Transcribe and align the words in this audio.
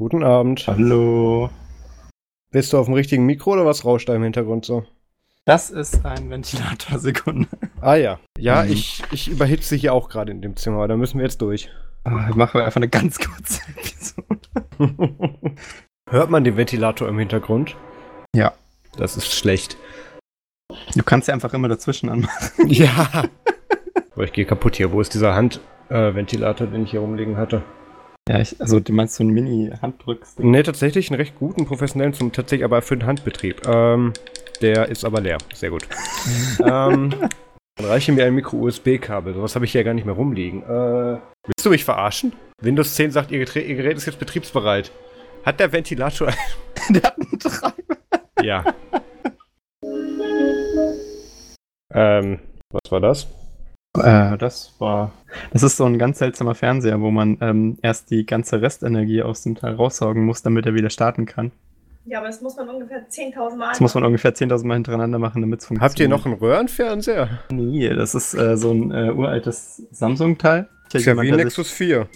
Guten 0.00 0.24
Abend. 0.24 0.66
Hallo. 0.66 1.50
Bist 2.50 2.72
du 2.72 2.78
auf 2.78 2.86
dem 2.86 2.94
richtigen 2.94 3.26
Mikro 3.26 3.52
oder 3.52 3.66
was 3.66 3.84
rauscht 3.84 4.08
da 4.08 4.14
im 4.14 4.22
Hintergrund 4.22 4.64
so? 4.64 4.86
Das 5.44 5.68
ist 5.68 6.06
ein 6.06 6.30
Ventilator, 6.30 6.98
Sekunde. 6.98 7.48
Ah 7.82 7.96
ja. 7.96 8.18
Ja, 8.38 8.62
mhm. 8.62 8.72
ich, 8.72 9.02
ich 9.10 9.28
überhitze 9.28 9.76
hier 9.76 9.92
auch 9.92 10.08
gerade 10.08 10.32
in 10.32 10.40
dem 10.40 10.56
Zimmer, 10.56 10.88
da 10.88 10.96
müssen 10.96 11.18
wir 11.18 11.26
jetzt 11.26 11.42
durch. 11.42 11.68
Ah, 12.04 12.30
machen 12.34 12.60
wir 12.60 12.64
einfach 12.64 12.76
eine 12.76 12.88
ganz 12.88 13.18
kurze 13.18 13.60
Episode. 13.76 14.40
Hört 16.10 16.30
man 16.30 16.44
den 16.44 16.56
Ventilator 16.56 17.06
im 17.06 17.18
Hintergrund? 17.18 17.76
Ja. 18.34 18.54
Das 18.96 19.18
ist 19.18 19.30
schlecht. 19.30 19.76
Du 20.96 21.02
kannst 21.02 21.28
ja 21.28 21.34
einfach 21.34 21.52
immer 21.52 21.68
dazwischen 21.68 22.08
anmachen. 22.08 22.68
ja. 22.68 23.24
Aber 24.14 24.24
ich 24.24 24.32
gehe 24.32 24.46
kaputt 24.46 24.76
hier. 24.76 24.92
Wo 24.92 25.02
ist 25.02 25.12
dieser 25.12 25.34
Handventilator, 25.34 26.68
äh, 26.68 26.70
den 26.70 26.84
ich 26.84 26.92
hier 26.92 27.00
rumliegen 27.00 27.36
hatte? 27.36 27.62
Ja, 28.28 28.38
ich, 28.38 28.60
also 28.60 28.80
du 28.80 28.92
meinst 28.92 29.16
so 29.16 29.24
einen 29.24 29.32
Mini-Handdrücks? 29.32 30.38
Ne, 30.38 30.62
tatsächlich 30.62 31.10
einen 31.10 31.20
recht 31.20 31.36
guten, 31.36 31.66
professionellen, 31.66 32.12
zum, 32.12 32.32
tatsächlich 32.32 32.64
aber 32.64 32.82
für 32.82 32.96
den 32.96 33.06
Handbetrieb. 33.06 33.66
Ähm, 33.66 34.12
der 34.60 34.88
ist 34.88 35.04
aber 35.04 35.20
leer. 35.20 35.38
Sehr 35.54 35.70
gut. 35.70 35.88
ähm, 36.60 37.14
dann 37.76 37.86
reiche 37.86 38.12
mir 38.12 38.26
ein 38.26 38.34
Micro-USB-Kabel. 38.34 39.34
Sowas 39.34 39.54
habe 39.54 39.64
ich 39.64 39.72
hier 39.72 39.84
gar 39.84 39.94
nicht 39.94 40.04
mehr 40.04 40.14
rumliegen. 40.14 40.62
Äh, 40.62 41.18
willst 41.46 41.64
du 41.64 41.70
mich 41.70 41.84
verarschen? 41.84 42.32
Windows 42.60 42.94
10 42.94 43.10
sagt, 43.10 43.30
ihr, 43.30 43.44
Gerät, 43.44 43.66
ihr 43.66 43.76
Gerät 43.76 43.96
ist 43.96 44.06
jetzt 44.06 44.18
betriebsbereit. 44.18 44.92
Hat 45.44 45.58
der 45.58 45.72
Ventilator... 45.72 46.28
der 46.90 47.02
hat 47.02 47.16
einen 47.18 47.38
Treiber. 47.38 47.96
Ja. 48.42 48.64
ähm, 51.92 52.38
was 52.70 52.92
war 52.92 53.00
das? 53.00 53.26
Äh, 53.98 54.38
das 54.38 54.74
war. 54.78 55.12
Das 55.52 55.62
ist 55.62 55.76
so 55.76 55.84
ein 55.84 55.98
ganz 55.98 56.18
seltsamer 56.18 56.54
Fernseher, 56.54 57.00
wo 57.00 57.10
man 57.10 57.38
ähm, 57.40 57.78
erst 57.82 58.10
die 58.10 58.24
ganze 58.24 58.62
Restenergie 58.62 59.22
aus 59.22 59.42
dem 59.42 59.56
Teil 59.56 59.74
raussaugen 59.74 60.24
muss, 60.24 60.42
damit 60.42 60.66
er 60.66 60.74
wieder 60.74 60.90
starten 60.90 61.26
kann. 61.26 61.52
Ja, 62.06 62.18
aber 62.18 62.28
das 62.28 62.40
muss 62.40 62.56
man 62.56 62.68
ungefähr 62.68 63.08
10.000 63.08 63.56
Mal. 63.56 63.68
Das 63.68 63.80
muss 63.80 63.94
man 63.94 64.04
ungefähr 64.04 64.34
10.000 64.34 64.66
Mal 64.66 64.74
hintereinander 64.74 65.18
machen, 65.18 65.42
damit 65.42 65.60
es 65.60 65.66
funktioniert. 65.66 65.90
Habt 65.90 66.00
ihr 66.00 66.08
noch 66.08 66.24
einen 66.24 66.34
Röhrenfernseher? 66.34 67.40
Nee, 67.50 67.90
das 67.90 68.14
ist 68.14 68.34
äh, 68.34 68.56
so 68.56 68.72
ein 68.72 68.90
äh, 68.90 69.10
uraltes 69.10 69.86
Samsung-Teil. 69.90 70.68
Ist 70.92 71.06
ja 71.06 71.20
wie 71.20 71.30
Nexus 71.30 71.70
4. 71.70 72.08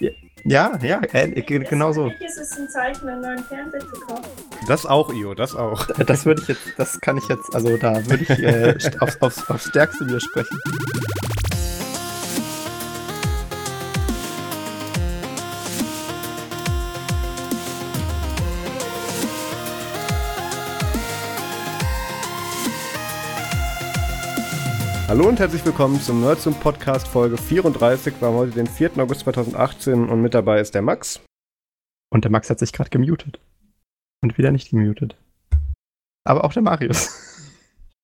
Ja, 0.00 0.10
ja, 0.44 1.00
äh, 1.12 1.42
genau 1.42 1.92
so. 1.92 2.12
Ist 2.20 2.38
es 2.38 2.58
ein 2.58 2.68
Zeichen, 2.68 3.08
einen 3.08 3.20
neuen 3.20 3.44
Fernseher 3.44 3.80
zu 3.80 4.00
kaufen? 4.00 4.24
Das 4.66 4.86
auch, 4.86 5.12
Io, 5.12 5.34
das 5.34 5.54
auch. 5.54 5.86
Das 6.06 6.26
würde 6.26 6.42
ich 6.42 6.48
jetzt, 6.48 6.62
das 6.76 7.00
kann 7.00 7.16
ich 7.16 7.28
jetzt, 7.28 7.54
also 7.54 7.76
da 7.76 8.04
würde 8.06 8.22
ich 8.22 8.30
äh, 8.30 8.74
aufs, 9.00 9.20
aufs, 9.20 9.50
aufs 9.50 9.68
Stärkste 9.68 10.06
widersprechen. 10.06 10.58
Hallo 25.08 25.26
und 25.26 25.40
herzlich 25.40 25.64
willkommen 25.64 25.98
zum 26.02 26.20
Nerds 26.20 26.46
und 26.46 26.60
Podcast 26.60 27.08
Folge 27.08 27.38
34. 27.38 28.20
Wir 28.20 28.28
haben 28.28 28.34
heute 28.34 28.52
den 28.52 28.66
4. 28.66 28.98
August 28.98 29.20
2018 29.20 30.06
und 30.06 30.20
mit 30.20 30.34
dabei 30.34 30.60
ist 30.60 30.74
der 30.74 30.82
Max. 30.82 31.22
Und 32.10 32.24
der 32.24 32.30
Max 32.30 32.50
hat 32.50 32.58
sich 32.58 32.74
gerade 32.74 32.90
gemutet. 32.90 33.40
Und 34.20 34.36
wieder 34.36 34.50
nicht 34.50 34.68
gemutet. 34.68 35.16
Aber 36.24 36.44
auch 36.44 36.52
der 36.52 36.60
Marius. 36.60 37.08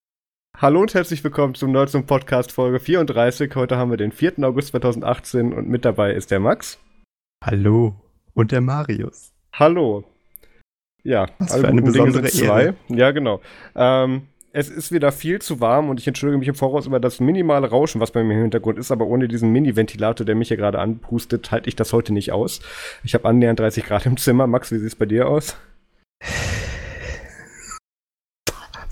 Hallo 0.57 0.81
und 0.81 0.95
herzlich 0.95 1.23
willkommen 1.23 1.55
zum 1.55 1.73
Nerds 1.73 1.95
und 1.95 2.07
Podcast 2.07 2.53
Folge 2.53 2.81
34. 2.81 3.55
Heute 3.55 3.77
haben 3.77 3.91
wir 3.91 3.99
den 3.99 4.11
4. 4.11 4.39
August 4.39 4.69
2018 4.69 5.53
und 5.53 5.69
mit 5.69 5.85
dabei 5.85 6.15
ist 6.15 6.31
der 6.31 6.41
Max. 6.41 6.79
Hallo. 7.45 7.97
Und 8.33 8.51
der 8.51 8.63
Marius. 8.63 9.31
Hallo. 9.53 10.05
Ja, 11.03 11.29
Was 11.39 11.53
alle 11.53 11.65
für 11.65 11.69
eine 11.69 11.83
besondere 11.83 12.29
zwei. 12.29 12.73
Ja, 12.89 13.11
genau. 13.11 13.43
Ähm, 13.75 14.29
es 14.57 14.69
ist 14.69 14.93
wieder 14.93 15.11
viel 15.11 15.43
zu 15.43 15.61
warm 15.61 15.89
und 15.89 15.99
ich 15.99 16.07
entschuldige 16.07 16.39
mich 16.39 16.47
im 16.47 16.55
Voraus 16.55 16.87
über 16.87 17.01
das 17.01 17.19
minimale 17.19 17.69
Rauschen, 17.69 18.01
was 18.01 18.13
bei 18.13 18.23
mir 18.23 18.35
im 18.35 18.43
Hintergrund 18.43 18.79
ist, 18.79 18.93
aber 18.93 19.05
ohne 19.07 19.27
diesen 19.27 19.51
Mini-Ventilator, 19.51 20.25
der 20.25 20.37
mich 20.37 20.47
hier 20.47 20.57
gerade 20.57 20.79
anpustet, 20.79 21.51
halte 21.51 21.69
ich 21.69 21.75
das 21.75 21.93
heute 21.93 22.13
nicht 22.13 22.31
aus. 22.31 22.61
Ich 23.03 23.15
habe 23.15 23.29
annähernd 23.29 23.59
30 23.59 23.85
Grad 23.85 24.07
im 24.07 24.17
Zimmer. 24.17 24.47
Max, 24.47 24.71
wie 24.71 24.79
sieht 24.79 24.87
es 24.87 24.95
bei 24.95 25.07
dir 25.07 25.29
aus? 25.29 25.57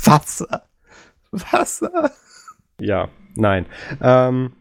Wasser. 0.04 0.64
Wasser. 1.30 2.10
Ja, 2.80 3.08
nein. 3.36 3.66
Ähm, 4.00 4.54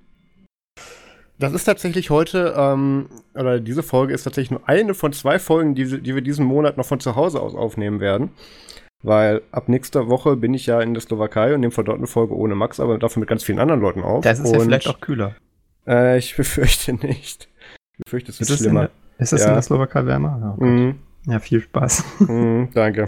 das 1.40 1.54
ist 1.54 1.64
tatsächlich 1.64 2.12
heute, 2.12 2.54
ähm, 2.56 3.10
oder 3.34 3.60
diese 3.60 3.82
Folge 3.82 4.14
ist 4.14 4.22
tatsächlich 4.22 4.52
nur 4.52 4.70
eine 4.70 4.94
von 4.94 5.14
zwei 5.14 5.40
Folgen, 5.40 5.74
die, 5.74 6.00
die 6.00 6.14
wir 6.14 6.22
diesen 6.22 6.46
Monat 6.46 6.78
noch 6.78 6.86
von 6.86 7.00
zu 7.00 7.16
Hause 7.16 7.42
aus 7.42 7.56
aufnehmen 7.56 8.00
werden. 8.00 8.30
Weil 9.04 9.42
ab 9.52 9.68
nächster 9.68 10.08
Woche 10.10 10.36
bin 10.36 10.54
ich 10.54 10.68
ja 10.68 10.80
in 10.80 10.94
der 10.94 11.02
Slowakei 11.02 11.54
und 11.54 11.62
nehme 11.62 11.72
von 11.72 11.86
dort 11.86 11.98
eine 11.98 12.08
Folge 12.08 12.36
ohne 12.36 12.56
Max, 12.56 12.80
aber 12.80 12.98
dafür 13.00 13.22
mit 13.22 13.30
ganz 13.30 13.44
vielen 13.44 13.60
anderen 13.60 13.82
Leuten 13.82 14.04
auf. 14.04 14.24
Das 14.24 14.40
ist 14.40 14.48
und, 14.48 14.54
ja 14.54 14.60
vielleicht 14.60 14.88
auch 14.88 15.00
kühler. 15.00 15.36
Äh, 15.88 16.20
ich 16.20 16.36
befürchte 16.38 16.94
nicht. 16.94 17.50
Ich 17.94 18.06
befürchte, 18.06 18.32
es 18.32 18.40
wird 18.40 18.50
ist 18.50 18.60
schlimmer. 18.60 18.90
Es 19.18 19.34
ist 19.34 19.40
es 19.40 19.42
ja. 19.42 19.50
in 19.50 19.54
der 19.56 19.62
Slowakei 19.62 20.06
wärmer? 20.06 20.56
Oh 20.60 20.64
mm. 20.64 21.00
Ja, 21.28 21.40
viel 21.40 21.62
Spaß. 21.62 22.04
Mm, 22.20 22.64
danke. 22.74 23.06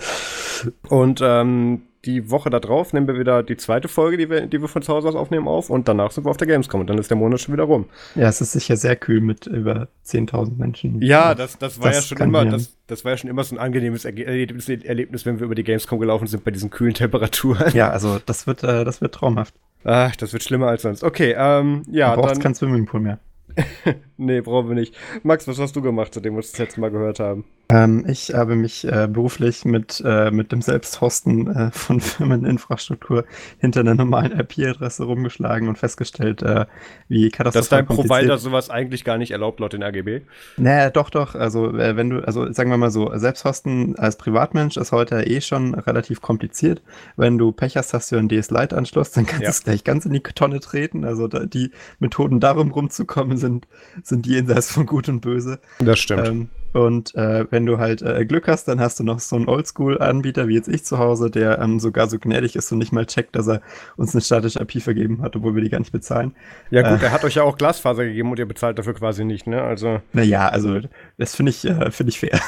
Und 0.88 1.20
ähm, 1.24 1.82
die 2.06 2.30
Woche 2.30 2.50
da 2.50 2.60
drauf 2.60 2.92
nehmen 2.92 3.08
wir 3.08 3.18
wieder 3.18 3.44
die 3.44 3.56
zweite 3.56 3.88
Folge, 3.88 4.18
die 4.18 4.30
wir, 4.30 4.48
die 4.48 4.60
wir 4.60 4.68
von 4.68 4.82
zu 4.82 4.94
Hause 4.94 5.08
aus 5.08 5.16
aufnehmen, 5.16 5.48
auf 5.48 5.70
und 5.70 5.88
danach 5.88 6.12
sind 6.12 6.26
wir 6.26 6.32
auf 6.32 6.38
der 6.38 6.48
Gamescom 6.48 6.82
und 6.82 6.88
dann 6.88 6.98
ist 6.98 7.10
der 7.10 7.18
Monat 7.18 7.40
schon 7.40 7.54
wieder 7.54 7.64
rum. 7.64 7.86
Ja, 8.16 8.28
es 8.28 8.42
ist 8.42 8.52
sicher 8.52 8.76
sehr 8.76 8.96
kühl 8.96 9.22
mit 9.22 9.48
über 9.48 9.88
10.000 10.06 10.58
Menschen. 10.58 11.02
Ja, 11.02 11.34
das, 11.34 11.58
das 11.58 11.80
war 11.80 11.88
das 11.88 12.10
ja 12.10 12.18
schon 12.18 12.28
immer, 12.28 12.46
das, 12.46 12.76
das 12.88 13.06
war 13.06 13.14
ja 13.14 13.18
schon 13.18 13.30
immer 13.30 13.44
so 13.44 13.56
ein 13.56 13.60
angenehmes 13.60 14.04
Erlebnis, 14.06 14.68
Erlebnis, 14.68 15.26
wenn 15.26 15.40
wir 15.40 15.46
über 15.46 15.56
die 15.56 15.64
Gamescom 15.64 16.00
gelaufen 16.00 16.28
sind 16.28 16.44
bei 16.44 16.52
diesen 16.52 16.70
kühlen 16.70 16.94
Temperaturen. 16.94 17.72
Ja, 17.74 17.90
also 17.90 18.20
das 18.26 18.48
wird, 18.48 18.64
äh, 18.64 18.84
das 18.84 19.00
wird 19.00 19.16
traumhaft. 19.16 19.56
Ach, 19.86 20.16
das 20.16 20.34
wird 20.34 20.44
schlimmer 20.44 20.68
als 20.68 20.82
sonst. 20.82 21.04
Okay, 21.04 21.36
ähm, 21.38 21.84
ja. 21.90 22.16
Du 22.16 22.22
brauchst 22.22 22.36
dann, 22.36 22.44
kein 22.44 22.56
Swimmingpool 22.56 23.00
mehr. 23.02 23.20
nee, 24.18 24.42
brauchen 24.42 24.70
wir 24.70 24.76
nicht. 24.76 24.96
Max, 25.24 25.48
was 25.48 25.60
hast 25.60 25.76
du 25.76 25.82
gemacht, 25.82 26.14
seitdem 26.14 26.34
wir 26.34 26.38
uns 26.38 26.52
das 26.52 26.60
letzte 26.60 26.82
Mal 26.82 26.92
gehört 26.92 27.20
haben? 27.20 27.46
Ähm, 27.74 28.06
ich 28.08 28.34
habe 28.36 28.56
mich 28.56 28.86
äh, 28.86 29.08
beruflich 29.08 29.66
mit, 29.66 30.02
äh, 30.06 30.30
mit 30.30 30.52
dem 30.52 30.62
Selbsthosten 30.62 31.48
äh, 31.48 31.72
von 31.72 32.00
Firmeninfrastruktur 32.02 33.26
hinter 33.58 33.80
einer 33.80 33.96
normalen 33.96 34.40
IP-Adresse 34.40 35.04
rumgeschlagen 35.06 35.68
und 35.68 35.80
festgestellt, 35.80 36.44
äh, 36.44 36.68
wie 37.08 37.30
katastrophal 37.30 37.52
Dass 37.52 37.70
dein 37.70 37.86
Provider 37.88 38.38
sowas 38.38 38.70
eigentlich 38.70 39.04
gar 39.04 39.18
nicht 39.18 39.32
erlaubt 39.32 39.60
laut 39.60 39.74
den 39.74 39.82
RGB? 39.82 40.22
Naja, 40.58 40.92
doch, 40.92 41.10
doch. 41.10 41.34
Also, 41.34 41.76
äh, 41.76 41.98
wenn 41.98 42.12
du, 42.12 42.20
also 42.20 42.52
sagen 42.54 42.70
wir 42.70 42.78
mal 42.78 42.92
so, 42.92 43.12
Selbsthosten 43.18 43.98
als 43.98 44.18
Privatmensch 44.18 44.78
ist 44.78 44.92
heute 44.92 45.24
eh 45.24 45.42
schon 45.42 45.74
relativ 45.74 46.22
kompliziert. 46.22 46.84
Wenn 47.18 47.40
du 47.40 47.52
Pech 47.52 47.76
hast, 47.76 47.94
hast 47.96 48.12
du 48.12 48.18
einen 48.18 48.30
DS-Lite-Anschluss, 48.30 49.12
dann 49.12 49.26
kannst 49.26 49.42
ja. 49.42 49.48
du 49.48 49.52
es 49.52 49.64
gleich 49.64 49.84
ganz 49.84 50.06
in 50.06 50.14
die 50.14 50.20
Tonne 50.22 50.60
treten. 50.60 51.06
Also 51.06 51.28
da, 51.28 51.48
die 51.48 51.72
Methoden 51.98 52.40
darum 52.40 52.70
rumzukommen 52.70 53.38
sind, 53.38 53.68
sind 54.04 54.28
jenseits 54.28 54.72
von 54.72 54.86
Gut 54.86 55.10
und 55.10 55.22
Böse. 55.22 55.60
Das 55.80 55.98
stimmt. 55.98 56.28
Ähm, 56.28 56.50
und 56.74 57.14
äh, 57.16 57.46
wenn 57.52 57.66
du 57.66 57.78
halt 57.78 58.02
äh, 58.02 58.26
Glück 58.26 58.48
hast, 58.48 58.68
dann 58.68 58.80
hast 58.80 59.00
du 59.00 59.04
noch 59.04 59.20
so 59.20 59.36
einen 59.36 59.48
Oldschool-Anbieter 59.48 60.48
wie 60.48 60.56
jetzt 60.56 60.68
ich 60.68 60.84
zu 60.84 60.98
Hause, 60.98 61.30
der 61.30 61.60
ähm, 61.60 61.80
sogar 61.80 62.10
so 62.10 62.20
gnädig 62.20 62.56
ist 62.56 62.72
und 62.72 62.80
nicht 62.80 62.92
mal 62.92 63.06
checkt, 63.06 63.36
dass 63.36 63.48
er 63.48 63.62
uns 63.96 64.14
eine 64.14 64.22
statische 64.22 64.60
IP 64.60 64.82
vergeben 64.82 65.22
hat, 65.22 65.36
obwohl 65.36 65.56
wir 65.56 65.64
die 65.64 65.70
gar 65.70 65.80
nicht 65.80 65.92
bezahlen. 65.92 66.36
Ja 66.72 66.82
gut, 66.82 67.02
äh, 67.02 67.06
er 67.06 67.12
hat 67.12 67.24
euch 67.24 67.36
ja 67.36 67.44
auch 67.44 67.58
Glasfaser 67.58 68.06
gegeben 68.06 68.32
und 68.32 68.40
ihr 68.40 68.48
bezahlt 68.48 68.78
dafür 68.80 68.94
quasi 68.94 69.24
nicht, 69.24 69.48
ne? 69.48 69.62
Also. 69.62 70.02
Naja, 70.14 70.50
also 70.50 70.80
das 71.18 71.36
finde 71.36 71.52
ich, 71.52 71.66
äh, 71.66 71.92
finde 71.92 72.10
ich 72.10 72.20
fair. 72.20 72.40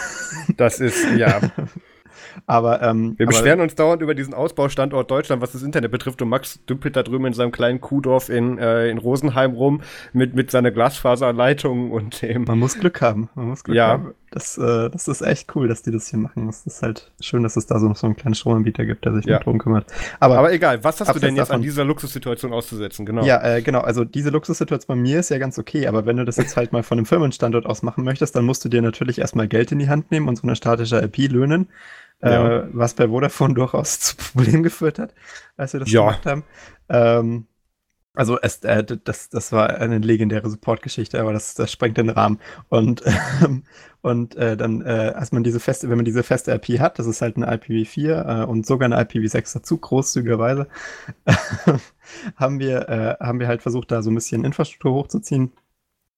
Das 0.57 0.79
ist, 0.79 1.05
ja. 1.17 1.39
Aber 2.45 2.81
ähm, 2.81 3.15
wir 3.17 3.25
beschweren 3.25 3.61
uns 3.61 3.75
dauernd 3.75 4.01
über 4.01 4.15
diesen 4.15 4.33
Ausbaustandort 4.33 5.09
Deutschland, 5.09 5.41
was 5.41 5.51
das 5.51 5.63
Internet 5.63 5.91
betrifft. 5.91 6.21
Und 6.21 6.29
Max 6.29 6.59
dümpelt 6.65 6.95
da 6.95 7.03
drüben 7.03 7.25
in 7.25 7.33
seinem 7.33 7.51
kleinen 7.51 7.81
Kuhdorf 7.81 8.29
in, 8.29 8.57
äh, 8.57 8.89
in 8.89 8.97
Rosenheim 8.97 9.53
rum 9.53 9.81
mit, 10.13 10.35
mit 10.35 10.51
seiner 10.51 10.71
Glasfaserleitung 10.71 11.91
und 11.91 12.21
dem. 12.21 12.43
Man 12.43 12.59
muss 12.59 12.79
Glück 12.79 13.01
haben. 13.01 13.29
Man 13.35 13.47
muss 13.47 13.63
Glück 13.63 13.77
ja. 13.77 13.87
haben. 13.87 14.13
Das, 14.35 14.57
äh, 14.57 14.89
das 14.89 15.07
ist 15.07 15.21
echt 15.21 15.55
cool, 15.55 15.69
dass 15.69 15.81
die 15.81 15.91
das 15.91 16.09
hier 16.09 16.19
machen. 16.19 16.49
Es 16.49 16.65
ist 16.65 16.81
halt 16.81 17.09
schön, 17.21 17.41
dass 17.43 17.55
es 17.55 17.67
da 17.67 17.79
so, 17.79 17.93
so 17.93 18.05
einen 18.05 18.17
kleinen 18.17 18.35
Stromanbieter 18.35 18.85
gibt, 18.85 19.05
der 19.05 19.13
sich 19.13 19.25
ja. 19.25 19.39
darum 19.39 19.59
kümmert. 19.59 19.85
Aber, 20.19 20.37
Aber 20.37 20.51
egal, 20.51 20.83
was 20.83 20.99
hast 20.99 21.15
du 21.15 21.19
denn 21.19 21.37
jetzt 21.37 21.47
davon? 21.47 21.55
an 21.57 21.61
dieser 21.61 21.85
Luxussituation 21.85 22.51
auszusetzen? 22.51 23.05
Genau. 23.05 23.23
Ja, 23.23 23.41
äh, 23.41 23.61
genau. 23.61 23.79
Also 23.79 24.03
diese 24.03 24.31
Luxussituation 24.31 24.97
bei 24.97 25.01
mir 25.01 25.21
ist 25.21 25.29
ja 25.29 25.37
ganz 25.37 25.57
okay. 25.57 25.87
Aber 25.87 26.05
wenn 26.05 26.17
du 26.17 26.25
das 26.25 26.35
jetzt 26.35 26.57
halt 26.57 26.73
mal 26.73 26.83
von 26.83 26.97
einem 26.97 27.05
Firmenstandort 27.05 27.65
aus 27.65 27.81
machen 27.81 28.03
möchtest, 28.03 28.35
dann 28.35 28.43
musst 28.43 28.65
du 28.65 28.69
dir 28.69 28.81
natürlich 28.81 29.19
erstmal 29.19 29.47
Geld 29.47 29.71
in 29.71 29.79
die 29.79 29.87
Hand 29.87 30.11
nehmen 30.11 30.27
und 30.27 30.35
so 30.35 30.43
eine 30.43 30.57
statische 30.57 31.01
IP 31.01 31.31
löhnen 31.31 31.69
ja. 32.31 32.59
äh, 32.59 32.67
was 32.73 32.93
bei 32.93 33.07
Vodafone 33.07 33.53
durchaus 33.55 33.99
zu 33.99 34.15
Problemen 34.15 34.63
geführt 34.63 34.99
hat, 34.99 35.13
als 35.57 35.73
wir 35.73 35.79
das 35.81 35.91
ja. 35.91 36.01
gemacht 36.01 36.25
haben. 36.25 36.43
Ähm, 36.89 37.47
also 38.15 38.39
es, 38.41 38.59
äh, 38.63 38.83
das, 38.83 39.29
das 39.29 39.51
war 39.51 39.69
eine 39.69 39.99
legendäre 39.99 40.49
Support-Geschichte, 40.49 41.19
aber 41.19 41.33
das, 41.33 41.53
das 41.53 41.71
sprengt 41.71 41.97
den 41.97 42.09
Rahmen. 42.09 42.39
Und, 42.69 43.03
ähm, 43.43 43.63
und 44.01 44.35
äh, 44.35 44.55
dann, 44.55 44.81
äh, 44.81 45.13
als 45.15 45.31
man 45.31 45.43
diese 45.43 45.59
feste, 45.59 45.89
wenn 45.89 45.97
man 45.97 46.05
diese 46.05 46.23
feste 46.23 46.53
IP 46.53 46.79
hat, 46.79 46.97
das 46.97 47.07
ist 47.07 47.21
halt 47.21 47.35
eine 47.35 47.51
IPv4 47.51 48.43
äh, 48.43 48.45
und 48.45 48.65
sogar 48.65 48.85
eine 48.85 49.01
IPv6 49.01 49.53
dazu, 49.53 49.77
großzügigerweise, 49.77 50.67
haben 52.35 52.59
wir, 52.59 52.89
äh, 52.89 53.23
haben 53.23 53.39
wir 53.39 53.47
halt 53.47 53.61
versucht, 53.61 53.91
da 53.91 54.01
so 54.01 54.11
ein 54.11 54.15
bisschen 54.15 54.45
Infrastruktur 54.45 54.93
hochzuziehen 54.93 55.51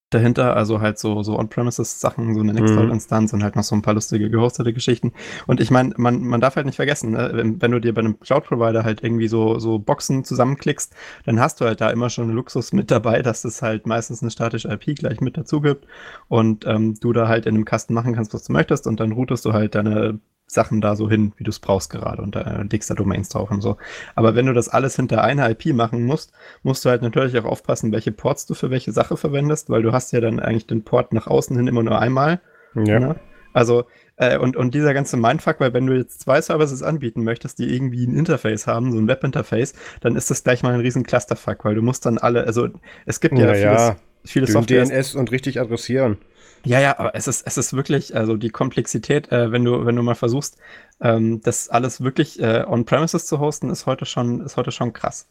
dahinter, 0.09 0.55
also 0.55 0.79
halt 0.79 0.97
so, 0.99 1.21
so 1.21 1.37
On-Premises-Sachen, 1.37 2.33
so 2.33 2.39
eine 2.39 2.53
Nextcloud-Instanz 2.53 3.33
und 3.33 3.43
halt 3.43 3.55
noch 3.57 3.63
so 3.63 3.75
ein 3.75 3.81
paar 3.81 3.93
lustige 3.93 4.29
gehostete 4.29 4.71
Geschichten. 4.73 5.11
Und 5.47 5.59
ich 5.59 5.69
meine, 5.69 5.93
man, 5.97 6.21
man 6.21 6.39
darf 6.39 6.55
halt 6.55 6.65
nicht 6.65 6.77
vergessen, 6.77 7.11
ne? 7.11 7.31
wenn, 7.33 7.61
wenn, 7.61 7.71
du 7.71 7.79
dir 7.81 7.93
bei 7.93 7.99
einem 7.99 8.19
Cloud-Provider 8.19 8.83
halt 8.83 9.03
irgendwie 9.03 9.27
so, 9.27 9.59
so 9.59 9.79
Boxen 9.79 10.23
zusammenklickst, 10.23 10.95
dann 11.25 11.39
hast 11.39 11.59
du 11.59 11.65
halt 11.65 11.81
da 11.81 11.89
immer 11.89 12.09
schon 12.09 12.31
Luxus 12.31 12.71
mit 12.71 12.89
dabei, 12.89 13.21
dass 13.21 13.43
es 13.43 13.61
halt 13.61 13.85
meistens 13.85 14.21
eine 14.21 14.31
statische 14.31 14.69
IP 14.69 14.97
gleich 14.97 15.19
mit 15.19 15.37
dazu 15.37 15.59
gibt 15.59 15.85
und 16.29 16.65
ähm, 16.65 16.95
du 16.99 17.11
da 17.11 17.27
halt 17.27 17.45
in 17.45 17.55
einem 17.55 17.65
Kasten 17.65 17.93
machen 17.93 18.15
kannst, 18.15 18.33
was 18.33 18.43
du 18.43 18.53
möchtest 18.53 18.87
und 18.87 18.99
dann 19.01 19.11
routest 19.11 19.43
du 19.45 19.53
halt 19.53 19.75
deine 19.75 20.19
Sachen 20.47 20.79
da 20.79 20.95
so 20.95 21.09
hin, 21.09 21.33
wie 21.37 21.43
du 21.43 21.49
es 21.49 21.59
brauchst 21.59 21.89
gerade 21.89 22.21
und 22.21 22.35
da 22.35 22.63
legst 22.71 22.89
da 22.89 22.93
Domains 22.95 23.29
drauf 23.29 23.51
und 23.51 23.61
so. 23.61 23.77
Aber 24.15 24.33
wenn 24.33 24.45
du 24.45 24.53
das 24.53 24.69
alles 24.69 24.95
hinter 24.95 25.23
einer 25.23 25.49
IP 25.49 25.67
machen 25.67 26.05
musst, 26.05 26.31
musst 26.63 26.85
du 26.85 26.89
halt 26.89 27.01
natürlich 27.01 27.37
auch 27.37 27.45
aufpassen, 27.45 27.91
welche 27.91 28.13
Ports 28.13 28.45
du 28.45 28.53
für 28.53 28.71
welche 28.71 28.93
Sache 28.93 29.17
verwendest, 29.17 29.69
weil 29.69 29.81
du 29.81 29.91
hast 29.91 30.13
ja 30.13 30.21
dann 30.21 30.39
eigentlich 30.39 30.65
den 30.65 30.83
Port 30.83 31.11
nach 31.11 31.27
außen 31.27 31.55
hin 31.55 31.67
immer 31.67 31.83
nur 31.83 31.99
einmal. 31.99 32.39
Ja. 32.75 32.99
Ne? 32.99 33.15
Also, 33.53 33.85
äh, 34.17 34.37
und, 34.37 34.55
und 34.55 34.73
dieser 34.73 34.93
ganze 34.93 35.17
Mindfuck, 35.17 35.59
weil 35.59 35.73
wenn 35.73 35.85
du 35.85 35.93
jetzt 35.93 36.21
zwei 36.21 36.41
Services 36.41 36.83
anbieten 36.83 37.23
möchtest, 37.23 37.59
die 37.59 37.73
irgendwie 37.73 38.05
ein 38.05 38.15
Interface 38.15 38.67
haben, 38.67 38.91
so 38.91 38.99
ein 38.99 39.07
Webinterface, 39.07 39.73
dann 39.99 40.15
ist 40.15 40.29
das 40.29 40.43
gleich 40.43 40.63
mal 40.63 40.73
ein 40.73 40.79
riesen 40.79 41.03
Clusterfuck, 41.03 41.65
weil 41.65 41.75
du 41.75 41.81
musst 41.81 42.05
dann 42.05 42.17
alle, 42.17 42.45
also 42.45 42.69
es 43.05 43.19
gibt 43.19 43.37
ja, 43.37 43.53
ja 43.53 43.95
vieles, 43.95 43.95
viele 44.25 44.47
Software. 44.47 44.85
DNS 44.85 45.15
und 45.15 45.31
richtig 45.31 45.59
adressieren. 45.59 46.17
Ja, 46.65 46.79
ja, 46.81 46.99
aber 46.99 47.15
es 47.15 47.27
ist, 47.27 47.45
es 47.47 47.57
ist 47.57 47.73
wirklich, 47.73 48.15
also 48.15 48.35
die 48.35 48.49
Komplexität, 48.49 49.31
äh, 49.31 49.51
wenn 49.51 49.63
du, 49.63 49.85
wenn 49.85 49.95
du 49.95 50.03
mal 50.03 50.15
versuchst, 50.15 50.57
ähm, 50.99 51.41
das 51.41 51.69
alles 51.69 52.01
wirklich 52.01 52.39
äh, 52.41 52.65
on-premises 52.67 53.25
zu 53.25 53.39
hosten, 53.39 53.69
ist 53.69 53.85
heute 53.85 54.05
schon, 54.05 54.41
ist 54.41 54.57
heute 54.57 54.71
schon 54.71 54.91
krass. 54.93 55.29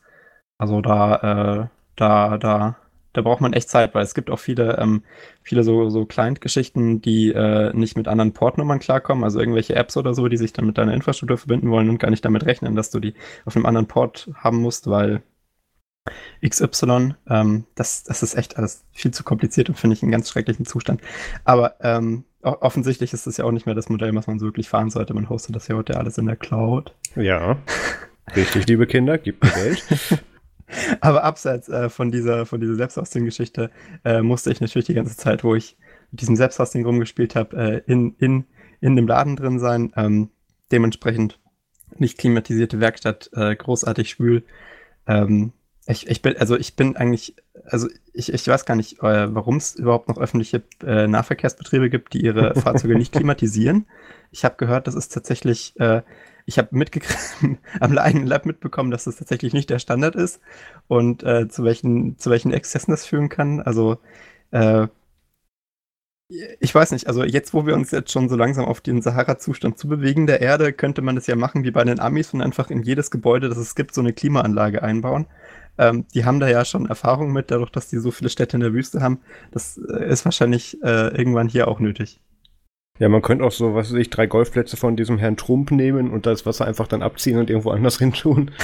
Also 0.59 0.81
da, 0.83 1.65
äh, 1.65 1.69
da, 1.97 2.39
da, 2.39 2.77
da 3.13 3.23
braucht 3.23 3.41
man 3.43 3.53
echt 3.55 3.69
Zeit, 3.71 3.95
weil 3.95 4.05
es 4.05 4.15
gibt 4.15 4.31
auch 4.31 4.39
viele, 4.39 4.79
ähm, 4.79 5.05
viele 5.43 5.65
so, 5.65 5.91
so 5.91 6.07
Client-Geschichten, 6.07 7.03
die 7.03 7.33
äh, 7.33 7.73
nicht 7.75 7.97
mit 7.97 8.09
anderen 8.09 8.33
Portnummern 8.35 8.79
klarkommen, 8.81 9.25
also 9.25 9.41
irgendwelche 9.41 9.77
Apps 9.77 9.97
oder 9.97 10.15
so, 10.15 10.29
die 10.29 10.37
sich 10.39 10.53
dann 10.55 10.67
mit 10.67 10.79
deiner 10.79 10.95
Infrastruktur 10.95 11.39
verbinden 11.39 11.71
wollen 11.71 11.91
und 11.91 11.99
gar 11.99 12.11
nicht 12.11 12.25
damit 12.25 12.47
rechnen, 12.47 12.77
dass 12.77 12.91
du 12.91 13.01
die 13.01 13.15
auf 13.47 13.57
einem 13.57 13.67
anderen 13.67 13.89
Port 13.89 14.31
haben 14.37 14.59
musst, 14.59 14.89
weil 14.91 15.23
XY. 16.47 17.15
Ähm, 17.29 17.65
das, 17.75 18.05
das 18.05 18.23
ist 18.23 18.35
echt 18.37 18.57
alles 18.57 18.85
viel 18.93 19.11
zu 19.11 19.25
kompliziert 19.25 19.69
und 19.69 19.77
finde 19.77 19.95
ich 19.95 20.03
einen 20.03 20.13
ganz 20.13 20.31
schrecklichen 20.31 20.67
Zustand. 20.67 21.01
Aber 21.45 21.77
ähm, 21.81 22.25
offensichtlich 22.43 23.13
ist 23.13 23.27
das 23.27 23.37
ja 23.37 23.45
auch 23.45 23.53
nicht 23.53 23.67
mehr 23.67 23.75
das 23.75 23.89
Modell, 23.89 24.15
was 24.15 24.27
man 24.27 24.39
so 24.39 24.47
wirklich 24.47 24.69
fahren 24.69 24.91
sollte. 24.91 25.15
Man 25.15 25.29
hostet 25.29 25.57
das 25.57 25.69
ja 25.69 25.77
heute 25.77 25.97
alles 25.97 26.19
in 26.19 26.27
der 26.27 26.37
Cloud. 26.37 26.95
Ja, 27.17 27.59
richtig, 28.35 28.67
liebe 28.67 28.87
Kinder, 28.87 29.19
gibt 29.19 29.43
mir 29.43 29.51
Geld. 29.51 29.85
Aber 31.01 31.25
abseits 31.25 31.69
äh, 31.69 31.89
von 31.89 32.11
dieser, 32.11 32.47
von 32.47 32.61
dieser 32.61 32.75
Selbsthosting-Geschichte 32.75 33.71
äh, 34.05 34.23
musste 34.23 34.51
ich 34.51 34.61
natürlich 34.61 34.87
die 34.87 34.95
ganze 34.95 35.17
Zeit, 35.17 35.45
wo 35.45 35.55
ich 35.55 35.77
mit 36.11 36.21
diesem 36.21 36.37
Selbsthosting 36.37 36.85
rumgespielt 36.85 37.37
habe, 37.37 37.57
äh, 37.57 37.83
in, 37.91 38.15
in, 38.19 38.45
in 38.81 38.97
dem 38.97 39.07
Laden 39.07 39.37
drin 39.37 39.59
sein. 39.59 39.93
Ähm, 39.97 40.31
dementsprechend 40.73 41.39
nicht 41.97 42.19
klimatisierte 42.19 42.81
Werkstatt, 42.81 43.31
äh, 43.33 43.55
großartig 43.55 44.11
schwül. 44.11 44.45
Ähm, 45.07 45.53
ich, 45.87 46.09
ich 46.09 46.21
bin, 46.21 46.37
also 46.37 46.57
ich 46.57 46.75
bin 46.75 46.97
eigentlich, 46.97 47.37
also 47.65 47.89
ich, 48.13 48.33
ich 48.33 48.47
weiß 48.47 48.65
gar 48.65 48.75
nicht, 48.75 49.03
äh, 49.03 49.35
warum 49.35 49.57
es 49.57 49.77
überhaupt 49.77 50.09
noch 50.09 50.19
öffentliche 50.19 50.63
äh, 50.85 51.07
Nahverkehrsbetriebe 51.07 51.91
gibt, 51.91 52.13
die 52.15 52.25
ihre 52.25 52.55
Fahrzeuge 52.61 52.97
nicht 52.97 53.13
klimatisieren. 53.13 53.87
Ich 54.33 54.45
habe 54.45 54.57
gehört, 54.57 54.89
das 54.89 54.97
ist 54.97 55.13
tatsächlich, 55.13 55.79
äh, 55.79 56.03
ich 56.45 56.59
habe 56.59 56.69
mitgekriegt, 56.73 57.19
am 57.81 57.97
eigenen 57.99 58.27
Lab 58.27 58.47
mitbekommen, 58.47 58.91
dass 58.91 59.05
das 59.05 59.17
tatsächlich 59.17 59.53
nicht 59.53 59.71
der 59.71 59.79
Standard 59.79 60.17
ist 60.17 60.41
und 60.89 61.23
äh, 61.23 61.49
zu 61.49 61.63
welchen, 61.63 62.19
zu 62.19 62.31
welchen 62.31 62.53
Exzessen 62.53 62.91
das 62.91 63.07
führen 63.07 63.29
kann. 63.29 63.61
Also 63.61 63.99
äh, 64.51 64.89
ich 66.59 66.75
weiß 66.75 66.91
nicht, 66.91 67.07
also 67.07 67.23
jetzt, 67.23 67.55
wo 67.55 67.67
wir 67.67 67.75
uns 67.75 67.93
jetzt 67.93 68.11
schon 68.11 68.29
so 68.29 68.35
langsam 68.35 68.65
auf 68.65 68.81
den 68.81 69.01
Sahara-Zustand 69.01 69.79
zubewegen 69.79 70.27
der 70.27 70.41
Erde, 70.41 70.73
könnte 70.73 71.01
man 71.01 71.15
das 71.15 71.29
ja 71.29 71.37
machen 71.37 71.63
wie 71.63 71.71
bei 71.71 71.85
den 71.85 72.01
Amis 72.01 72.35
und 72.35 72.43
einfach 72.43 72.71
in 72.71 72.83
jedes 72.83 73.13
Gebäude, 73.13 73.49
das 73.49 73.59
es 73.59 73.77
gibt, 73.77 73.95
so 73.95 74.01
eine 74.01 74.13
Klimaanlage 74.13 74.83
einbauen. 74.83 75.27
Ähm, 75.79 76.07
die 76.15 76.25
haben 76.25 76.41
da 76.41 76.49
ja 76.49 76.65
schon 76.65 76.87
Erfahrung 76.87 77.33
mit, 77.33 77.51
dadurch, 77.51 77.71
dass 77.71 77.89
die 77.89 77.99
so 77.99 78.11
viele 78.11 78.31
Städte 78.31 78.57
in 78.57 78.63
der 78.63 78.73
Wüste 78.73 79.01
haben. 79.01 79.21
Das 79.51 79.79
äh, 79.79 80.09
ist 80.09 80.25
wahrscheinlich 80.25 80.83
äh, 80.83 81.17
irgendwann 81.17 81.49
hier 81.49 81.69
auch 81.69 81.81
nötig. 81.81 82.21
Ja, 82.99 83.09
man 83.09 83.23
könnte 83.23 83.45
auch 83.45 83.53
so, 83.53 83.75
was 83.75 83.91
weiß 83.91 83.99
ich, 83.99 84.11
drei 84.11 84.27
Golfplätze 84.27 84.77
von 84.77 84.97
diesem 84.97 85.19
Herrn 85.19 85.37
Trump 85.37 85.71
nehmen 85.71 86.11
und 86.11 86.25
das 86.25 86.47
Wasser 86.47 86.67
einfach 86.67 86.89
dann 86.89 87.03
abziehen 87.03 87.39
und 87.39 87.51
irgendwo 87.51 87.71
anders 87.71 87.99
hin 87.99 88.13
tun. 88.13 88.51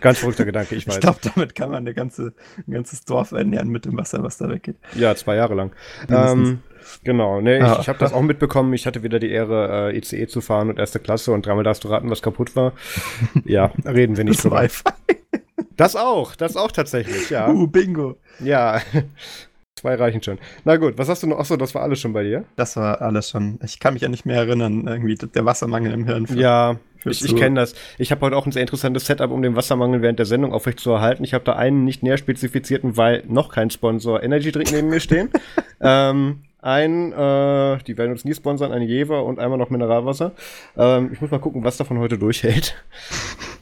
Ganz 0.00 0.18
verrückter 0.18 0.44
Gedanke, 0.44 0.76
ich 0.76 0.86
weiß. 0.86 0.94
Ich 0.94 1.00
glaube, 1.00 1.18
damit 1.34 1.54
kann 1.54 1.70
man 1.70 1.78
eine 1.78 1.92
ganze, 1.92 2.32
ein 2.66 2.72
ganzes 2.72 3.04
Dorf 3.04 3.32
ernähren 3.32 3.68
mit 3.68 3.84
dem 3.84 3.98
Wasser, 3.98 4.22
was 4.22 4.38
da 4.38 4.48
weggeht. 4.48 4.76
Ja, 4.94 5.14
zwei 5.14 5.36
Jahre 5.36 5.54
lang. 5.54 5.72
Ähm, 6.08 6.60
genau, 7.04 7.40
ne, 7.40 7.58
ich, 7.58 7.64
ah, 7.64 7.78
ich 7.80 7.88
habe 7.88 7.98
das 7.98 8.14
auch 8.14 8.22
mitbekommen. 8.22 8.72
Ich 8.72 8.86
hatte 8.86 9.02
wieder 9.02 9.18
die 9.18 9.30
Ehre, 9.30 9.90
äh, 9.92 9.98
ICE 9.98 10.26
zu 10.26 10.40
fahren 10.40 10.70
und 10.70 10.78
erste 10.78 11.00
Klasse 11.00 11.32
und 11.32 11.44
dreimal 11.44 11.64
darfst 11.64 11.84
du 11.84 11.88
raten, 11.88 12.08
was 12.08 12.22
kaputt 12.22 12.56
war. 12.56 12.72
ja, 13.44 13.72
reden 13.84 14.16
wir 14.16 14.24
nicht 14.24 14.42
drüber. 14.42 14.66
Das 15.76 15.96
auch, 15.96 16.36
das 16.36 16.56
auch 16.56 16.72
tatsächlich, 16.72 17.30
ja. 17.30 17.48
Uh, 17.48 17.66
Bingo. 17.66 18.16
Ja. 18.40 18.80
Zwei 19.80 19.94
reichen 19.94 20.22
schon. 20.22 20.38
Na 20.64 20.76
gut, 20.76 20.98
was 20.98 21.08
hast 21.08 21.22
du 21.22 21.26
noch? 21.26 21.38
Achso, 21.38 21.56
das 21.56 21.74
war 21.74 21.82
alles 21.82 22.00
schon 22.00 22.12
bei 22.12 22.22
dir? 22.22 22.44
Das 22.56 22.76
war 22.76 23.00
alles 23.00 23.30
schon. 23.30 23.58
Ich 23.64 23.80
kann 23.80 23.94
mich 23.94 24.02
ja 24.02 24.08
nicht 24.08 24.26
mehr 24.26 24.36
erinnern, 24.36 24.86
irgendwie 24.86 25.14
der 25.14 25.46
Wassermangel 25.46 25.92
im 25.94 26.04
Hirn. 26.04 26.26
Für, 26.26 26.38
ja, 26.38 26.76
für 26.98 27.10
ich, 27.10 27.24
ich 27.24 27.34
kenne 27.34 27.58
das. 27.58 27.74
Ich 27.96 28.10
habe 28.10 28.20
heute 28.20 28.36
auch 28.36 28.44
ein 28.44 28.52
sehr 28.52 28.60
interessantes 28.60 29.06
Setup, 29.06 29.30
um 29.30 29.40
den 29.40 29.56
Wassermangel 29.56 30.02
während 30.02 30.18
der 30.18 30.26
Sendung 30.26 30.52
aufrechtzuerhalten. 30.52 31.24
Ich 31.24 31.32
habe 31.32 31.44
da 31.44 31.54
einen 31.54 31.86
nicht 31.86 32.02
näher 32.02 32.18
spezifizierten, 32.18 32.98
weil 32.98 33.22
noch 33.26 33.50
kein 33.50 33.70
Sponsor 33.70 34.22
Energy 34.22 34.52
Drink 34.52 34.70
neben 34.70 34.90
mir 34.90 35.00
stehen. 35.00 35.30
ähm, 35.80 36.42
ein, 36.60 37.12
äh, 37.12 37.78
die 37.86 37.96
werden 37.96 38.12
uns 38.12 38.26
nie 38.26 38.34
sponsern, 38.34 38.72
ein 38.72 38.82
Jever 38.82 39.24
und 39.24 39.38
einmal 39.38 39.58
noch 39.58 39.70
Mineralwasser. 39.70 40.32
Ähm, 40.76 41.10
ich 41.10 41.22
muss 41.22 41.30
mal 41.30 41.40
gucken, 41.40 41.64
was 41.64 41.78
davon 41.78 41.98
heute 41.98 42.18
durchhält. 42.18 42.76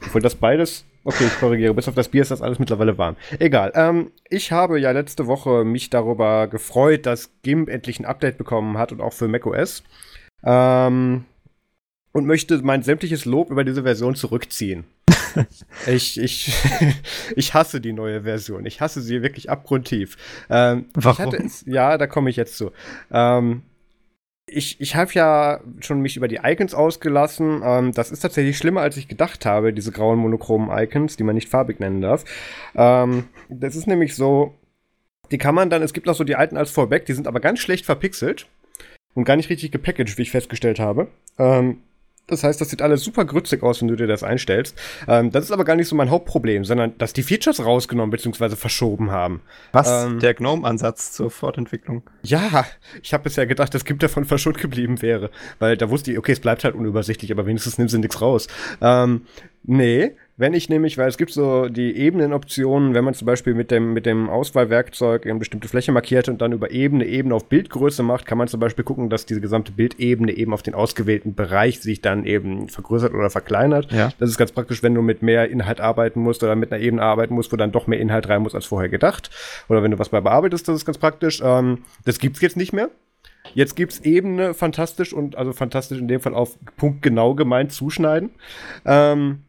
Obwohl 0.09 0.21
das 0.23 0.33
beides, 0.33 0.85
okay, 1.03 1.25
ich 1.27 1.39
korrigiere, 1.39 1.75
bis 1.75 1.87
auf 1.87 1.93
das 1.93 2.09
Bier 2.09 2.23
ist 2.23 2.31
das 2.31 2.41
alles 2.41 2.57
mittlerweile 2.57 2.97
warm. 2.97 3.15
Egal. 3.37 3.71
Ähm, 3.75 4.11
ich 4.27 4.51
habe 4.51 4.79
ja 4.79 4.89
letzte 4.89 5.27
Woche 5.27 5.63
mich 5.63 5.91
darüber 5.91 6.47
gefreut, 6.47 7.05
dass 7.05 7.29
GIMP 7.43 7.69
endlich 7.69 7.99
ein 7.99 8.05
Update 8.05 8.39
bekommen 8.39 8.79
hat 8.79 8.91
und 8.91 9.01
auch 9.01 9.13
für 9.13 9.27
macOS. 9.27 9.83
Ähm, 10.43 11.25
und 12.11 12.25
möchte 12.25 12.57
mein 12.63 12.81
sämtliches 12.81 13.25
Lob 13.25 13.51
über 13.51 13.63
diese 13.63 13.83
Version 13.83 14.15
zurückziehen. 14.15 14.85
ich, 15.85 16.19
ich, 16.19 16.53
ich 17.35 17.53
hasse 17.53 17.81
die 17.81 17.93
neue 17.93 18.23
Version. 18.23 18.65
Ich 18.65 18.81
hasse 18.81 19.03
sie 19.03 19.21
wirklich 19.21 19.51
abgrundtief. 19.51 20.17
Ähm, 20.49 20.85
Warum? 20.95 21.35
Es, 21.35 21.63
ja, 21.67 21.99
da 21.99 22.07
komme 22.07 22.31
ich 22.31 22.35
jetzt 22.35 22.57
zu. 22.57 22.71
Ähm, 23.11 23.61
ich, 24.51 24.79
ich 24.81 24.95
habe 24.95 25.11
ja 25.13 25.61
schon 25.79 26.01
mich 26.01 26.17
über 26.17 26.27
die 26.27 26.39
Icons 26.43 26.73
ausgelassen. 26.73 27.61
Ähm, 27.63 27.91
das 27.93 28.11
ist 28.11 28.21
tatsächlich 28.21 28.57
schlimmer, 28.57 28.81
als 28.81 28.97
ich 28.97 29.07
gedacht 29.07 29.45
habe, 29.45 29.73
diese 29.73 29.91
grauen 29.91 30.19
monochromen 30.19 30.69
Icons, 30.71 31.15
die 31.15 31.23
man 31.23 31.35
nicht 31.35 31.49
farbig 31.49 31.79
nennen 31.79 32.01
darf. 32.01 32.25
Ähm, 32.75 33.25
das 33.49 33.75
ist 33.75 33.87
nämlich 33.87 34.15
so, 34.15 34.55
die 35.31 35.37
kann 35.37 35.55
man 35.55 35.69
dann, 35.69 35.81
es 35.81 35.93
gibt 35.93 36.09
auch 36.09 36.15
so 36.15 36.23
die 36.23 36.35
alten 36.35 36.57
als 36.57 36.71
Fallback, 36.71 37.05
die 37.05 37.13
sind 37.13 37.27
aber 37.27 37.39
ganz 37.39 37.59
schlecht 37.59 37.85
verpixelt 37.85 38.47
und 39.13 39.25
gar 39.25 39.35
nicht 39.35 39.49
richtig 39.49 39.71
gepackaged, 39.71 40.17
wie 40.17 40.23
ich 40.23 40.31
festgestellt 40.31 40.79
habe. 40.79 41.07
Ähm, 41.37 41.83
das 42.29 42.43
heißt, 42.43 42.59
das 42.61 42.69
sieht 42.69 42.81
alles 42.81 43.03
super 43.03 43.25
grützig 43.25 43.63
aus, 43.63 43.81
wenn 43.81 43.87
du 43.87 43.95
dir 43.95 44.07
das 44.07 44.23
einstellst. 44.23 44.77
Ähm, 45.07 45.31
das 45.31 45.45
ist 45.45 45.51
aber 45.51 45.65
gar 45.65 45.75
nicht 45.75 45.87
so 45.87 45.95
mein 45.95 46.09
Hauptproblem, 46.09 46.65
sondern 46.65 46.97
dass 46.97 47.13
die 47.13 47.23
Features 47.23 47.63
rausgenommen 47.63 48.11
bzw. 48.11 48.55
verschoben 48.55 49.11
haben. 49.11 49.41
Was? 49.71 50.05
Ähm, 50.05 50.19
der 50.19 50.33
GNOME-Ansatz 50.33 51.11
zur 51.11 51.31
Fortentwicklung? 51.31 52.03
Ja, 52.23 52.65
ich 53.01 53.13
habe 53.13 53.23
bisher 53.23 53.47
gedacht, 53.47 53.73
dass 53.73 53.85
GIMP 53.85 53.99
davon 53.99 54.25
verschont 54.25 54.57
geblieben 54.57 55.01
wäre. 55.01 55.29
Weil 55.59 55.77
da 55.77 55.89
wusste 55.89 56.11
ich, 56.11 56.17
okay, 56.17 56.31
es 56.31 56.39
bleibt 56.39 56.63
halt 56.63 56.75
unübersichtlich, 56.75 57.31
aber 57.31 57.45
wenigstens 57.45 57.77
nimmst 57.77 57.93
du 57.93 57.99
nichts 57.99 58.21
raus. 58.21 58.47
Ähm, 58.81 59.25
nee, 59.63 60.11
wenn 60.39 60.53
ich 60.53 60.69
nämlich, 60.69 60.97
weil 60.97 61.09
es 61.09 61.17
gibt 61.17 61.31
so 61.31 61.67
die 61.67 61.97
Ebenenoptionen, 61.97 62.93
wenn 62.93 63.03
man 63.03 63.13
zum 63.13 63.25
Beispiel 63.25 63.53
mit 63.53 63.71
dem, 63.71 63.91
mit 63.91 64.05
dem 64.05 64.29
Auswahlwerkzeug 64.29 65.25
eine 65.25 65.37
bestimmte 65.37 65.67
Fläche 65.67 65.91
markiert 65.91 66.29
und 66.29 66.41
dann 66.41 66.53
über 66.53 66.71
Ebene 66.71 67.05
Ebene 67.05 67.35
auf 67.35 67.49
Bildgröße 67.49 68.03
macht, 68.03 68.25
kann 68.25 68.37
man 68.37 68.47
zum 68.47 68.61
Beispiel 68.61 68.85
gucken, 68.85 69.09
dass 69.09 69.25
diese 69.25 69.41
gesamte 69.41 69.73
Bildebene 69.73 70.31
eben 70.31 70.53
auf 70.53 70.63
den 70.63 70.75
ausgewählten 70.75 71.35
Bereich 71.35 71.81
sich 71.81 71.99
dann 71.99 72.25
eben 72.25 72.69
vergrößert 72.69 73.13
oder 73.13 73.29
verkleinert. 73.29 73.91
Ja. 73.91 74.11
Das 74.17 74.29
ist 74.29 74.37
ganz 74.37 74.53
praktisch, 74.53 74.81
wenn 74.81 74.95
du 74.95 75.01
mit 75.01 75.21
mehr 75.21 75.49
Inhalt 75.49 75.81
arbeiten 75.81 76.21
musst 76.21 76.41
oder 76.41 76.55
mit 76.55 76.71
einer 76.71 76.81
Ebene 76.81 77.01
arbeiten 77.01 77.33
musst, 77.33 77.51
wo 77.51 77.57
dann 77.57 77.73
doch 77.73 77.87
mehr 77.87 77.99
Inhalt 77.99 78.29
rein 78.29 78.41
muss 78.41 78.55
als 78.55 78.65
vorher 78.65 78.87
gedacht. 78.87 79.29
Oder 79.67 79.83
wenn 79.83 79.91
du 79.91 79.99
was 79.99 80.07
bei 80.07 80.21
bearbeitest, 80.21 80.69
das 80.69 80.77
ist 80.77 80.85
ganz 80.85 80.97
praktisch. 80.97 81.41
Ähm, 81.43 81.79
das 82.05 82.17
gibt's 82.17 82.39
jetzt 82.39 82.55
nicht 82.55 82.71
mehr. 82.71 82.89
Jetzt 83.55 83.75
gibt's 83.75 83.99
Ebene 83.99 84.53
fantastisch 84.53 85.13
und 85.13 85.37
also 85.37 85.51
fantastisch 85.51 85.99
in 85.99 86.07
dem 86.07 86.21
Fall 86.21 86.33
auf 86.33 86.57
Punkt 86.77 87.01
genau 87.01 87.35
gemeint 87.35 87.73
zuschneiden. 87.73 88.29
Ähm, 88.85 89.39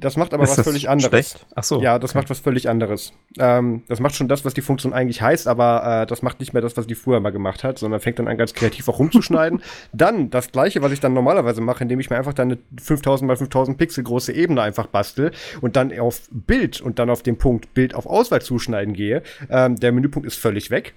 Das 0.00 0.16
macht 0.16 0.32
aber 0.32 0.44
Ist 0.44 0.56
was 0.56 0.64
völlig 0.64 0.88
anderes. 0.88 1.08
schlecht? 1.30 1.46
Ach 1.56 1.64
so. 1.64 1.82
Ja, 1.82 1.98
das 1.98 2.12
okay. 2.12 2.18
macht 2.18 2.30
was 2.30 2.38
völlig 2.38 2.68
anderes. 2.68 3.12
Ähm, 3.38 3.82
das 3.88 3.98
macht 3.98 4.14
schon 4.14 4.28
das, 4.28 4.44
was 4.44 4.54
die 4.54 4.60
Funktion 4.60 4.92
eigentlich 4.92 5.22
heißt, 5.22 5.48
aber 5.48 6.02
äh, 6.02 6.06
das 6.06 6.22
macht 6.22 6.38
nicht 6.38 6.52
mehr 6.52 6.62
das, 6.62 6.76
was 6.76 6.86
die 6.86 6.94
früher 6.94 7.18
mal 7.18 7.30
gemacht 7.30 7.64
hat, 7.64 7.78
sondern 7.80 7.98
fängt 7.98 8.20
dann 8.20 8.28
an, 8.28 8.36
ganz 8.38 8.54
kreativ 8.54 8.88
auch 8.88 9.00
rumzuschneiden. 9.00 9.60
dann 9.92 10.30
das 10.30 10.52
gleiche, 10.52 10.82
was 10.82 10.92
ich 10.92 11.00
dann 11.00 11.14
normalerweise 11.14 11.60
mache, 11.60 11.82
indem 11.82 11.98
ich 11.98 12.10
mir 12.10 12.16
einfach 12.16 12.32
dann 12.34 12.52
eine 12.52 12.58
5000 12.80 13.26
mal 13.26 13.36
5000 13.36 13.76
Pixel 13.76 14.04
große 14.04 14.32
Ebene 14.32 14.62
einfach 14.62 14.86
bastel 14.86 15.32
und 15.62 15.74
dann 15.74 15.96
auf 15.98 16.28
Bild 16.30 16.80
und 16.80 17.00
dann 17.00 17.10
auf 17.10 17.24
den 17.24 17.36
Punkt 17.36 17.74
Bild 17.74 17.94
auf 17.94 18.06
Auswahl 18.06 18.40
zuschneiden 18.40 18.94
gehe. 18.94 19.22
Ähm, 19.50 19.76
der 19.80 19.90
Menüpunkt 19.90 20.28
ist 20.28 20.38
völlig 20.38 20.70
weg. 20.70 20.94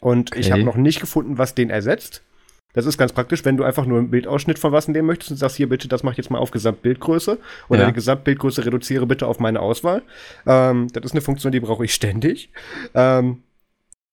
Und 0.00 0.34
ich 0.34 0.46
Okay. 0.46 0.52
habe 0.52 0.64
noch 0.64 0.76
nicht 0.76 0.98
gefunden, 1.00 1.38
was 1.38 1.54
den 1.54 1.70
ersetzt. 1.70 2.22
Das 2.72 2.86
ist 2.86 2.98
ganz 2.98 3.12
praktisch, 3.12 3.44
wenn 3.44 3.56
du 3.56 3.64
einfach 3.64 3.84
nur 3.84 3.98
einen 3.98 4.10
Bildausschnitt 4.10 4.58
von 4.58 4.72
was 4.72 4.86
nehmen 4.88 5.06
möchtest 5.06 5.30
und 5.32 5.36
sagst, 5.38 5.56
hier 5.56 5.68
bitte, 5.68 5.88
das 5.88 6.02
mach 6.02 6.12
ich 6.12 6.18
jetzt 6.18 6.30
mal 6.30 6.38
auf 6.38 6.50
Gesamtbildgröße 6.52 7.38
oder 7.68 7.80
Ja. 7.80 7.86
die 7.88 7.92
Gesamtbildgröße 7.92 8.64
reduziere 8.64 9.06
bitte 9.06 9.26
auf 9.26 9.40
meine 9.40 9.60
Auswahl. 9.60 10.02
Ähm, 10.46 10.88
das 10.92 11.04
ist 11.04 11.12
eine 11.12 11.20
Funktion, 11.20 11.52
die 11.52 11.60
brauche 11.60 11.84
ich 11.84 11.94
ständig. 11.94 12.50
Ähm, 12.94 13.42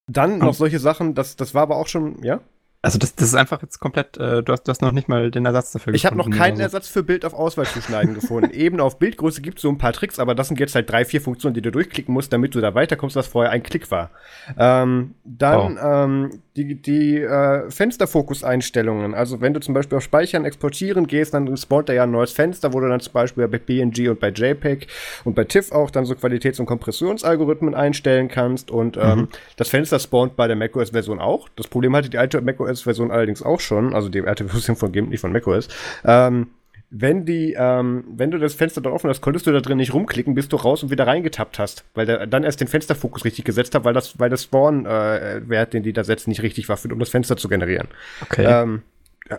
dann 0.08 0.40
noch 0.40 0.54
solche 0.54 0.80
Sachen, 0.80 1.16
das, 1.16 1.36
das 1.36 1.54
war 1.54 1.64
aber 1.64 1.76
auch 1.76 1.88
schon, 1.88 2.24
ja? 2.24 2.40
Also 2.84 3.00
das, 3.00 3.16
das 3.16 3.30
ist 3.30 3.36
einfach 3.36 3.62
jetzt 3.64 3.80
komplett, 3.80 4.18
äh, 4.18 4.44
du, 4.44 4.54
hast, 4.54 4.64
du 4.64 4.70
hast 4.70 4.82
noch 4.82 4.92
nicht 4.92 5.10
mal 5.10 5.32
den 5.32 5.46
Ersatz 5.46 5.72
dafür 5.72 5.94
Ich 5.96 6.06
habe 6.06 6.16
noch 6.16 6.26
gefunden 6.26 6.40
keinen 6.40 6.54
oder 6.54 6.70
so. 6.70 6.78
Ersatz 6.78 6.88
für 6.88 7.04
Bild 7.04 7.26
auf 7.26 7.34
Auswahl 7.34 7.66
zu 7.66 7.82
schneiden 7.82 8.14
gefunden. 8.14 8.52
Eben 8.54 8.80
auf 8.80 9.00
Bildgröße 9.00 9.42
gibt 9.42 9.58
es 9.58 9.64
so 9.64 9.70
ein 9.70 9.80
paar 9.80 9.94
Tricks, 9.94 10.20
aber 10.20 10.36
das 10.36 10.48
sind 10.48 10.60
jetzt 10.60 10.76
halt 10.76 10.90
drei, 10.90 11.04
vier 11.04 11.20
Funktionen, 11.20 11.56
die 11.56 11.62
du 11.62 11.72
durchklicken 11.72 12.14
musst, 12.14 12.32
damit 12.32 12.54
du 12.54 12.62
da 12.62 12.76
weiterkommst, 12.76 13.16
was 13.16 13.28
vorher 13.28 13.52
ein 13.52 13.64
Klick 13.64 13.90
war. 13.90 14.12
Ähm, 14.58 15.16
dann 15.26 15.80
ähm, 15.82 16.42
die, 16.58 16.76
die 16.82 17.22
äh, 17.22 17.70
Fensterfokus-Einstellungen. 17.70 19.14
Also 19.14 19.42
wenn 19.42 19.54
du 19.54 19.60
zum 19.60 19.74
Beispiel 19.74 19.98
auf 19.98 20.04
Speichern, 20.04 20.46
Exportieren 20.46 21.08
gehst, 21.08 21.34
dann 21.34 21.56
spawnt 21.58 21.90
da 21.90 21.94
ja 21.94 22.04
ein 22.04 22.12
neues 22.12 22.32
Fenster, 22.32 22.74
wo 22.74 22.80
du 22.80 22.88
dann 22.88 23.00
zum 23.00 23.14
Beispiel 23.14 23.48
bei 23.48 23.58
BNG 23.58 24.10
und 24.10 24.20
bei 24.20 24.30
JPEG 24.30 24.88
und 25.24 25.36
bei 25.36 25.44
TIFF 25.44 25.72
auch 25.72 25.92
dann 25.92 26.06
so 26.06 26.16
Qualitäts- 26.16 26.60
und 26.60 26.66
Kompressionsalgorithmen 26.66 27.76
einstellen 27.76 28.28
kannst. 28.28 28.72
Und 28.72 28.98
ähm, 28.98 29.30
das 29.56 29.70
Fenster 29.70 30.00
spawnt 30.00 30.36
bei 30.36 30.48
der 30.48 30.56
macOS-Version 30.56 31.20
auch. 31.20 31.48
Das 31.56 31.68
Problem 31.68 31.96
hatte 31.96 32.10
die 32.10 32.18
alte 32.18 32.38
macOS-Version 32.68 33.12
allerdings 33.12 33.42
auch 33.42 33.60
schon, 33.60 33.94
also 33.94 34.10
die 34.10 34.22
alte 34.22 34.48
Version 34.50 34.76
von 34.76 34.92
GIMP, 34.92 35.10
nicht 35.10 35.22
von 35.22 35.32
macOS. 35.32 35.68
Ähm, 36.06 36.48
wenn 36.90 37.26
die, 37.26 37.54
ähm, 37.58 38.06
wenn 38.16 38.32
du 38.32 38.38
das 38.38 38.54
Fenster 38.54 38.80
da 38.80 38.90
offen 38.92 39.10
hast, 39.10 39.20
konntest 39.20 39.46
du 39.46 39.52
da 39.52 39.60
drin 39.60 39.78
nicht 39.78 39.94
rumklicken, 39.94 40.36
bis 40.36 40.48
du 40.48 40.56
raus 40.56 40.84
und 40.84 40.90
wieder 40.90 41.06
reingetappt 41.06 41.60
hast, 41.60 41.84
weil 41.96 42.06
der 42.06 42.28
dann 42.28 42.46
erst 42.46 42.62
den 42.62 42.70
Fensterfokus 42.70 43.26
richtig 43.26 43.44
gesetzt 43.44 43.76
hat, 43.76 43.84
weil 43.84 43.94
das, 43.94 44.20
weil 44.20 44.30
der 44.30 44.38
Spawn-Wert, 44.38 45.74
den 45.74 45.84
die 45.84 45.92
da 45.92 46.06
setzen, 46.06 46.30
nicht 46.30 46.44
richtig 46.44 46.70
war, 46.70 46.78
für, 46.78 46.88
um 46.94 47.00
das 47.00 47.10
Fenster 47.10 47.36
zu 47.36 47.50
generieren. 47.50 47.90
Okay. 48.22 48.46
Ähm, 48.46 48.84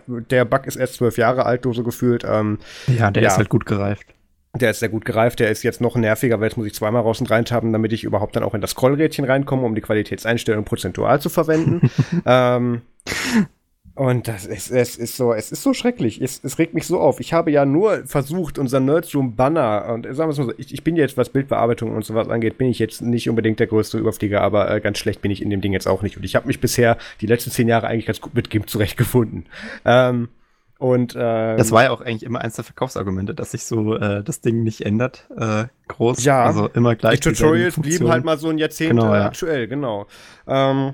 der 0.07 0.45
Bug 0.45 0.67
ist 0.67 0.75
erst 0.75 0.95
zwölf 0.95 1.17
Jahre 1.17 1.47
alt, 1.47 1.63
so 1.63 1.83
gefühlt. 1.83 2.23
Ähm, 2.23 2.59
ja, 2.85 3.09
der 3.09 3.23
ja. 3.23 3.29
ist 3.29 3.37
halt 3.37 3.49
gut 3.49 3.65
gereift. 3.65 4.05
der 4.53 4.69
ist 4.69 4.79
sehr 4.79 4.89
gut 4.89 5.03
gereift, 5.03 5.39
der 5.39 5.49
ist 5.49 5.63
jetzt 5.63 5.81
noch 5.81 5.95
nerviger, 5.95 6.39
weil 6.39 6.49
jetzt 6.49 6.57
muss 6.57 6.67
ich 6.67 6.75
zweimal 6.75 7.01
raus 7.01 7.19
und 7.19 7.31
rein 7.31 7.45
tappen, 7.45 7.73
damit 7.73 7.93
ich 7.93 8.03
überhaupt 8.03 8.35
dann 8.35 8.43
auch 8.43 8.53
in 8.53 8.61
das 8.61 8.71
Scrollrädchen 8.71 9.25
reinkomme, 9.25 9.63
um 9.63 9.73
die 9.73 9.81
Qualitätseinstellung 9.81 10.65
prozentual 10.65 11.19
zu 11.19 11.29
verwenden. 11.29 11.89
ähm, 12.27 12.81
und 13.95 14.27
das 14.27 14.45
ist, 14.45 14.71
es 14.71 14.95
ist 14.95 15.17
so, 15.17 15.33
es 15.33 15.51
ist 15.51 15.61
so 15.61 15.73
schrecklich. 15.73 16.21
Es, 16.21 16.41
es 16.43 16.57
regt 16.57 16.73
mich 16.73 16.87
so 16.87 16.99
auf. 16.99 17.19
Ich 17.19 17.33
habe 17.33 17.51
ja 17.51 17.65
nur 17.65 18.05
versucht, 18.05 18.57
unser 18.57 18.79
Nerdzoom-Banner, 18.79 19.93
und 19.93 20.05
sagen 20.05 20.17
wir 20.17 20.29
es 20.29 20.37
mal 20.37 20.45
so, 20.45 20.53
ich, 20.57 20.73
ich 20.73 20.83
bin 20.83 20.95
jetzt, 20.95 21.17
was 21.17 21.29
Bildbearbeitung 21.29 21.95
und 21.95 22.05
sowas 22.05 22.29
angeht, 22.29 22.57
bin 22.57 22.69
ich 22.69 22.79
jetzt 22.79 23.01
nicht 23.01 23.29
unbedingt 23.29 23.59
der 23.59 23.67
größte 23.67 23.97
Überflieger, 23.97 24.41
aber 24.41 24.71
äh, 24.71 24.79
ganz 24.79 24.99
schlecht 24.99 25.21
bin 25.21 25.31
ich 25.31 25.41
in 25.41 25.49
dem 25.49 25.61
Ding 25.61 25.73
jetzt 25.73 25.87
auch 25.87 26.01
nicht. 26.01 26.15
Und 26.15 26.23
ich 26.23 26.35
habe 26.35 26.47
mich 26.47 26.61
bisher 26.61 26.97
die 27.19 27.25
letzten 27.27 27.51
zehn 27.51 27.67
Jahre 27.67 27.87
eigentlich 27.87 28.05
ganz 28.05 28.21
gut 28.21 28.33
mit 28.35 28.49
GIMP 28.49 28.69
zurechtgefunden. 28.69 29.47
Ähm, 29.83 30.29
und 30.79 31.13
ähm, 31.19 31.57
Das 31.57 31.73
war 31.73 31.83
ja 31.83 31.91
auch 31.91 31.99
eigentlich 31.99 32.23
immer 32.23 32.39
eins 32.39 32.55
der 32.55 32.63
Verkaufsargumente, 32.63 33.35
dass 33.35 33.51
sich 33.51 33.65
so 33.65 33.97
äh, 33.97 34.23
das 34.23 34.39
Ding 34.39 34.63
nicht 34.63 34.85
ändert, 34.85 35.27
äh, 35.37 35.65
groß. 35.89 36.23
Ja. 36.23 36.45
Also 36.45 36.69
immer 36.69 36.95
gleich. 36.95 37.19
die 37.19 37.29
Tutorials 37.31 37.75
blieben 37.75 38.07
halt 38.07 38.23
mal 38.23 38.37
so 38.37 38.47
ein 38.47 38.57
Jahrzehnt 38.57 38.91
Genau, 38.91 39.13
ja. 39.13 39.25
aktuell, 39.25 39.67
genau. 39.67 40.07
Ähm, 40.47 40.93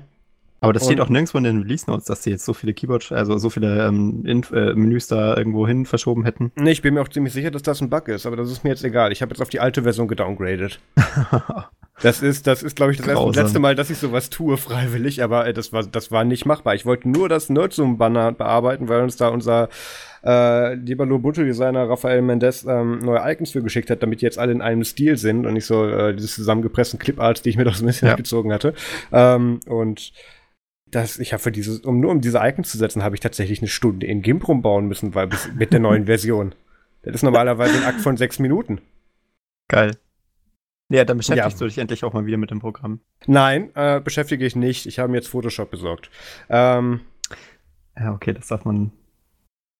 Aber 0.60 0.72
das 0.72 0.84
steht 0.84 0.98
Und- 1.00 1.06
auch 1.06 1.10
nirgendwo 1.10 1.38
in 1.38 1.44
den 1.44 1.62
Release 1.62 1.88
Notes, 1.90 2.06
dass 2.06 2.22
sie 2.22 2.30
jetzt 2.30 2.44
so 2.44 2.54
viele 2.54 2.72
Keyboard, 2.74 3.12
also 3.12 3.36
so 3.38 3.50
viele 3.50 3.86
ähm, 3.86 4.22
äh, 4.26 4.72
Menüs 4.74 5.06
da 5.06 5.36
irgendwo 5.36 5.66
hin 5.66 5.84
verschoben 5.86 6.24
hätten. 6.24 6.50
Nee, 6.56 6.72
ich 6.72 6.82
bin 6.82 6.94
mir 6.94 7.02
auch 7.02 7.08
ziemlich 7.08 7.32
sicher, 7.34 7.50
dass 7.50 7.62
das 7.62 7.80
ein 7.82 7.90
Bug 7.90 8.08
ist, 8.08 8.26
aber 8.26 8.36
das 8.36 8.50
ist 8.50 8.64
mir 8.64 8.70
jetzt 8.70 8.84
egal. 8.84 9.12
Ich 9.12 9.22
habe 9.22 9.32
jetzt 9.32 9.42
auf 9.42 9.48
die 9.50 9.60
alte 9.60 9.82
Version 9.82 10.08
gedowngradet. 10.08 10.80
Das 12.02 12.20
ist, 12.20 12.46
das 12.46 12.62
ist, 12.62 12.76
glaube 12.76 12.92
ich, 12.92 12.98
das 12.98 13.06
erste, 13.06 13.22
Grausam. 13.24 13.42
letzte 13.42 13.58
Mal, 13.58 13.74
dass 13.74 13.88
ich 13.88 13.96
sowas 13.96 14.28
tue, 14.28 14.56
freiwillig, 14.58 15.22
aber 15.22 15.46
äh, 15.46 15.54
das 15.54 15.72
war, 15.72 15.82
das 15.82 16.10
war 16.10 16.24
nicht 16.24 16.44
machbar. 16.44 16.74
Ich 16.74 16.84
wollte 16.84 17.08
nur 17.08 17.30
das 17.30 17.48
Nerdzoom-Banner 17.48 18.32
bearbeiten, 18.32 18.90
weil 18.90 19.00
uns 19.02 19.16
da 19.16 19.28
unser 19.28 19.70
äh, 20.22 20.74
lieber 20.74 21.06
Lubuntu-Designer 21.06 21.88
Rafael 21.88 22.20
Mendez 22.20 22.66
ähm, 22.68 22.98
neue 22.98 23.22
Icons 23.32 23.52
für 23.52 23.62
geschickt 23.62 23.88
hat, 23.88 24.02
damit 24.02 24.20
die 24.20 24.26
jetzt 24.26 24.38
alle 24.38 24.52
in 24.52 24.60
einem 24.60 24.84
Stil 24.84 25.16
sind 25.16 25.46
und 25.46 25.54
nicht 25.54 25.64
so 25.64 25.86
äh, 25.86 26.14
diese 26.14 26.28
zusammengepressten 26.28 26.98
Cliparts, 26.98 27.40
die 27.40 27.48
ich 27.48 27.56
mir 27.56 27.64
doch 27.64 27.74
so 27.74 27.84
ein 27.84 27.86
bisschen 27.86 28.08
Ja. 28.08 28.14
gezogen 28.14 28.52
hatte. 28.52 28.74
Ähm, 29.10 29.60
und 29.66 30.12
das, 30.90 31.18
ich 31.18 31.32
habe 31.32 31.42
für 31.42 31.52
dieses, 31.52 31.80
um 31.80 32.00
nur 32.00 32.10
um 32.12 32.20
diese 32.20 32.38
Icons 32.40 32.70
zu 32.70 32.78
setzen, 32.78 33.02
habe 33.02 33.14
ich 33.16 33.20
tatsächlich 33.20 33.60
eine 33.60 33.68
Stunde 33.68 34.06
in 34.06 34.22
GIMP 34.22 34.46
rumbauen 34.46 34.86
müssen, 34.86 35.14
weil 35.14 35.26
bis, 35.26 35.50
mit 35.54 35.72
der 35.72 35.80
neuen 35.80 36.06
Version. 36.06 36.54
Das 37.02 37.14
ist 37.16 37.22
normalerweise 37.22 37.76
ein 37.78 37.84
Akt 37.84 38.00
von 38.00 38.16
sechs 38.16 38.38
Minuten. 38.38 38.80
Geil. 39.68 39.96
Ja, 40.88 41.04
dann 41.04 41.16
beschäftigst 41.16 41.52
Ja. 41.52 41.58
du 41.58 41.64
dich 41.68 41.78
endlich 41.78 42.04
auch 42.04 42.12
mal 42.12 42.26
wieder 42.26 42.36
mit 42.36 42.50
dem 42.52 42.60
Programm. 42.60 43.00
Nein, 43.26 43.70
äh, 43.74 44.00
beschäftige 44.00 44.46
ich 44.46 44.54
nicht. 44.54 44.86
Ich 44.86 44.98
habe 45.00 45.08
mir 45.10 45.16
jetzt 45.16 45.28
Photoshop 45.28 45.70
besorgt. 45.70 46.10
Ähm, 46.48 47.00
Ja, 47.98 48.12
okay, 48.12 48.32
das 48.32 48.46
darf 48.48 48.64
man. 48.64 48.92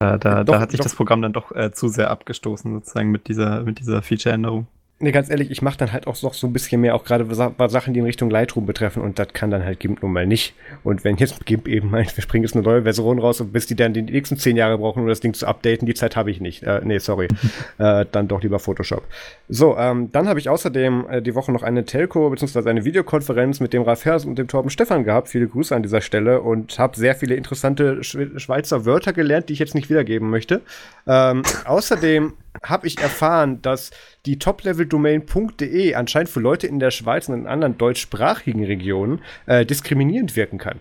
Äh, 0.03 0.19
da, 0.19 0.43
Doch, 0.45 0.55
da 0.55 0.61
hat 0.61 0.71
sich 0.73 0.79
doch. 0.79 0.85
das 0.85 0.95
Programm 0.97 1.23
dann 1.23 1.33
doch 1.33 1.53
äh, 1.53 1.71
zu 1.73 1.89
sehr 1.89 2.11
abgestoßen, 2.11 2.73
sozusagen, 2.75 3.11
mit 3.11 3.29
dieser, 3.29 3.63
mit 3.63 3.79
dieser 3.79 4.03
Feature-Änderung. 4.03 4.67
Nee, 4.99 5.12
ganz 5.12 5.29
ehrlich, 5.29 5.50
ich 5.50 5.61
mache 5.61 5.76
dann 5.76 5.93
halt 5.93 6.07
auch 6.07 6.21
noch 6.23 6.33
so 6.33 6.47
ein 6.47 6.53
bisschen 6.53 6.81
mehr, 6.81 6.95
auch 6.95 7.05
gerade 7.05 7.25
bei 7.25 7.69
Sachen, 7.69 7.93
die 7.93 8.00
in 8.00 8.07
Richtung 8.07 8.31
Lightroom 8.31 8.65
betreffen 8.65 9.03
und 9.03 9.19
das 9.19 9.29
kann 9.33 9.50
dann 9.50 9.65
halt 9.65 9.79
GIMP 9.79 10.03
nun 10.03 10.12
mal 10.12 10.26
nicht. 10.26 10.55
Und 10.85 11.05
wenn 11.05 11.17
jetzt 11.17 11.45
GIMP 11.45 11.69
eben 11.69 11.91
meint, 11.91 12.17
wir 12.17 12.23
springen 12.23 12.45
jetzt 12.45 12.55
eine 12.55 12.62
neue 12.62 12.83
Version 12.83 13.19
raus 13.19 13.41
und 13.41 13.53
bis 13.53 13.67
die 13.67 13.76
dann 13.76 13.93
die 13.93 14.03
nächsten 14.03 14.38
zehn 14.38 14.57
Jahre 14.57 14.79
brauchen, 14.79 15.03
um 15.03 15.09
das 15.09 15.21
Ding 15.21 15.35
zu 15.35 15.47
updaten, 15.47 15.87
die 15.87 15.95
Zeit 15.95 16.17
habe 16.17 16.31
ich 16.31 16.41
nicht. 16.41 16.62
Äh, 16.62 16.81
nee, 16.85 16.99
sorry. 16.99 17.29
äh, 17.79 18.07
dann 18.11 18.29
doch 18.29 18.43
lieber 18.43 18.59
Photoshop. 18.59 19.05
So, 19.49 19.76
ähm, 19.76 20.11
dann 20.12 20.29
habe 20.29 20.38
ich 20.38 20.49
außerdem 20.49 21.07
äh, 21.11 21.23
die 21.23 21.35
Woche 21.35 21.53
noch 21.53 21.62
eine 21.62 21.85
Telco 21.85 22.31
bzw. 22.31 22.69
eine 22.69 22.85
Videokonferenz 22.85 23.61
mit 23.61 23.73
dem 23.73 23.83
Ralf 23.83 24.05
Hers 24.05 24.25
und 24.25 24.38
dem 24.38 24.49
Torben 24.49 24.71
Stefan 24.71 25.05
gehabt. 25.05 25.29
Viele 25.29 25.47
Grüße 25.47 25.75
an 25.76 25.83
dieser 25.83 26.00
Stelle 26.00 26.41
und 26.41 26.79
habe 26.79 26.97
sehr 26.97 27.15
viele 27.15 27.35
interessante 27.35 28.03
Sch 28.03 28.17
Schweizer 28.37 28.87
Wörter 28.87 29.12
gelernt, 29.12 29.49
die 29.49 29.53
ich 29.53 29.59
jetzt 29.59 29.75
nicht 29.75 29.91
wiedergeben 29.91 30.31
möchte. 30.31 30.62
Ähm, 31.07 31.43
außerdem 31.65 32.33
habe 32.65 32.87
ich 32.87 32.99
erfahren, 32.99 33.63
dass 33.63 33.91
die 34.25 34.39
Top-Level-Domain.de 34.39 35.95
anscheinend 35.95 36.31
für 36.31 36.41
Leute 36.41 36.67
in 36.67 36.79
der 36.79 36.91
Schweiz 36.91 37.29
und 37.29 37.35
in 37.35 37.47
anderen 37.47 37.79
deutschsprachigen 37.79 38.65
Regionen 38.65 39.23
äh, 39.47 39.65
diskriminierend 39.65 40.37
wirken 40.37 40.59
kann. 40.59 40.81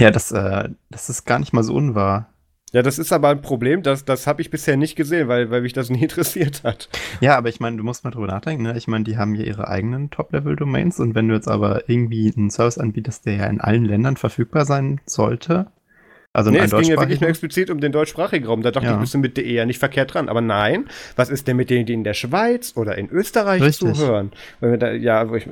Ja, 0.00 0.10
das, 0.10 0.32
äh, 0.32 0.70
das 0.90 1.10
ist 1.10 1.24
gar 1.26 1.38
nicht 1.38 1.52
mal 1.52 1.62
so 1.62 1.74
unwahr. 1.74 2.32
Ja, 2.72 2.82
das 2.82 3.00
ist 3.00 3.12
aber 3.12 3.30
ein 3.30 3.42
Problem, 3.42 3.82
das, 3.82 4.04
das 4.04 4.28
habe 4.28 4.42
ich 4.42 4.50
bisher 4.50 4.76
nicht 4.76 4.94
gesehen, 4.94 5.26
weil, 5.26 5.50
weil 5.50 5.62
mich 5.62 5.72
das 5.72 5.90
nie 5.90 6.02
interessiert 6.02 6.62
hat. 6.62 6.88
Ja, 7.20 7.36
aber 7.36 7.48
ich 7.48 7.60
meine, 7.60 7.76
du 7.76 7.82
musst 7.82 8.04
mal 8.04 8.10
drüber 8.10 8.28
nachdenken, 8.28 8.62
ne? 8.62 8.76
Ich 8.76 8.86
meine, 8.86 9.04
die 9.04 9.18
haben 9.18 9.34
ja 9.34 9.44
ihre 9.44 9.68
eigenen 9.68 10.10
Top-Level-Domains 10.10 11.00
und 11.00 11.14
wenn 11.14 11.28
du 11.28 11.34
jetzt 11.34 11.48
aber 11.48 11.88
irgendwie 11.88 12.32
einen 12.34 12.50
Service 12.50 12.78
anbietest, 12.78 13.26
der 13.26 13.34
ja 13.36 13.46
in 13.46 13.60
allen 13.60 13.84
Ländern 13.84 14.16
verfügbar 14.16 14.64
sein 14.66 15.00
sollte, 15.04 15.66
also 16.32 16.50
nee, 16.50 16.58
es 16.58 16.70
ging 16.70 16.84
ja 16.84 16.96
wirklich 16.98 17.20
nur 17.20 17.28
explizit 17.30 17.70
um 17.70 17.80
den 17.80 17.90
deutschsprachigen 17.92 18.46
Raum. 18.46 18.62
Da 18.62 18.70
dachte 18.70 18.86
Ja. 18.86 18.94
ich, 18.94 19.00
bist 19.00 19.14
du 19.14 19.18
mit 19.18 19.36
DE 19.36 19.42
ja 19.52 19.66
nicht 19.66 19.78
verkehrt 19.78 20.14
dran. 20.14 20.28
Aber 20.28 20.40
nein, 20.40 20.86
was 21.16 21.28
ist 21.28 21.48
denn 21.48 21.56
mit 21.56 21.70
denen, 21.70 21.86
die 21.86 21.92
in 21.94 22.04
der 22.04 22.14
Schweiz 22.14 22.72
oder 22.76 22.96
in 22.98 23.08
Österreich 23.10 23.62
Richtig. 23.62 23.94
zuhören? 23.94 24.30
Weil 24.60 24.70
wir 24.72 24.78
da, 24.78 24.92
ja, 24.92 25.32
ich, 25.34 25.48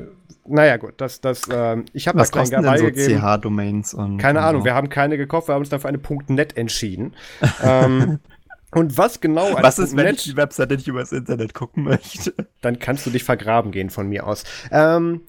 naja, 0.46 0.76
gut, 0.76 0.94
das, 0.98 1.20
das, 1.20 1.42
ähm, 1.52 1.84
ich 1.92 2.06
habe 2.08 2.16
da 2.18 2.22
Was 2.22 2.30
keinen 2.30 2.50
denn 2.50 2.78
so 2.78 2.84
gegeben. 2.84 3.20
CH-Domains 3.20 3.92
und 3.94 4.18
Keine 4.18 4.38
und 4.38 4.44
Ahnung, 4.44 4.60
so? 4.62 4.64
wir 4.66 4.74
haben 4.74 4.88
keine 4.88 5.16
gekauft, 5.16 5.48
wir 5.48 5.54
haben 5.54 5.60
uns 5.60 5.68
dann 5.68 5.80
für 5.80 5.88
eine 5.88 5.98
.net 6.28 6.56
entschieden. 6.56 7.14
ähm, 7.62 8.20
und 8.72 8.96
was 8.96 9.20
genau 9.20 9.48
Was 9.60 9.78
ist, 9.78 9.96
wenn 9.96 10.06
.net 10.06 10.16
ich 10.16 10.22
die 10.24 10.36
Webseite 10.36 10.76
nicht 10.76 10.86
übers 10.88 11.12
Internet 11.12 11.54
gucken 11.54 11.84
möchte? 11.84 12.32
dann 12.60 12.78
kannst 12.78 13.04
du 13.04 13.10
dich 13.10 13.24
vergraben 13.24 13.72
gehen 13.72 13.90
von 13.90 14.08
mir 14.08 14.26
aus. 14.26 14.44
Ähm, 14.70 15.22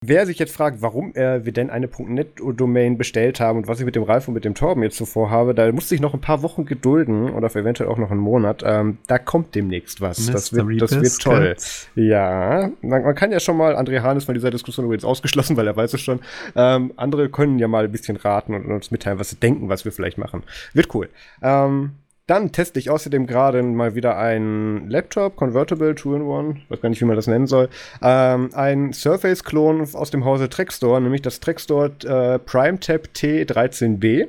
wer 0.00 0.26
sich 0.26 0.38
jetzt 0.38 0.54
fragt, 0.54 0.80
warum 0.80 1.14
äh, 1.14 1.44
wir 1.44 1.52
denn 1.52 1.70
eine 1.70 1.88
.NET-Domain 1.88 2.98
bestellt 2.98 3.40
haben 3.40 3.58
und 3.58 3.68
was 3.68 3.80
ich 3.80 3.84
mit 3.84 3.96
dem 3.96 4.04
Ralf 4.04 4.28
und 4.28 4.34
mit 4.34 4.44
dem 4.44 4.54
Torben 4.54 4.82
jetzt 4.82 4.96
zuvor 4.96 5.30
habe, 5.30 5.54
da 5.54 5.70
musste 5.72 5.94
ich 5.94 6.00
noch 6.00 6.14
ein 6.14 6.20
paar 6.20 6.42
Wochen 6.42 6.66
gedulden 6.66 7.30
oder 7.30 7.48
eventuell 7.48 7.88
auch 7.88 7.98
noch 7.98 8.10
einen 8.10 8.20
Monat. 8.20 8.62
Ähm, 8.64 8.98
da 9.08 9.18
kommt 9.18 9.54
demnächst 9.54 10.00
was. 10.00 10.26
Das 10.26 10.52
wird, 10.52 10.82
das 10.82 11.00
wird 11.00 11.18
toll. 11.20 11.56
Ja, 11.96 12.70
man, 12.82 13.02
man 13.02 13.14
kann 13.14 13.32
ja 13.32 13.40
schon 13.40 13.56
mal, 13.56 13.76
André 13.76 14.02
Hahn 14.02 14.16
ist 14.16 14.24
von 14.24 14.34
dieser 14.34 14.50
Diskussion 14.50 14.84
übrigens 14.84 15.04
ausgeschlossen, 15.04 15.56
weil 15.56 15.66
er 15.66 15.76
weiß 15.76 15.92
es 15.94 16.00
schon. 16.00 16.20
Ähm, 16.54 16.92
andere 16.96 17.28
können 17.28 17.58
ja 17.58 17.66
mal 17.66 17.84
ein 17.84 17.92
bisschen 17.92 18.16
raten 18.16 18.54
und 18.54 18.66
uns 18.66 18.90
mitteilen, 18.90 19.18
was 19.18 19.30
sie 19.30 19.36
denken, 19.36 19.68
was 19.68 19.84
wir 19.84 19.92
vielleicht 19.92 20.18
machen. 20.18 20.44
Wird 20.74 20.94
cool. 20.94 21.08
Ähm, 21.42 21.92
dann 22.28 22.52
teste 22.52 22.78
ich 22.78 22.90
außerdem 22.90 23.26
gerade 23.26 23.62
mal 23.62 23.94
wieder 23.94 24.18
einen 24.18 24.88
Laptop, 24.90 25.34
Convertible 25.36 25.92
2-in-1, 25.92 26.56
weiß 26.68 26.80
gar 26.80 26.88
nicht, 26.90 27.00
wie 27.00 27.06
man 27.06 27.16
das 27.16 27.26
nennen 27.26 27.46
soll. 27.46 27.70
Ähm, 28.02 28.50
ein 28.52 28.92
Surface-Klon 28.92 29.88
aus 29.94 30.10
dem 30.10 30.24
Hause 30.24 30.48
Trackstore, 30.48 31.00
nämlich 31.00 31.22
das 31.22 31.40
Trackstore 31.40 31.90
äh, 32.04 32.38
PrimeTab 32.38 33.08
T13B. 33.14 34.28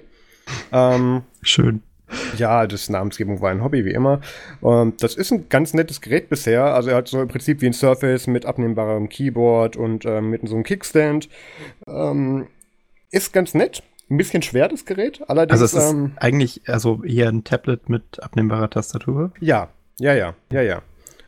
Ähm, 0.72 1.24
Schön. 1.42 1.84
Ja, 2.38 2.66
das 2.66 2.90
Namensgebung 2.90 3.42
war 3.42 3.52
ein 3.52 3.64
Hobby, 3.64 3.86
wie 3.86 3.92
immer. 3.92 4.22
Und 4.62 5.04
das 5.04 5.16
ist 5.16 5.32
ein 5.32 5.50
ganz 5.50 5.74
nettes 5.74 6.02
Gerät 6.02 6.30
bisher. 6.30 6.74
Also 6.74 6.90
er 6.90 6.96
hat 6.96 7.08
so 7.08 7.22
im 7.22 7.28
Prinzip 7.28 7.62
wie 7.62 7.68
ein 7.68 7.74
Surface 7.74 8.28
mit 8.28 8.46
abnehmbarem 8.46 9.10
Keyboard 9.10 9.76
und 9.76 10.06
ähm, 10.06 10.30
mit 10.30 10.48
so 10.48 10.56
einem 10.56 10.64
Kickstand. 10.64 11.30
Ähm, 11.86 12.48
ist 13.12 13.34
ganz 13.34 13.54
nett. 13.54 13.84
Ein 14.10 14.18
bisschen 14.18 14.42
schwer, 14.42 14.68
das 14.68 14.86
Gerät. 14.86 15.22
Allerdings, 15.28 15.62
Also 15.62 15.66
es 15.66 15.84
ist 15.86 15.92
ähm, 15.92 16.14
eigentlich 16.18 16.62
also 16.68 17.04
eher 17.04 17.30
ein 17.30 17.44
Tablet 17.44 17.90
mit 17.90 18.22
abnehmbarer 18.22 18.70
Tastatur. 18.70 19.32
ja, 19.40 19.70
ja, 20.00 20.14
ja, 20.14 20.34
ja, 20.52 20.62
ja. 20.62 20.82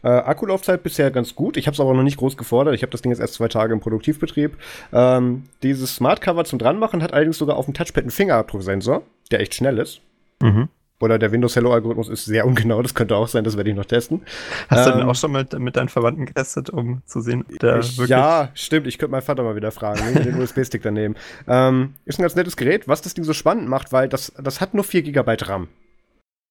Äh, 0.03 0.09
Akkulaufzeit 0.09 0.81
bisher 0.81 1.11
ganz 1.11 1.35
gut. 1.35 1.57
Ich 1.57 1.67
habe 1.67 1.75
es 1.75 1.79
aber 1.79 1.93
noch 1.93 2.01
nicht 2.01 2.17
groß 2.17 2.35
gefordert. 2.37 2.73
Ich 2.73 2.81
habe 2.81 2.91
das 2.91 3.01
Ding 3.03 3.11
jetzt 3.11 3.19
erst 3.19 3.35
zwei 3.35 3.49
Tage 3.49 3.73
im 3.73 3.79
Produktivbetrieb. 3.81 4.57
Ähm, 4.91 5.43
dieses 5.61 5.95
Smart 5.95 6.21
Cover 6.21 6.43
zum 6.43 6.57
dranmachen 6.57 7.03
hat 7.03 7.13
allerdings 7.13 7.37
sogar 7.37 7.57
auf 7.57 7.65
dem 7.65 7.75
Touchpad 7.75 8.03
einen 8.05 8.11
Fingerabdrucksensor, 8.11 9.03
der 9.29 9.41
echt 9.41 9.53
schnell 9.53 9.77
ist. 9.77 10.01
Mhm. 10.41 10.69
Oder 11.01 11.19
der 11.19 11.31
Windows 11.31 11.55
Hello 11.55 11.73
Algorithmus 11.73 12.07
ist 12.09 12.25
sehr 12.25 12.45
ungenau. 12.45 12.81
Das 12.81 12.93
könnte 12.93 13.15
auch 13.15 13.27
sein. 13.27 13.43
Das 13.43 13.57
werde 13.57 13.69
ich 13.69 13.75
noch 13.75 13.85
testen. 13.85 14.21
Hast 14.69 14.85
du 14.87 14.91
Ähm, 14.91 14.99
denn 14.99 15.07
auch 15.09 15.15
schon 15.15 15.31
mal 15.31 15.45
mit 15.57 15.75
deinen 15.75 15.89
Verwandten 15.89 16.25
getestet, 16.25 16.69
um 16.69 17.01
zu 17.05 17.21
sehen, 17.21 17.43
ob 17.51 17.59
der 17.59 17.79
Ich- 17.79 17.97
wirklich. 17.97 18.09
Ja, 18.09 18.49
stimmt. 18.53 18.87
Ich 18.87 18.97
könnte 18.97 19.11
meinen 19.11 19.21
Vater 19.23 19.43
mal 19.43 19.55
wieder 19.55 19.71
fragen. 19.71 19.99
Wir 20.13 20.21
den 20.21 20.39
USB-Stick 20.41 20.83
daneben. 20.83 21.15
Ähm, 21.47 21.95
ist 22.05 22.19
ein 22.19 22.21
ganz 22.21 22.35
nettes 22.35 22.55
Gerät, 22.55 22.87
was 22.87 23.01
das 23.01 23.13
Ding 23.13 23.23
so 23.23 23.33
spannend 23.33 23.67
macht, 23.67 23.91
weil 23.91 24.07
das, 24.07 24.31
das 24.41 24.61
hat 24.61 24.73
nur 24.73 24.83
4 24.83 25.01
GB 25.01 25.37
RAM. 25.41 25.67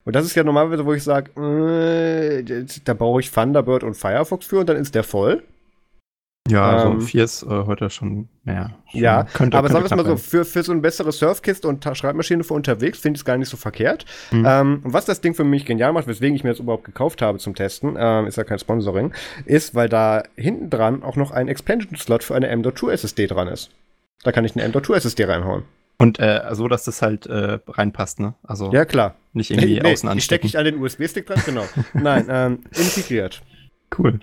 Und 0.04 0.16
das 0.16 0.24
ist 0.24 0.34
ja 0.34 0.42
normalerweise, 0.44 0.84
wo 0.86 0.94
ich 0.94 1.04
sage, 1.04 1.30
äh, 1.40 2.64
da 2.84 2.94
brauche 2.94 3.20
ich 3.20 3.30
Thunderbird 3.30 3.84
und 3.84 3.94
Firefox 3.96 4.46
für 4.46 4.58
und 4.60 4.68
dann 4.68 4.76
ist 4.76 4.94
der 4.94 5.04
voll. 5.04 5.42
Ja, 6.50 6.62
also 6.70 6.88
Ähm, 6.92 7.00
4 7.00 7.24
ist 7.24 7.42
äh, 7.42 7.46
heute 7.48 7.88
schon 7.90 8.28
mehr. 8.44 8.70
Ja, 8.92 9.24
könnte, 9.24 9.56
aber 9.56 9.68
sagen 9.68 9.84
könnte 9.86 9.96
wir 9.96 10.00
es 10.02 10.06
mal 10.08 10.16
so, 10.18 10.22
für, 10.22 10.44
für 10.44 10.62
so 10.62 10.72
eine 10.72 10.80
bessere 10.80 11.12
Surfkiste 11.12 11.66
und 11.68 11.82
Ta- 11.82 11.94
Schreibmaschine 11.94 12.44
für 12.44 12.54
unterwegs 12.54 12.98
finde 12.98 13.16
ich 13.16 13.20
es 13.20 13.24
gar 13.24 13.36
nicht 13.38 13.48
so 13.48 13.56
verkehrt. 13.56 14.04
Mhm. 14.30 14.44
Ähm, 14.48 14.80
und 14.84 14.92
was 14.92 15.04
das 15.04 15.20
Ding 15.20 15.34
für 15.34 15.44
mich 15.44 15.64
genial 15.64 15.92
macht, 15.92 16.06
weswegen 16.06 16.34
ich 16.36 16.44
mir 16.44 16.50
das 16.50 16.58
überhaupt 16.58 16.84
gekauft 16.84 17.22
habe 17.22 17.38
zum 17.38 17.54
Testen, 17.54 17.96
ähm, 17.98 18.26
ist 18.26 18.36
ja 18.36 18.44
kein 18.44 18.58
Sponsoring, 18.58 19.12
ist, 19.46 19.74
weil 19.74 19.88
da 19.88 20.22
hinten 20.36 20.70
dran 20.70 21.02
auch 21.02 21.16
noch 21.16 21.30
ein 21.30 21.48
Expansion-Slot 21.48 22.24
für 22.24 22.34
eine 22.34 22.48
M.2 22.48 22.90
SSD 22.90 23.26
dran 23.28 23.48
ist. 23.48 23.70
Da 24.22 24.32
kann 24.32 24.44
ich 24.44 24.54
eine 24.56 24.64
M.2 24.64 24.94
SSD 24.96 25.24
reinhauen. 25.24 25.62
Und 25.98 26.18
äh, 26.18 26.40
so, 26.52 26.66
dass 26.66 26.84
das 26.84 27.02
halt 27.02 27.26
äh, 27.26 27.58
reinpasst, 27.68 28.20
ne? 28.20 28.32
Also 28.42 28.72
Ja, 28.72 28.86
klar. 28.86 29.16
nicht 29.34 29.50
irgendwie 29.50 29.80
Nee, 29.80 29.92
außen 29.92 30.10
ich 30.16 30.24
stecke 30.24 30.44
anstecken. 30.44 30.46
nicht 30.46 30.56
an 30.56 30.64
den 30.64 30.82
USB-Stick 30.82 31.26
dran, 31.26 31.42
genau. 31.44 31.64
Nein, 31.92 32.26
ähm, 32.30 32.58
integriert. 32.74 33.42
Cool. 33.98 34.18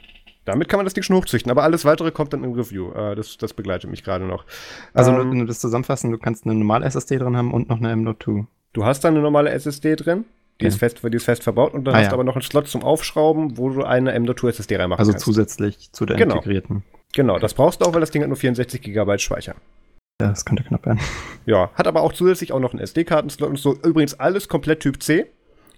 Damit 0.48 0.70
kann 0.70 0.78
man 0.78 0.86
das 0.86 0.94
Ding 0.94 1.04
schon 1.04 1.16
hochzüchten, 1.18 1.52
aber 1.52 1.64
alles 1.64 1.84
weitere 1.86 2.12
kommt 2.12 2.32
dann 2.34 2.44
im 2.44 2.54
Review. 2.54 2.92
Äh, 2.94 3.16
das, 3.16 3.38
das 3.38 3.54
begleitet 3.54 3.90
mich 3.90 4.04
gerade 4.04 4.26
noch. 4.26 4.46
Also 4.94 5.12
Ähm, 5.12 5.18
nur, 5.18 5.26
nur 5.36 5.46
das 5.46 5.60
zusammenfassen, 5.60 6.10
du 6.12 6.18
kannst 6.18 6.46
eine 6.46 6.56
normale 6.56 6.86
SSD 6.86 7.18
drin 7.18 7.36
haben 7.36 7.54
und 7.54 7.68
noch 7.70 7.78
eine 7.78 7.92
M.2. 7.92 8.46
Du 8.74 8.86
hast 8.86 9.04
da 9.04 9.10
eine 9.10 9.20
normale 9.20 9.50
SSD 9.52 9.96
drin, 9.98 10.26
die, 10.62 10.66
Okay. 10.66 10.68
ist, 10.68 10.80
fest, 10.80 11.02
die 11.04 11.16
ist 11.16 11.26
fest 11.26 11.44
verbaut 11.44 11.74
und 11.74 11.84
dann 11.86 11.94
Ah, 11.94 11.98
hast 11.98 12.04
ja. 12.06 12.10
du 12.12 12.14
aber 12.16 12.24
noch 12.24 12.36
einen 12.36 12.42
Slot 12.44 12.68
zum 12.68 12.84
Aufschrauben, 12.84 13.58
wo 13.58 13.70
du 13.70 13.84
eine 13.84 14.14
M.2 14.14 14.48
SSD 14.50 14.78
reinmachen 14.78 15.00
Also 15.00 15.12
kannst. 15.12 15.26
zusätzlich 15.26 15.92
zu 15.92 16.06
der 16.06 16.16
Genau. 16.18 16.36
integrierten. 16.36 16.84
Genau, 17.14 17.38
das 17.40 17.54
brauchst 17.54 17.82
du 17.82 17.86
auch, 17.86 17.94
weil 17.94 18.02
das 18.02 18.12
Ding 18.12 18.22
hat 18.22 18.30
nur 18.30 18.38
64 18.38 18.82
GB 18.82 19.18
Speicher. 19.20 19.56
Ja, 20.22 20.30
das 20.30 20.46
könnte 20.46 20.64
knapp 20.64 20.86
werden. 20.86 21.00
Ja, 21.46 21.70
hat 21.76 21.88
aber 21.88 22.02
auch 22.02 22.12
zusätzlich 22.14 22.52
auch 22.54 22.60
noch 22.60 22.72
einen 22.74 22.82
SD-Kartenslot 22.82 23.50
und 23.50 23.60
so. 23.60 23.76
Übrigens 23.84 24.20
alles 24.20 24.48
komplett 24.48 24.80
Typ 24.80 25.02
C. 25.04 25.28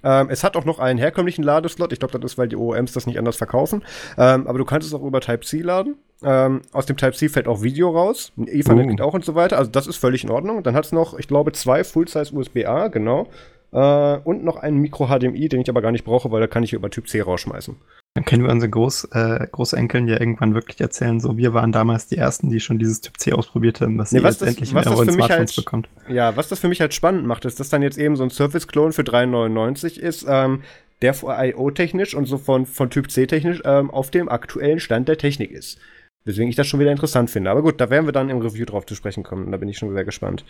Ähm, 0.04 0.30
es 0.30 0.44
hat 0.44 0.56
auch 0.56 0.66
noch 0.66 0.80
einen 0.80 1.00
herkömmlichen 1.00 1.44
Ladeslot. 1.44 1.92
Ich 1.94 2.00
glaube, 2.00 2.18
das 2.18 2.32
ist, 2.32 2.38
weil 2.38 2.48
die 2.48 2.56
OEMs 2.56 2.94
das 2.94 3.06
nicht 3.08 3.20
anders 3.20 3.36
verkaufen. 3.38 3.84
Ähm, 4.18 4.48
aber 4.48 4.58
du 4.58 4.66
kannst 4.66 4.88
es 4.88 4.94
auch 4.94 5.04
über 5.04 5.22
Type-C 5.22 5.60
laden. 5.62 5.96
Ähm, 6.24 6.62
aus 6.72 6.86
dem 6.86 6.98
Type-C 6.98 7.30
fällt 7.30 7.48
auch 7.48 7.62
Video 7.62 7.90
raus. 7.90 8.32
Ethernet 8.38 8.86
Oh. 8.86 8.90
geht 8.90 9.02
auch 9.02 9.14
und 9.14 9.26
so 9.26 9.36
weiter. 9.36 9.58
Also 9.58 9.72
das 9.72 9.88
ist 9.88 9.98
völlig 9.98 10.24
in 10.24 10.30
Ordnung. 10.30 10.64
Dann 10.64 10.76
hat 10.76 10.86
es 10.86 10.92
noch, 10.92 11.18
ich 11.18 11.28
glaube, 11.28 11.52
zwei 11.52 11.84
Full-Size 11.84 12.34
USB-A, 12.34 12.88
genau. 12.88 13.28
Äh, 13.72 14.18
und 14.24 14.44
noch 14.44 14.58
einen 14.58 14.78
Micro-HDMI, 14.80 15.50
den 15.50 15.62
ich 15.62 15.70
aber 15.70 15.82
gar 15.82 15.92
nicht 15.92 16.04
brauche, 16.06 16.32
weil 16.32 16.42
da 16.42 16.48
kann 16.48 16.64
ich 16.64 16.74
über 16.74 16.90
Typ 16.90 17.08
C 17.08 17.22
rausschmeißen. 17.22 17.76
Dann 18.16 18.26
können 18.26 18.44
wir 18.44 18.52
unsere 18.52 18.70
Groß, 18.72 19.10
äh, 19.14 19.48
Großenkeln 19.52 20.08
ja 20.08 20.20
irgendwann 20.20 20.56
wirklich 20.56 20.82
erzählen, 20.82 21.20
so 21.20 21.38
wir 21.38 21.54
waren 21.54 21.72
damals 21.72 22.08
die 22.08 22.18
Ersten, 22.18 22.50
die 22.50 22.60
schon 22.60 22.80
dieses 22.80 23.02
Typ 23.02 23.18
C 23.20 23.34
ausprobiert 23.34 23.82
haben, 23.82 23.98
dass 24.00 24.12
Nee, 24.12 24.24
was 24.24 24.36
jetzt 24.36 24.42
das- 24.42 24.50
endlich 24.50 24.74
was 24.74 24.86
in 24.88 24.92
das 24.92 25.00
für 25.02 25.06
mich 25.06 25.16
Smartphones 25.16 25.52
halt- 25.58 25.66
bekommt. 25.66 25.90
Ja, 26.10 26.36
was 26.36 26.48
das 26.48 26.60
für 26.60 26.68
mich 26.68 26.82
halt 26.82 26.94
spannend 26.96 27.28
macht, 27.28 27.46
ist, 27.46 27.60
dass 27.60 27.70
dann 27.70 27.84
jetzt 27.84 28.00
eben 28.00 28.16
so 28.16 28.24
ein 28.24 28.32
Surface-Clone 28.32 28.94
für 28.94 29.04
3,99 29.04 30.00
ist, 30.00 30.26
ähm, 30.28 30.64
der 31.04 31.14
vor 31.14 31.36
IO-technisch 31.40 32.16
und 32.16 32.26
so 32.26 32.38
von, 32.40 32.66
von 32.66 32.90
Typ 32.90 33.12
C-technisch 33.12 33.62
ähm, 33.64 33.92
auf 33.92 34.10
dem 34.10 34.28
aktuellen 34.28 34.80
Stand 34.80 35.08
der 35.08 35.18
Technik 35.18 35.52
ist. 35.52 35.78
Weswegen 36.26 36.50
ich 36.50 36.56
das 36.58 36.68
schon 36.68 36.80
wieder 36.82 36.92
interessant 36.92 37.30
finde. 37.30 37.50
Aber 37.52 37.62
gut, 37.62 37.80
da 37.80 37.90
werden 37.90 38.06
wir 38.06 38.12
dann 38.12 38.30
im 38.30 38.40
Review 38.40 38.66
drauf 38.66 38.86
zu 38.86 38.96
sprechen 38.96 39.24
kommen. 39.24 39.52
Da 39.52 39.58
bin 39.58 39.70
ich 39.70 39.78
schon 39.78 39.94
sehr 39.94 40.04
gespannt. 40.04 40.44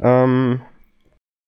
Ähm, 0.00 0.60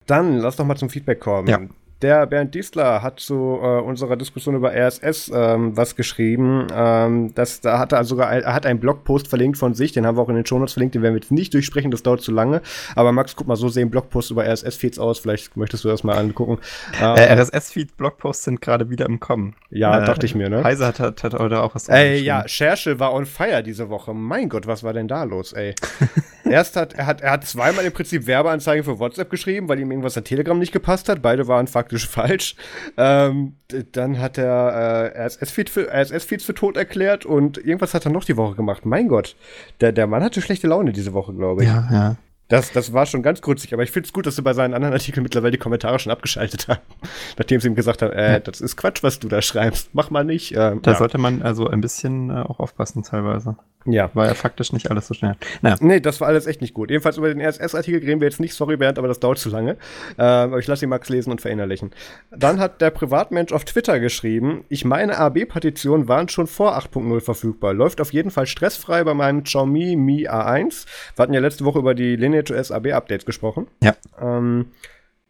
dann 0.09 0.39
lass 0.39 0.57
doch 0.57 0.65
mal 0.65 0.77
zum 0.77 0.91
Feedback 0.91 1.21
kommen. 1.21 1.49
Ja. 1.49 1.61
Der 2.01 2.27
Bernd 2.27 2.55
Diesler 2.55 3.03
hat 3.03 3.19
zu 3.19 3.59
äh, 3.61 3.81
unserer 3.81 4.17
Diskussion 4.17 4.55
über 4.55 4.73
RSS 4.73 5.33
ähm, 5.35 5.77
was 5.77 5.97
geschrieben. 5.97 6.69
Ähm, 6.73 7.35
das, 7.35 7.61
da 7.61 7.81
hat 7.81 7.91
er 7.93 8.05
sogar 8.05 8.29
ein, 8.29 8.43
er 8.43 8.55
hat 8.55 8.67
einen 8.67 8.79
Blogpost 8.79 9.27
verlinkt 9.27 9.59
von 9.59 9.75
sich, 9.75 9.91
den 9.91 10.07
haben 10.07 10.17
wir 10.17 10.23
auch 10.23 10.29
in 10.29 10.37
den 10.37 10.47
Shownotes 10.47 10.75
verlinkt, 10.75 10.95
den 10.95 11.03
werden 11.03 11.15
wir 11.15 11.21
jetzt 11.21 11.33
nicht 11.33 11.53
durchsprechen, 11.55 11.91
das 11.91 12.05
dauert 12.05 12.21
zu 12.21 12.31
lange. 12.31 12.63
Aber 12.95 13.11
Max, 13.11 13.35
guck 13.35 13.49
mal, 13.49 13.57
so 13.57 13.69
sehen 13.69 13.91
Blogposts 13.91 14.31
über 14.31 14.45
RSS-Feeds 14.47 15.01
aus. 15.01 15.19
Vielleicht 15.19 15.57
möchtest 15.57 15.83
du 15.85 15.89
das 15.89 16.05
mal 16.05 16.17
angucken. 16.17 16.59
Ähm, 17.01 17.17
Äh, 17.17 17.35
RSS-Feed-Blogposts 17.35 18.45
sind 18.45 18.61
gerade 18.61 18.91
wieder 18.91 19.07
im 19.07 19.19
Kommen. 19.19 19.57
ja, 19.71 20.01
äh, 20.01 20.05
dachte 20.07 20.25
ich 20.25 20.37
mir, 20.37 20.49
ne? 20.49 20.63
Heise 20.63 20.87
hat, 20.87 21.01
hat, 21.01 21.25
hat 21.25 21.35
heute 21.35 21.63
auch 21.63 21.75
was 21.75 21.89
Ey, 21.89 22.21
ja, 22.21 22.47
Scherschel 22.47 23.01
war 23.01 23.13
on 23.13 23.27
fire 23.27 23.65
diese 23.65 23.89
Woche. 23.89 24.15
Mein 24.15 24.49
Gott, 24.49 24.69
was 24.69 24.85
war 24.85 24.93
denn 24.93 25.09
da 25.09 25.25
los, 25.25 25.53
ey? 25.53 25.75
Erst 26.49 26.77
hat 26.77 26.95
er 26.95 27.07
hat 27.07 27.21
er 27.21 27.33
hat 27.33 27.45
zweimal 27.45 27.85
im 27.85 27.93
Prinzip 27.93 28.27
Werbeanzeigen 28.27 28.83
für 28.85 28.99
WhatsApp 28.99 29.29
geschrieben, 29.29 29.69
weil 29.69 29.79
ihm 29.81 29.91
irgendwas 29.91 30.17
an 30.17 30.25
Telegram 30.25 30.59
nicht 30.59 30.73
gepasst 30.73 31.09
hat. 31.09 31.21
Beide 31.21 31.47
waren 31.47 31.67
faktisch 31.89 32.07
falsch. 32.07 32.55
Ähm, 32.97 33.55
dann 33.93 34.19
hat 34.19 34.39
er 34.39 35.13
äh, 35.15 35.27
RSS-Feed 35.27 35.71
für, 35.71 35.89
RSS-Feeds 35.91 36.45
für 36.45 36.55
tot 36.55 36.77
erklärt 36.77 37.25
und 37.25 37.59
irgendwas 37.59 37.95
hat 37.95 38.05
er 38.05 38.13
noch 38.13 38.25
die 38.25 38.37
Woche 38.37 38.55
gemacht. 38.55 38.85
Mein 38.85 39.09
Gott, 39.09 39.37
der, 39.81 39.93
der 39.93 40.07
Mann 40.07 40.23
hatte 40.23 40.43
schlechte 40.43 40.67
Laune 40.67 40.93
diese 40.93 41.13
Woche, 41.15 41.33
glaube 41.33 41.63
ich. 41.63 41.69
Ja, 41.69 41.89
ja. 41.91 42.17
Das, 42.49 42.73
das 42.73 42.95
war 42.95 43.05
schon 43.05 43.23
ganz 43.23 43.43
grützig, 43.43 43.75
aber 43.75 43.83
ich 43.83 43.91
finde 43.91 44.07
es 44.07 44.13
gut, 44.15 44.25
dass 44.25 44.37
sie 44.37 44.43
bei 44.43 44.55
seinen 44.55 44.73
anderen 44.73 44.95
Artikeln 44.95 45.23
mittlerweile 45.23 45.51
die 45.51 45.59
Kommentare 45.59 45.99
schon 45.99 46.11
abgeschaltet 46.11 46.69
haben. 46.69 46.81
Nachdem 47.37 47.61
sie 47.61 47.69
ihm 47.69 47.75
gesagt 47.75 48.01
haben, 48.01 48.13
äh, 48.13 48.41
das 48.41 48.63
ist 48.63 48.77
Quatsch, 48.77 49.03
was 49.03 49.19
du 49.19 49.29
da 49.29 49.43
schreibst. 49.43 49.91
Mach 49.93 50.09
mal 50.11 50.25
nicht. 50.25 50.53
Ähm, 50.57 50.81
Da 50.83 50.93
ja. 50.93 50.97
sollte 50.97 51.19
man 51.19 51.43
also 51.43 51.69
ein 51.69 51.83
bisschen 51.83 52.31
äh, 52.31 52.41
auch 52.41 52.59
aufpassen 52.59 53.03
teilweise. 53.03 53.57
Ja. 53.85 54.11
War 54.15 54.27
ja 54.27 54.35
faktisch 54.35 54.73
nicht 54.73 54.91
alles 54.91 55.07
so 55.07 55.15
schnell. 55.15 55.37
Naja, 55.63 55.77
Nee, 55.81 56.01
das 56.01 56.21
war 56.21 56.29
alles 56.29 56.47
echt 56.47 56.61
nicht 56.61 56.75
gut. 56.75 56.91
Jedenfalls 56.91 57.17
über 57.17 57.29
den 57.33 57.41
RSS-Artikel 57.41 58.01
reden 58.01 58.21
wir 58.21 58.29
jetzt 58.29 58.41
nicht. 58.41 58.55
Sorry, 58.55 58.77
Bernd, 58.77 58.99
aber 58.99 59.09
das 59.09 59.21
dauert 59.21 59.39
zu 59.39 59.49
lange. 59.49 59.73
Ähm, 59.73 59.77
aber 60.19 60.59
ich 60.59 60.67
lasse 60.67 60.85
ihn 60.85 60.89
Max 60.91 61.09
lesen 61.09 61.31
und 61.31 61.41
verinnerlichen. 61.41 61.93
Dann 62.31 62.59
hat 62.59 62.81
der 62.81 62.91
Privatmensch 62.91 63.53
auf 63.53 63.65
Twitter 63.65 64.01
geschrieben, 64.01 64.65
ich 64.69 64.85
meine, 64.85 65.19
AB-Partitionen 65.19 66.09
waren 66.09 66.29
schon 66.29 66.47
vor 66.47 66.77
8.0 66.77 67.21
verfügbar. 67.21 67.73
Läuft 67.73 68.01
auf 68.01 68.13
jeden 68.13 68.31
Fall 68.31 68.47
stressfrei 68.47 69.05
bei 69.05 69.15
meinem 69.15 69.45
Xiaomi 69.45 69.97
Mi 69.97 70.29
A1. 70.29 70.87
Wir 71.17 71.23
hatten 71.23 71.35
ja 71.35 71.41
letzte 71.41 71.65
Woche 71.65 71.79
über 71.79 71.95
die 71.95 72.17
LineageOS 72.17 72.71
AB-Updates 72.71 73.27
gesprochen. 73.27 73.69
Ja. 73.83 73.95
Ähm, 74.21 74.67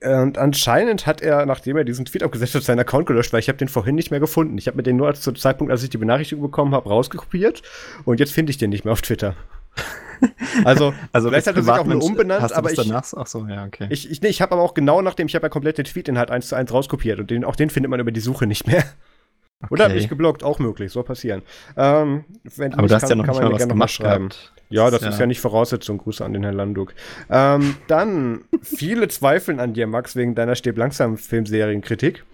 und 0.05 0.39
anscheinend 0.39 1.07
hat 1.07 1.21
er, 1.21 1.45
nachdem 1.47 1.77
er 1.77 1.85
diesen 1.85 2.05
Tweet 2.05 2.23
abgesetzt 2.23 2.55
hat, 2.55 2.63
seinen 2.63 2.79
Account 2.81 3.07
gelöscht, 3.07 3.33
weil 3.33 3.41
ich 3.41 3.49
habe 3.49 3.59
den 3.59 3.69
vorhin 3.69 3.95
nicht 3.97 4.11
mehr 4.11 4.21
gefunden. 4.21 4.57
Ich 4.59 4.67
habe 4.69 4.77
mir 4.77 4.83
den 4.85 4.97
nur 4.97 5.09
als, 5.09 5.21
zu 5.23 5.33
dem 5.33 5.37
Zeitpunkt, 5.37 5.73
als 5.73 5.83
ich 5.83 5.91
die 5.91 5.99
Benachrichtigung 5.99 6.43
bekommen 6.43 6.75
habe, 6.75 6.89
rausgekopiert 6.89 7.63
und 8.05 8.21
jetzt 8.21 8.33
finde 8.33 8.51
ich 8.51 8.59
den 8.59 8.71
nicht 8.71 8.85
mehr 8.85 8.93
auf 8.93 9.03
Twitter. 9.03 9.35
Also, 10.65 10.93
also 11.13 11.29
vielleicht 11.29 11.47
hat 11.47 11.55
er 11.55 11.63
sich 11.63 11.71
auch 11.71 11.77
nur 11.77 12.01
Privatmensch 12.01 12.05
umbenannt, 12.05 12.53
aber 12.53 12.73
ich, 12.73 12.77
so, 13.27 13.47
ja, 13.47 13.65
okay. 13.65 13.87
ich, 13.89 14.11
ich, 14.11 14.21
nee, 14.21 14.27
ich 14.27 14.43
habe 14.43 14.51
aber 14.53 14.63
auch 14.63 14.75
genau 14.75 15.01
nachdem, 15.01 15.29
ich 15.29 15.37
habe 15.37 15.45
ja 15.45 15.49
komplett 15.49 15.79
den 15.79 15.85
Tweet-Inhalt 15.85 16.33
eins 16.33 16.49
zu 16.49 16.57
eins 16.57 16.73
rauskopiert 16.73 17.21
und 17.21 17.31
den, 17.31 17.45
auch 17.45 17.55
den 17.55 17.71
findet 17.71 17.89
man 17.89 18.01
über 18.01 18.11
die 18.11 18.19
Suche 18.19 18.49
nicht 18.49 18.67
mehr. 18.67 18.83
Oder 19.71 19.85
habe 19.85 19.95
Okay. 19.95 20.03
ich 20.03 20.09
geblockt, 20.09 20.43
auch 20.43 20.59
möglich, 20.59 20.93
soll 20.93 21.05
passieren. 21.05 21.43
Ähm, 21.77 22.25
aber 22.73 22.89
du 22.89 22.95
hast 22.95 23.09
ja 23.09 23.15
noch 23.15 23.27
kann 23.27 23.35
nicht 23.35 23.43
man 23.45 23.53
was 23.53 23.69
gemacht 23.69 23.91
schreiben. 23.91 24.29
gehabt. 24.31 24.53
Ja, 24.71 24.91
das 24.91 25.03
ist 25.03 25.19
ja 25.19 25.27
nicht 25.27 25.41
Voraussetzung. 25.41 25.99
Grüße 25.99 26.25
an 26.25 26.33
den 26.33 26.43
Herrn 26.43 26.57
Landuk. 26.57 26.95
Ähm, 27.31 27.77
dann, 27.87 28.43
viele 28.63 29.09
zweifeln 29.09 29.61
an 29.61 29.73
dir, 29.75 29.87
Max, 29.87 30.17
wegen 30.17 30.35
deiner 30.35 30.55
Stirb 30.55 30.77
langsam 30.77 31.17
Filmserienkritik. 31.17 32.25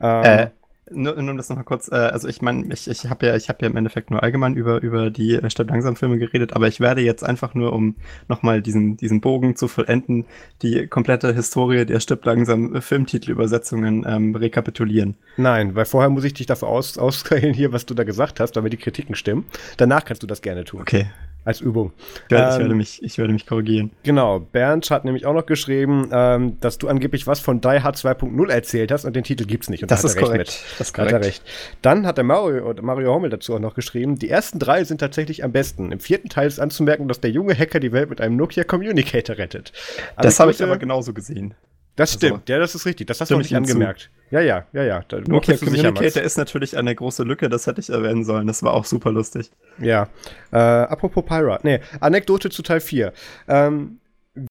Ähm, 0.00 0.24
Äh, 0.24 0.50
nur, 0.88 1.20
nur 1.20 1.32
um 1.32 1.36
das 1.36 1.48
nochmal 1.48 1.64
kurz, 1.64 1.88
äh, 1.90 1.96
also 1.96 2.28
ich 2.28 2.42
meine, 2.42 2.72
ich, 2.72 2.88
ich 2.88 3.06
habe 3.10 3.26
ja, 3.26 3.34
ich 3.34 3.48
habe 3.48 3.58
ja 3.62 3.68
im 3.68 3.76
Endeffekt 3.76 4.10
nur 4.12 4.22
allgemein 4.22 4.54
über, 4.54 4.80
über 4.82 5.10
die 5.10 5.34
äh, 5.34 5.50
Stadt 5.50 5.68
langsam 5.68 5.96
Filme 5.96 6.16
geredet, 6.18 6.52
aber 6.54 6.68
ich 6.68 6.78
werde 6.78 7.00
jetzt 7.00 7.24
einfach 7.24 7.54
nur, 7.54 7.72
um 7.72 7.96
nochmal 8.28 8.62
diesen, 8.62 8.96
diesen 8.96 9.20
Bogen 9.20 9.56
zu 9.56 9.66
vollenden, 9.66 10.26
die 10.62 10.86
komplette 10.86 11.34
Historie 11.34 11.86
der 11.86 11.98
Stirb 11.98 12.24
langsam 12.24 12.80
Filmtitelübersetzungen 12.80 14.04
ähm, 14.06 14.36
rekapitulieren. 14.36 15.16
Nein, 15.36 15.74
weil 15.74 15.86
vorher 15.86 16.08
muss 16.10 16.22
ich 16.24 16.34
dich 16.34 16.46
dafür 16.46 16.68
aus 16.68 16.98
ausquälen 17.06 17.52
hier, 17.52 17.72
was 17.72 17.86
du 17.86 17.94
da 17.94 18.04
gesagt 18.04 18.38
hast, 18.38 18.52
damit 18.52 18.72
die 18.72 18.76
Kritiken 18.76 19.16
stimmen. 19.16 19.46
Danach 19.78 20.04
kannst 20.04 20.22
du 20.22 20.28
das 20.28 20.40
gerne 20.40 20.64
tun. 20.64 20.82
Okay. 20.82 21.06
Als 21.46 21.60
Übung. 21.62 21.92
Ich 22.26 22.30
werde, 22.32 22.48
ich 22.50 22.54
Ähm, 22.56 22.60
werde 22.62 22.74
mich, 22.74 23.02
ich 23.02 23.16
werde 23.18 23.32
mich 23.32 23.46
korrigieren. 23.46 23.92
Genau, 24.02 24.40
Bernd 24.40 24.90
hat 24.90 25.04
nämlich 25.06 25.24
auch 25.24 25.32
noch 25.32 25.46
geschrieben, 25.46 26.08
ähm, 26.12 26.58
dass 26.60 26.76
du 26.76 26.88
angeblich 26.88 27.26
was 27.26 27.40
von 27.40 27.60
Die 27.62 27.68
Hard 27.82 27.96
2.0 27.96 28.50
erzählt 28.50 28.90
hast 28.92 29.04
und 29.04 29.16
den 29.16 29.22
Titel 29.24 29.46
gibt's 29.46 29.70
nicht. 29.70 29.82
Und 29.82 29.90
Das 29.90 30.02
da 30.02 30.08
ist 30.08 30.16
hat 30.16 30.22
er 30.22 30.22
recht 30.22 30.32
korrekt. 30.32 30.50
mit. 30.68 30.78
Das 30.80 30.88
ist 30.88 30.98
Da 30.98 31.02
hat 31.02 31.08
er 31.12 31.18
korrekt. 31.20 31.24
recht. 31.24 31.42
Dann 31.82 32.04
hat 32.06 32.16
der 32.18 32.24
Mario, 32.24 32.74
Mario 32.82 33.14
Hommel 33.14 33.30
dazu 33.30 33.54
auch 33.54 33.60
noch 33.60 33.74
geschrieben, 33.74 34.18
die 34.18 34.28
ersten 34.28 34.58
drei 34.58 34.84
sind 34.84 34.98
tatsächlich 34.98 35.44
am 35.44 35.52
besten. 35.52 35.92
Im 35.92 36.00
vierten 36.00 36.28
Teil 36.28 36.48
ist 36.48 36.58
anzumerken, 36.58 37.06
dass 37.08 37.20
der 37.20 37.30
junge 37.30 37.56
Hacker 37.56 37.78
die 37.80 37.92
Welt 37.92 38.10
mit 38.10 38.20
einem 38.20 38.36
Nokia 38.36 38.64
Communicator 38.64 39.38
rettet. 39.38 39.72
Das 40.20 40.40
habe 40.40 40.50
ich 40.50 40.60
aber 40.62 40.76
genauso 40.78 41.12
gesehen. 41.12 41.54
Das 41.96 42.10
also, 42.14 42.26
stimmt, 42.26 42.48
ja, 42.48 42.58
das 42.58 42.74
ist 42.74 42.84
richtig. 42.84 43.06
Das 43.06 43.20
hast 43.20 43.30
du 43.30 43.38
nicht 43.38 43.56
angemerkt. 43.56 44.10
Ja, 44.30 44.40
ja, 44.40 44.66
ja, 44.72 44.82
ja. 44.82 45.04
Da 45.08 45.20
Nokia 45.20 45.56
Communicator 45.56 46.22
ist 46.22 46.36
natürlich 46.36 46.76
eine 46.76 46.94
große 46.94 47.22
Lücke, 47.22 47.48
das 47.48 47.66
hätte 47.66 47.80
ich 47.80 47.90
erwähnen 47.90 48.24
sollen. 48.24 48.46
Das 48.46 48.62
war 48.62 48.74
auch 48.74 48.84
super 48.84 49.12
lustig. 49.12 49.50
Ja. 49.78 50.08
Äh, 50.52 50.58
apropos 50.58 51.24
Pirate. 51.24 51.66
Nee, 51.66 51.80
Anekdote 52.00 52.50
zu 52.50 52.62
Teil 52.62 52.80
4. 52.80 53.12
Ähm, 53.48 53.98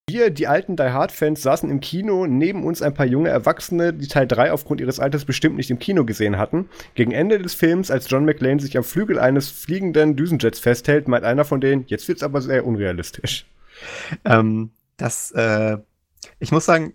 wir, 0.10 0.32
die 0.32 0.48
alten 0.48 0.76
Die 0.76 0.84
Hard-Fans, 0.84 1.42
saßen 1.42 1.70
im 1.70 1.80
Kino, 1.80 2.26
neben 2.26 2.64
uns 2.64 2.82
ein 2.82 2.94
paar 2.94 3.06
junge 3.06 3.30
Erwachsene, 3.30 3.94
die 3.94 4.08
Teil 4.08 4.28
3 4.28 4.52
aufgrund 4.52 4.82
ihres 4.82 5.00
Alters 5.00 5.26
bestimmt 5.26 5.58
nicht 5.58 5.70
im 5.70 5.78
Kino 5.78 6.06
gesehen 6.06 6.38
hatten. 6.38 6.70
Gegen 6.96 7.12
Ende 7.12 7.38
des 7.38 7.54
Films, 7.54 7.92
als 7.92 8.10
John 8.10 8.26
McLean 8.26 8.60
sich 8.60 8.78
am 8.78 8.84
Flügel 8.84 9.20
eines 9.20 9.50
fliegenden 9.50 10.16
Düsenjets 10.16 10.60
festhält, 10.60 11.08
meint 11.08 11.24
einer 11.24 11.46
von 11.46 11.62
denen, 11.62 11.84
jetzt 11.88 12.08
wird's 12.08 12.24
aber 12.24 12.42
sehr 12.42 12.66
unrealistisch. 12.66 13.46
Ähm, 14.24 14.72
das, 14.98 15.32
äh, 15.32 15.78
ich 16.40 16.52
muss 16.52 16.66
sagen, 16.66 16.94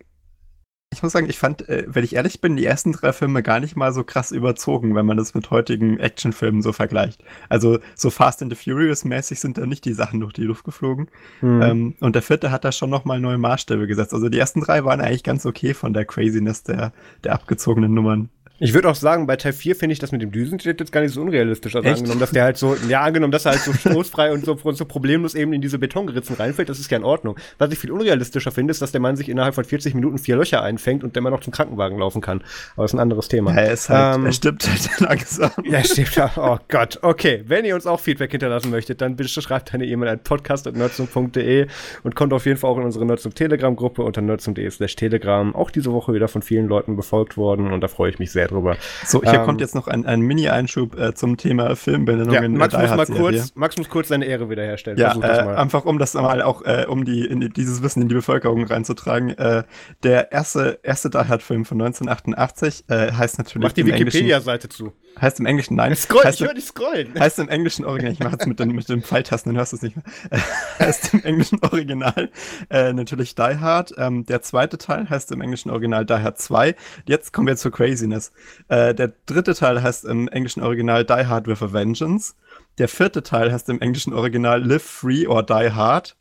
ich 0.92 1.05
muss 1.05 1.12
sagen, 1.12 1.31
ich 1.31 1.38
fand, 1.38 1.68
äh, 1.68 1.85
wenn 1.87 2.03
ich 2.03 2.16
ehrlich 2.16 2.40
bin, 2.40 2.57
die 2.57 2.66
ersten 2.66 2.92
drei 2.92 3.12
Filme 3.12 3.44
gar 3.44 3.61
nicht 3.61 3.76
mal 3.76 3.92
so 3.92 4.03
krass 4.03 4.33
überzogen, 4.33 4.96
wenn 4.96 5.07
man 5.07 5.16
das 5.16 5.35
mit 5.35 5.50
heutigen 5.50 6.00
Actionfilmen 6.00 6.62
so 6.62 6.72
vergleicht. 6.72 7.22
Also 7.48 7.79
so 7.94 8.11
Fast 8.11 8.42
and 8.42 8.53
the 8.53 8.57
Furious 8.57 9.05
mäßig 9.05 9.38
sind 9.38 9.57
da 9.57 9.66
nicht 9.66 9.85
die 9.85 9.92
Sachen 9.92 10.18
durch 10.18 10.33
die 10.33 10.42
Luft 10.42 10.64
geflogen. 10.64 11.09
Hm. 11.40 11.62
Ähm, 11.62 11.94
und 12.00 12.16
der 12.16 12.22
vierte 12.22 12.50
hat 12.50 12.64
da 12.64 12.72
schon 12.72 12.90
nochmal 12.90 13.20
neue 13.20 13.38
Maßstäbe 13.38 13.87
gesetzt. 13.87 14.12
Also 14.12 14.29
die 14.29 14.38
ersten 14.38 14.62
drei 14.62 14.85
waren 14.85 15.00
eigentlich 15.00 15.22
ganz 15.22 15.46
okay 15.46 15.74
von 15.74 15.92
der 15.92 16.05
Craziness 16.05 16.64
der, 16.64 16.92
der 17.22 17.35
abgezogenen 17.35 17.94
Nummern. 17.94 18.29
Ich 18.62 18.75
würde 18.75 18.90
auch 18.90 18.94
sagen, 18.94 19.27
bei 19.27 19.37
Teil 19.37 19.55
4 19.55 19.75
finde 19.75 19.94
ich 19.94 19.99
das 20.01 20.12
mit 20.12 20.20
dem 20.20 20.31
Düsenjet 20.31 20.81
jetzt 20.81 20.92
gar 20.92 21.01
nicht 21.01 21.14
so 21.14 21.23
unrealistisch. 21.23 21.75
Also 21.75 21.88
Echt? 21.88 21.96
angenommen, 21.96 22.20
dass 22.20 22.31
der 22.31 22.44
halt 22.44 22.59
so, 22.59 22.77
ja, 22.88 23.01
angenommen, 23.01 23.33
dass 23.33 23.46
er 23.46 23.53
halt 23.53 23.62
so 23.62 23.73
stoßfrei 23.73 24.33
und 24.33 24.44
so, 24.44 24.59
so 24.73 24.85
problemlos 24.85 25.35
eben 25.35 25.55
in 25.55 25.62
diese 25.62 25.79
Betongeritzen 25.79 26.37
reinfällt, 26.37 26.68
das 26.68 26.79
ist 26.79 26.90
ja 26.90 26.99
in 26.99 27.05
Ordnung. 27.05 27.37
Was 27.57 27.73
ich 27.73 27.79
viel 27.79 27.90
unrealistischer 27.90 28.51
finde, 28.51 28.73
ist, 28.73 28.83
dass 28.83 28.92
der 28.92 29.01
Mann 29.01 29.16
sich 29.16 29.31
innerhalb 29.31 29.55
von 29.55 29.64
40 29.64 29.94
Minuten 29.94 30.18
vier 30.18 30.37
Löcher 30.37 30.62
einfängt 30.62 31.03
und 31.03 31.16
der 31.16 31.20
immer 31.20 31.31
noch 31.31 31.40
zum 31.40 31.55
Krankenwagen 31.55 31.99
laufen 31.99 32.20
kann. 32.20 32.42
Aber 32.75 32.85
das 32.85 32.90
ist 32.90 32.96
ein 32.96 33.01
anderes 33.01 33.29
Thema. 33.29 33.53
Ja, 33.55 33.62
er, 33.62 33.73
ist 33.73 33.88
halt, 33.88 34.16
ähm, 34.18 34.27
er 34.27 34.33
stirbt 34.33 34.68
halt 34.68 35.01
langsam. 35.01 35.51
Er 35.64 35.85
stirbt 35.85 36.16
ja. 36.16 36.31
Oh 36.37 36.59
Gott. 36.68 36.99
Okay, 37.01 37.42
wenn 37.46 37.64
ihr 37.64 37.75
uns 37.75 37.87
auch 37.87 37.99
Feedback 37.99 38.31
hinterlassen 38.31 38.70
möchtet, 38.70 39.01
dann 39.01 39.16
bitte 39.16 39.31
schreibt 39.31 39.73
eine 39.73 39.87
E-Mail 39.87 40.11
an 40.11 40.18
podcast.nerdsum.de 40.23 41.66
und 42.03 42.14
kommt 42.14 42.35
auf 42.35 42.44
jeden 42.44 42.59
Fall 42.59 42.70
auch 42.70 42.77
in 42.77 42.85
unsere 42.85 43.07
Nerdsum 43.07 43.33
Telegram-Gruppe 43.33 44.03
unter 44.03 44.20
nerdsum.de 44.20 44.68
slash 44.68 44.96
Telegram. 44.96 45.55
Auch 45.55 45.70
diese 45.70 45.92
Woche 45.92 46.12
wieder 46.12 46.29
von 46.29 46.42
vielen 46.42 46.66
Leuten 46.66 46.96
befolgt 46.96 47.38
worden 47.38 47.73
und 47.73 47.81
da 47.81 47.88
freue 47.88 48.11
ich 48.11 48.18
mich 48.18 48.31
sehr 48.31 48.50
drüber. 48.51 48.77
So, 49.07 49.23
hier 49.23 49.35
ähm, 49.35 49.45
kommt 49.45 49.61
jetzt 49.61 49.75
noch 49.75 49.89
ein, 49.89 50.07
ein 50.07 50.21
Mini-Einschub 50.21 50.99
äh, 50.99 51.15
zum 51.15 51.37
Thema 51.37 51.77
Filmbenennungen. 51.77 52.43
Ja, 52.43 52.49
Max, 52.49 52.75
muss 52.77 52.91
mal 52.91 53.07
kurz, 53.07 53.53
Max 53.55 53.77
muss 53.79 53.89
kurz 53.89 54.09
seine 54.09 54.27
Ehre 54.27 54.51
wiederherstellen. 54.51 54.99
Ja, 54.99 55.15
äh, 55.17 55.57
einfach 55.57 55.85
um 55.85 55.99
das 55.99 56.15
mal 56.15 56.43
auch, 56.43 56.63
äh, 56.63 56.87
um 56.89 57.05
die, 57.05 57.25
in 57.25 57.41
dieses 57.51 57.83
Wissen 57.83 58.03
in 58.03 58.09
die 58.09 58.15
Bevölkerung 58.15 58.65
reinzutragen. 58.65 59.31
Äh, 59.31 59.65
der 60.03 60.33
erste, 60.33 60.81
erste 60.83 61.11
Die 61.11 61.19
Hard-Film 61.19 61.65
von 61.65 61.81
1988 61.81 62.85
äh, 62.89 63.13
heißt 63.13 63.39
natürlich. 63.39 63.69
Mach 63.69 63.73
die 63.73 63.87
Wikipedia-Seite 63.87 64.69
zu. 64.69 64.93
Heißt 65.21 65.41
im 65.41 65.47
Englischen, 65.47 65.77
nein. 65.77 65.95
Scroll, 65.97 66.25
heißt 66.25 66.41
ich 66.41 66.47
höre 66.47 66.55
dich 66.55 66.65
scrollen. 66.65 67.19
Heißt 67.19 67.39
im 67.41 67.49
Englischen 67.49 67.85
Original, 67.85 68.13
ich 68.13 68.21
mache 68.21 68.33
jetzt 68.33 68.47
mit 68.47 68.61
den, 68.61 68.71
mit 68.71 68.89
den 68.89 69.03
Pfeiltasten, 69.03 69.51
dann 69.51 69.59
hörst 69.59 69.73
du 69.73 69.77
es 69.77 69.83
nicht 69.83 69.97
mehr. 69.97 70.05
heißt 70.79 71.15
im 71.15 71.25
englischen 71.25 71.59
Original 71.63 72.31
äh, 72.71 72.93
natürlich 72.93 73.35
Die 73.35 73.43
Hard. 73.43 73.93
Ähm, 73.99 74.25
der 74.25 74.43
zweite 74.43 74.79
Teil 74.79 75.11
heißt 75.11 75.33
im 75.33 75.41
englischen 75.41 75.71
Original 75.71 76.07
Die 76.07 76.15
Hard 76.15 76.39
2. 76.39 76.75
Jetzt 77.07 77.33
kommen 77.33 77.49
wir 77.49 77.57
zur 77.57 77.73
Craziness. 77.73 78.33
Äh, 78.68 78.94
der 78.94 79.12
dritte 79.26 79.55
Teil 79.55 79.83
heißt 79.83 80.05
im 80.05 80.29
englischen 80.29 80.62
Original 80.62 81.05
Die 81.05 81.26
Hard 81.26 81.46
with 81.46 81.62
a 81.62 81.72
Vengeance. 81.72 82.35
Der 82.79 82.88
vierte 82.88 83.22
Teil 83.22 83.53
heißt 83.53 83.68
im 83.68 83.81
englischen 83.81 84.12
Original 84.12 84.62
Live 84.62 84.83
Free 84.83 85.26
or 85.26 85.42
Die 85.42 85.70
Hard. 85.72 86.16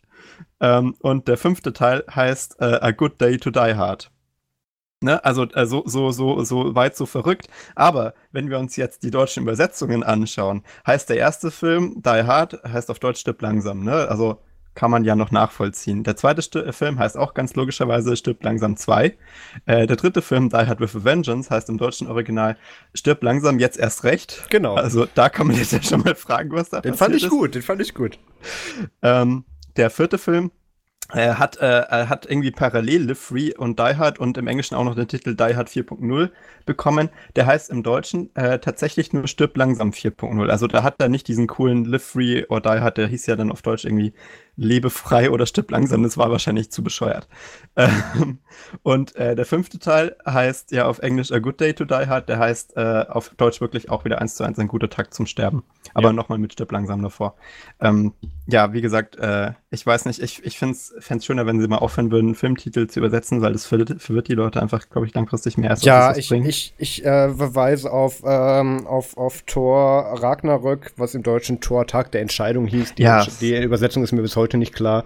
Ähm, 0.60 0.96
und 1.00 1.28
der 1.28 1.38
fünfte 1.38 1.74
Teil 1.74 2.04
heißt 2.14 2.62
uh, 2.62 2.80
A 2.82 2.92
Good 2.92 3.20
Day 3.22 3.38
to 3.38 3.52
Die 3.52 3.76
Hard. 3.76 4.12
Ne? 5.02 5.24
Also 5.24 5.44
äh, 5.44 5.66
so, 5.66 5.84
so, 5.86 6.12
so, 6.12 6.44
so 6.44 6.76
weit, 6.76 6.96
so 6.98 7.06
verrückt. 7.06 7.48
Aber 7.76 8.14
wenn 8.32 8.50
wir 8.50 8.60
uns 8.60 8.76
jetzt 8.76 9.04
die 9.04 9.12
deutschen 9.12 9.44
Übersetzungen 9.44 10.04
anschauen, 10.04 10.64
heißt 10.86 11.10
der 11.10 11.18
erste 11.18 11.52
Film 11.52 12.02
Die 12.04 12.24
Hard, 12.24 12.62
heißt 12.64 12.90
auf 12.92 13.00
Deutsch 13.00 13.22
Stirb 13.22 13.42
langsam. 13.42 13.84
Ne? 13.84 14.08
Also 14.10 14.42
kann 14.80 14.92
man 14.92 15.04
ja 15.04 15.14
noch 15.14 15.32
nachvollziehen. 15.32 16.06
Der 16.06 16.16
zweite 16.16 16.42
St 16.42 16.56
äh, 16.56 16.72
Film 16.72 17.00
heißt 17.00 17.18
auch 17.18 17.34
ganz 17.34 17.54
logischerweise 17.56 18.16
Stirb 18.16 18.42
langsam 18.42 18.78
2. 18.78 19.14
Äh, 19.66 19.88
der 19.88 19.98
dritte 19.98 20.22
Film, 20.22 20.48
Die 20.48 20.56
Hard 20.56 20.80
with 20.80 20.96
a 20.96 21.04
Vengeance, 21.04 21.50
heißt 21.50 21.68
im 21.68 21.78
deutschen 21.78 22.08
Original 22.08 22.56
Stirb 22.94 23.22
langsam 23.22 23.60
jetzt 23.60 23.78
erst 23.78 24.06
recht. 24.06 24.46
Genau. 24.50 24.76
Also 24.76 25.06
da 25.16 25.28
kann 25.28 25.48
man 25.48 25.58
jetzt 25.58 25.74
ja 25.74 25.84
schon 25.84 26.00
mal 26.00 26.16
fragen, 26.16 26.52
was 26.54 26.70
da 26.70 26.80
den 26.80 26.94
passiert 26.94 26.94
Den 26.94 26.98
fand 26.98 27.16
ich 27.18 27.24
ist. 27.26 27.30
gut, 27.30 27.56
den 27.56 27.62
fand 27.62 27.82
ich 27.82 27.94
gut. 27.94 28.20
Ähm, 29.02 29.44
der 29.76 29.90
vierte 29.90 30.18
Film 30.18 30.50
er 31.12 31.40
hat, 31.40 31.58
äh, 31.58 31.66
er 31.66 32.08
hat 32.08 32.28
irgendwie 32.30 32.52
parallel 32.52 33.08
Live 33.08 33.20
Free 33.20 33.52
und 33.58 33.80
Die 33.80 33.98
Hard 33.98 34.20
und 34.20 34.38
im 34.38 34.46
Englischen 34.46 34.76
auch 34.76 34.84
noch 34.84 34.94
den 34.94 35.08
Titel 35.08 35.36
Die 35.36 35.56
Hard 35.56 35.68
4.0 35.68 36.30
bekommen. 36.68 37.10
Der 37.36 37.48
heißt 37.48 37.72
im 37.72 37.82
Deutschen 37.82 38.34
äh, 38.36 38.60
tatsächlich 38.60 39.12
nur 39.12 39.28
Stirb 39.28 39.58
langsam 39.58 39.90
4.0. 39.90 40.48
Also 40.50 40.68
da 40.68 40.84
hat 40.84 40.96
er 41.00 41.10
nicht 41.10 41.28
diesen 41.28 41.48
coolen 41.48 41.86
Live 41.86 42.04
Free 42.04 42.44
or 42.48 42.62
Die 42.62 42.70
Hard, 42.70 42.98
der 42.98 43.08
hieß 43.08 43.26
ja 43.26 43.36
dann 43.36 43.52
auf 43.52 43.64
Deutsch 43.64 43.86
irgendwie 43.86 44.14
Lebe 44.60 44.90
frei 44.90 45.32
oder 45.32 45.46
stirb 45.46 45.72
langsam, 45.72 46.04
das 46.04 46.18
war 46.18 46.30
wahrscheinlich 46.32 46.70
zu 46.70 46.84
bescheuert. 46.84 47.28
Ähm, 47.76 48.40
und 48.84 49.16
äh, 49.16 49.36
der 49.36 49.46
fünfte 49.46 49.80
Teil 49.80 50.18
heißt 50.26 50.72
ja 50.72 50.86
auf 50.86 51.00
Englisch 51.00 51.32
A 51.32 51.40
Good 51.40 51.62
Day 51.62 51.74
to 51.74 51.86
Die 51.86 52.08
Hard, 52.08 52.28
der 52.28 52.40
heißt 52.40 52.76
äh, 52.76 53.06
auf 53.08 53.30
Deutsch 53.38 53.62
wirklich 53.62 53.90
auch 53.90 54.04
wieder 54.04 54.20
eins 54.20 54.36
zu 54.36 54.44
eins 54.44 54.60
ein 54.60 54.68
guter 54.68 54.90
Tag 54.90 55.14
zum 55.14 55.26
Sterben. 55.26 55.64
Aber 55.94 56.10
ja. 56.10 56.14
nochmal 56.14 56.38
mit 56.40 56.54
stirb 56.54 56.72
langsam 56.72 57.02
davor. 57.02 57.36
Ähm, 57.80 58.14
ja, 58.48 58.74
wie 58.74 58.82
gesagt, 58.82 59.18
äh, 59.18 59.54
ich 59.72 59.86
weiß 59.86 60.06
nicht, 60.06 60.22
ich, 60.22 60.44
ich 60.44 60.58
finde 60.58 60.76
es 60.76 61.26
schöner, 61.26 61.46
wenn 61.46 61.62
sie 61.62 61.68
mal 61.68 61.78
aufhören 61.78 62.12
würden, 62.12 62.36
Filmtitel 62.36 62.88
zu 62.88 63.00
übersetzen, 63.00 63.42
weil 63.42 63.54
das 63.54 63.66
verwirrt, 63.66 64.02
verwirrt 64.02 64.28
die 64.28 64.34
Leute 64.34 64.62
einfach, 64.62 64.90
glaube 64.90 65.08
ich, 65.08 65.14
langfristig 65.14 65.58
mehr. 65.58 65.70
Als 65.72 65.84
ja, 65.84 66.16
ich, 66.16 66.32
ich, 66.32 66.74
ich 66.78 67.06
äh, 67.06 67.34
verweise 67.34 67.92
auf, 67.92 68.24
ähm, 68.26 68.88
auf, 68.88 69.16
auf 69.18 69.44
Thor 69.44 70.20
Ragnarök, 70.22 70.94
was 70.98 71.16
im 71.16 71.24
deutschen 71.24 71.62
Tor 71.62 71.88
Tag 71.88 72.12
der 72.12 72.22
Entscheidung 72.22 72.66
hieß. 72.66 72.96
Die, 72.96 73.04
ja. 73.04 73.26
die 73.40 73.56
Übersetzung 73.56 74.04
ist 74.04 74.12
mir 74.12 74.22
bis 74.22 74.36
heute 74.36 74.49
heute 74.50 74.58
nicht 74.58 74.74
klar. 74.74 75.06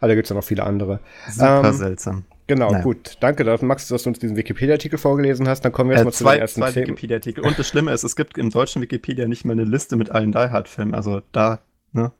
Aber 0.00 0.08
da 0.08 0.14
gibt 0.14 0.26
es 0.26 0.30
ja 0.30 0.36
noch 0.36 0.44
viele 0.44 0.64
andere. 0.64 1.00
Super 1.30 1.62
ähm, 1.64 1.72
seltsam. 1.72 2.24
Genau, 2.46 2.72
naja. 2.72 2.82
gut. 2.82 3.16
Danke, 3.20 3.44
Max, 3.62 3.86
dass 3.88 4.02
du 4.02 4.08
uns 4.08 4.18
diesen 4.18 4.36
Wikipedia-Artikel 4.36 4.98
vorgelesen 4.98 5.46
hast. 5.46 5.64
Dann 5.64 5.72
kommen 5.72 5.90
wir 5.90 5.96
jetzt 5.96 6.02
äh, 6.02 6.04
mal 6.06 6.12
zu 6.12 6.24
zwei, 6.24 6.34
den 6.34 6.40
ersten 6.40 6.60
zwei 6.62 6.74
Wikipedia-Artikel. 6.74 7.44
Und 7.44 7.58
das 7.58 7.68
Schlimme 7.68 7.92
ist, 7.92 8.02
es 8.02 8.16
gibt 8.16 8.38
im 8.38 8.50
deutschen 8.50 8.82
Wikipedia 8.82 9.28
nicht 9.28 9.44
mal 9.44 9.52
eine 9.52 9.64
Liste 9.64 9.96
mit 9.96 10.10
allen 10.10 10.32
Die 10.32 10.38
Hard-Filmen. 10.38 10.94
Also 10.94 11.22
da, 11.32 11.60
ne? 11.92 12.10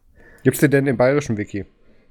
Gibt 0.44 0.62
es 0.62 0.70
denn 0.70 0.86
im 0.86 0.96
bayerischen 0.96 1.36
Wiki? 1.36 1.66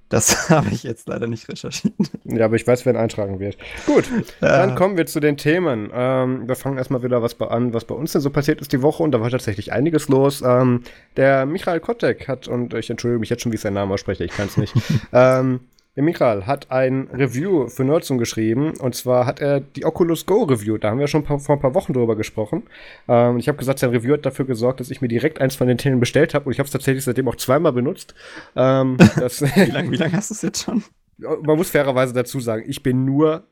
Das 0.09 0.49
habe 0.49 0.69
ich 0.71 0.83
jetzt 0.83 1.07
leider 1.07 1.27
nicht 1.27 1.47
recherchiert. 1.47 1.93
Ja, 2.25 2.45
aber 2.45 2.55
ich 2.55 2.65
weiß, 2.65 2.85
wer 2.85 2.93
ihn 2.93 2.97
eintragen 2.97 3.39
wird. 3.39 3.57
Gut, 3.85 4.09
dann 4.41 4.75
kommen 4.75 4.97
wir 4.97 5.05
zu 5.05 5.19
den 5.19 5.37
Themen. 5.37 5.91
Ähm, 5.93 6.47
wir 6.47 6.55
fangen 6.55 6.77
erstmal 6.77 7.03
wieder 7.03 7.21
was 7.21 7.39
an, 7.39 7.73
was 7.73 7.85
bei 7.85 7.95
uns 7.95 8.11
denn 8.11 8.21
so 8.21 8.29
passiert 8.31 8.59
ist 8.59 8.73
die 8.73 8.81
Woche 8.81 9.03
und 9.03 9.11
da 9.11 9.21
war 9.21 9.29
tatsächlich 9.29 9.71
einiges 9.71 10.09
los. 10.09 10.41
Ähm, 10.41 10.83
der 11.15 11.45
Michael 11.45 11.79
Kotek 11.79 12.27
hat, 12.27 12.47
und 12.47 12.73
ich 12.73 12.89
entschuldige 12.89 13.19
mich 13.19 13.29
jetzt 13.29 13.43
schon, 13.43 13.51
wie 13.51 13.55
ich 13.55 13.61
seinen 13.61 13.75
Namen 13.75 13.91
ausspreche, 13.91 14.23
ich 14.23 14.31
kann 14.31 14.47
es 14.47 14.57
nicht, 14.57 14.73
ähm, 15.13 15.61
der 15.99 16.05
Michael 16.05 16.45
hat 16.45 16.71
ein 16.71 17.09
Review 17.11 17.67
für 17.67 17.83
Nerdsum 17.83 18.19
geschrieben 18.19 18.71
und 18.79 18.95
zwar 18.95 19.25
hat 19.25 19.41
er 19.41 19.59
die 19.59 19.83
Oculus 19.83 20.25
Go 20.25 20.43
Review. 20.43 20.77
Da 20.77 20.91
haben 20.91 20.99
wir 20.99 21.07
schon 21.07 21.25
vor 21.25 21.37
ein 21.49 21.59
paar 21.59 21.73
Wochen 21.73 21.91
drüber 21.91 22.15
gesprochen. 22.15 22.63
Ähm, 23.09 23.37
ich 23.37 23.49
habe 23.49 23.57
gesagt, 23.57 23.79
sein 23.79 23.89
Review 23.89 24.13
hat 24.13 24.25
dafür 24.25 24.45
gesorgt, 24.45 24.79
dass 24.79 24.91
ich 24.91 25.01
mir 25.01 25.09
direkt 25.09 25.41
eins 25.41 25.57
von 25.57 25.67
den 25.67 25.77
Teilen 25.77 25.99
bestellt 25.99 26.33
habe 26.33 26.45
und 26.45 26.53
ich 26.53 26.59
habe 26.59 26.67
es 26.67 26.71
tatsächlich 26.71 27.03
seitdem 27.03 27.27
auch 27.27 27.35
zweimal 27.35 27.73
benutzt. 27.73 28.15
Ähm, 28.55 28.97
wie 28.97 29.71
lange 29.71 29.97
lang 29.97 30.13
hast 30.13 30.29
du 30.29 30.35
es 30.35 30.41
jetzt 30.41 30.63
schon? 30.63 30.85
Man 31.17 31.57
muss 31.57 31.69
fairerweise 31.69 32.13
dazu 32.13 32.39
sagen, 32.39 32.63
ich 32.65 32.81
bin 32.81 33.03
nur 33.03 33.43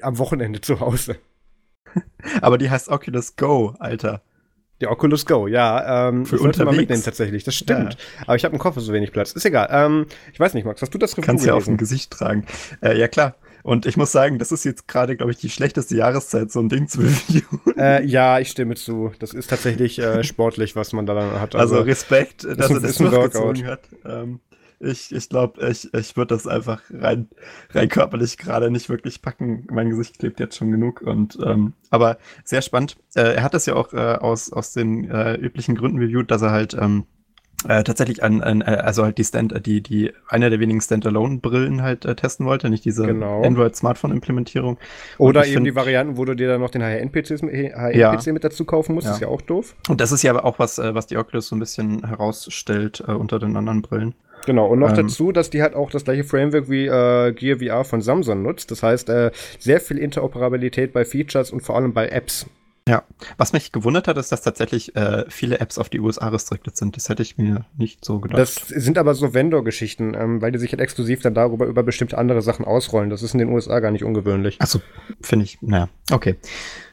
am 0.00 0.16
Wochenende 0.16 0.62
zu 0.62 0.80
Hause. 0.80 1.16
Aber 2.40 2.56
die 2.56 2.70
heißt 2.70 2.88
Oculus 2.88 3.36
Go, 3.36 3.74
Alter. 3.78 4.22
Die 4.80 4.86
Oculus 4.86 5.26
Go, 5.26 5.46
ja. 5.46 6.08
Ähm, 6.08 6.24
Für 6.24 6.38
sollte 6.38 6.64
mal 6.64 6.74
mitnehmen 6.74 7.02
tatsächlich, 7.02 7.44
das 7.44 7.54
stimmt. 7.54 7.94
Ja. 7.94 8.22
Aber 8.22 8.36
ich 8.36 8.44
habe 8.44 8.54
im 8.54 8.58
Koffer 8.58 8.80
so 8.80 8.92
wenig 8.92 9.12
Platz. 9.12 9.32
Ist 9.32 9.44
egal. 9.44 9.68
Ähm, 9.70 10.06
ich 10.32 10.40
weiß 10.40 10.54
nicht, 10.54 10.64
Max, 10.64 10.80
hast 10.80 10.94
du 10.94 10.98
das 10.98 11.12
Review 11.12 11.26
Kannst 11.26 11.44
ja 11.44 11.54
auf 11.54 11.64
dem 11.64 11.76
Gesicht 11.76 12.10
tragen. 12.10 12.46
Äh, 12.82 12.98
ja, 12.98 13.08
klar. 13.08 13.34
Und 13.62 13.84
ich 13.84 13.96
muss 13.96 14.10
sagen, 14.10 14.38
das 14.38 14.52
ist 14.52 14.64
jetzt 14.64 14.88
gerade, 14.88 15.16
glaube 15.16 15.32
ich, 15.32 15.38
die 15.38 15.50
schlechteste 15.50 15.94
Jahreszeit, 15.94 16.50
so 16.50 16.60
ein 16.60 16.68
Ding 16.68 16.88
zu 16.88 17.00
reviewen. 17.02 17.60
Äh, 17.76 18.04
ja, 18.06 18.38
ich 18.38 18.48
stimme 18.48 18.74
zu. 18.74 19.12
Das 19.18 19.34
ist 19.34 19.50
tatsächlich 19.50 19.98
äh, 19.98 20.24
sportlich, 20.24 20.76
was 20.76 20.92
man 20.92 21.04
da 21.04 21.14
dann 21.14 21.40
hat. 21.40 21.54
Also, 21.54 21.74
also 21.74 21.86
Respekt, 21.86 22.44
dass 22.44 22.70
er 22.70 22.80
das 22.80 22.96
durchgezogen 22.96 23.66
hat. 23.66 23.80
Ähm, 24.06 24.40
ich 24.80 25.12
ich 25.12 25.28
glaube, 25.28 25.66
ich, 25.68 25.92
ich 25.92 26.16
würde 26.16 26.34
das 26.34 26.46
einfach 26.46 26.82
rein, 26.90 27.28
rein 27.70 27.88
körperlich 27.88 28.38
gerade 28.38 28.70
nicht 28.70 28.88
wirklich 28.88 29.22
packen. 29.22 29.66
Mein 29.70 29.90
Gesicht 29.90 30.18
klebt 30.18 30.40
jetzt 30.40 30.56
schon 30.56 30.70
genug. 30.70 31.02
Und 31.02 31.38
ähm, 31.44 31.74
aber 31.90 32.18
sehr 32.44 32.62
spannend. 32.62 32.96
Äh, 33.14 33.34
er 33.34 33.42
hat 33.42 33.54
das 33.54 33.66
ja 33.66 33.74
auch 33.74 33.92
äh, 33.92 34.16
aus, 34.16 34.52
aus 34.52 34.72
den 34.72 35.10
äh, 35.10 35.34
üblichen 35.34 35.76
Gründen 35.76 35.98
reviewt, 35.98 36.30
dass 36.30 36.42
er 36.42 36.50
halt 36.50 36.74
ähm, 36.74 37.04
äh, 37.68 37.82
tatsächlich 37.84 38.22
an, 38.22 38.42
an 38.42 38.62
äh, 38.62 38.64
also 38.64 39.04
halt 39.04 39.18
die 39.18 39.24
Stand, 39.24 39.66
die, 39.66 39.82
die 39.82 40.12
einer 40.28 40.50
der 40.50 40.60
wenigen 40.60 40.80
Standalone-Brillen 40.80 41.82
halt 41.82 42.04
äh, 42.04 42.14
testen 42.14 42.46
wollte, 42.46 42.70
nicht 42.70 42.84
diese 42.84 43.06
genau. 43.06 43.42
Android-Smartphone-Implementierung. 43.42 44.78
Oder 45.18 45.44
eben 45.44 45.54
find, 45.54 45.66
die 45.66 45.74
Varianten, 45.74 46.16
wo 46.16 46.24
du 46.24 46.34
dir 46.34 46.48
dann 46.48 46.60
noch 46.60 46.70
den 46.70 46.82
HN-PC 46.82 47.42
ja. 47.94 48.18
mit 48.32 48.44
dazu 48.44 48.64
kaufen 48.64 48.94
musst, 48.94 49.06
ja. 49.06 49.14
ist 49.14 49.20
ja 49.20 49.28
auch 49.28 49.42
doof. 49.42 49.74
Und 49.88 50.00
das 50.00 50.12
ist 50.12 50.22
ja 50.22 50.30
aber 50.30 50.44
auch 50.44 50.58
was, 50.58 50.78
äh, 50.78 50.94
was 50.94 51.06
die 51.06 51.16
Oculus 51.16 51.48
so 51.48 51.56
ein 51.56 51.60
bisschen 51.60 52.06
herausstellt 52.06 53.02
äh, 53.06 53.12
unter 53.12 53.38
den 53.38 53.56
anderen 53.56 53.82
Brillen. 53.82 54.14
Genau, 54.46 54.66
und 54.66 54.78
noch 54.78 54.90
ähm, 54.90 55.06
dazu, 55.06 55.32
dass 55.32 55.50
die 55.50 55.62
halt 55.62 55.74
auch 55.74 55.90
das 55.90 56.04
gleiche 56.04 56.24
Framework 56.24 56.70
wie 56.70 56.86
äh, 56.86 57.32
Gear 57.32 57.58
VR 57.58 57.84
von 57.84 58.00
Samsung 58.00 58.42
nutzt. 58.42 58.70
Das 58.70 58.82
heißt, 58.82 59.08
äh, 59.10 59.30
sehr 59.58 59.80
viel 59.80 59.98
Interoperabilität 59.98 60.92
bei 60.92 61.04
Features 61.04 61.50
und 61.50 61.60
vor 61.60 61.76
allem 61.76 61.92
bei 61.92 62.08
Apps. 62.08 62.46
Ja, 62.90 63.04
was 63.36 63.52
mich 63.52 63.70
gewundert 63.70 64.08
hat, 64.08 64.16
ist, 64.16 64.32
dass 64.32 64.42
tatsächlich 64.42 64.96
äh, 64.96 65.24
viele 65.28 65.60
Apps 65.60 65.78
auf 65.78 65.88
die 65.88 66.00
USA 66.00 66.26
restricted 66.26 66.76
sind. 66.76 66.96
Das 66.96 67.08
hätte 67.08 67.22
ich 67.22 67.38
mir 67.38 67.64
nicht 67.76 68.04
so 68.04 68.18
gedacht. 68.18 68.40
Das 68.40 68.56
sind 68.56 68.98
aber 68.98 69.14
so 69.14 69.32
Vendor-Geschichten, 69.32 70.14
ähm, 70.14 70.42
weil 70.42 70.50
die 70.50 70.58
sich 70.58 70.72
halt 70.72 70.80
exklusiv 70.80 71.22
dann 71.22 71.34
darüber 71.34 71.66
über 71.66 71.84
bestimmte 71.84 72.18
andere 72.18 72.42
Sachen 72.42 72.64
ausrollen. 72.64 73.08
Das 73.08 73.22
ist 73.22 73.32
in 73.32 73.38
den 73.38 73.50
USA 73.50 73.78
gar 73.78 73.92
nicht 73.92 74.02
ungewöhnlich. 74.02 74.60
Achso, 74.60 74.80
finde 75.20 75.44
ich, 75.44 75.62
naja, 75.62 75.88
okay. 76.10 76.34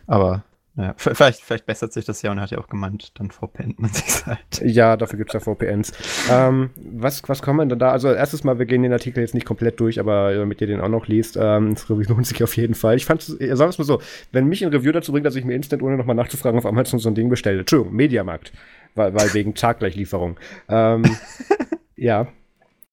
Aber 0.05 0.43
ja, 0.77 0.93
vielleicht, 0.95 1.41
vielleicht 1.41 1.65
bessert 1.65 1.91
sich 1.91 2.05
das 2.05 2.21
ja 2.21 2.31
und 2.31 2.37
er 2.37 2.43
hat 2.43 2.51
ja 2.51 2.59
auch 2.59 2.67
gemeint, 2.67 3.11
dann 3.19 3.31
VPN 3.31 3.73
man 3.77 3.91
sich 3.91 4.23
halt. 4.27 4.61
Ja, 4.63 4.95
dafür 4.95 5.17
gibt 5.17 5.33
es 5.33 5.33
ja 5.33 5.39
VPNs. 5.39 5.91
ähm, 6.29 6.69
was, 6.75 7.27
was 7.27 7.45
man 7.47 7.67
denn 7.67 7.79
da? 7.79 7.91
Also 7.91 8.11
erstes 8.11 8.43
Mal, 8.43 8.59
wir 8.59 8.67
gehen 8.67 8.83
den 8.83 8.93
Artikel 8.93 9.21
jetzt 9.21 9.33
nicht 9.33 9.45
komplett 9.45 9.79
durch, 9.79 9.99
aber 9.99 10.35
damit 10.35 10.61
ihr 10.61 10.67
den 10.67 10.79
auch 10.79 10.87
noch 10.87 11.07
liest, 11.07 11.35
ähm, 11.41 11.73
das 11.73 11.89
lohnt 11.89 12.27
sich 12.27 12.43
auf 12.43 12.55
jeden 12.55 12.75
Fall. 12.75 12.95
Ich 12.95 13.05
fand, 13.05 13.23
sagen 13.23 13.39
wir 13.39 13.53
es 13.69 13.77
mal 13.79 13.85
so, 13.85 14.01
wenn 14.31 14.45
mich 14.45 14.63
ein 14.63 14.71
Review 14.71 14.91
dazu 14.91 15.11
bringt, 15.11 15.25
dass 15.25 15.35
ich 15.35 15.45
mir 15.45 15.55
instant, 15.55 15.81
ohne 15.81 15.97
nochmal 15.97 16.15
nachzufragen, 16.15 16.59
auf 16.59 16.65
Amazon 16.67 16.99
so 16.99 17.09
ein 17.09 17.15
Ding 17.15 17.29
bestelle. 17.29 17.59
Entschuldigung, 17.61 17.95
Mediamarkt. 17.95 18.53
Weil, 18.93 19.15
weil 19.15 19.33
wegen 19.33 19.55
Taggleichlieferung. 19.55 20.39
ähm, 20.69 21.03
ja, 21.95 22.27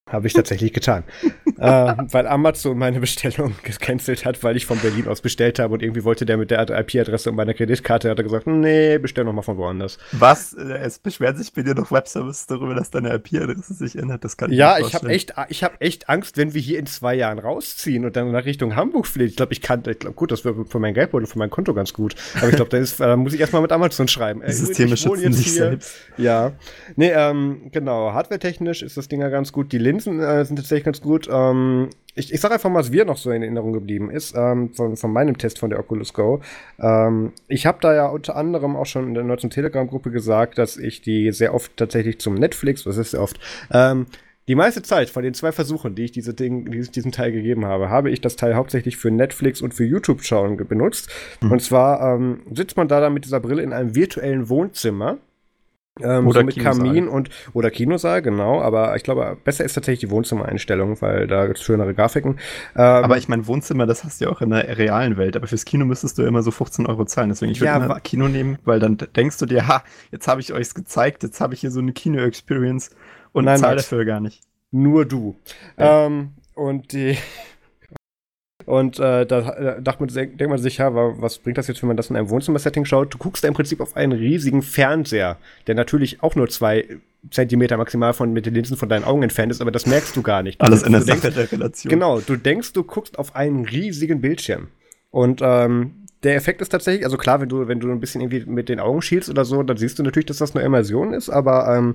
habe 0.07 0.27
ich 0.27 0.35
tatsächlich 0.35 0.73
getan. 0.73 1.05
äh, 1.59 1.95
weil 2.11 2.27
Amazon 2.27 2.77
meine 2.77 3.01
Bestellung 3.01 3.55
gecancelt 3.62 4.25
hat, 4.25 4.43
weil 4.43 4.57
ich 4.57 4.67
von 4.67 4.79
Berlin 4.79 5.09
aus 5.09 5.21
bestellt 5.21 5.59
habe 5.59 5.75
und 5.75 5.83
irgendwie 5.83 6.05
wollte 6.05 6.27
der 6.27 6.37
mit 6.37 6.51
der 6.51 6.61
IP-Adresse 6.69 7.31
und 7.31 7.37
meiner 7.37 7.55
Kreditkarte, 7.55 8.11
hat 8.11 8.19
er 8.19 8.25
gesagt, 8.25 8.47
nee, 8.47 8.99
bestell 8.99 9.25
noch 9.25 9.33
mal 9.33 9.43
von 9.43 9.57
woanders. 9.57 9.99
Was? 10.12 10.53
Es 10.53 10.99
beschweren 10.99 11.37
sich 11.37 11.53
bei 11.53 11.62
dir 11.62 11.75
noch 11.75 11.90
Webservices 11.90 12.47
darüber, 12.47 12.75
dass 12.75 12.90
deine 12.90 13.14
IP-Adresse 13.14 13.75
sich 13.75 13.97
ändert. 13.97 14.25
Das 14.25 14.37
kann 14.37 14.53
ich 14.53 14.59
Ja, 14.59 14.79
ich 14.79 14.95
habe 14.95 15.09
echt, 15.09 15.35
ich 15.49 15.64
habe 15.64 15.81
echt 15.81 16.09
Angst, 16.09 16.37
wenn 16.37 16.53
wir 16.55 16.61
hier 16.61 16.79
in 16.79 16.87
zwei 16.87 17.14
Jahren 17.14 17.38
rausziehen 17.38 18.05
und 18.05 18.14
dann 18.17 18.31
nach 18.31 18.45
Richtung 18.45 18.77
Hamburg 18.77 19.07
fliegen. 19.07 19.31
Ich 19.31 19.37
glaube, 19.37 19.53
ich 19.53 19.62
kann, 19.62 19.83
ich 19.88 19.99
glaub, 19.99 20.17
gut, 20.17 20.33
das 20.33 20.45
wäre 20.45 20.67
für 20.67 20.79
mein 20.79 20.93
Geldbeutel, 20.93 21.27
für 21.27 21.38
mein 21.38 21.51
Konto 21.51 21.73
ganz 21.73 21.93
gut. 21.93 22.14
Aber 22.37 22.49
ich 22.49 22.57
glaube, 22.57 22.71
da 22.71 22.77
ist, 22.77 23.01
da 23.01 23.17
muss 23.17 23.33
ich 23.33 23.40
erstmal 23.40 23.62
mit 23.62 23.73
Amazon 23.73 24.09
schreiben. 24.09 24.43
Die 24.47 24.53
Systeme 24.53 24.97
schützen 24.97 25.33
sich 25.33 25.55
selbst. 25.55 25.95
Ja. 26.19 26.53
Nee, 26.97 27.11
ähm, 27.11 27.71
genau. 27.73 28.12
Hardware-technisch 28.12 28.83
ist 28.83 28.97
das 28.97 29.09
Ding 29.09 29.21
ja 29.21 29.29
ganz 29.29 29.53
gut. 29.53 29.73
Die 29.73 29.79
Linsen 29.94 30.20
äh, 30.20 30.44
sind 30.44 30.57
tatsächlich 30.57 30.85
ganz 30.85 31.00
gut. 31.00 31.28
Ähm, 31.30 31.90
ich, 32.16 32.33
ich 32.33 32.40
sage 32.40 32.54
einfach 32.54 32.70
mal, 32.70 32.80
was 32.80 32.90
mir 32.90 33.04
noch 33.04 33.16
so 33.16 33.30
in 33.30 33.42
Erinnerung 33.42 33.72
geblieben 33.72 34.11
ist, 34.11 34.35
ähm, 34.37 34.72
von, 34.72 34.96
von 34.96 35.12
meinem 35.12 35.38
Test 35.38 35.59
von 35.59 35.70
der 35.70 35.78
Oculus 35.78 36.12
Go. 36.12 36.40
Ähm, 36.80 37.33
ich 37.48 37.66
habe 37.66 37.78
da 37.80 37.94
ja 37.94 38.07
unter 38.07 38.37
anderem 38.37 38.76
auch 38.76 38.87
schon 38.87 39.09
in 39.09 39.14
der 39.14 39.24
neuen 39.24 39.50
Telegram-Gruppe 39.50 40.11
gesagt, 40.11 40.59
dass 40.59 40.76
ich 40.76 41.00
die 41.00 41.33
sehr 41.33 41.54
oft 41.54 41.76
tatsächlich 41.76 42.18
zum 42.18 42.35
Netflix, 42.35 42.87
was 42.87 42.96
ist 42.96 43.12
sehr 43.12 43.22
oft, 43.22 43.38
ähm, 43.72 44.07
die 44.46 44.54
meiste 44.57 44.83
Zeit 44.83 45.09
von 45.09 45.22
den 45.22 45.33
zwei 45.33 45.52
Versuchen, 45.52 45.94
die 45.94 46.04
ich 46.04 46.12
diese 46.12 46.35
Ding, 46.35 46.70
diesen 46.70 47.12
Teil 47.12 47.33
gegeben 47.33 47.64
habe, 47.64 47.88
habe 47.88 48.11
ich 48.11 48.20
das 48.20 48.37
Teil 48.37 48.54
hauptsächlich 48.54 48.98
für 48.98 49.11
Netflix 49.11 49.62
und 49.62 49.72
für 49.72 49.85
YouTube-Schauen 49.85 50.57
benutzt. 50.57 51.09
Mhm. 51.40 51.52
Und 51.52 51.62
zwar 51.62 52.14
ähm, 52.14 52.40
sitzt 52.52 52.76
man 52.76 52.87
da 52.87 53.00
dann 53.00 53.14
mit 53.14 53.24
dieser 53.24 53.40
Brille 53.40 53.62
in 53.62 53.72
einem 53.72 53.94
virtuellen 53.94 54.50
Wohnzimmer 54.50 55.16
ähm, 56.02 56.26
oder 56.26 56.40
so 56.40 56.46
mit 56.46 56.54
Kinosaal. 56.54 56.87
Kamin 56.87 57.09
und 57.09 57.30
oder 57.52 57.70
Kinosaal, 57.70 58.20
genau, 58.20 58.61
aber 58.61 58.96
ich 58.96 59.04
glaube, 59.04 59.37
besser 59.44 59.64
ist 59.64 59.74
tatsächlich 59.74 60.00
die 60.00 60.11
Wohnzimmereinstellung, 60.11 61.00
weil 61.00 61.26
da 61.28 61.46
gibt 61.46 61.59
es 61.59 61.64
schönere 61.64 61.94
Grafiken. 61.94 62.38
Ähm, 62.74 62.83
aber 62.83 63.16
ich 63.16 63.28
meine, 63.28 63.46
Wohnzimmer, 63.46 63.87
das 63.87 64.02
hast 64.02 64.20
du 64.20 64.24
ja 64.24 64.30
auch 64.33 64.40
in 64.40 64.50
der 64.50 64.76
realen 64.76 65.16
Welt, 65.16 65.37
aber 65.37 65.46
fürs 65.46 65.64
Kino 65.64 65.85
müsstest 65.85 66.18
du 66.18 66.22
immer 66.22 66.42
so 66.42 66.50
15 66.50 66.87
Euro 66.87 67.04
zahlen. 67.04 67.28
Deswegen 67.28 67.52
ich 67.52 67.61
würde 67.61 67.78
ja, 67.78 67.85
immer 67.85 68.00
Kino 68.00 68.28
nehmen, 68.28 68.59
weil 68.64 68.80
dann 68.80 68.96
denkst 68.96 69.38
du 69.38 69.46
dir, 69.46 69.68
ha, 69.68 69.85
jetzt 70.11 70.26
habe 70.26 70.40
ich 70.40 70.52
euch's 70.52 70.74
gezeigt, 70.74 71.22
jetzt 71.22 71.40
habe 71.40 71.54
ich 71.54 71.61
hier 71.61 71.70
so 71.70 71.80
eine 71.80 71.92
Kino-Experience 71.92 72.90
und 73.33 73.46
zahle 73.57 73.76
dafür 73.76 74.04
gar 74.04 74.20
nicht. 74.20 74.42
Nur 74.72 75.04
du. 75.04 75.37
Ja. 75.78 76.07
Ähm, 76.07 76.33
und 76.54 76.92
die 76.92 77.16
und 78.66 78.98
äh, 78.98 79.27
da 79.27 79.50
äh, 79.50 79.83
dachte 79.83 80.05
man, 80.05 80.14
denkt 80.14 80.48
man 80.48 80.59
sich, 80.59 80.79
ja, 80.79 80.94
was 80.94 81.38
bringt 81.38 81.59
das 81.59 81.68
jetzt, 81.68 81.83
wenn 81.83 81.88
man 81.88 81.96
das 81.96 82.11
in 82.11 82.16
einem 82.16 82.31
Wohnzimmer-Setting 82.31 82.85
schaut? 82.85 83.12
Du 83.12 83.18
guckst 83.18 83.44
da 83.44 83.48
im 83.48 83.55
Prinzip 83.55 83.81
auf 83.81 83.96
einen 83.96 84.12
riesigen 84.12 84.62
Fernseher, 84.62 85.37
der 85.66 85.74
natürlich 85.74 86.22
auch 86.22 86.35
nur 86.35 86.48
zwei 86.48 86.87
Zentimeter 87.31 87.77
maximal 87.77 88.12
von 88.12 88.33
mit 88.33 88.46
den 88.46 88.55
Linsen 88.55 88.77
von 88.77 88.88
deinen 88.88 89.05
Augen 89.05 89.22
entfernt 89.22 89.50
ist, 89.50 89.61
aber 89.61 89.70
das 89.70 89.87
merkst 89.87 90.14
du 90.16 90.22
gar 90.22 90.42
nicht. 90.42 90.61
Alles 90.61 90.83
in 90.83 90.92
der 90.92 91.03
Sache 91.03 91.31
der 91.31 91.50
Relation. 91.50 91.90
Genau, 91.90 92.20
du 92.20 92.37
denkst, 92.37 92.72
du 92.72 92.85
guckst 92.85 93.18
auf 93.18 93.35
einen 93.35 93.64
riesigen 93.64 94.20
Bildschirm. 94.20 94.68
Und 95.11 95.40
ähm, 95.42 96.05
der 96.24 96.37
Effekt 96.37 96.61
ist 96.61 96.70
tatsächlich, 96.70 97.05
also 97.05 97.16
klar, 97.16 97.40
wenn 97.40 97.48
du, 97.48 97.68
wenn 97.68 97.81
du 97.81 97.90
ein 97.90 98.00
bisschen 98.00 98.20
irgendwie 98.20 98.50
mit 98.50 98.68
den 98.68 98.81
Augen 98.81 99.03
schielst 99.03 99.29
oder 99.29 99.44
so, 99.44 99.62
dann 99.62 99.77
siehst 99.77 99.98
du 99.98 100.03
natürlich, 100.03 100.27
dass 100.27 100.38
das 100.38 100.57
eine 100.57 100.64
Immersion 100.64 101.12
ist, 101.12 101.29
aber 101.29 101.74
ähm, 101.77 101.94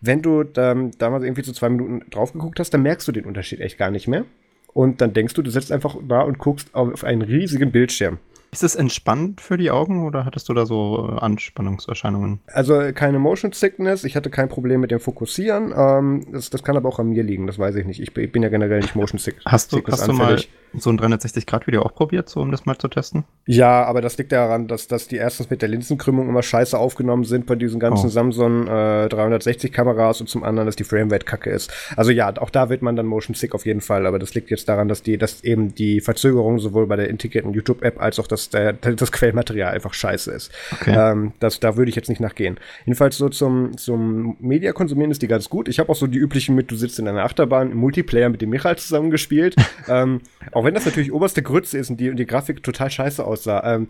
wenn 0.00 0.22
du 0.22 0.44
ähm, 0.56 0.92
da 0.98 1.10
mal 1.10 1.24
irgendwie 1.24 1.42
so 1.42 1.52
zwei 1.52 1.70
Minuten 1.70 2.08
drauf 2.10 2.32
geguckt 2.32 2.60
hast, 2.60 2.70
dann 2.70 2.82
merkst 2.82 3.08
du 3.08 3.12
den 3.12 3.24
Unterschied 3.24 3.60
echt 3.60 3.78
gar 3.78 3.90
nicht 3.90 4.06
mehr. 4.06 4.24
Und 4.72 5.00
dann 5.00 5.12
denkst 5.12 5.34
du, 5.34 5.42
du 5.42 5.50
sitzt 5.50 5.72
einfach 5.72 5.96
da 6.06 6.22
und 6.22 6.38
guckst 6.38 6.74
auf 6.74 7.04
einen 7.04 7.22
riesigen 7.22 7.72
Bildschirm. 7.72 8.18
Ist 8.52 8.64
es 8.64 8.74
entspannt 8.74 9.40
für 9.40 9.56
die 9.56 9.70
Augen 9.70 10.04
oder 10.04 10.24
hattest 10.24 10.48
du 10.48 10.54
da 10.54 10.66
so 10.66 11.08
äh, 11.08 11.20
Anspannungserscheinungen? 11.20 12.40
Also 12.48 12.92
keine 12.92 13.20
Motion 13.20 13.52
Sickness, 13.52 14.02
ich 14.02 14.16
hatte 14.16 14.28
kein 14.28 14.48
Problem 14.48 14.80
mit 14.80 14.90
dem 14.90 14.98
Fokussieren. 14.98 15.72
Ähm, 15.76 16.26
das, 16.32 16.50
das, 16.50 16.64
kann 16.64 16.76
aber 16.76 16.88
auch 16.88 16.98
an 16.98 17.10
mir 17.10 17.22
liegen, 17.22 17.46
das 17.46 17.60
weiß 17.60 17.76
ich 17.76 17.86
nicht. 17.86 18.00
Ich, 18.00 18.16
ich 18.16 18.32
bin 18.32 18.42
ja 18.42 18.48
generell 18.48 18.80
nicht 18.80 18.96
Motion 18.96 19.18
Sick 19.18 19.36
hast 19.44 19.72
du, 19.72 19.80
Hast 19.86 20.08
du 20.08 20.12
mal 20.12 20.40
so 20.74 20.90
ein 20.90 20.98
360-Grad-Video 20.98 21.82
auch 21.82 21.94
probiert, 21.94 22.28
so 22.28 22.40
um 22.40 22.50
das 22.50 22.66
mal 22.66 22.76
zu 22.76 22.88
testen? 22.88 23.24
Ja, 23.46 23.84
aber 23.84 24.00
das 24.00 24.18
liegt 24.18 24.32
daran, 24.32 24.66
dass, 24.66 24.88
dass 24.88 25.06
die 25.06 25.16
erstens 25.16 25.50
mit 25.50 25.62
der 25.62 25.68
Linsenkrümmung 25.68 26.28
immer 26.28 26.42
scheiße 26.42 26.76
aufgenommen 26.76 27.24
sind 27.24 27.46
bei 27.46 27.54
diesen 27.54 27.78
ganzen 27.78 28.06
oh. 28.06 28.10
Samsung 28.10 28.66
äh, 28.66 29.06
360-Kameras 29.06 30.20
und 30.20 30.28
zum 30.28 30.42
anderen, 30.42 30.66
dass 30.66 30.76
die 30.76 30.84
Framerate 30.84 31.24
kacke 31.24 31.50
ist. 31.50 31.72
Also 31.96 32.10
ja, 32.10 32.36
auch 32.36 32.50
da 32.50 32.68
wird 32.68 32.82
man 32.82 32.96
dann 32.96 33.06
Motion 33.06 33.34
Sick 33.34 33.54
auf 33.54 33.64
jeden 33.64 33.80
Fall, 33.80 34.06
aber 34.06 34.18
das 34.18 34.34
liegt 34.34 34.50
jetzt 34.50 34.68
daran, 34.68 34.88
dass 34.88 35.02
die, 35.02 35.18
dass 35.18 35.44
eben 35.44 35.74
die 35.74 36.00
Verzögerung 36.00 36.58
sowohl 36.58 36.86
bei 36.88 36.96
der 36.96 37.08
integrierten 37.08 37.52
YouTube-App 37.52 38.00
als 38.00 38.18
auch 38.18 38.26
das 38.26 38.40
dass 38.40 38.50
der, 38.50 38.72
das 38.96 39.12
Quellmaterial 39.12 39.72
einfach 39.72 39.94
scheiße 39.94 40.30
ist. 40.30 40.50
Okay. 40.72 40.94
Ähm, 40.96 41.32
das, 41.40 41.60
da 41.60 41.76
würde 41.76 41.90
ich 41.90 41.96
jetzt 41.96 42.08
nicht 42.08 42.20
nachgehen. 42.20 42.58
Jedenfalls 42.84 43.16
so 43.16 43.28
zum, 43.28 43.76
zum 43.76 44.36
Media-Konsumieren 44.40 45.10
ist 45.10 45.22
die 45.22 45.28
ganz 45.28 45.48
gut. 45.48 45.68
Ich 45.68 45.78
habe 45.78 45.90
auch 45.90 45.96
so 45.96 46.06
die 46.06 46.18
üblichen 46.18 46.54
mit, 46.54 46.70
du 46.70 46.76
sitzt 46.76 46.98
in 46.98 47.08
einer 47.08 47.24
Achterbahn, 47.24 47.72
im 47.72 47.78
Multiplayer 47.78 48.28
mit 48.28 48.40
dem 48.40 48.50
Michael 48.50 48.76
zusammengespielt. 48.76 49.56
ähm, 49.88 50.20
auch 50.60 50.64
wenn 50.66 50.74
das 50.74 50.84
natürlich 50.84 51.10
oberste 51.10 51.42
Grütze 51.42 51.78
ist 51.78 51.88
und 51.88 51.98
die, 51.98 52.10
und 52.10 52.16
die 52.16 52.26
Grafik 52.26 52.62
total 52.62 52.90
scheiße 52.90 53.24
aussah. 53.24 53.74
Ähm, 53.74 53.88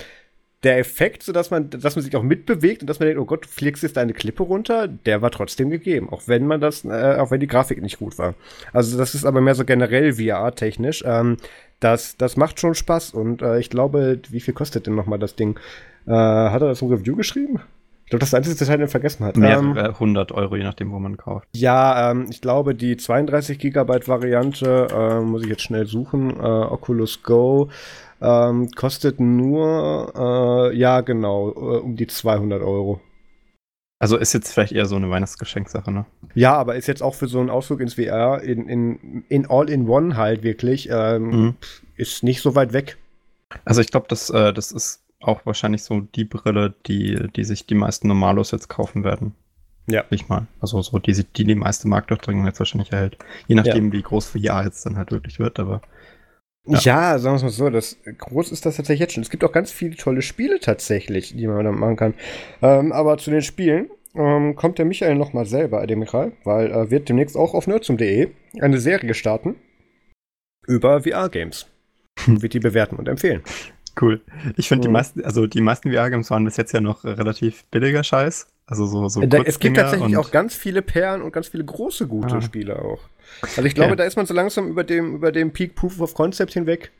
der 0.62 0.78
Effekt, 0.78 1.22
so 1.22 1.32
dass 1.32 1.50
man, 1.50 1.70
dass 1.70 1.96
man 1.96 2.04
sich 2.04 2.14
auch 2.14 2.22
mitbewegt 2.22 2.82
und 2.82 2.86
dass 2.86 3.00
man 3.00 3.08
denkt, 3.08 3.20
oh 3.20 3.24
Gott, 3.24 3.44
du 3.44 3.48
fliegst 3.48 3.82
jetzt 3.82 3.98
eine 3.98 4.12
Klippe 4.12 4.42
runter, 4.42 4.86
der 4.86 5.20
war 5.20 5.30
trotzdem 5.30 5.70
gegeben, 5.70 6.10
auch 6.10 6.22
wenn 6.26 6.46
man 6.46 6.60
das, 6.60 6.84
äh, 6.84 7.16
auch 7.18 7.30
wenn 7.30 7.40
die 7.40 7.48
Grafik 7.48 7.82
nicht 7.82 7.98
gut 7.98 8.18
war. 8.18 8.34
Also 8.72 8.96
das 8.98 9.14
ist 9.14 9.24
aber 9.24 9.40
mehr 9.40 9.54
so 9.54 9.64
generell 9.64 10.12
VR-technisch. 10.12 11.02
Ähm, 11.04 11.38
das, 11.80 12.16
das 12.16 12.36
macht 12.36 12.60
schon 12.60 12.74
Spaß 12.74 13.14
und 13.14 13.42
äh, 13.42 13.58
ich 13.58 13.70
glaube, 13.70 14.20
wie 14.28 14.40
viel 14.40 14.54
kostet 14.54 14.86
denn 14.86 14.94
nochmal 14.94 15.18
das 15.18 15.34
Ding? 15.34 15.58
Äh, 16.06 16.12
hat 16.12 16.62
er 16.62 16.68
das 16.68 16.82
im 16.82 16.88
Review 16.88 17.16
geschrieben? 17.16 17.60
Ich 18.10 18.12
glaube, 18.12 18.22
das 18.22 18.30
ist 18.30 18.32
das 18.32 18.38
einzige 18.38 18.56
Detail, 18.56 18.78
den 18.78 18.88
vergessen 18.88 19.24
hat. 19.24 19.36
Mehrere 19.36 19.62
ähm, 19.62 19.76
100 19.76 20.32
Euro, 20.32 20.56
je 20.56 20.64
nachdem, 20.64 20.90
wo 20.90 20.98
man 20.98 21.16
kauft. 21.16 21.46
Ja, 21.54 22.10
ähm, 22.10 22.26
ich 22.28 22.40
glaube, 22.40 22.74
die 22.74 22.96
32 22.96 23.56
Gigabyte 23.56 24.08
Variante, 24.08 24.88
äh, 24.90 25.20
muss 25.20 25.44
ich 25.44 25.48
jetzt 25.48 25.62
schnell 25.62 25.86
suchen, 25.86 26.30
äh, 26.30 26.42
Oculus 26.42 27.22
Go, 27.22 27.68
ähm, 28.20 28.68
kostet 28.72 29.20
nur, 29.20 30.12
äh, 30.72 30.76
ja 30.76 31.02
genau, 31.02 31.50
äh, 31.50 31.78
um 31.78 31.94
die 31.94 32.08
200 32.08 32.60
Euro. 32.62 33.00
Also 34.00 34.16
ist 34.16 34.32
jetzt 34.32 34.52
vielleicht 34.52 34.72
eher 34.72 34.86
so 34.86 34.96
eine 34.96 35.08
Weihnachtsgeschenksache, 35.08 35.92
ne? 35.92 36.04
Ja, 36.34 36.56
aber 36.56 36.74
ist 36.74 36.88
jetzt 36.88 37.04
auch 37.04 37.14
für 37.14 37.28
so 37.28 37.38
einen 37.38 37.48
Ausflug 37.48 37.78
ins 37.78 37.94
VR 37.94 38.42
in, 38.42 38.68
in, 38.68 39.24
in 39.28 39.48
All-in-One 39.48 40.16
halt 40.16 40.42
wirklich, 40.42 40.88
ähm, 40.90 41.30
mhm. 41.30 41.54
ist 41.94 42.24
nicht 42.24 42.42
so 42.42 42.56
weit 42.56 42.72
weg. 42.72 42.96
Also 43.64 43.80
ich 43.80 43.92
glaube, 43.92 44.06
das, 44.08 44.30
äh, 44.30 44.52
das 44.52 44.72
ist 44.72 45.04
auch 45.20 45.44
wahrscheinlich 45.44 45.82
so 45.82 46.00
die 46.00 46.24
Brille, 46.24 46.74
die, 46.86 47.28
die 47.36 47.44
sich 47.44 47.66
die 47.66 47.74
meisten 47.74 48.08
Normalos 48.08 48.50
jetzt 48.50 48.68
kaufen 48.68 49.04
werden. 49.04 49.34
Ja. 49.86 50.04
Nicht 50.10 50.28
mal. 50.28 50.46
Also 50.60 50.80
so 50.82 50.98
die, 50.98 51.12
die 51.12 51.44
die 51.44 51.54
meiste 51.54 51.88
Marktdurchdringung 51.88 52.46
jetzt 52.46 52.58
wahrscheinlich 52.58 52.92
erhält. 52.92 53.18
Je 53.48 53.54
nachdem, 53.54 53.86
ja. 53.86 53.92
wie 53.92 54.02
groß 54.02 54.30
VR 54.30 54.64
jetzt 54.64 54.86
dann 54.86 54.96
halt 54.96 55.10
wirklich 55.10 55.38
wird, 55.38 55.58
aber. 55.58 55.82
Ja. 56.66 56.78
ja, 56.78 57.18
sagen 57.18 57.34
wir 57.34 57.36
es 57.36 57.42
mal 57.42 57.50
so, 57.50 57.70
das 57.70 57.96
groß 58.18 58.52
ist 58.52 58.66
das 58.66 58.76
tatsächlich 58.76 59.00
jetzt 59.00 59.14
schon. 59.14 59.22
Es 59.22 59.30
gibt 59.30 59.42
auch 59.44 59.52
ganz 59.52 59.72
viele 59.72 59.96
tolle 59.96 60.22
Spiele 60.22 60.60
tatsächlich, 60.60 61.34
die 61.34 61.46
man 61.46 61.64
dann 61.64 61.78
machen 61.78 61.96
kann. 61.96 62.14
Ähm, 62.62 62.92
aber 62.92 63.18
zu 63.18 63.30
den 63.30 63.42
Spielen 63.42 63.90
ähm, 64.14 64.54
kommt 64.56 64.78
der 64.78 64.84
Michael 64.84 65.16
nochmal 65.16 65.46
selber, 65.46 65.86
der 65.86 65.96
Michael, 65.96 66.32
weil 66.44 66.70
er 66.70 66.82
äh, 66.82 66.90
wird 66.90 67.08
demnächst 67.08 67.36
auch 67.36 67.54
auf 67.54 67.66
nerdsum.de 67.66 68.28
eine 68.60 68.78
Serie 68.78 69.14
starten 69.14 69.56
über 70.66 71.02
VR-Games. 71.02 71.66
wird 72.26 72.54
die 72.54 72.60
bewerten 72.60 72.96
und 72.96 73.08
empfehlen. 73.08 73.42
Cool. 74.00 74.20
Ich 74.56 74.68
finde, 74.68 74.88
die 74.88 74.92
meisten, 74.92 75.24
also 75.24 75.46
die 75.46 75.60
meisten 75.60 75.92
VR-Games 75.92 76.30
waren 76.30 76.44
bis 76.44 76.56
jetzt 76.56 76.72
ja 76.72 76.80
noch 76.80 77.04
relativ 77.04 77.64
billiger 77.66 78.02
Scheiß. 78.02 78.46
Also 78.66 78.86
so, 78.86 79.08
so 79.08 79.20
da, 79.26 79.42
Es 79.42 79.58
gibt 79.58 79.76
tatsächlich 79.76 80.16
auch 80.16 80.30
ganz 80.30 80.54
viele 80.54 80.80
Perlen 80.80 81.22
und 81.22 81.32
ganz 81.32 81.48
viele 81.48 81.64
große, 81.64 82.06
gute 82.06 82.36
ah. 82.36 82.40
Spiele 82.40 82.80
auch. 82.80 83.00
Also 83.42 83.62
ich 83.64 83.74
glaube, 83.74 83.90
ja. 83.90 83.96
da 83.96 84.04
ist 84.04 84.16
man 84.16 84.26
so 84.26 84.34
langsam 84.34 84.68
über 84.68 84.84
dem, 84.84 85.16
über 85.16 85.32
dem 85.32 85.52
Peak 85.52 85.74
Proof 85.74 86.00
of 86.00 86.14
Concept 86.14 86.52
hinweg. 86.52 86.92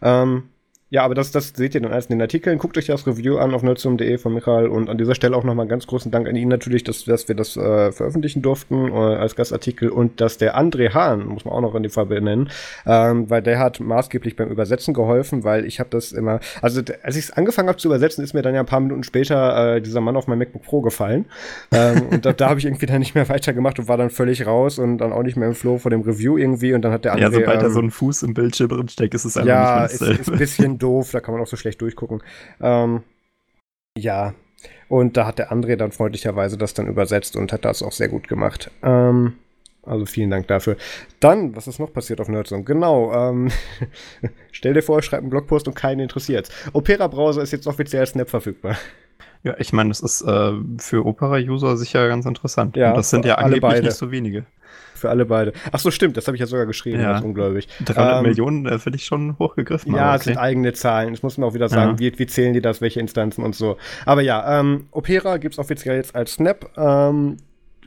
Ähm, 0.00 0.50
ja, 0.90 1.02
aber 1.02 1.14
das, 1.14 1.30
das 1.30 1.52
seht 1.54 1.74
ihr 1.74 1.82
dann 1.82 1.92
erst 1.92 2.08
in 2.08 2.16
den 2.16 2.22
Artikeln. 2.22 2.56
Guckt 2.56 2.78
euch 2.78 2.86
das 2.86 3.06
Review 3.06 3.36
an 3.36 3.52
auf 3.52 3.62
nerdzoom.de 3.62 4.16
von 4.16 4.32
Michael. 4.32 4.68
Und 4.68 4.88
an 4.88 4.96
dieser 4.96 5.14
Stelle 5.14 5.36
auch 5.36 5.44
nochmal 5.44 5.66
ganz 5.66 5.86
großen 5.86 6.10
Dank 6.10 6.26
an 6.26 6.34
ihn 6.34 6.48
natürlich, 6.48 6.82
dass, 6.82 7.04
dass 7.04 7.28
wir 7.28 7.34
das 7.34 7.58
äh, 7.58 7.92
veröffentlichen 7.92 8.40
durften 8.40 8.88
äh, 8.88 8.94
als 8.94 9.36
Gastartikel. 9.36 9.90
Und 9.90 10.22
dass 10.22 10.38
der 10.38 10.58
André 10.58 10.94
Hahn, 10.94 11.26
muss 11.26 11.44
man 11.44 11.52
auch 11.52 11.60
noch 11.60 11.74
in 11.74 11.82
die 11.82 11.90
Fall 11.90 12.06
benennen, 12.06 12.48
ähm, 12.86 13.28
weil 13.28 13.42
der 13.42 13.58
hat 13.58 13.80
maßgeblich 13.80 14.36
beim 14.36 14.48
Übersetzen 14.48 14.94
geholfen, 14.94 15.44
weil 15.44 15.66
ich 15.66 15.78
habe 15.78 15.90
das 15.90 16.12
immer, 16.12 16.40
also 16.62 16.80
als 17.02 17.16
ich 17.16 17.24
es 17.24 17.30
angefangen 17.32 17.68
habe 17.68 17.78
zu 17.78 17.88
übersetzen, 17.88 18.24
ist 18.24 18.32
mir 18.32 18.40
dann 18.40 18.54
ja 18.54 18.60
ein 18.60 18.66
paar 18.66 18.80
Minuten 18.80 19.02
später 19.02 19.76
äh, 19.76 19.82
dieser 19.82 20.00
Mann 20.00 20.16
auf 20.16 20.26
mein 20.26 20.38
MacBook 20.38 20.62
Pro 20.62 20.80
gefallen. 20.80 21.26
Ähm, 21.70 22.08
und 22.12 22.24
da, 22.24 22.32
da 22.32 22.48
habe 22.48 22.60
ich 22.60 22.64
irgendwie 22.64 22.86
dann 22.86 23.00
nicht 23.00 23.14
mehr 23.14 23.28
weitergemacht 23.28 23.78
und 23.78 23.88
war 23.88 23.98
dann 23.98 24.08
völlig 24.08 24.46
raus 24.46 24.78
und 24.78 24.96
dann 24.98 25.12
auch 25.12 25.22
nicht 25.22 25.36
mehr 25.36 25.48
im 25.48 25.54
Flow 25.54 25.76
vor 25.76 25.90
dem 25.90 26.00
Review 26.00 26.38
irgendwie. 26.38 26.72
Und 26.72 26.80
dann 26.80 26.92
hat 26.92 27.04
der 27.04 27.14
André... 27.14 27.20
Ja, 27.20 27.30
sobald 27.30 27.58
ähm, 27.58 27.62
da 27.62 27.70
so 27.70 27.80
ein 27.80 27.90
Fuß 27.90 28.22
im 28.22 28.32
Bildschirm 28.32 28.70
drin 28.70 28.88
steckt, 28.88 29.12
ist 29.12 29.26
es 29.26 29.36
einfach 29.36 29.48
ja, 29.48 29.82
nicht 29.82 30.00
mehr 30.00 30.08
Ja, 30.08 30.14
ist, 30.14 30.20
ist 30.20 30.32
ein 30.32 30.38
bisschen 30.38 30.77
doof, 30.78 31.10
da 31.12 31.20
kann 31.20 31.34
man 31.34 31.42
auch 31.42 31.46
so 31.46 31.56
schlecht 31.56 31.80
durchgucken. 31.80 32.22
Ähm, 32.60 33.02
ja, 33.96 34.34
und 34.88 35.16
da 35.16 35.26
hat 35.26 35.38
der 35.38 35.52
André 35.52 35.76
dann 35.76 35.92
freundlicherweise 35.92 36.56
das 36.56 36.74
dann 36.74 36.86
übersetzt 36.86 37.36
und 37.36 37.52
hat 37.52 37.64
das 37.64 37.82
auch 37.82 37.92
sehr 37.92 38.08
gut 38.08 38.28
gemacht. 38.28 38.70
Ähm, 38.82 39.34
also 39.82 40.06
vielen 40.06 40.30
Dank 40.30 40.46
dafür. 40.48 40.76
Dann, 41.20 41.56
was 41.56 41.66
ist 41.66 41.78
noch 41.78 41.92
passiert 41.92 42.20
auf 42.20 42.28
Nerdzone? 42.28 42.64
Genau, 42.64 43.12
ähm, 43.12 43.50
stell 44.52 44.74
dir 44.74 44.82
vor, 44.82 45.02
schreib 45.02 45.20
einen 45.20 45.30
Blogpost 45.30 45.66
und 45.68 45.74
keinen 45.74 46.00
interessiert. 46.00 46.50
Opera 46.72 47.06
Browser 47.06 47.42
ist 47.42 47.52
jetzt 47.52 47.66
offiziell 47.66 48.00
als 48.00 48.10
Snap 48.10 48.28
verfügbar. 48.28 48.76
Ja, 49.44 49.54
ich 49.58 49.72
meine, 49.72 49.90
das 49.90 50.00
ist 50.00 50.22
äh, 50.22 50.52
für 50.78 51.06
Opera-User 51.06 51.76
sicher 51.76 52.08
ganz 52.08 52.26
interessant. 52.26 52.76
Ja, 52.76 52.90
und 52.90 52.96
das 52.96 53.10
sind 53.10 53.24
ja 53.24 53.36
angeblich 53.36 53.62
beide. 53.62 53.86
nicht 53.86 53.96
so 53.96 54.10
wenige. 54.10 54.46
Für 54.98 55.10
alle 55.10 55.26
beide. 55.26 55.52
Ach 55.70 55.78
so, 55.78 55.90
stimmt, 55.90 56.16
das 56.16 56.26
habe 56.26 56.36
ich 56.36 56.40
ja 56.40 56.46
sogar 56.46 56.66
geschrieben, 56.66 57.00
ja. 57.00 57.10
das 57.10 57.20
ist 57.20 57.24
ungläubig. 57.24 57.68
300 57.84 58.16
ähm, 58.16 58.22
Millionen 58.28 58.66
äh, 58.66 58.78
finde 58.78 58.96
ich 58.96 59.04
schon 59.04 59.38
hochgegriffen. 59.38 59.94
Ja, 59.94 60.16
es 60.16 60.24
sind 60.24 60.36
eigene 60.36 60.72
Zahlen. 60.72 61.14
Ich 61.14 61.22
muss 61.22 61.38
mir 61.38 61.46
auch 61.46 61.54
wieder 61.54 61.68
sagen, 61.68 61.92
ja. 61.92 61.98
wie, 61.98 62.18
wie 62.18 62.26
zählen 62.26 62.52
die 62.52 62.60
das, 62.60 62.80
welche 62.80 63.00
Instanzen 63.00 63.44
und 63.44 63.54
so. 63.54 63.76
Aber 64.04 64.22
ja, 64.22 64.60
ähm, 64.60 64.86
Opera 64.90 65.36
gibt 65.36 65.54
es 65.54 65.58
offiziell 65.58 65.96
jetzt 65.96 66.14
als 66.14 66.34
Snap. 66.34 66.70
Ähm, 66.76 67.36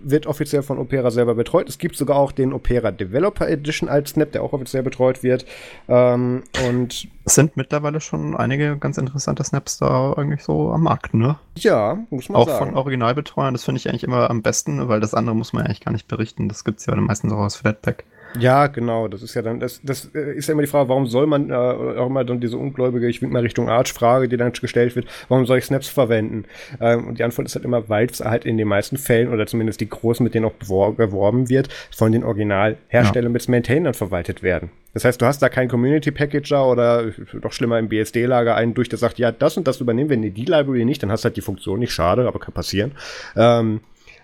wird 0.04 0.28
offiziell 0.28 0.64
von 0.64 0.78
Opera 0.78 1.12
selber 1.12 1.36
betreut. 1.36 1.70
Es 1.70 1.78
gibt 1.78 1.96
sogar 1.96 2.18
auch 2.18 2.32
den 2.32 2.54
Opera 2.54 2.92
Developer 2.92 3.48
Edition 3.48 3.90
als 3.90 4.12
Snap, 4.12 4.32
der 4.32 4.44
auch 4.44 4.54
offiziell 4.54 4.84
betreut 4.84 5.24
wird. 5.24 5.46
Ähm, 5.88 6.44
und 6.68 7.08
es 7.26 7.36
sind 7.36 7.58
mittlerweile 7.58 8.02
schon 8.02 8.36
einige 8.36 8.78
ganz 8.78 8.98
interessante 8.98 9.44
Snaps 9.44 9.78
da 9.78 10.14
eigentlich 10.14 10.44
so 10.44 10.72
am 10.72 10.84
Markt, 10.84 11.14
ne? 11.14 11.38
Ja, 11.56 12.00
muss 12.10 12.30
man 12.30 12.42
auch 12.42 12.48
sagen. 12.48 12.62
Auch 12.62 12.68
von 12.68 12.78
Originalbetreuern, 12.78 13.54
das 13.54 13.64
finde 13.64 13.80
ich 13.80 13.90
eigentlich 13.90 14.04
immer 14.04 14.30
am 14.30 14.42
besten, 14.42 14.88
weil 14.88 15.00
das 15.00 15.14
andere 15.14 15.36
muss 15.36 15.54
man 15.54 15.66
eigentlich 15.66 15.82
gar 15.82 15.92
nicht 15.92 16.08
berichten. 16.08 16.50
Das 16.50 16.64
gibt 16.64 16.80
es 16.80 16.86
ja 16.86 16.96
meistens 16.96 17.32
auch 17.34 17.40
aus 17.40 17.56
Flatpak. 17.56 18.04
Ja, 18.40 18.68
genau. 18.68 19.08
Das 19.08 19.22
ist 19.22 19.34
ja 19.34 19.42
dann, 19.42 19.60
das, 19.60 19.82
das 19.84 20.12
äh, 20.16 20.34
ist 20.34 20.48
ja 20.48 20.54
immer 20.54 20.62
die 20.62 20.68
Frage, 20.68 20.90
warum 20.90 21.08
soll 21.08 21.28
man, 21.28 21.50
äh, 21.50 21.54
auch 21.54 22.08
immer 22.08 22.24
dann 22.24 22.40
diese 22.40 22.58
ungläubige, 22.58 23.08
ich 23.08 23.22
wink 23.22 23.32
mal 23.32 23.42
Richtung 23.42 23.70
Arch-Frage, 23.70 24.30
die 24.30 24.38
dann 24.38 24.52
gestellt 24.54 24.96
wird, 24.96 25.08
warum 25.28 25.46
soll 25.46 25.58
ich 25.58 25.66
Snaps 25.66 25.90
verwenden? 25.90 26.46
Ähm, 26.80 27.08
und 27.08 27.20
die 27.20 27.24
Antwort 27.24 27.48
ist 27.48 27.56
halt 27.56 27.66
immer, 27.66 27.90
weil 27.90 28.08
es 28.08 28.22
halt 28.22 28.46
in 28.46 28.58
den 28.58 28.68
meisten 28.68 28.98
Fällen, 28.98 29.34
oder 29.34 29.48
zumindest 29.48 29.82
die 29.82 29.90
großen, 29.90 30.24
mit 30.24 30.34
denen 30.34 30.46
auch 30.46 30.54
beworben 30.54 31.50
wird, 31.50 31.70
von 31.96 32.12
den 32.12 32.24
Originalherstellern 32.24 33.32
ja. 33.32 33.34
mit 33.34 33.50
Maintainern 33.50 33.94
verwaltet 33.94 34.44
werden. 34.44 34.72
Das 34.94 35.06
heißt, 35.06 35.22
du 35.22 35.26
hast 35.26 35.42
da 35.42 35.48
keinen 35.48 35.70
Community 35.70 36.12
Packager 36.12 36.68
oder 36.68 37.12
doch 37.42 37.54
schlimmer 37.54 37.80
im 37.80 37.88
BSD-Lager 37.88 38.56
einen 38.56 38.74
durch, 38.74 38.90
der 38.90 39.00
sagt, 39.00 39.20
ja, 39.20 39.32
das 39.32 39.56
und 39.56 39.68
das 39.68 39.80
übernehmen 39.80 40.10
wir, 40.10 40.18
nee, 40.18 40.32
die 40.32 40.46
Library 40.46 40.84
nicht, 40.84 41.02
dann 41.02 41.12
hast 41.12 41.24
du 41.24 41.28
halt 41.28 41.38
die 41.38 41.42
Funktion 41.42 41.80
nicht, 41.80 41.94
schade, 41.94 42.28
aber 42.28 42.40
kann 42.40 42.54
passieren. 42.54 42.92
Ähm, 43.38 43.80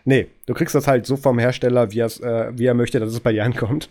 Nee, 0.08 0.30
du 0.46 0.54
kriegst 0.54 0.74
das 0.74 0.88
halt 0.88 1.06
so 1.06 1.17
vom 1.17 1.38
Hersteller, 1.38 1.91
wie, 1.91 2.00
äh, 2.00 2.52
wie 2.54 2.65
er 2.65 2.74
möchte, 2.74 2.98
dass 3.02 3.12
es 3.12 3.20
bei 3.20 3.34
dir 3.34 3.43
ankommt. 3.43 3.89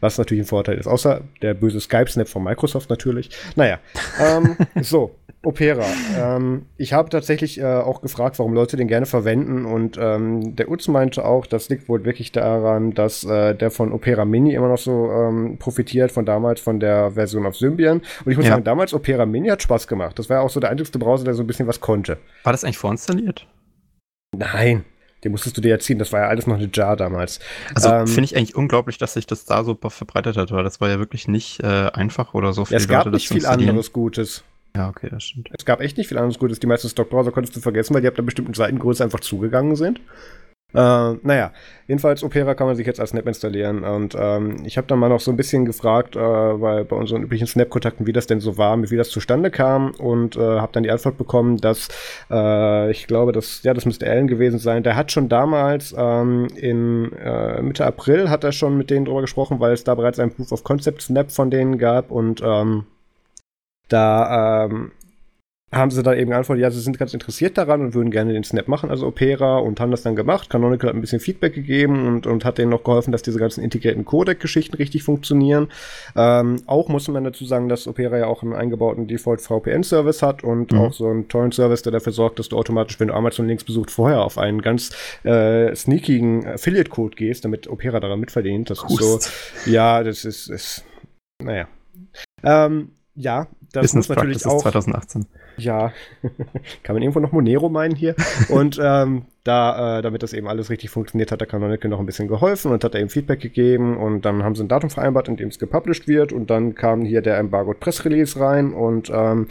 Was 0.00 0.16
natürlich 0.16 0.44
ein 0.44 0.46
Vorteil 0.46 0.78
ist. 0.78 0.86
Außer 0.86 1.20
der 1.42 1.52
böse 1.52 1.78
Skype-Snap 1.78 2.26
von 2.26 2.42
Microsoft 2.42 2.88
natürlich. 2.88 3.28
Naja, 3.54 3.78
ähm, 4.18 4.56
so. 4.80 5.14
Opera. 5.44 5.84
Ähm, 6.16 6.66
ich 6.78 6.94
habe 6.94 7.10
tatsächlich 7.10 7.60
äh, 7.60 7.64
auch 7.64 8.00
gefragt, 8.00 8.38
warum 8.38 8.54
Leute 8.54 8.76
den 8.78 8.88
gerne 8.88 9.06
verwenden 9.06 9.66
und 9.66 9.96
ähm, 10.00 10.56
der 10.56 10.70
Utz 10.70 10.88
meinte 10.88 11.24
auch, 11.24 11.46
das 11.46 11.68
liegt 11.68 11.88
wohl 11.88 12.04
wirklich 12.04 12.32
daran, 12.32 12.92
dass 12.92 13.22
äh, 13.24 13.54
der 13.54 13.70
von 13.70 13.92
Opera 13.92 14.24
Mini 14.24 14.54
immer 14.54 14.68
noch 14.68 14.78
so 14.78 15.12
ähm, 15.12 15.58
profitiert, 15.58 16.10
von 16.10 16.24
damals 16.26 16.60
von 16.60 16.80
der 16.80 17.12
Version 17.12 17.46
auf 17.46 17.56
Symbian. 17.56 17.98
Und 18.24 18.32
ich 18.32 18.36
muss 18.36 18.46
ja. 18.46 18.52
sagen, 18.52 18.64
damals 18.64 18.92
Opera 18.94 19.26
Mini 19.26 19.48
hat 19.48 19.62
Spaß 19.62 19.86
gemacht. 19.86 20.18
Das 20.18 20.28
war 20.28 20.38
ja 20.38 20.42
auch 20.42 20.50
so 20.50 20.60
der 20.60 20.70
einzigste 20.70 20.98
Browser, 20.98 21.24
der 21.24 21.34
so 21.34 21.44
ein 21.44 21.46
bisschen 21.46 21.68
was 21.68 21.80
konnte. 21.80 22.16
War 22.42 22.52
das 22.52 22.64
eigentlich 22.64 22.78
vorinstalliert? 22.78 23.46
Nein, 24.36 24.84
den 25.24 25.32
musstest 25.32 25.56
du 25.56 25.60
dir 25.60 25.70
ja 25.70 25.78
ziehen. 25.78 25.98
Das 25.98 26.12
war 26.12 26.20
ja 26.20 26.28
alles 26.28 26.46
noch 26.46 26.56
eine 26.56 26.70
Jar 26.72 26.96
damals. 26.96 27.40
Also 27.74 27.88
ähm, 27.88 28.06
finde 28.06 28.24
ich 28.24 28.36
eigentlich 28.36 28.54
unglaublich, 28.56 28.98
dass 28.98 29.14
sich 29.14 29.26
das 29.26 29.44
da 29.44 29.64
so 29.64 29.76
verbreitet 29.80 30.36
hat, 30.36 30.52
weil 30.52 30.64
das 30.64 30.80
war 30.80 30.88
ja 30.88 30.98
wirklich 30.98 31.28
nicht 31.28 31.60
äh, 31.62 31.90
einfach 31.92 32.34
oder 32.34 32.52
so. 32.52 32.64
Für 32.64 32.74
ja, 32.74 32.78
es 32.78 32.88
gab 32.88 33.04
Leute, 33.04 33.16
nicht 33.16 33.28
viel 33.28 33.46
anderes 33.46 33.92
Gutes. 33.92 34.44
Ja, 34.76 34.88
okay, 34.88 35.08
das 35.10 35.24
stimmt. 35.24 35.50
Es 35.56 35.64
gab 35.64 35.80
echt 35.80 35.96
nicht 35.96 36.08
viel 36.08 36.18
anderes 36.18 36.38
Gutes. 36.38 36.60
Die 36.60 36.66
meisten 36.66 36.88
Stockbrowser 36.88 37.32
konntest 37.32 37.56
du 37.56 37.60
vergessen, 37.60 37.94
weil 37.94 38.02
die 38.02 38.08
ab 38.08 38.14
einer 38.16 38.24
bestimmten 38.24 38.54
Seitengröße 38.54 39.02
einfach 39.02 39.20
zugegangen 39.20 39.76
sind. 39.76 40.00
Äh, 40.74 41.14
naja, 41.22 41.50
jedenfalls 41.86 42.22
Opera 42.22 42.54
kann 42.54 42.66
man 42.66 42.76
sich 42.76 42.86
jetzt 42.86 43.00
als 43.00 43.10
Snap 43.10 43.26
installieren 43.26 43.84
und 43.84 44.14
ähm, 44.18 44.56
ich 44.66 44.76
habe 44.76 44.86
dann 44.86 44.98
mal 44.98 45.08
noch 45.08 45.20
so 45.20 45.30
ein 45.30 45.36
bisschen 45.38 45.64
gefragt, 45.64 46.14
äh, 46.14 46.20
weil 46.20 46.84
bei 46.84 46.94
unseren 46.94 47.22
üblichen 47.22 47.46
Snap-Kontakten, 47.46 48.06
wie 48.06 48.12
das 48.12 48.26
denn 48.26 48.40
so 48.40 48.58
war, 48.58 48.78
wie 48.90 48.96
das 48.98 49.08
zustande 49.08 49.50
kam 49.50 49.92
und 49.92 50.36
äh, 50.36 50.40
habe 50.40 50.72
dann 50.72 50.82
die 50.82 50.90
Antwort 50.90 51.16
bekommen, 51.16 51.56
dass 51.56 51.88
äh, 52.30 52.90
ich 52.90 53.06
glaube, 53.06 53.32
dass 53.32 53.62
ja, 53.62 53.72
das 53.72 53.86
müsste 53.86 54.06
Alan 54.06 54.26
gewesen 54.28 54.58
sein. 54.58 54.82
Der 54.82 54.94
hat 54.94 55.10
schon 55.10 55.30
damals 55.30 55.94
ähm, 55.96 56.48
in 56.54 57.12
äh, 57.14 57.62
Mitte 57.62 57.86
April 57.86 58.28
hat 58.28 58.44
er 58.44 58.52
schon 58.52 58.76
mit 58.76 58.90
denen 58.90 59.06
drüber 59.06 59.22
gesprochen, 59.22 59.60
weil 59.60 59.72
es 59.72 59.84
da 59.84 59.94
bereits 59.94 60.18
ein 60.18 60.32
Proof 60.34 60.52
of 60.52 60.64
Concept 60.64 61.00
Snap 61.00 61.32
von 61.32 61.50
denen 61.50 61.78
gab 61.78 62.10
und 62.10 62.42
ähm, 62.44 62.84
da 63.88 64.66
ähm, 64.66 64.92
haben 65.70 65.90
sie 65.90 66.02
da 66.02 66.14
eben 66.14 66.30
geantwortet, 66.30 66.62
ja, 66.62 66.70
sie 66.70 66.80
sind 66.80 66.98
ganz 66.98 67.12
interessiert 67.12 67.58
daran 67.58 67.82
und 67.82 67.94
würden 67.94 68.10
gerne 68.10 68.32
den 68.32 68.42
Snap 68.42 68.68
machen, 68.68 68.90
also 68.90 69.06
Opera, 69.06 69.58
und 69.58 69.80
haben 69.80 69.90
das 69.90 70.02
dann 70.02 70.16
gemacht. 70.16 70.48
Canonical 70.48 70.88
hat 70.88 70.96
ein 70.96 71.02
bisschen 71.02 71.20
Feedback 71.20 71.54
gegeben 71.54 72.06
und, 72.06 72.26
und 72.26 72.46
hat 72.46 72.56
denen 72.56 72.70
noch 72.70 72.84
geholfen, 72.84 73.12
dass 73.12 73.22
diese 73.22 73.38
ganzen 73.38 73.62
integrierten 73.62 74.06
Codec-Geschichten 74.06 74.76
richtig 74.76 75.02
funktionieren. 75.02 75.68
Ähm, 76.16 76.56
auch 76.66 76.88
muss 76.88 77.06
man 77.08 77.22
dazu 77.24 77.44
sagen, 77.44 77.68
dass 77.68 77.86
Opera 77.86 78.16
ja 78.16 78.26
auch 78.26 78.42
einen 78.42 78.54
eingebauten 78.54 79.08
Default-VPN-Service 79.08 80.22
hat 80.22 80.42
und 80.42 80.72
mhm. 80.72 80.78
auch 80.78 80.92
so 80.94 81.08
einen 81.08 81.28
Torrent-Service, 81.28 81.82
der 81.82 81.92
dafür 81.92 82.12
sorgt, 82.12 82.38
dass 82.38 82.48
du 82.48 82.56
automatisch, 82.56 82.98
wenn 82.98 83.08
du 83.08 83.14
Amazon-Links 83.14 83.64
besucht, 83.64 83.90
vorher 83.90 84.22
auf 84.22 84.38
einen 84.38 84.62
ganz 84.62 84.90
äh, 85.24 85.74
sneakigen 85.74 86.46
Affiliate-Code 86.46 87.14
gehst, 87.14 87.44
damit 87.44 87.68
Opera 87.68 88.00
daran 88.00 88.20
mitverdient. 88.20 88.70
Das 88.70 88.84
Hust. 88.84 89.00
ist 89.00 89.64
so, 89.64 89.70
ja, 89.70 90.02
das 90.02 90.24
ist, 90.24 90.48
ist 90.48 90.84
naja. 91.42 91.68
Ähm, 92.42 92.92
ja, 93.14 93.48
das 93.72 93.82
Business 93.82 94.08
muss 94.08 94.16
natürlich 94.16 94.46
auch. 94.46 94.62
2018. 94.62 95.26
Ja, 95.58 95.92
kann 96.82 96.94
man 96.94 97.02
irgendwo 97.02 97.20
noch 97.20 97.32
Monero 97.32 97.68
meinen 97.68 97.94
hier? 97.94 98.14
und 98.48 98.78
ähm, 98.82 99.22
da, 99.44 99.98
äh, 99.98 100.02
damit 100.02 100.22
das 100.22 100.32
eben 100.32 100.46
alles 100.46 100.70
richtig 100.70 100.90
funktioniert, 100.90 101.32
hat 101.32 101.40
der 101.40 101.48
Canonical 101.48 101.90
noch 101.90 102.00
ein 102.00 102.06
bisschen 102.06 102.28
geholfen 102.28 102.72
und 102.72 102.84
hat 102.84 102.94
er 102.94 103.00
ihm 103.00 103.08
Feedback 103.08 103.40
gegeben 103.40 103.96
und 103.96 104.24
dann 104.24 104.42
haben 104.42 104.54
sie 104.54 104.64
ein 104.64 104.68
Datum 104.68 104.90
vereinbart, 104.90 105.28
in 105.28 105.36
dem 105.36 105.48
es 105.48 105.58
gepublished 105.58 106.06
wird 106.06 106.32
und 106.32 106.50
dann 106.50 106.74
kam 106.74 107.02
hier 107.02 107.22
der 107.22 107.38
Embargoed 107.38 107.80
Press 107.80 108.04
Release 108.04 108.38
rein 108.38 108.72
und 108.72 109.10
ähm, 109.10 109.48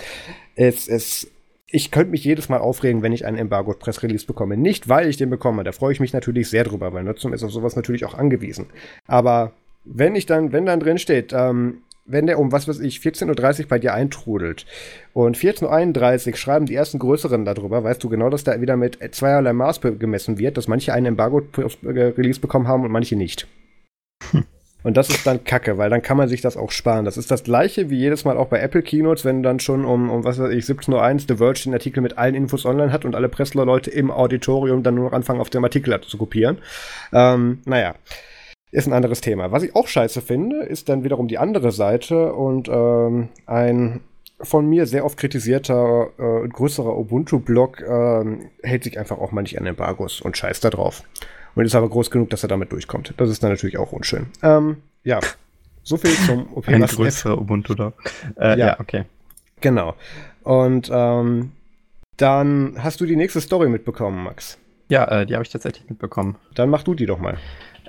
es 0.56 0.88
ist 0.88 1.32
ich 1.70 1.92
könnte 1.92 2.12
mich 2.12 2.24
jedes 2.24 2.48
Mal 2.48 2.60
aufregen, 2.60 3.02
wenn 3.02 3.12
ich 3.12 3.26
einen 3.26 3.38
Embargoed 3.38 3.80
Press 3.80 4.02
Release 4.02 4.26
bekomme. 4.26 4.56
Nicht, 4.56 4.88
weil 4.88 5.10
ich 5.10 5.18
den 5.18 5.30
bekomme. 5.30 5.66
Da 5.66 5.74
freue 5.74 5.92
ich 5.92 6.00
mich 6.00 6.14
natürlich 6.14 6.50
sehr 6.50 6.64
drüber, 6.64 6.94
weil 6.94 7.04
Nutzung 7.04 7.34
ist 7.34 7.44
auf 7.44 7.52
sowas 7.52 7.76
natürlich 7.76 8.06
auch 8.06 8.14
angewiesen. 8.14 8.68
Aber 9.06 9.52
wenn 9.84 10.16
ich 10.16 10.26
dann, 10.26 10.54
wenn 10.54 10.66
dann 10.66 10.80
drin 10.80 10.98
steht, 10.98 11.34
ähm, 11.34 11.82
wenn 12.08 12.26
der 12.26 12.40
um, 12.40 12.52
was 12.52 12.68
weiß 12.68 12.80
ich, 12.80 13.00
14.30 13.00 13.62
Uhr 13.62 13.68
bei 13.68 13.80
dir 13.80 13.94
eintrudelt 13.94 14.66
und 15.14 15.38
14.31 15.38 16.28
Uhr 16.30 16.36
schreiben 16.38 16.66
die 16.66 16.76
ersten 16.76 17.00
Größeren 17.00 17.46
darüber, 17.46 17.84
weißt 17.84 18.04
du 18.04 18.10
genau, 18.10 18.30
dass 18.30 18.44
da 18.44 18.60
wieder 18.62 18.78
mit 18.78 19.00
zweierlei 19.12 19.54
Maß 19.54 19.82
gemessen 19.82 20.40
wird, 20.40 20.58
dass 20.58 20.68
manche 20.68 20.94
einen 20.94 21.08
Embargo-Release 21.08 22.40
bekommen 22.40 22.68
haben 22.68 22.84
und 22.84 22.92
manche 22.92 23.16
nicht. 23.16 23.48
Hm. 24.32 24.46
Und 24.84 24.96
das 24.96 25.10
ist 25.10 25.28
dann 25.28 25.44
kacke, 25.44 25.78
weil 25.78 25.90
dann 25.90 26.02
kann 26.02 26.16
man 26.16 26.30
sich 26.30 26.40
das 26.40 26.56
auch 26.56 26.72
sparen. 26.72 27.04
Das 27.04 27.18
ist 27.18 27.30
das 27.30 27.44
gleiche 27.44 27.90
wie 27.90 27.98
jedes 27.98 28.24
Mal 28.24 28.38
auch 28.38 28.48
bei 28.48 28.60
Apple 28.60 28.84
Keynotes, 28.84 29.26
wenn 29.26 29.44
dann 29.44 29.60
schon 29.60 29.84
um, 29.84 30.10
um 30.10 30.24
was 30.24 30.40
weiß 30.40 30.52
ich, 30.52 30.64
17.01 30.64 30.94
Uhr 30.94 31.20
The 31.28 31.36
Verge 31.36 31.64
den 31.66 31.74
Artikel 31.74 32.02
mit 32.02 32.18
allen 32.18 32.36
Infos 32.36 32.66
online 32.66 32.94
hat 32.94 33.04
und 33.04 33.16
alle 33.16 33.28
Pressler-Leute 33.28 33.90
im 33.92 34.12
Auditorium 34.12 34.84
dann 34.84 34.96
nur 34.96 35.06
noch 35.06 35.14
anfangen, 35.14 35.42
auf 35.42 35.50
dem 35.50 35.64
Artikel 35.64 36.00
zu 36.02 36.18
kopieren. 36.18 36.60
Ähm, 37.12 37.60
naja 37.66 37.96
ist 38.72 38.88
ein 38.88 38.94
anderes 38.94 39.22
Thema. 39.22 39.52
Was 39.52 39.64
ich 39.64 39.76
auch 39.76 39.88
scheiße 39.88 40.22
finde, 40.22 40.64
ist 40.64 40.90
dann 40.90 41.04
wiederum 41.04 41.28
die 41.28 41.38
andere 41.38 41.72
Seite 41.72 42.34
und 42.34 42.68
ähm, 42.70 43.30
ein 43.46 44.02
von 44.40 44.70
mir 44.70 44.86
sehr 44.86 45.04
oft 45.04 45.18
kritisierter 45.18 46.10
äh, 46.18 46.48
größerer 46.48 46.96
Ubuntu-Blog 46.96 47.82
äh, 47.82 48.26
hält 48.62 48.84
sich 48.84 49.00
einfach 49.00 49.18
auch 49.18 49.32
mal 49.32 49.42
nicht 49.42 49.60
an 49.60 49.66
Embargos 49.66 50.22
und 50.22 50.38
scheißt 50.38 50.64
da 50.64 50.70
drauf. 50.70 51.04
Und 51.56 51.66
ist 51.66 51.74
aber 51.74 51.90
groß 51.90 52.12
genug, 52.12 52.30
dass 52.30 52.44
er 52.44 52.50
damit 52.50 52.72
durchkommt. 52.72 53.16
Das 53.18 53.32
ist 53.32 53.42
dann 53.42 53.50
natürlich 53.50 53.80
auch 53.80 53.92
unschön. 53.92 54.28
Ähm, 54.44 54.78
ja, 55.04 55.20
so 55.82 55.98
viel 55.98 56.12
zum 56.12 56.54
Opera 56.56 56.74
Ein 56.74 56.86
größerer 56.86 57.40
Ubuntu 57.40 57.74
da. 57.74 57.94
Äh, 58.36 58.50
ja. 58.50 58.56
ja, 58.58 58.80
okay. 58.80 59.06
Genau. 59.60 59.96
Und 60.44 60.92
ähm, 60.94 61.54
dann 62.18 62.76
hast 62.78 63.02
du 63.02 63.06
die 63.06 63.16
nächste 63.16 63.42
Story 63.42 63.70
mitbekommen, 63.70 64.24
Max. 64.24 64.60
Ja, 64.90 65.06
äh, 65.06 65.26
die 65.26 65.34
habe 65.34 65.44
ich 65.44 65.50
tatsächlich 65.50 65.90
mitbekommen. 65.90 66.36
Dann 66.54 66.70
mach 66.70 66.84
du 66.84 66.94
die 66.94 67.06
doch 67.06 67.20
mal. 67.20 67.38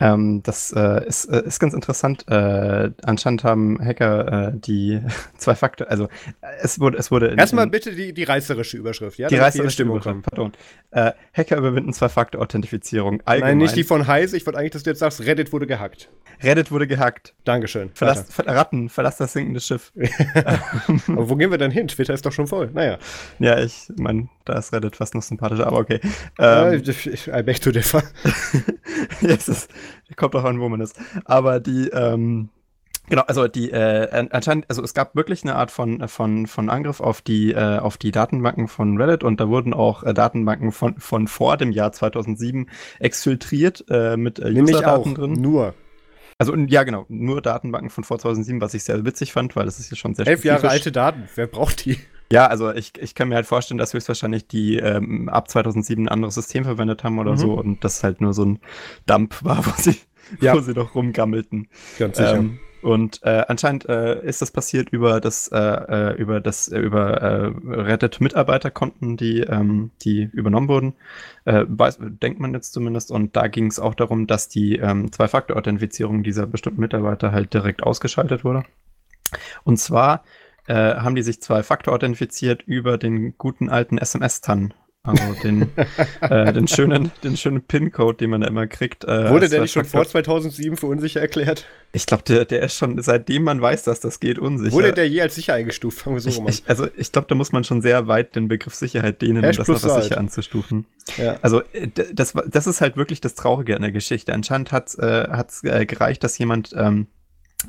Ähm, 0.01 0.43
das 0.43 0.73
äh, 0.73 1.07
ist, 1.07 1.27
äh, 1.27 1.43
ist 1.45 1.59
ganz 1.59 1.75
interessant. 1.75 2.25
Äh, 2.29 2.91
anscheinend 3.03 3.45
haben 3.45 3.79
Hacker 3.85 4.49
äh, 4.49 4.53
die 4.55 5.01
zwei 5.37 5.55
Faktor, 5.55 5.91
also 5.91 6.05
äh, 6.05 6.47
es 6.63 6.79
wurde, 6.81 6.99
es 6.99 7.11
wurde. 7.11 7.29
In, 7.29 7.39
Erstmal 7.39 7.67
bitte 7.67 7.95
die, 7.95 8.13
die 8.13 8.25
reißerische 8.25 8.77
Überschrift, 8.77 9.19
ja? 9.19 9.29
Die 9.29 9.37
reißerische 9.37 9.83
Überschrift, 9.83 10.23
pardon. 10.23 10.53
Äh, 10.91 11.13
Hacker 11.35 11.57
überwinden 11.57 11.93
Zwei-Faktor-Authentifizierung. 11.93 13.23
Nein, 13.27 13.59
nicht 13.59 13.77
die 13.77 13.85
von 13.85 14.07
Heise. 14.07 14.37
Ich 14.37 14.47
wollte 14.47 14.59
eigentlich, 14.59 14.73
dass 14.73 14.85
du 14.85 14.91
jetzt 14.91 15.01
sagst, 15.01 15.21
Reddit 15.21 15.53
wurde 15.53 15.67
gehackt. 15.67 16.09
Reddit 16.43 16.71
wurde 16.71 16.87
gehackt. 16.87 17.35
Dankeschön. 17.45 17.91
Verlass, 17.93 18.25
ver 18.31 18.47
Ratten, 18.47 18.89
verlass 18.89 19.17
das 19.17 19.33
sinkende 19.33 19.61
Schiff. 19.61 19.93
aber 21.09 21.29
wo 21.29 21.37
gehen 21.37 21.51
wir 21.51 21.59
denn 21.59 21.71
hin? 21.71 21.89
Twitter 21.89 22.15
ist 22.15 22.25
doch 22.25 22.33
schon 22.33 22.47
voll. 22.47 22.71
Naja. 22.73 22.99
Ja, 23.39 23.59
ich 23.59 23.89
meine, 23.97 24.29
da 24.45 24.59
ist 24.59 24.73
Reddit 24.73 24.97
fast 24.97 25.15
noch 25.15 25.23
sympathischer, 25.23 25.67
aber 25.67 25.79
okay. 25.79 26.01
Ähm, 26.39 26.83
I 26.83 27.43
beg 27.43 27.61
to 27.61 27.71
differ. 27.71 28.03
yes, 29.21 29.49
es 29.49 29.69
kommt 30.17 30.35
auch 30.35 30.45
an, 30.45 30.61
wo 30.61 30.69
man 30.69 30.81
ist. 30.81 30.99
Aber 31.25 31.61
die, 31.61 31.89
ähm, 31.89 32.51
Genau, 33.09 33.23
also 33.23 33.49
die 33.49 33.71
äh, 33.71 34.29
anscheinend, 34.31 34.67
also 34.69 34.83
es 34.83 34.93
gab 34.93 35.17
wirklich 35.17 35.43
eine 35.43 35.55
Art 35.55 35.71
von 35.71 36.07
von 36.09 36.47
von 36.47 36.69
Angriff 36.69 37.01
auf 37.01 37.23
die 37.23 37.53
äh, 37.53 37.79
auf 37.79 37.97
die 37.97 38.11
Datenbanken 38.11 38.69
von 38.69 39.01
Reddit 39.01 39.25
und 39.25 39.41
da 39.41 39.49
wurden 39.49 39.73
auch 39.73 40.03
äh, 40.03 40.13
Datenbanken 40.13 40.73
von 40.73 40.99
von 40.99 41.27
vor 41.27 41.57
dem 41.57 41.73
Jahr 41.73 41.93
2007 41.93 42.69
exfiltriert 42.99 43.85
äh, 43.89 44.17
mit 44.19 44.39
äh, 44.39 44.53
Userdaten 44.53 45.15
drin. 45.15 45.33
Nur. 45.33 45.75
Also 46.37 46.55
ja, 46.55 46.85
genau, 46.85 47.07
nur 47.09 47.41
Datenbanken 47.41 47.91
von 47.91 48.05
vor 48.05 48.19
2007, 48.19 48.61
was 48.61 48.75
ich 48.75 48.85
sehr 48.85 49.05
witzig 49.05 49.33
fand, 49.33 49.57
weil 49.57 49.65
das 49.65 49.81
ist 49.81 49.91
ja 49.91 49.97
schon 49.97 50.15
sehr 50.15 50.27
Elf 50.27 50.45
Jahre 50.45 50.69
alte 50.69 50.93
Daten, 50.93 51.29
wer 51.35 51.47
braucht 51.47 51.87
die? 51.87 51.99
Ja, 52.31 52.47
also 52.47 52.73
ich, 52.73 52.93
ich 53.01 53.15
kann 53.15 53.29
mir 53.29 53.37
halt 53.37 53.47
vorstellen, 53.47 53.79
dass 53.79 53.95
höchstwahrscheinlich 53.95 54.47
die 54.47 54.77
ähm, 54.77 55.29
ab 55.29 55.49
2007 55.49 56.05
ein 56.05 56.09
anderes 56.09 56.35
System 56.35 56.65
verwendet 56.65 57.03
haben 57.03 57.19
oder 57.19 57.33
mhm. 57.33 57.39
so 57.39 57.53
und 57.55 57.85
das 57.85 58.05
halt 58.05 58.21
nur 58.21 58.35
so 58.35 58.45
ein 58.45 58.61
Dump 59.07 59.43
war, 59.43 59.59
wo 59.67 59.71
sie, 59.77 59.97
ja. 60.41 60.55
wo 60.55 60.61
sie 60.61 60.73
noch 60.73 60.95
rumgammelten. 60.95 61.69
Ganz 61.99 62.19
sicher. 62.19 62.37
Ähm, 62.37 62.61
und 62.81 63.21
äh, 63.25 63.45
anscheinend 63.49 63.89
äh, 63.89 64.25
ist 64.25 64.41
das 64.41 64.53
passiert 64.53 64.91
über 64.91 65.21
das 65.21 65.49
äh, 65.49 65.59
äh 65.59 66.15
über 66.17 66.41
das 66.41 66.69
äh, 66.69 66.79
über 66.79 67.21
äh, 67.21 67.53
Reddit 67.67 68.21
Mitarbeiterkonten, 68.21 69.17
die 69.17 69.41
ähm, 69.41 69.91
die 70.03 70.29
übernommen 70.33 70.69
wurden, 70.69 70.95
äh, 71.45 71.65
weiß, 71.67 71.99
denkt 72.01 72.39
man 72.39 72.55
jetzt 72.55 72.73
zumindest. 72.73 73.11
Und 73.11 73.35
da 73.35 73.49
ging 73.49 73.67
es 73.67 73.81
auch 73.81 73.95
darum, 73.95 74.29
dass 74.29 74.49
die 74.49 74.77
ähm, 74.77 75.11
Zwei-Faktor-Authentifizierung 75.11 76.23
dieser 76.23 76.47
bestimmten 76.47 76.81
Mitarbeiter 76.81 77.33
halt 77.33 77.53
direkt 77.53 77.83
ausgeschaltet 77.83 78.45
wurde. 78.45 78.63
Und 79.65 79.79
zwar 79.79 80.23
äh, 80.69 80.97
haben 80.97 81.15
die 81.15 81.23
sich 81.23 81.41
Zwei-Faktor 81.41 81.95
authentifiziert 81.95 82.63
über 82.63 82.99
den 82.99 83.37
guten 83.39 83.69
alten 83.69 83.99
SMS-TAN. 83.99 84.75
Also 85.05 85.35
den, 85.43 85.71
äh, 86.21 86.53
den 86.53 86.69
schönen, 86.69 87.11
den 87.25 87.37
schönen 87.37 87.63
PIN-Code, 87.63 88.19
den 88.19 88.31
man 88.31 88.43
da 88.43 88.49
immer 88.49 88.67
kriegt. 88.67 89.05
Äh, 89.05 89.31
Wurde 89.31 89.49
der 89.49 89.63
nicht 89.63 89.73
schon 89.73 89.85
vor 89.85 90.05
2007 90.05 90.77
für 90.77 90.87
unsicher 90.87 91.21
erklärt? 91.21 91.67
Ich 91.93 92.05
glaube, 92.05 92.25
der, 92.25 92.45
der 92.45 92.63
ist 92.63 92.77
schon, 92.77 93.01
seitdem 93.01 93.45
man 93.45 93.63
weiß, 93.63 93.85
dass 93.85 94.01
das 94.01 94.21
geht, 94.21 94.39
unsicher. 94.39 94.73
Wurde 94.75 94.93
der 94.93 95.09
je 95.09 95.23
als 95.23 95.37
sicher 95.37 95.55
eingestuft? 95.55 96.01
Fangen 96.01 96.17
wir 96.17 96.21
so 96.21 96.29
ich, 96.29 96.61
ich, 96.61 96.63
also 96.69 96.87
ich 96.97 97.11
glaube, 97.13 97.29
da 97.29 97.35
muss 97.35 97.53
man 97.53 97.65
schon 97.65 97.81
sehr 97.81 98.07
weit 98.09 98.37
den 98.37 98.49
Begriff 98.49 98.75
Sicherheit 98.75 99.23
dehnen, 99.23 99.45
um 99.45 99.53
das 99.53 99.67
noch 99.67 99.83
als 99.83 100.05
sicher 100.05 100.19
anzustufen. 100.19 100.85
Ja. 101.17 101.39
Also 101.41 101.63
äh, 101.73 101.89
das, 102.13 102.35
das 102.47 102.67
ist 102.67 102.81
halt 102.81 102.97
wirklich 102.97 103.21
das 103.21 103.35
Traurige 103.35 103.77
an 103.77 103.83
der 103.83 103.93
Geschichte. 103.93 104.35
Anscheinend 104.35 104.73
hat 104.73 104.89
es 104.89 104.95
äh, 104.99 105.81
äh, 105.81 105.87
gereicht, 105.87 106.23
dass 106.23 106.37
jemand 106.37 106.75
ähm, 106.77 107.07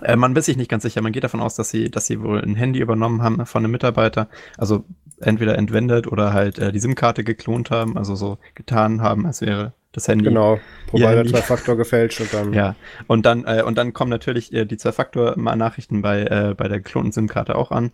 äh, 0.03 0.15
man 0.15 0.35
ist 0.35 0.45
sich 0.45 0.57
nicht 0.57 0.69
ganz 0.69 0.83
sicher. 0.83 1.01
Man 1.01 1.11
geht 1.11 1.23
davon 1.23 1.41
aus, 1.41 1.55
dass 1.55 1.69
sie, 1.69 1.89
dass 1.89 2.05
sie 2.05 2.21
wohl 2.21 2.41
ein 2.41 2.55
Handy 2.55 2.79
übernommen 2.79 3.21
haben 3.21 3.45
von 3.45 3.63
einem 3.63 3.71
Mitarbeiter. 3.71 4.29
Also 4.57 4.85
entweder 5.19 5.57
entwendet 5.57 6.07
oder 6.07 6.33
halt 6.33 6.59
äh, 6.59 6.71
die 6.71 6.79
SIM-Karte 6.79 7.23
geklont 7.23 7.71
haben, 7.71 7.97
also 7.97 8.15
so 8.15 8.37
getan 8.55 9.01
haben, 9.01 9.25
als 9.25 9.41
wäre 9.41 9.73
das 9.91 10.07
Handy. 10.07 10.25
Genau, 10.25 10.59
Provider 10.87 11.25
Zwei-Faktor 11.25 11.75
gefälscht 11.75 12.21
und 12.21 12.33
dann. 12.33 12.53
Ja, 12.59 12.75
und 13.07 13.25
dann, 13.25 13.43
äh, 13.45 13.63
und 13.63 13.77
dann 13.77 13.93
kommen 13.93 14.11
natürlich 14.11 14.53
äh, 14.53 14.65
die 14.65 14.77
Zwei-Faktor-Nachrichten 14.77 16.01
bei, 16.01 16.21
äh, 16.21 16.55
bei 16.55 16.67
der 16.67 16.79
geklonten 16.79 17.11
SIM-Karte 17.11 17.55
auch 17.55 17.71
an. 17.71 17.91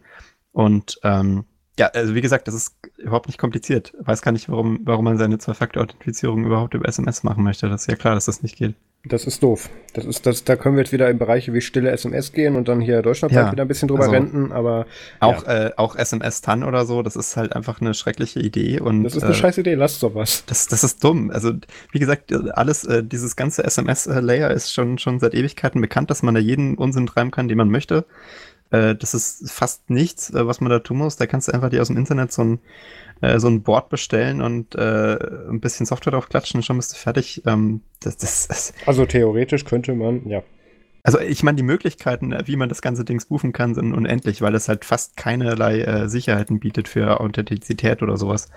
Und 0.51 0.99
ähm, 1.03 1.45
ja, 1.77 1.87
also 1.87 2.15
wie 2.15 2.21
gesagt, 2.21 2.47
das 2.47 2.55
ist 2.55 2.77
überhaupt 2.97 3.27
nicht 3.27 3.37
kompliziert. 3.37 3.93
Ich 3.99 4.07
weiß 4.07 4.21
gar 4.21 4.31
nicht, 4.31 4.49
warum, 4.49 4.79
warum 4.83 5.05
man 5.05 5.17
seine 5.17 5.37
Zwei-Faktor-Authentifizierung 5.37 6.45
überhaupt 6.45 6.73
über 6.73 6.87
SMS 6.87 7.23
machen 7.23 7.43
möchte. 7.43 7.67
Das 7.69 7.81
ist 7.81 7.87
ja 7.87 7.95
klar, 7.95 8.15
dass 8.15 8.25
das 8.25 8.43
nicht 8.43 8.57
geht. 8.57 8.75
Das 9.07 9.25
ist 9.25 9.43
doof. 9.43 9.69
Das 9.93 10.03
ist, 10.03 10.25
das, 10.25 10.43
da 10.43 10.55
können 10.55 10.75
wir 10.75 10.83
jetzt 10.83 10.91
wieder 10.91 11.09
in 11.09 11.17
Bereiche 11.17 11.53
wie 11.53 11.61
stille 11.61 11.91
SMS 11.91 12.33
gehen 12.33 12.55
und 12.55 12.67
dann 12.67 12.81
hier 12.81 13.01
deutschlandweit 13.01 13.45
ja, 13.45 13.51
wieder 13.51 13.63
ein 13.63 13.67
bisschen 13.67 13.87
drüber 13.87 14.03
also 14.03 14.13
renten, 14.13 14.51
aber. 14.51 14.87
Auch, 15.19 15.45
ja. 15.45 15.67
äh, 15.67 15.71
auch 15.77 15.95
SMS-TAN 15.95 16.63
oder 16.63 16.85
so, 16.85 17.03
das 17.03 17.15
ist 17.15 17.37
halt 17.37 17.55
einfach 17.55 17.81
eine 17.81 17.93
schreckliche 17.93 18.39
Idee 18.39 18.79
und. 18.79 19.03
Das 19.03 19.15
ist 19.15 19.23
eine 19.23 19.33
äh, 19.33 19.35
scheiß 19.35 19.57
Idee, 19.59 19.75
lasst 19.75 19.99
sowas. 19.99 20.43
Das, 20.47 20.67
das 20.67 20.83
ist 20.83 21.03
dumm. 21.03 21.29
Also, 21.31 21.53
wie 21.91 21.99
gesagt, 21.99 22.33
alles, 22.57 22.83
äh, 22.83 23.03
dieses 23.03 23.35
ganze 23.35 23.63
SMS-Layer 23.63 24.49
ist 24.51 24.73
schon, 24.73 24.97
schon 24.97 25.19
seit 25.19 25.33
Ewigkeiten 25.33 25.81
bekannt, 25.81 26.09
dass 26.09 26.23
man 26.23 26.33
da 26.33 26.41
jeden 26.41 26.75
Unsinn 26.75 27.05
treiben 27.05 27.31
kann, 27.31 27.47
den 27.47 27.57
man 27.57 27.69
möchte. 27.69 28.05
Äh, 28.71 28.95
das 28.95 29.13
ist 29.13 29.51
fast 29.51 29.89
nichts, 29.89 30.33
äh, 30.33 30.47
was 30.47 30.61
man 30.61 30.69
da 30.69 30.79
tun 30.79 30.97
muss. 30.97 31.15
Da 31.15 31.27
kannst 31.27 31.47
du 31.47 31.53
einfach 31.53 31.69
dir 31.69 31.81
aus 31.81 31.87
dem 31.87 31.97
Internet 31.97 32.31
so 32.31 32.43
ein, 32.43 32.59
äh, 33.21 33.39
so 33.39 33.47
ein 33.47 33.63
Board 33.63 33.89
bestellen 33.89 34.41
und 34.41 34.75
äh, 34.75 35.17
ein 35.49 35.59
bisschen 35.59 35.85
Software 35.85 36.11
drauf 36.11 36.29
klatschen 36.29 36.59
und 36.59 36.63
schon 36.63 36.77
bist 36.77 36.93
du 36.93 36.97
fertig. 36.97 37.41
Ähm, 37.45 37.81
das, 38.01 38.17
das, 38.17 38.47
das, 38.47 38.73
also 38.85 39.05
theoretisch 39.05 39.65
könnte 39.65 39.93
man, 39.93 40.27
ja. 40.27 40.43
Also 41.05 41.19
ich 41.19 41.43
meine, 41.43 41.55
die 41.55 41.63
Möglichkeiten, 41.63 42.31
äh, 42.31 42.41
wie 42.47 42.55
man 42.55 42.67
das 42.67 42.81
ganze 42.81 43.05
Ding 43.05 43.19
spoofen 43.19 43.53
kann, 43.53 43.75
sind 43.75 43.93
unendlich, 43.93 44.41
weil 44.41 44.55
es 44.55 44.67
halt 44.67 44.85
fast 44.85 45.15
keinerlei 45.15 45.81
äh, 45.81 46.09
Sicherheiten 46.09 46.59
bietet 46.59 46.87
für 46.87 47.21
Authentizität 47.21 48.01
oder 48.01 48.17
sowas 48.17 48.49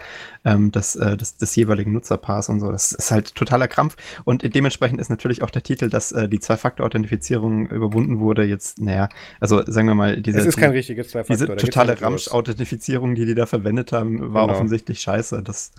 ähm, 0.47 0.73
des, 0.73 0.97
äh, 0.97 1.19
des, 1.19 1.37
des 1.37 1.55
jeweiligen 1.57 1.93
Nutzerpaars 1.93 2.49
und 2.49 2.61
so. 2.61 2.73
Das 2.73 2.93
ist 2.93 3.11
halt 3.11 3.35
totaler 3.35 3.69
Krampf. 3.69 3.97
Und 4.25 4.55
dementsprechend 4.55 4.99
ist 4.99 5.11
natürlich 5.11 5.43
auch 5.43 5.51
der 5.51 5.63
Titel, 5.63 5.91
dass 5.91 6.11
äh, 6.13 6.27
die 6.27 6.41
Zwei-Faktor-Authentifizierung 6.41 7.69
überwunden 7.69 8.19
wurde, 8.19 8.45
jetzt, 8.45 8.81
naja, 8.81 9.11
also 9.41 9.63
sagen 9.67 9.87
wir 9.87 9.95
mal, 9.95 10.23
diese, 10.23 10.39
es 10.39 10.47
ist 10.47 10.57
kein 10.57 10.71
richtiges 10.71 11.11
Zwei-Faktor. 11.11 11.55
Diese 11.55 11.67
totale 11.67 12.01
Ramsch-Authentifizierung, 12.01 13.15
die 13.15 13.27
die 13.27 13.35
da 13.35 13.45
verwendet 13.45 13.93
haben, 13.93 14.33
war 14.33 14.47
genau. 14.47 14.55
offensichtlich 14.55 15.01
scheiße. 15.01 15.43
Das 15.43 15.73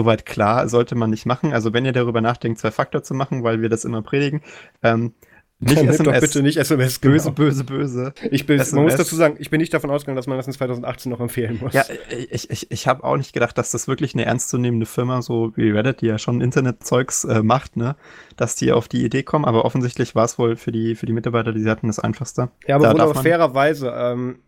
soweit 0.00 0.26
klar, 0.26 0.68
sollte 0.68 0.94
man 0.94 1.10
nicht 1.10 1.26
machen. 1.26 1.52
Also 1.52 1.72
wenn 1.72 1.84
ihr 1.84 1.92
darüber 1.92 2.20
nachdenkt, 2.20 2.58
Zwei-Faktor 2.58 3.04
zu 3.04 3.14
machen, 3.14 3.44
weil 3.44 3.62
wir 3.62 3.68
das 3.68 3.84
immer 3.84 4.02
predigen, 4.02 4.40
ähm, 4.82 5.12
nicht 5.60 5.76
Dann 5.76 5.88
SMS. 5.88 5.98
doch 5.98 6.20
bitte 6.20 6.42
nicht 6.42 6.56
SMS. 6.56 7.00
Genau. 7.00 7.14
Böse, 7.14 7.32
böse, 7.32 7.64
böse. 7.64 8.14
Ich 8.30 8.46
bin, 8.46 8.62
man 8.72 8.84
muss 8.84 8.96
dazu 8.96 9.14
sagen, 9.14 9.36
ich 9.38 9.50
bin 9.50 9.60
nicht 9.60 9.74
davon 9.74 9.90
ausgegangen, 9.90 10.16
dass 10.16 10.26
man 10.26 10.38
das 10.38 10.46
in 10.46 10.54
2018 10.54 11.10
noch 11.10 11.20
empfehlen 11.20 11.58
muss. 11.60 11.74
Ja, 11.74 11.84
ich, 12.30 12.50
ich, 12.50 12.70
ich 12.70 12.86
habe 12.86 13.04
auch 13.04 13.16
nicht 13.16 13.34
gedacht, 13.34 13.58
dass 13.58 13.70
das 13.70 13.86
wirklich 13.86 14.14
eine 14.14 14.24
ernstzunehmende 14.24 14.86
Firma, 14.86 15.20
so 15.20 15.52
wie 15.56 15.70
Reddit, 15.70 16.00
die 16.00 16.06
ja 16.06 16.18
schon 16.18 16.40
Internetzeugs 16.40 17.24
äh, 17.24 17.42
macht, 17.42 17.76
ne, 17.76 17.96
dass 18.36 18.56
die 18.56 18.72
auf 18.72 18.88
die 18.88 19.04
Idee 19.04 19.22
kommen. 19.22 19.44
Aber 19.44 19.66
offensichtlich 19.66 20.14
war 20.14 20.24
es 20.24 20.38
wohl 20.38 20.56
für 20.56 20.72
die, 20.72 20.94
für 20.94 21.04
die 21.06 21.12
Mitarbeiter, 21.12 21.52
die 21.52 21.60
sie 21.60 21.70
hatten, 21.70 21.88
das 21.88 21.98
Einfachste. 21.98 22.50
Ja, 22.66 22.76
aber 22.76 22.86
da 22.86 22.94
wohl 22.94 23.00
aber 23.02 23.14
fairerweise, 23.14 23.92
ähm, 23.94 24.38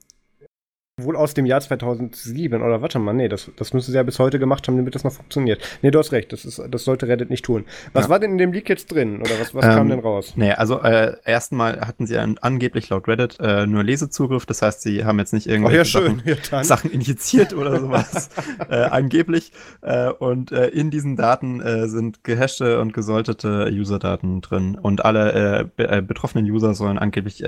wohl 0.99 1.17
aus 1.17 1.33
dem 1.33 1.47
Jahr 1.47 1.61
2007 1.61 2.63
oder 2.63 2.83
warte 2.83 2.99
mal, 2.99 3.15
nee, 3.15 3.29
das, 3.29 3.51
das 3.57 3.73
müssen 3.73 3.93
sie 3.93 3.97
ja 3.97 4.03
bis 4.03 4.19
heute 4.19 4.39
gemacht 4.39 4.69
haben, 4.69 4.77
damit 4.77 4.95
das 4.95 5.05
noch 5.05 5.13
funktioniert. 5.13 5.63
Nee, 5.81 5.91
du 5.91 5.99
hast 5.99 6.13
recht, 6.13 6.33
das, 6.33 6.45
ist, 6.45 6.63
das 6.71 6.85
sollte 6.85 7.09
Reddit 7.09 7.31
nicht 7.31 7.45
tun. 7.45 7.65
Was 7.95 8.05
ja. 8.05 8.11
war 8.11 8.19
denn 8.19 8.33
in 8.33 8.39
dem 8.39 8.53
Leak 8.53 8.69
jetzt 8.69 8.93
drin 8.93 9.21
oder 9.21 9.31
was, 9.41 9.55
was 9.55 9.65
ähm, 9.65 9.73
kam 9.73 9.89
denn 9.89 10.01
raus? 10.01 10.35
Nee, 10.37 10.53
also 10.53 10.81
äh, 10.83 11.17
erstmal 11.25 11.81
hatten 11.81 12.07
sie 12.07 12.19
an, 12.19 12.37
angeblich 12.43 12.91
laut 12.91 13.09
Reddit 13.09 13.39
äh, 13.41 13.67
nur 13.67 13.83
Lesezugriff, 13.83 14.45
das 14.45 14.61
heißt, 14.61 14.83
sie 14.83 15.07
haben 15.07 15.19
jetzt 15.19 15.33
nicht 15.33 15.47
irgendwelche 15.47 15.99
oh, 15.99 16.03
ja, 16.03 16.09
Sachen, 16.09 16.23
ja, 16.27 16.65
Sachen, 16.65 16.91
injiziert 16.91 17.55
oder 17.57 17.81
sowas, 17.81 18.29
äh, 18.69 18.77
angeblich. 18.77 19.53
Äh, 19.81 20.11
und 20.11 20.53
äh, 20.53 20.69
in 20.69 20.91
diesen 20.91 21.17
Daten 21.17 21.63
äh, 21.63 21.89
sind 21.89 22.23
gehashte 22.23 22.81
und 22.81 22.93
gesoltete 22.93 23.71
User-Daten 23.73 24.43
drin 24.43 24.79
und 24.79 25.05
alle 25.05 25.71
be 25.75 26.03
betroffenen 26.03 26.45
User 26.51 26.75
sollen 26.75 26.99
angeblich 26.99 27.43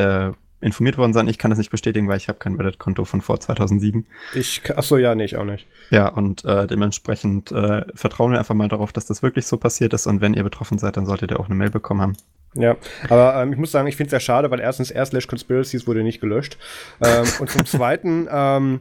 informiert 0.60 0.96
worden 0.96 1.12
sein. 1.12 1.28
Ich 1.28 1.38
kann 1.38 1.50
das 1.50 1.58
nicht 1.58 1.70
bestätigen, 1.70 2.08
weil 2.08 2.16
ich 2.16 2.28
habe 2.28 2.38
kein 2.38 2.54
Reddit-Konto 2.54 3.04
von 3.04 3.20
vor 3.20 3.38
2007. 3.38 4.06
Ich, 4.34 4.62
achso, 4.74 4.96
ja, 4.96 5.14
nicht, 5.14 5.36
auch 5.36 5.44
nicht. 5.44 5.66
Ja, 5.90 6.08
und 6.08 6.44
äh, 6.44 6.66
dementsprechend 6.66 7.52
äh, 7.52 7.84
vertrauen 7.94 8.32
wir 8.32 8.38
einfach 8.38 8.54
mal 8.54 8.68
darauf, 8.68 8.92
dass 8.92 9.06
das 9.06 9.22
wirklich 9.22 9.46
so 9.46 9.56
passiert 9.56 9.92
ist. 9.92 10.06
Und 10.06 10.20
wenn 10.20 10.34
ihr 10.34 10.42
betroffen 10.42 10.78
seid, 10.78 10.96
dann 10.96 11.06
solltet 11.06 11.30
ihr 11.30 11.40
auch 11.40 11.46
eine 11.46 11.54
Mail 11.54 11.70
bekommen 11.70 12.00
haben. 12.00 12.16
Ja, 12.54 12.76
aber 13.08 13.42
ähm, 13.42 13.52
ich 13.52 13.58
muss 13.58 13.72
sagen, 13.72 13.88
ich 13.88 13.96
finde 13.96 14.08
es 14.08 14.10
sehr 14.10 14.20
schade, 14.20 14.50
weil 14.50 14.60
erstens 14.60 14.90
r 14.90 15.04
slash 15.04 15.26
conspiracies 15.26 15.86
wurde 15.86 16.02
nicht 16.02 16.20
gelöscht. 16.20 16.56
Ähm, 17.02 17.26
und 17.40 17.50
zum 17.50 17.66
zweiten, 17.66 18.28
ähm, 18.32 18.80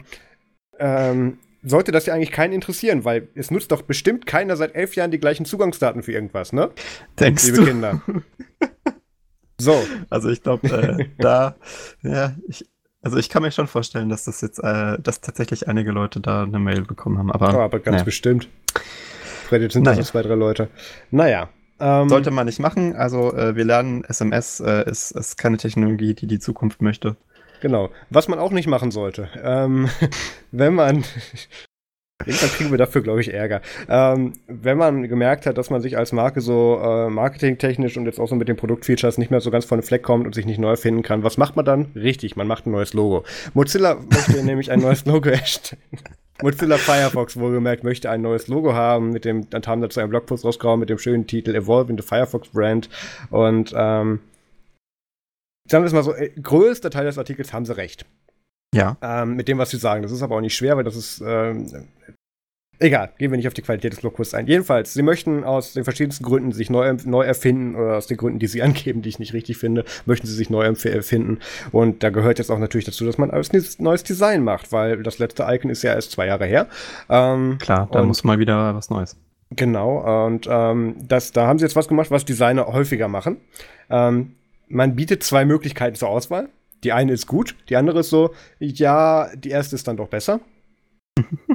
ähm, 0.79 1.39
sollte 1.63 1.91
das 1.91 2.05
ja 2.05 2.13
eigentlich 2.13 2.31
keinen 2.31 2.53
interessieren, 2.53 3.05
weil 3.05 3.29
es 3.35 3.49
nutzt 3.49 3.71
doch 3.71 3.81
bestimmt 3.81 4.25
keiner 4.25 4.57
seit 4.57 4.75
elf 4.75 4.95
Jahren 4.95 5.11
die 5.11 5.19
gleichen 5.19 5.45
Zugangsdaten 5.45 6.03
für 6.03 6.11
irgendwas, 6.11 6.53
ne? 6.53 6.69
Denkst 7.19 7.45
Liebe 7.45 7.57
du? 7.57 7.65
Kinder. 7.65 8.01
So. 9.63 9.83
Also 10.09 10.29
ich 10.29 10.43
glaube, 10.43 10.67
äh, 10.69 11.05
da, 11.17 11.55
ja, 12.01 12.33
ich, 12.47 12.65
also 13.01 13.17
ich 13.17 13.29
kann 13.29 13.43
mir 13.43 13.51
schon 13.51 13.67
vorstellen, 13.67 14.09
dass 14.09 14.25
das 14.25 14.41
jetzt, 14.41 14.59
äh, 14.59 14.97
dass 14.99 15.21
tatsächlich 15.21 15.67
einige 15.67 15.91
Leute 15.91 16.19
da 16.19 16.43
eine 16.43 16.59
Mail 16.59 16.81
bekommen 16.83 17.17
haben. 17.17 17.31
Aber, 17.31 17.51
ja, 17.51 17.59
aber 17.59 17.79
ganz 17.79 17.95
naja. 17.95 18.03
bestimmt. 18.03 18.47
Vielleicht 19.47 19.73
sind 19.73 19.83
naja. 19.83 19.97
das 19.97 20.07
zwei, 20.07 20.21
drei 20.21 20.35
Leute. 20.35 20.69
Naja. 21.11 21.49
Ähm, 21.79 22.07
Sollte 22.07 22.31
man 22.31 22.45
nicht 22.45 22.59
machen. 22.59 22.95
Also 22.95 23.33
äh, 23.33 23.55
wir 23.55 23.65
lernen, 23.65 24.03
SMS 24.05 24.59
äh, 24.59 24.89
ist, 24.89 25.11
ist 25.11 25.37
keine 25.37 25.57
Technologie, 25.57 26.13
die 26.13 26.27
die 26.27 26.39
Zukunft 26.39 26.81
möchte. 26.81 27.17
Genau. 27.61 27.89
Was 28.09 28.27
man 28.27 28.39
auch 28.39 28.51
nicht 28.51 28.67
machen 28.67 28.91
sollte, 28.91 29.29
ähm, 29.41 29.89
wenn 30.51 30.75
man 30.75 31.03
Irgendwann 32.25 32.49
kriegen 32.49 32.71
wir 32.71 32.77
dafür, 32.77 33.01
glaube 33.01 33.21
ich, 33.21 33.33
Ärger. 33.33 33.61
Ähm, 33.89 34.33
wenn 34.47 34.77
man 34.77 35.07
gemerkt 35.07 35.45
hat, 35.45 35.57
dass 35.57 35.69
man 35.69 35.81
sich 35.81 35.97
als 35.97 36.11
Marke 36.11 36.41
so 36.41 36.79
äh, 36.81 37.09
marketingtechnisch 37.09 37.97
und 37.97 38.05
jetzt 38.05 38.19
auch 38.19 38.27
so 38.27 38.35
mit 38.35 38.47
den 38.47 38.55
Produktfeatures 38.55 39.17
nicht 39.17 39.31
mehr 39.31 39.41
so 39.41 39.51
ganz 39.51 39.65
von 39.65 39.79
den 39.79 39.85
Fleck 39.85 40.03
kommt 40.03 40.25
und 40.25 40.33
sich 40.33 40.45
nicht 40.45 40.59
neu 40.59 40.71
erfinden 40.71 41.03
kann, 41.03 41.23
was 41.23 41.37
macht 41.37 41.55
man 41.55 41.65
dann? 41.65 41.91
Richtig, 41.95 42.35
man 42.35 42.47
macht 42.47 42.65
ein 42.65 42.71
neues 42.71 42.93
Logo. 42.93 43.23
Mozilla 43.53 43.95
möchte 44.09 44.43
nämlich 44.43 44.71
ein 44.71 44.79
neues 44.79 45.05
Logo 45.05 45.29
erstellen. 45.29 45.81
Mozilla 46.41 46.77
Firefox, 46.77 47.37
wohlgemerkt, 47.37 47.83
möchte 47.83 48.09
ein 48.09 48.21
neues 48.21 48.47
Logo 48.47 48.73
haben, 48.73 49.11
mit 49.11 49.25
dem, 49.25 49.49
dann 49.49 49.63
haben 49.65 49.81
dazu 49.81 49.99
einen 49.99 50.09
Blogpost 50.09 50.45
rausgehauen 50.45 50.79
mit 50.79 50.89
dem 50.89 50.97
schönen 50.97 51.27
Titel 51.27 51.55
Evolving 51.55 51.97
the 51.97 52.03
Firefox 52.03 52.49
Brand. 52.49 52.89
Und 53.29 53.73
ähm, 53.75 54.19
sagen 55.69 55.83
wir 55.83 55.87
es 55.87 55.93
mal 55.93 56.03
so, 56.03 56.13
äh, 56.13 56.29
größter 56.29 56.89
Teil 56.89 57.05
des 57.05 57.17
Artikels 57.17 57.53
haben 57.53 57.65
sie 57.65 57.75
recht. 57.75 58.05
Ja. 58.73 58.97
Ähm, 59.01 59.35
mit 59.35 59.47
dem, 59.47 59.57
was 59.57 59.69
sie 59.69 59.77
sagen. 59.77 60.03
Das 60.03 60.11
ist 60.11 60.21
aber 60.21 60.35
auch 60.35 60.41
nicht 60.41 60.55
schwer, 60.55 60.75
weil 60.77 60.83
das 60.83 60.95
ist. 60.95 61.21
Ähm, 61.25 61.67
egal, 62.79 63.11
gehen 63.17 63.31
wir 63.31 63.37
nicht 63.37 63.47
auf 63.47 63.53
die 63.53 63.61
Qualität 63.61 63.93
des 63.93 64.01
Logos 64.01 64.33
ein. 64.33 64.47
Jedenfalls, 64.47 64.93
sie 64.93 65.03
möchten 65.03 65.43
aus 65.43 65.73
den 65.73 65.83
verschiedensten 65.83 66.23
Gründen 66.23 66.51
sich 66.51 66.69
neu, 66.69 66.93
neu 67.05 67.23
erfinden 67.23 67.75
oder 67.75 67.97
aus 67.97 68.07
den 68.07 68.17
Gründen, 68.17 68.39
die 68.39 68.47
sie 68.47 68.61
angeben, 68.63 69.01
die 69.01 69.09
ich 69.09 69.19
nicht 69.19 69.33
richtig 69.33 69.57
finde, 69.57 69.85
möchten 70.05 70.27
sie 70.27 70.33
sich 70.33 70.49
neu 70.49 70.63
erfinden. 70.63 71.39
Und 71.71 72.03
da 72.03 72.09
gehört 72.09 72.39
jetzt 72.39 72.51
auch 72.51 72.59
natürlich 72.59 72.85
dazu, 72.85 73.05
dass 73.05 73.17
man 73.17 73.31
ein 73.31 73.43
neues 73.79 74.03
Design 74.03 74.43
macht, 74.43 74.71
weil 74.71 75.03
das 75.03 75.19
letzte 75.19 75.45
Icon 75.47 75.71
ist 75.71 75.83
ja 75.83 75.93
erst 75.93 76.11
zwei 76.11 76.27
Jahre 76.27 76.45
her. 76.45 76.67
Ähm, 77.09 77.57
Klar, 77.59 77.87
da 77.91 78.03
muss 78.03 78.23
mal 78.23 78.39
wieder 78.39 78.75
was 78.75 78.89
Neues. 78.89 79.15
Genau, 79.55 80.25
und 80.25 80.47
ähm, 80.49 80.95
das, 81.07 81.31
da 81.31 81.45
haben 81.45 81.59
sie 81.59 81.65
jetzt 81.65 81.75
was 81.75 81.87
gemacht, 81.87 82.09
was 82.09 82.25
Designer 82.25 82.67
häufiger 82.67 83.07
machen. 83.07 83.37
Ähm, 83.89 84.33
man 84.67 84.95
bietet 84.95 85.23
zwei 85.23 85.45
Möglichkeiten 85.45 85.95
zur 85.95 86.09
Auswahl. 86.09 86.49
Die 86.83 86.93
eine 86.93 87.13
ist 87.13 87.27
gut, 87.27 87.55
die 87.69 87.75
andere 87.75 88.01
ist 88.01 88.09
so, 88.09 88.33
ja, 88.59 89.29
die 89.35 89.49
erste 89.49 89.75
ist 89.75 89.87
dann 89.87 89.97
doch 89.97 90.09
besser. 90.09 90.39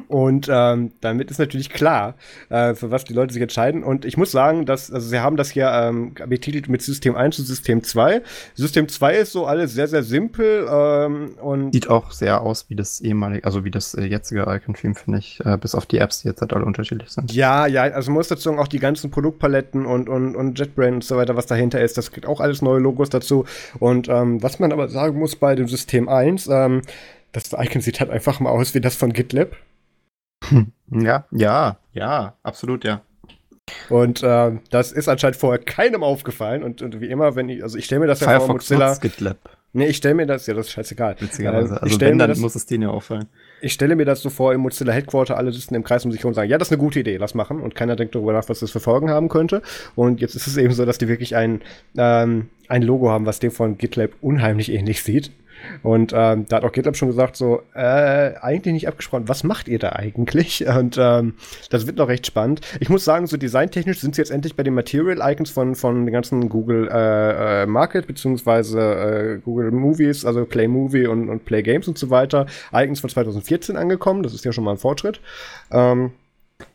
Und 0.09 0.49
ähm, 0.51 0.93
damit 1.01 1.31
ist 1.31 1.39
natürlich 1.39 1.71
klar, 1.71 2.15
äh, 2.49 2.75
für 2.75 2.91
was 2.91 3.05
die 3.05 3.13
Leute 3.13 3.33
sich 3.33 3.43
entscheiden. 3.43 3.83
Und 3.83 4.05
ich 4.05 4.17
muss 4.17 4.31
sagen, 4.31 4.67
dass, 4.67 4.91
also 4.93 5.09
sie 5.09 5.19
haben 5.19 5.37
das 5.37 5.51
hier 5.51 5.69
ähm, 5.71 6.15
betitelt 6.29 6.69
mit 6.69 6.81
System 6.83 7.17
1 7.17 7.41
und 7.41 7.45
System 7.45 7.83
2. 7.83 8.23
System 8.55 8.89
2 8.89 9.17
ist 9.17 9.33
so 9.33 9.47
alles 9.47 9.73
sehr, 9.73 9.89
sehr 9.89 10.05
simpel 10.05 10.67
ähm, 10.71 11.35
und. 11.41 11.73
Sieht 11.73 11.91
auch 11.91 12.13
sehr 12.13 12.41
aus 12.41 12.67
wie 12.69 12.77
das 12.77 13.01
ehemalige, 13.01 13.45
also 13.45 13.65
wie 13.65 13.71
das 13.71 13.95
äh, 13.95 14.05
jetzige 14.05 14.43
Icon-Theme, 14.43 14.95
finde 14.95 15.19
ich, 15.19 15.41
äh, 15.45 15.57
bis 15.57 15.75
auf 15.75 15.87
die 15.87 15.99
Apps, 15.99 16.23
die 16.23 16.29
jetzt 16.29 16.41
halt 16.41 16.53
alle 16.53 16.65
unterschiedlich 16.65 17.11
sind. 17.11 17.33
Ja, 17.33 17.67
ja, 17.67 17.83
also 17.83 18.13
muss 18.13 18.29
dazu 18.29 18.43
sagen, 18.43 18.61
auch 18.61 18.69
die 18.69 18.79
ganzen 18.79 19.11
Produktpaletten 19.11 19.87
und, 19.87 20.09
und, 20.09 20.37
und 20.37 20.59
JetBrain 20.59 20.95
und 20.95 21.05
so 21.05 21.17
weiter, 21.17 21.37
was 21.37 21.47
dahinter 21.47 21.81
ist, 21.81 21.99
das 21.99 22.13
kriegt 22.13 22.27
auch 22.27 22.41
alles 22.41 22.63
neue 22.63 22.79
Logos 22.79 23.11
dazu. 23.11 23.45
Und 23.81 24.09
ähm, 24.09 24.41
was 24.43 24.61
man 24.61 24.73
aber 24.73 24.89
sagen 24.89 25.19
muss 25.19 25.35
bei 25.35 25.57
dem 25.57 25.67
System 25.67 26.09
1, 26.09 26.49
ähm, 26.49 26.83
das 27.33 27.53
Icon 27.53 27.81
sieht 27.81 28.01
halt 28.01 28.11
einfach 28.11 28.41
mal 28.41 28.51
aus 28.51 28.75
wie 28.75 28.81
das 28.81 28.97
von 28.97 29.13
GitLab. 29.13 29.57
Ja, 30.91 31.27
ja, 31.31 31.79
ja, 31.93 32.37
absolut, 32.43 32.85
ja. 32.85 33.03
Und 33.89 34.23
äh, 34.23 34.53
das 34.71 34.93
ist 34.93 35.09
anscheinend 35.09 35.37
vorher 35.37 35.63
keinem 35.63 36.03
aufgefallen. 36.03 36.63
Und, 36.63 36.83
und 36.83 37.01
wie 37.01 37.09
immer, 37.09 37.37
wenn 37.37 37.49
ich, 37.49 37.63
also 37.63 37.77
ich 37.77 37.85
stelle 37.85 38.01
mir 38.01 38.07
das 38.07 38.21
ja 38.21 38.41
vor 38.41 38.55
Mozilla. 38.55 38.95
GitLab. 38.95 39.37
Nee, 39.75 39.89
ich 39.89 39.99
stelle 39.99 40.15
mir 40.15 40.27
das, 40.27 40.47
ja, 40.47 40.55
das 40.55 40.69
ist 40.69 40.73
scheißegal. 40.73 41.17
Witzigerweise. 41.21 41.75
Äh, 41.75 41.79
also 41.81 42.01
wenn, 42.01 42.19
dann 42.19 42.31
das, 42.31 42.39
muss 42.39 42.55
es 42.55 42.65
denen 42.65 42.85
ja 42.85 42.89
auffallen. 42.89 43.27
Ich 43.61 43.75
stelle 43.75 43.97
mir 43.97 44.07
das 44.07 44.23
so 44.23 44.31
vor, 44.31 44.55
im 44.55 44.63
Mozilla 44.63 44.93
Headquarter, 44.93 45.37
alle 45.37 45.53
sitzen 45.53 45.75
im 45.75 45.85
Kreis 45.85 46.05
um 46.05 46.11
sich 46.11 46.21
herum 46.21 46.31
und 46.31 46.35
sagen, 46.35 46.51
ja, 46.51 46.57
das 46.57 46.69
ist 46.69 46.73
eine 46.73 46.81
gute 46.81 47.01
Idee, 47.01 47.19
lass 47.19 47.35
machen. 47.35 47.61
Und 47.61 47.75
keiner 47.75 47.95
denkt 47.95 48.15
darüber 48.15 48.33
nach, 48.33 48.49
was 48.49 48.61
das 48.61 48.71
für 48.71 48.81
Folgen 48.81 49.11
haben 49.11 49.29
könnte. 49.29 49.63
Und 49.95 50.21
jetzt 50.21 50.35
ist 50.35 50.47
es 50.47 50.57
eben 50.57 50.73
so, 50.73 50.87
dass 50.87 50.97
die 50.97 51.09
wirklich 51.09 51.37
ein, 51.37 51.61
ähm, 51.97 52.49
ein 52.69 52.83
Logo 52.83 53.11
haben, 53.11 53.27
was 53.27 53.41
dem 53.41 53.51
von 53.51 53.77
GitLab 53.77 54.13
unheimlich 54.23 54.73
ähnlich 54.73 55.03
sieht. 55.03 55.31
Und 55.83 56.13
ähm, 56.15 56.47
da 56.49 56.57
hat 56.57 56.65
auch 56.65 56.73
GitLab 56.73 56.97
schon 56.97 57.09
gesagt, 57.09 57.37
so, 57.37 57.63
äh, 57.75 58.35
eigentlich 58.41 58.75
nicht 58.75 58.89
abgesprochen, 58.89 59.29
was 59.29 59.45
macht 59.45 59.69
ihr 59.69 59.79
da 59.79 59.91
eigentlich? 59.91 60.67
Und 60.79 60.97
ähm, 60.99 61.35
das 61.71 61.87
wird 61.87 61.97
noch 61.97 62.09
recht 62.09 62.27
spannend. 62.27 62.61
Ich 62.81 62.89
muss 62.89 63.05
sagen, 63.05 63.27
so 63.27 63.37
designtechnisch 63.37 64.01
sind 64.01 64.15
sie 64.15 64.21
jetzt 64.21 64.31
endlich 64.31 64.57
bei 64.57 64.63
den 64.63 64.75
Material-Icons 64.75 65.51
von, 65.51 65.75
von 65.75 66.07
den 66.07 66.13
ganzen 66.13 66.49
Google 66.49 66.89
äh, 66.91 67.63
äh, 67.63 67.67
Market, 67.67 68.07
beziehungsweise 68.07 68.81
äh, 68.81 69.39
Google 69.39 69.71
Movies, 69.71 70.25
also 70.25 70.45
Play 70.45 70.69
Movie 70.69 71.07
und, 71.07 71.29
und 71.29 71.45
Play 71.45 71.63
Games 71.63 71.89
und 71.89 71.99
so 71.99 72.11
weiter, 72.11 72.47
Icons 72.73 73.01
von 73.01 73.11
2014 73.11 73.77
angekommen. 73.77 74.23
Das 74.23 74.35
ist 74.35 74.45
ja 74.45 74.53
schon 74.53 74.65
mal 74.65 74.73
ein 74.73 74.79
Fortschritt. 74.79 75.21
Ähm, 75.71 76.13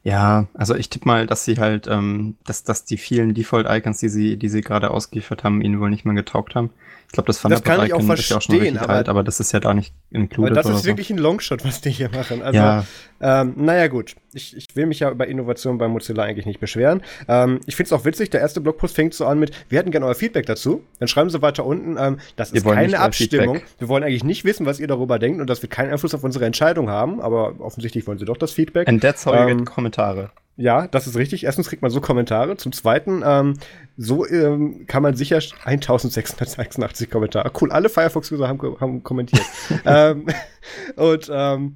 ja, 0.03 0.47
also 0.53 0.75
ich 0.75 0.89
tippe 0.89 1.07
mal, 1.07 1.27
dass 1.27 1.45
sie 1.45 1.57
halt, 1.57 1.88
ähm, 1.88 2.36
dass, 2.45 2.63
dass 2.63 2.86
die 2.86 2.97
vielen 2.97 3.34
Default-Icons, 3.34 3.99
die 3.99 4.09
sie, 4.09 4.38
die 4.38 4.49
sie 4.49 4.61
gerade 4.61 4.91
ausgeliefert 4.91 5.43
haben, 5.43 5.61
ihnen 5.61 5.79
wohl 5.79 5.89
nicht 5.89 6.05
mehr 6.05 6.13
getaugt 6.13 6.55
haben. 6.55 6.71
Ich 7.07 7.13
glaube, 7.13 7.27
das 7.27 7.41
Thunderbird-Icon 7.41 8.11
ist 8.11 8.29
ja 8.29 8.37
auch 8.37 8.41
schon 8.41 8.55
richtig 8.57 8.81
aber, 8.81 8.93
alt, 8.93 9.09
aber 9.09 9.23
das 9.23 9.39
ist 9.39 9.51
ja 9.51 9.59
da 9.59 9.73
nicht 9.73 9.93
included. 10.09 10.57
Aber 10.57 10.63
das 10.63 10.75
ist 10.75 10.83
so. 10.83 10.87
wirklich 10.87 11.09
ein 11.11 11.17
Longshot, 11.17 11.63
was 11.63 11.81
die 11.81 11.91
hier 11.91 12.09
machen. 12.09 12.41
Also, 12.41 12.57
ja. 12.57 12.85
ähm, 13.21 13.53
naja, 13.55 13.87
gut. 13.87 14.15
Ich, 14.33 14.57
ich 14.57 14.75
will 14.75 14.87
mich 14.87 14.99
ja 14.99 15.11
über 15.11 15.27
Innovation 15.27 15.77
bei 15.77 15.87
Mozilla 15.87 16.23
eigentlich 16.23 16.47
nicht 16.47 16.59
beschweren. 16.59 17.03
Ähm, 17.27 17.59
ich 17.67 17.75
finde 17.75 17.87
es 17.87 17.93
auch 17.93 18.03
witzig, 18.05 18.31
der 18.31 18.41
erste 18.41 18.61
Blogpost 18.61 18.95
fängt 18.95 19.13
so 19.13 19.25
an 19.27 19.37
mit, 19.37 19.51
wir 19.69 19.77
hätten 19.77 19.91
gerne 19.91 20.07
euer 20.07 20.15
Feedback 20.15 20.47
dazu. 20.47 20.83
Dann 20.99 21.07
schreiben 21.07 21.29
sie 21.29 21.41
weiter 21.41 21.65
unten, 21.65 21.97
ähm, 21.99 22.19
das 22.35 22.51
ist 22.51 22.65
keine 22.65 22.99
Abstimmung. 22.99 23.61
Wir 23.77 23.89
wollen 23.89 24.03
eigentlich 24.03 24.23
nicht 24.23 24.43
wissen, 24.43 24.65
was 24.65 24.79
ihr 24.79 24.87
darüber 24.87 25.19
denkt 25.19 25.39
und 25.39 25.49
das 25.49 25.61
wird 25.61 25.71
keinen 25.71 25.91
Einfluss 25.91 26.15
auf 26.15 26.23
unsere 26.23 26.45
Entscheidung 26.45 26.89
haben, 26.89 27.21
aber 27.21 27.59
offensichtlich 27.59 28.07
wollen 28.07 28.17
sie 28.17 28.25
doch 28.25 28.37
das 28.37 28.51
Feedback. 28.51 28.87
And 28.87 29.01
that's 29.01 29.25
how 29.25 29.35
you 29.35 29.45
get 29.45 29.59
ähm, 29.59 29.65
Kommentare. 29.65 30.31
Ja, 30.55 30.87
das 30.87 31.07
ist 31.07 31.17
richtig. 31.17 31.45
Erstens 31.45 31.67
kriegt 31.67 31.81
man 31.81 31.89
so 31.89 31.99
Kommentare. 31.99 32.57
Zum 32.57 32.71
Zweiten, 32.73 33.23
ähm, 33.25 33.55
so 33.97 34.27
ähm, 34.27 34.85
kann 34.85 35.01
man 35.01 35.15
sicher 35.15 35.37
1686 35.37 37.09
Kommentare. 37.09 37.51
Cool, 37.59 37.71
alle 37.71 37.89
Firefox-User 37.89 38.47
haben, 38.47 38.59
haben 38.79 39.03
kommentiert. 39.03 39.43
ähm, 39.85 40.27
und 40.95 41.31
ähm, 41.33 41.75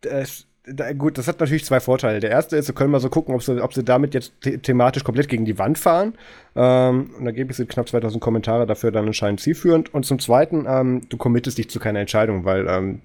das, 0.00 0.46
da, 0.66 0.92
gut, 0.94 1.16
das 1.16 1.28
hat 1.28 1.38
natürlich 1.38 1.64
zwei 1.64 1.78
Vorteile. 1.78 2.18
Der 2.18 2.30
erste 2.30 2.56
ist, 2.56 2.66
sie 2.66 2.72
können 2.72 2.90
mal 2.90 3.00
so 3.00 3.08
gucken, 3.08 3.36
ob 3.36 3.42
sie, 3.42 3.62
ob 3.62 3.72
sie 3.72 3.84
damit 3.84 4.14
jetzt 4.14 4.32
the 4.42 4.58
thematisch 4.58 5.04
komplett 5.04 5.28
gegen 5.28 5.44
die 5.44 5.58
Wand 5.58 5.78
fahren. 5.78 6.14
Ähm, 6.56 7.10
und 7.16 7.24
da 7.24 7.30
gebe 7.30 7.52
ich 7.52 7.68
knapp 7.68 7.88
2000 7.88 8.20
Kommentare 8.20 8.66
dafür 8.66 8.90
dann 8.90 9.06
anscheinend 9.06 9.40
zielführend. 9.40 9.94
Und 9.94 10.06
zum 10.06 10.18
Zweiten, 10.18 10.66
ähm, 10.68 11.02
du 11.08 11.16
committest 11.16 11.58
dich 11.58 11.70
zu 11.70 11.78
keiner 11.78 12.00
Entscheidung, 12.00 12.44
weil 12.44 12.66
ähm, 12.68 13.00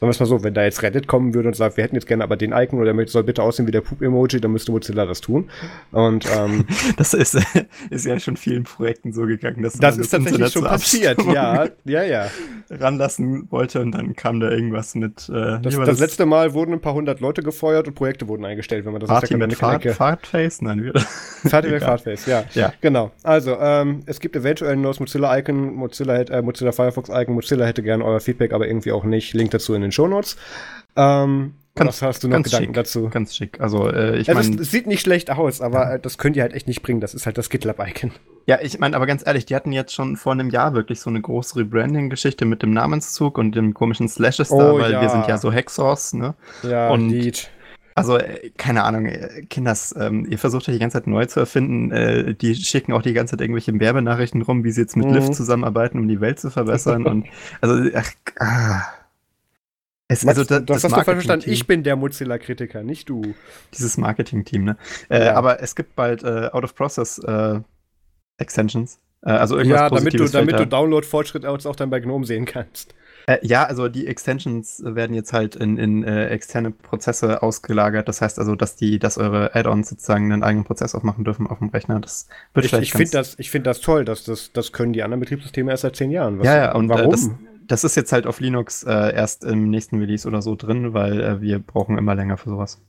Sagen 0.00 0.08
wir 0.08 0.12
es 0.12 0.20
mal 0.20 0.26
so, 0.26 0.42
wenn 0.42 0.54
da 0.54 0.64
jetzt 0.64 0.82
Reddit 0.82 1.06
kommen 1.06 1.34
würde 1.34 1.48
und 1.48 1.54
sagt, 1.54 1.76
wir 1.76 1.84
hätten 1.84 1.94
jetzt 1.94 2.06
gerne 2.06 2.24
aber 2.24 2.38
den 2.38 2.52
Icon 2.52 2.80
oder 2.80 2.94
der 2.94 3.08
soll 3.08 3.22
bitte 3.22 3.42
aussehen 3.42 3.66
wie 3.66 3.70
der 3.70 3.82
Poop-Emoji, 3.82 4.40
dann 4.40 4.50
müsste 4.50 4.72
Mozilla 4.72 5.04
das 5.04 5.20
tun. 5.20 5.50
Und 5.92 6.24
ähm, 6.34 6.64
das 6.96 7.12
ist, 7.12 7.38
ist 7.90 8.06
ja 8.06 8.18
schon 8.18 8.38
vielen 8.38 8.64
Projekten 8.64 9.12
so 9.12 9.26
gegangen, 9.26 9.62
dass 9.62 9.74
das, 9.74 9.96
das 9.96 10.06
ist 10.06 10.10
tatsächlich 10.10 10.52
schon 10.52 10.64
passiert, 10.64 11.22
ja, 11.26 11.66
ja, 11.84 12.02
ja. 12.02 12.28
Ranlassen 12.70 13.50
wollte 13.50 13.80
und 13.80 13.92
dann 13.92 14.14
kam 14.14 14.40
da 14.40 14.50
irgendwas 14.50 14.94
mit. 14.94 15.28
Äh, 15.28 15.60
das, 15.60 15.76
das, 15.76 15.98
letzte 15.98 16.24
Mal 16.24 16.54
wurden 16.54 16.72
ein 16.72 16.80
paar 16.80 16.94
hundert 16.94 17.20
Leute 17.20 17.42
gefeuert 17.42 17.88
und 17.88 17.94
Projekte 17.94 18.28
wurden 18.28 18.44
eingestellt, 18.44 18.86
wenn 18.86 18.92
man 18.92 19.00
das 19.00 19.08
Party 19.08 19.36
mit 19.36 19.54
Fahrt, 19.54 19.84
Fahrtface? 19.84 20.62
Nein, 20.62 20.84
wieder. 20.84 21.04
Party 21.50 21.68
mit 21.68 21.82
Fahrtface, 21.82 22.26
ja. 22.26 22.44
ja. 22.54 22.72
Genau. 22.80 23.10
Also, 23.22 23.58
ähm, 23.60 24.00
es 24.06 24.20
gibt 24.20 24.36
eventuell 24.36 24.74
ein 24.74 24.80
neues 24.80 25.00
Mozilla-Icon, 25.00 25.74
Mozilla, 25.74 26.20
äh, 26.20 26.42
Mozilla 26.42 26.72
Firefox-Icon. 26.72 27.34
Mozilla 27.34 27.66
hätte 27.66 27.82
gerne 27.82 28.04
euer 28.04 28.20
Feedback, 28.20 28.52
aber 28.52 28.68
irgendwie 28.68 28.92
auch 28.92 29.04
nicht. 29.04 29.34
Link 29.34 29.50
dazu 29.50 29.74
in 29.74 29.82
den 29.82 29.89
den 29.90 29.92
Shownotes. 29.92 30.36
Ähm, 30.96 31.54
Ganz, 31.74 32.02
hast 32.02 32.24
du 32.24 32.28
noch 32.28 32.42
Gedanken 32.42 32.66
schick, 32.66 32.74
dazu? 32.74 33.08
Ganz 33.08 33.34
schick. 33.34 33.60
Also, 33.60 33.88
äh, 33.88 34.18
ich 34.18 34.28
also 34.28 34.50
meine. 34.50 34.60
Es 34.60 34.70
sieht 34.70 34.86
nicht 34.86 35.00
schlecht 35.00 35.30
aus, 35.30 35.60
aber 35.60 35.82
ja. 35.82 35.94
Äh, 35.94 36.00
das 36.00 36.18
könnt 36.18 36.36
ihr 36.36 36.42
halt 36.42 36.52
echt 36.52 36.66
nicht 36.66 36.82
bringen. 36.82 37.00
Das 37.00 37.14
ist 37.14 37.26
halt 37.26 37.38
das 37.38 37.48
GitLab-Icon. 37.48 38.12
Ja, 38.46 38.58
ich 38.60 38.78
meine, 38.78 38.96
aber 38.96 39.06
ganz 39.06 39.24
ehrlich, 39.24 39.46
die 39.46 39.54
hatten 39.54 39.72
jetzt 39.72 39.94
schon 39.94 40.16
vor 40.16 40.32
einem 40.32 40.50
Jahr 40.50 40.74
wirklich 40.74 41.00
so 41.00 41.10
eine 41.10 41.20
große 41.20 41.58
Rebranding-Geschichte 41.60 42.44
mit 42.44 42.62
dem 42.62 42.72
Namenszug 42.72 43.38
und 43.38 43.54
dem 43.54 43.74
komischen 43.74 44.08
Slashes 44.08 44.50
oh, 44.50 44.58
da, 44.58 44.74
weil 44.74 44.92
ja. 44.92 45.00
wir 45.00 45.08
sind 45.08 45.28
ja 45.28 45.38
so 45.38 45.52
Hacksaws, 45.52 46.14
ne? 46.14 46.34
Ja, 46.62 46.90
und 46.90 47.08
Lied. 47.08 47.50
Also, 47.94 48.18
äh, 48.18 48.50
keine 48.56 48.84
Ahnung, 48.84 49.06
äh, 49.06 49.44
Kinders, 49.48 49.94
ähm, 49.98 50.26
ihr 50.28 50.38
versucht 50.38 50.68
euch 50.68 50.74
die 50.74 50.80
ganze 50.80 50.98
Zeit 50.98 51.06
neu 51.06 51.26
zu 51.26 51.40
erfinden. 51.40 51.92
Äh, 51.92 52.34
die 52.34 52.54
schicken 52.56 52.92
auch 52.92 53.02
die 53.02 53.12
ganze 53.12 53.32
Zeit 53.32 53.42
irgendwelche 53.42 53.78
Werbenachrichten 53.78 54.42
rum, 54.42 54.64
wie 54.64 54.70
sie 54.70 54.80
jetzt 54.82 54.96
mit 54.96 55.06
mhm. 55.06 55.14
Lyft 55.14 55.34
zusammenarbeiten, 55.34 55.98
um 55.98 56.08
die 56.08 56.20
Welt 56.20 56.40
zu 56.40 56.50
verbessern. 56.50 57.06
und 57.06 57.26
also, 57.60 57.90
ach, 57.94 58.10
ah. 58.38 58.82
Es, 60.10 60.26
also 60.26 60.42
das, 60.42 60.64
das 60.64 60.82
hast 60.82 60.90
du 60.90 61.04
falsch 61.04 61.06
verstanden. 61.06 61.48
Ich 61.48 61.68
bin 61.68 61.84
der 61.84 61.94
Mozilla-Kritiker, 61.94 62.82
nicht 62.82 63.08
du. 63.08 63.22
Dieses 63.72 63.96
Marketing-Team, 63.96 64.64
ne? 64.64 64.76
Äh, 65.08 65.26
ja. 65.26 65.34
Aber 65.34 65.62
es 65.62 65.76
gibt 65.76 65.94
bald 65.94 66.24
äh, 66.24 66.48
Out-of-Process-Extensions. 66.50 68.98
Äh, 69.22 69.30
also 69.30 69.56
irgendwas 69.56 69.80
ja, 69.80 69.88
damit 69.88 70.18
du, 70.18 70.26
damit 70.26 70.58
du 70.58 70.66
Download-Fortschritt 70.66 71.46
auch 71.46 71.76
dann 71.76 71.90
bei 71.90 72.00
GNOME 72.00 72.26
sehen 72.26 72.44
kannst. 72.44 72.92
Äh, 73.26 73.38
ja, 73.42 73.64
also 73.64 73.86
die 73.86 74.08
Extensions 74.08 74.82
werden 74.84 75.14
jetzt 75.14 75.32
halt 75.32 75.54
in, 75.54 75.78
in 75.78 76.02
äh, 76.02 76.26
externe 76.30 76.72
Prozesse 76.72 77.40
ausgelagert. 77.40 78.08
Das 78.08 78.20
heißt 78.20 78.40
also, 78.40 78.56
dass 78.56 78.74
die, 78.74 78.98
dass 78.98 79.16
eure 79.16 79.54
Add-ons 79.54 79.90
sozusagen 79.90 80.32
einen 80.32 80.42
eigenen 80.42 80.64
Prozess 80.64 80.96
aufmachen 80.96 81.22
dürfen 81.22 81.46
auf 81.46 81.58
dem 81.58 81.68
Rechner. 81.68 82.00
Das 82.00 82.26
wird 82.52 82.66
ich, 82.66 82.72
ich 82.72 82.92
finde 82.92 83.12
das, 83.12 83.38
ich 83.38 83.50
finde 83.50 83.70
das 83.70 83.80
toll, 83.80 84.04
dass 84.04 84.24
das, 84.24 84.50
das 84.52 84.72
können 84.72 84.92
die 84.92 85.04
anderen 85.04 85.20
Betriebssysteme 85.20 85.70
erst 85.70 85.82
seit 85.82 85.94
zehn 85.94 86.10
Jahren. 86.10 86.40
Was, 86.40 86.46
ja, 86.46 86.56
ja, 86.56 86.74
und 86.74 86.88
warum? 86.88 87.12
Das, 87.12 87.30
das 87.70 87.84
ist 87.84 87.94
jetzt 87.94 88.12
halt 88.12 88.26
auf 88.26 88.40
Linux 88.40 88.82
äh, 88.82 89.14
erst 89.14 89.44
im 89.44 89.70
nächsten 89.70 90.00
Release 90.00 90.26
oder 90.26 90.42
so 90.42 90.56
drin, 90.56 90.92
weil 90.92 91.20
äh, 91.20 91.40
wir 91.40 91.60
brauchen 91.60 91.98
immer 91.98 92.16
länger 92.16 92.36
für 92.36 92.50
sowas. 92.50 92.82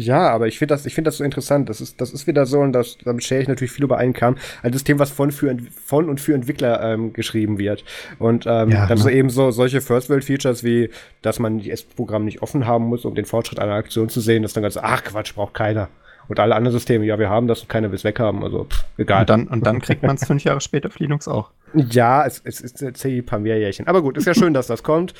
Ja, 0.00 0.28
aber 0.30 0.46
ich 0.46 0.58
finde 0.58 0.74
das, 0.74 0.86
ich 0.86 0.94
finde 0.94 1.08
das 1.08 1.18
so 1.18 1.24
interessant. 1.24 1.68
Das 1.68 1.80
ist, 1.80 2.00
das 2.00 2.12
ist 2.12 2.26
wieder 2.26 2.46
so, 2.46 2.60
und 2.60 2.72
das, 2.72 2.96
damit 3.04 3.24
stelle 3.24 3.42
ich 3.42 3.48
natürlich 3.48 3.72
viel 3.72 3.84
übereinkam, 3.84 4.36
ein 4.62 4.72
System, 4.72 5.00
was 5.00 5.10
von, 5.10 5.32
für, 5.32 5.56
von 5.84 6.08
und 6.08 6.20
für 6.20 6.34
Entwickler 6.34 6.80
ähm, 6.80 7.12
geschrieben 7.12 7.58
wird. 7.58 7.84
Und 8.20 8.46
ähm, 8.46 8.70
ja, 8.70 8.86
dann 8.86 8.98
so 8.98 9.08
eben 9.08 9.30
so 9.30 9.50
solche 9.50 9.80
First-World-Features 9.80 10.62
wie, 10.62 10.90
dass 11.22 11.40
man 11.40 11.58
die 11.58 11.70
S-Programm 11.72 12.24
nicht 12.24 12.40
offen 12.40 12.66
haben 12.66 12.84
muss, 12.84 13.04
um 13.04 13.16
den 13.16 13.24
Fortschritt 13.24 13.58
einer 13.58 13.74
Aktion 13.74 14.08
zu 14.08 14.20
sehen, 14.20 14.42
das 14.42 14.52
dann 14.52 14.62
ganz, 14.62 14.76
ach 14.76 15.02
Quatsch, 15.02 15.34
braucht 15.34 15.54
keiner. 15.54 15.88
Und 16.28 16.40
alle 16.40 16.54
anderen 16.54 16.72
Systeme, 16.72 17.04
ja, 17.04 17.18
wir 17.18 17.28
haben 17.28 17.46
das 17.48 17.62
und 17.62 17.68
keiner 17.68 17.90
will 17.90 17.96
es 17.96 18.04
weghaben. 18.04 18.42
Also, 18.42 18.64
pff, 18.64 18.84
egal. 18.96 19.20
Und 19.20 19.30
dann, 19.30 19.48
und 19.48 19.66
dann 19.66 19.80
kriegt 19.80 20.02
man 20.02 20.16
es 20.16 20.26
fünf 20.26 20.44
Jahre 20.44 20.60
später 20.60 20.88
auf 20.88 20.98
Linux 20.98 21.28
auch. 21.28 21.50
Ja, 21.74 22.24
es, 22.24 22.40
es 22.44 22.60
ist 22.60 22.80
jetzt 22.80 23.04
ein 23.04 23.26
paar 23.26 23.38
mehr 23.38 23.58
Jährchen. 23.58 23.88
Aber 23.88 24.00
gut, 24.02 24.16
ist 24.16 24.26
ja 24.26 24.34
schön, 24.34 24.54
dass 24.54 24.68
das 24.68 24.82
kommt. 24.82 25.12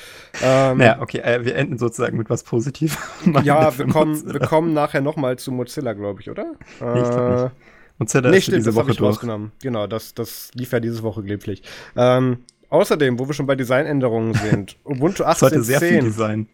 Ähm, 0.42 0.80
ja, 0.80 1.00
okay, 1.00 1.18
äh, 1.18 1.44
wir 1.44 1.57
enden 1.57 1.78
sozusagen 1.78 2.16
mit 2.16 2.30
was 2.30 2.44
Positivem. 2.44 2.96
ja, 3.42 3.76
wir 3.76 3.86
kommen, 3.88 4.32
wir 4.32 4.40
kommen 4.40 4.72
nachher 4.72 5.00
nochmal 5.00 5.36
zu 5.36 5.50
Mozilla, 5.50 5.92
glaube 5.92 6.20
ich, 6.20 6.30
oder? 6.30 6.55
Nee, 6.80 7.00
ich 7.00 7.11
glaub 7.11 7.42
nicht. 7.42 7.52
Mozilla 7.98 8.30
nee, 8.30 8.36
ist 8.38 8.44
stimmt, 8.44 8.59
diese 8.59 8.70
das 8.70 8.76
Woche 8.76 8.92
ich 8.92 8.96
durch. 8.96 9.11
rausgenommen. 9.11 9.52
Genau, 9.62 9.86
das, 9.86 10.14
das 10.14 10.50
lief 10.55 10.72
ja 10.72 10.80
diese 10.80 11.02
Woche 11.02 11.22
glimpflich. 11.22 11.62
Ähm, 11.96 12.38
außerdem, 12.70 13.18
wo 13.18 13.26
wir 13.28 13.34
schon 13.34 13.46
bei 13.46 13.57
Designänderungen 13.57 14.34
sind, 14.34 14.76
Ubuntu 14.84 15.24
18.10. 15.24 15.36
Sollte 15.38 15.62
sehr 15.62 15.80
viel 15.80 16.00
Design. 16.00 16.48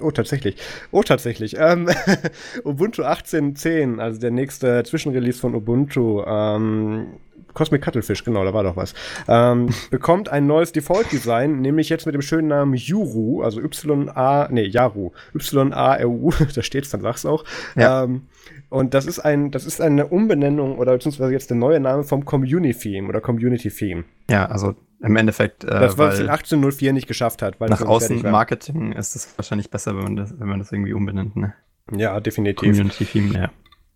Oh, 0.00 0.10
tatsächlich. 0.10 0.56
Oh, 0.90 1.02
tatsächlich. 1.02 1.56
Ähm, 1.58 1.88
Ubuntu 2.64 3.02
18.10, 3.02 3.98
also 3.98 4.20
der 4.20 4.30
nächste 4.30 4.82
Zwischenrelease 4.84 5.38
von 5.38 5.54
Ubuntu, 5.54 6.22
ähm, 6.26 7.06
Cosmic 7.54 7.82
Cuttlefish, 7.82 8.24
genau, 8.24 8.44
da 8.44 8.54
war 8.54 8.62
doch 8.62 8.76
was, 8.76 8.94
ähm, 9.28 9.68
bekommt 9.90 10.28
ein 10.28 10.46
neues 10.46 10.72
Default-Design, 10.72 11.60
nämlich 11.60 11.88
jetzt 11.88 12.06
mit 12.06 12.14
dem 12.14 12.22
schönen 12.22 12.48
Namen 12.48 12.74
Yuru, 12.74 13.42
also 13.42 13.60
Y-A, 13.60 14.48
nee, 14.50 14.64
Yaru, 14.64 15.10
Y-A-R-U, 15.34 16.30
da 16.54 16.62
steht's, 16.62 16.90
dann 16.90 17.00
sag's 17.00 17.26
auch. 17.26 17.44
Ja. 17.76 18.04
Ähm, 18.04 18.22
und 18.68 18.94
das 18.94 19.06
ist 19.06 19.18
ein, 19.18 19.50
das 19.50 19.66
ist 19.66 19.80
eine 19.80 20.06
Umbenennung 20.06 20.78
oder 20.78 20.92
beziehungsweise 20.92 21.32
jetzt 21.32 21.50
der 21.50 21.56
neue 21.56 21.80
Name 21.80 22.04
vom 22.04 22.24
Community-Theme 22.24 23.08
oder 23.08 23.20
Community-Theme. 23.20 24.04
Ja, 24.30 24.46
also 24.46 24.76
im 25.00 25.16
Endeffekt. 25.16 25.64
Äh, 25.64 25.68
das, 25.68 25.98
was 25.98 26.18
in 26.18 26.28
1804 26.28 26.92
nicht 26.92 27.06
geschafft 27.06 27.42
hat. 27.42 27.60
nach 27.60 27.82
außen 27.82 28.22
Marketing 28.22 28.92
ist 28.92 29.16
es 29.16 29.32
wahrscheinlich 29.36 29.70
besser, 29.70 29.96
wenn 29.96 30.04
man 30.04 30.16
das, 30.16 30.38
wenn 30.38 30.48
man 30.48 30.58
das 30.58 30.72
irgendwie 30.72 30.92
umbenennt, 30.92 31.36
ne? 31.36 31.54
Ja, 31.92 32.20
definitiv. 32.20 32.70
Community-Theme, 32.70 33.50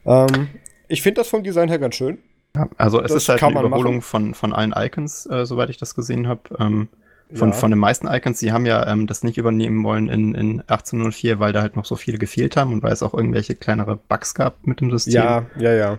ja. 0.04 0.26
Ähm, 0.26 0.48
ich 0.88 1.02
finde 1.02 1.20
das 1.20 1.28
vom 1.28 1.42
Design 1.42 1.68
her 1.68 1.78
ganz 1.78 1.94
schön. 1.94 2.18
Ja, 2.56 2.68
also 2.76 3.00
es 3.00 3.12
das 3.12 3.22
ist 3.22 3.28
halt 3.28 3.42
eine 3.42 3.66
Überholung 3.66 4.02
von, 4.02 4.34
von 4.34 4.52
allen 4.52 4.72
Icons, 4.76 5.26
äh, 5.26 5.44
soweit 5.44 5.70
ich 5.70 5.76
das 5.76 5.94
gesehen 5.94 6.28
habe. 6.28 6.42
Ähm, 6.58 6.88
von, 7.32 7.50
ja. 7.50 7.54
von 7.54 7.70
den 7.70 7.80
meisten 7.80 8.06
Icons, 8.06 8.38
die 8.38 8.52
haben 8.52 8.66
ja 8.66 8.86
ähm, 8.86 9.06
das 9.06 9.24
nicht 9.24 9.38
übernehmen 9.38 9.82
wollen 9.82 10.08
in, 10.08 10.34
in 10.34 10.60
1804, 10.60 11.40
weil 11.40 11.52
da 11.52 11.62
halt 11.62 11.74
noch 11.74 11.84
so 11.84 11.96
viele 11.96 12.18
gefehlt 12.18 12.56
haben 12.56 12.72
und 12.72 12.82
weil 12.82 12.92
es 12.92 13.02
auch 13.02 13.14
irgendwelche 13.14 13.54
kleinere 13.54 13.96
Bugs 13.96 14.34
gab 14.34 14.66
mit 14.66 14.80
dem 14.80 14.90
System. 14.90 15.14
Ja, 15.14 15.46
ja, 15.58 15.72
ja. 15.72 15.98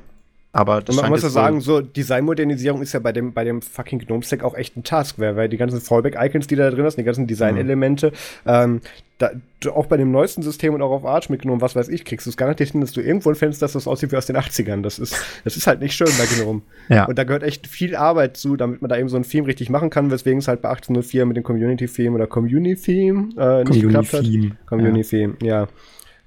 Aber 0.56 0.82
das 0.82 0.96
man 0.96 1.10
muss 1.10 1.22
ja 1.22 1.28
sagen, 1.28 1.60
so 1.60 1.82
Designmodernisierung 1.82 2.82
ist 2.82 2.94
ja 2.94 3.02
bei 3.02 3.12
dem, 3.12 3.34
bei 3.34 3.44
dem 3.44 3.62
fucking 3.62 4.00
GNOME-Stack 4.00 4.42
auch 4.42 4.56
echt 4.56 4.78
ein 4.78 4.86
Task, 4.86 5.20
weil, 5.20 5.36
weil 5.36 5.50
die 5.50 5.58
ganzen 5.58 5.82
Fallback-Icons, 5.82 6.48
die 6.48 6.56
da 6.56 6.72
drin 6.72 6.90
sind, 6.90 6.98
die 6.98 7.04
ganzen 7.04 7.28
Design-Elemente, 7.28 8.14
ähm, 8.46 8.80
da, 9.18 9.32
auch 9.74 9.88
bei 9.88 9.98
dem 9.98 10.12
neuesten 10.12 10.44
System 10.44 10.74
und 10.74 10.82
auch 10.82 10.92
auf 10.92 11.06
Arch 11.06 11.30
mitgenommen, 11.30 11.60
was 11.60 11.76
weiß 11.76 11.90
ich, 11.90 12.06
kriegst 12.06 12.26
du 12.26 12.30
es 12.30 12.38
garantiert 12.38 12.70
hin, 12.70 12.80
dass 12.80 12.94
du 12.94 13.02
irgendwo 13.02 13.32
ein 13.32 13.36
Fenster, 13.36 13.66
dass 13.66 13.74
das 13.74 13.86
aussieht 13.86 14.14
wie 14.14 14.16
aus 14.16 14.28
den 14.28 14.38
80ern. 14.38 14.82
Das 14.82 14.98
ist, 14.98 15.22
das 15.44 15.58
ist 15.58 15.68
halt 15.68 15.82
nicht 15.82 15.94
schön 15.94 16.08
bei 16.18 16.26
GNOME. 16.26 16.62
ja. 16.88 17.04
Und 17.04 17.18
da 17.18 17.26
gehört 17.26 17.44
echt 17.44 17.68
viel 17.68 17.94
Arbeit 17.94 18.38
zu, 18.38 18.56
damit 18.56 18.82
man 18.82 18.88
da 18.88 18.98
eben 18.98 19.10
so 19.10 19.18
ein 19.18 19.24
Theme 19.24 19.48
richtig 19.48 19.70
machen 19.70 19.90
kann, 19.90 20.10
weswegen 20.10 20.40
es 20.40 20.48
halt 20.48 20.62
bei 20.62 20.70
1804 20.70 21.26
mit 21.26 21.36
dem 21.36 21.44
Community-Theme 21.44 22.16
oder 22.16 22.28
Community-Theme 22.28 23.20
äh, 23.38 23.64
nicht 23.64 23.68
Community 23.68 23.82
geklappt 23.82 24.14
hat. 24.14 24.68
Community-Theme, 24.68 25.34
ja. 25.42 25.64
ja. 25.64 25.68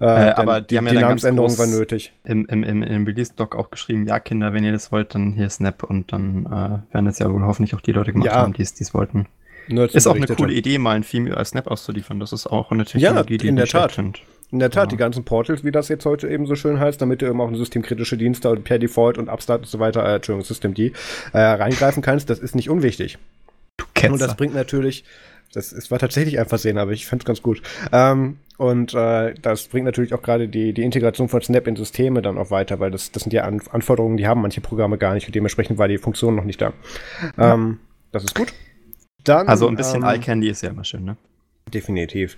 Äh, 0.01 0.05
äh, 0.05 0.33
aber 0.33 0.61
die, 0.61 0.69
die 0.69 0.79
haben 0.79 0.87
die 0.87 0.95
ja 0.95 1.01
Namensänderung 1.01 1.59
war 1.59 1.67
nötig. 1.67 2.13
Im, 2.25 2.47
im, 2.47 2.63
im, 2.63 2.83
im 2.83 3.05
Release-Doc 3.05 3.57
auch 3.57 3.71
geschrieben, 3.71 4.07
ja, 4.07 4.21
Kinder, 4.21 4.53
wenn 4.53 4.65
ihr 4.65 4.73
das 4.73 4.93
wollt, 4.93 5.15
dann 5.15 5.33
hier 5.33 5.51
Snap 5.51 5.83
und 5.83 6.13
dann 6.13 6.47
äh, 6.47 6.95
werden 6.95 7.07
es 7.07 7.19
ja 7.19 7.33
wohl 7.33 7.43
hoffentlich 7.43 7.75
auch 7.75 7.81
die 7.81 7.93
Leute 7.93 8.13
gemacht 8.13 8.27
ja. 8.27 8.37
haben, 8.37 8.53
die 8.53 8.63
es 8.63 8.95
wollten. 8.95 9.27
Ist 9.69 10.07
auch 10.07 10.17
eine 10.17 10.27
coole 10.27 10.55
Idee, 10.55 10.79
mal 10.79 10.97
ein 10.97 11.03
Theme 11.03 11.37
als 11.37 11.51
Snap 11.51 11.67
auszuliefern. 11.67 12.21
Das 12.21 12.33
ist 12.33 12.47
auch 12.47 12.71
eine 12.71 12.85
Technologie, 12.85 13.35
ja, 13.35 13.39
die 13.39 13.49
in 13.49 13.57
der 13.57 13.67
Tat. 13.67 13.93
Sind. 13.93 14.23
In 14.51 14.61
der 14.61 14.71
Tat, 14.71 14.85
ja. 14.85 14.89
die 14.89 14.97
ganzen 14.97 15.25
Portals, 15.25 15.63
wie 15.63 15.71
das 15.71 15.89
jetzt 15.89 16.07
heute 16.07 16.27
eben 16.29 16.47
so 16.47 16.55
schön 16.55 16.81
heißt, 16.81 17.03
damit 17.03 17.21
du 17.21 17.27
eben 17.27 17.39
auch 17.41 17.49
in 17.49 17.57
systemkritische 17.57 18.17
Dienste 18.17 18.49
und 18.49 18.65
per 18.65 18.79
Default 18.79 19.19
und 19.19 19.29
Upstart 19.29 19.61
und 19.61 19.69
so 19.69 19.79
weiter, 19.79 20.03
äh, 20.07 20.17
Entschuldigung, 20.17 20.47
Systemd, 20.47 20.79
äh, 20.79 20.93
reingreifen 21.35 22.03
kannst, 22.03 22.31
das 22.31 22.39
ist 22.39 22.55
nicht 22.55 22.71
unwichtig. 22.71 23.19
Du 23.77 23.85
kennst 23.93 24.15
Und 24.15 24.23
das 24.23 24.37
bringt 24.37 24.55
natürlich, 24.55 25.05
das, 25.53 25.73
es 25.73 25.91
war 25.91 25.99
tatsächlich 25.99 26.39
ein 26.39 26.47
Versehen, 26.47 26.79
aber 26.79 26.93
ich 26.93 27.07
fand 27.07 27.23
es 27.23 27.27
ganz 27.27 27.43
gut. 27.43 27.63
Ähm, 27.93 28.39
und 28.59 28.93
äh, 28.95 29.35
das 29.35 29.69
bringt 29.69 29.87
natürlich 29.87 30.13
auch 30.15 30.23
gerade 30.23 30.49
die, 30.49 30.73
die 30.73 30.83
Integration 30.83 31.29
von 31.29 31.41
Snap 31.41 31.67
in 31.67 31.77
Systeme 31.77 32.23
dann 32.23 32.39
auch 32.39 32.51
weiter, 32.51 32.81
weil 32.81 32.91
das, 32.91 33.13
das 33.13 33.23
sind 33.23 33.33
ja 33.33 33.45
An 33.45 33.61
Anforderungen, 33.71 34.17
die 34.17 34.27
haben 34.27 34.43
manche 34.43 34.61
Programme 34.61 34.99
gar 34.99 35.15
nicht 35.15 35.27
und 35.27 35.35
dementsprechend 35.35 35.79
war 35.79 35.89
die 35.89 35.99
Funktion 35.99 36.35
noch 36.35 36.45
nicht 36.45 36.61
da. 36.61 36.73
Ja. 37.37 37.55
Ähm, 37.55 37.81
das 38.13 38.25
ist 38.25 38.35
gut. 38.35 38.53
Dann, 39.25 39.49
also 39.49 39.69
ein 39.69 39.77
bisschen 39.77 40.03
ähm, 40.03 40.09
Eye 40.09 40.19
Candy 40.19 40.49
ist 40.49 40.63
ja 40.63 40.71
immer 40.71 40.85
schön, 40.85 41.05
ne? 41.05 41.17
Definitiv. 41.73 42.37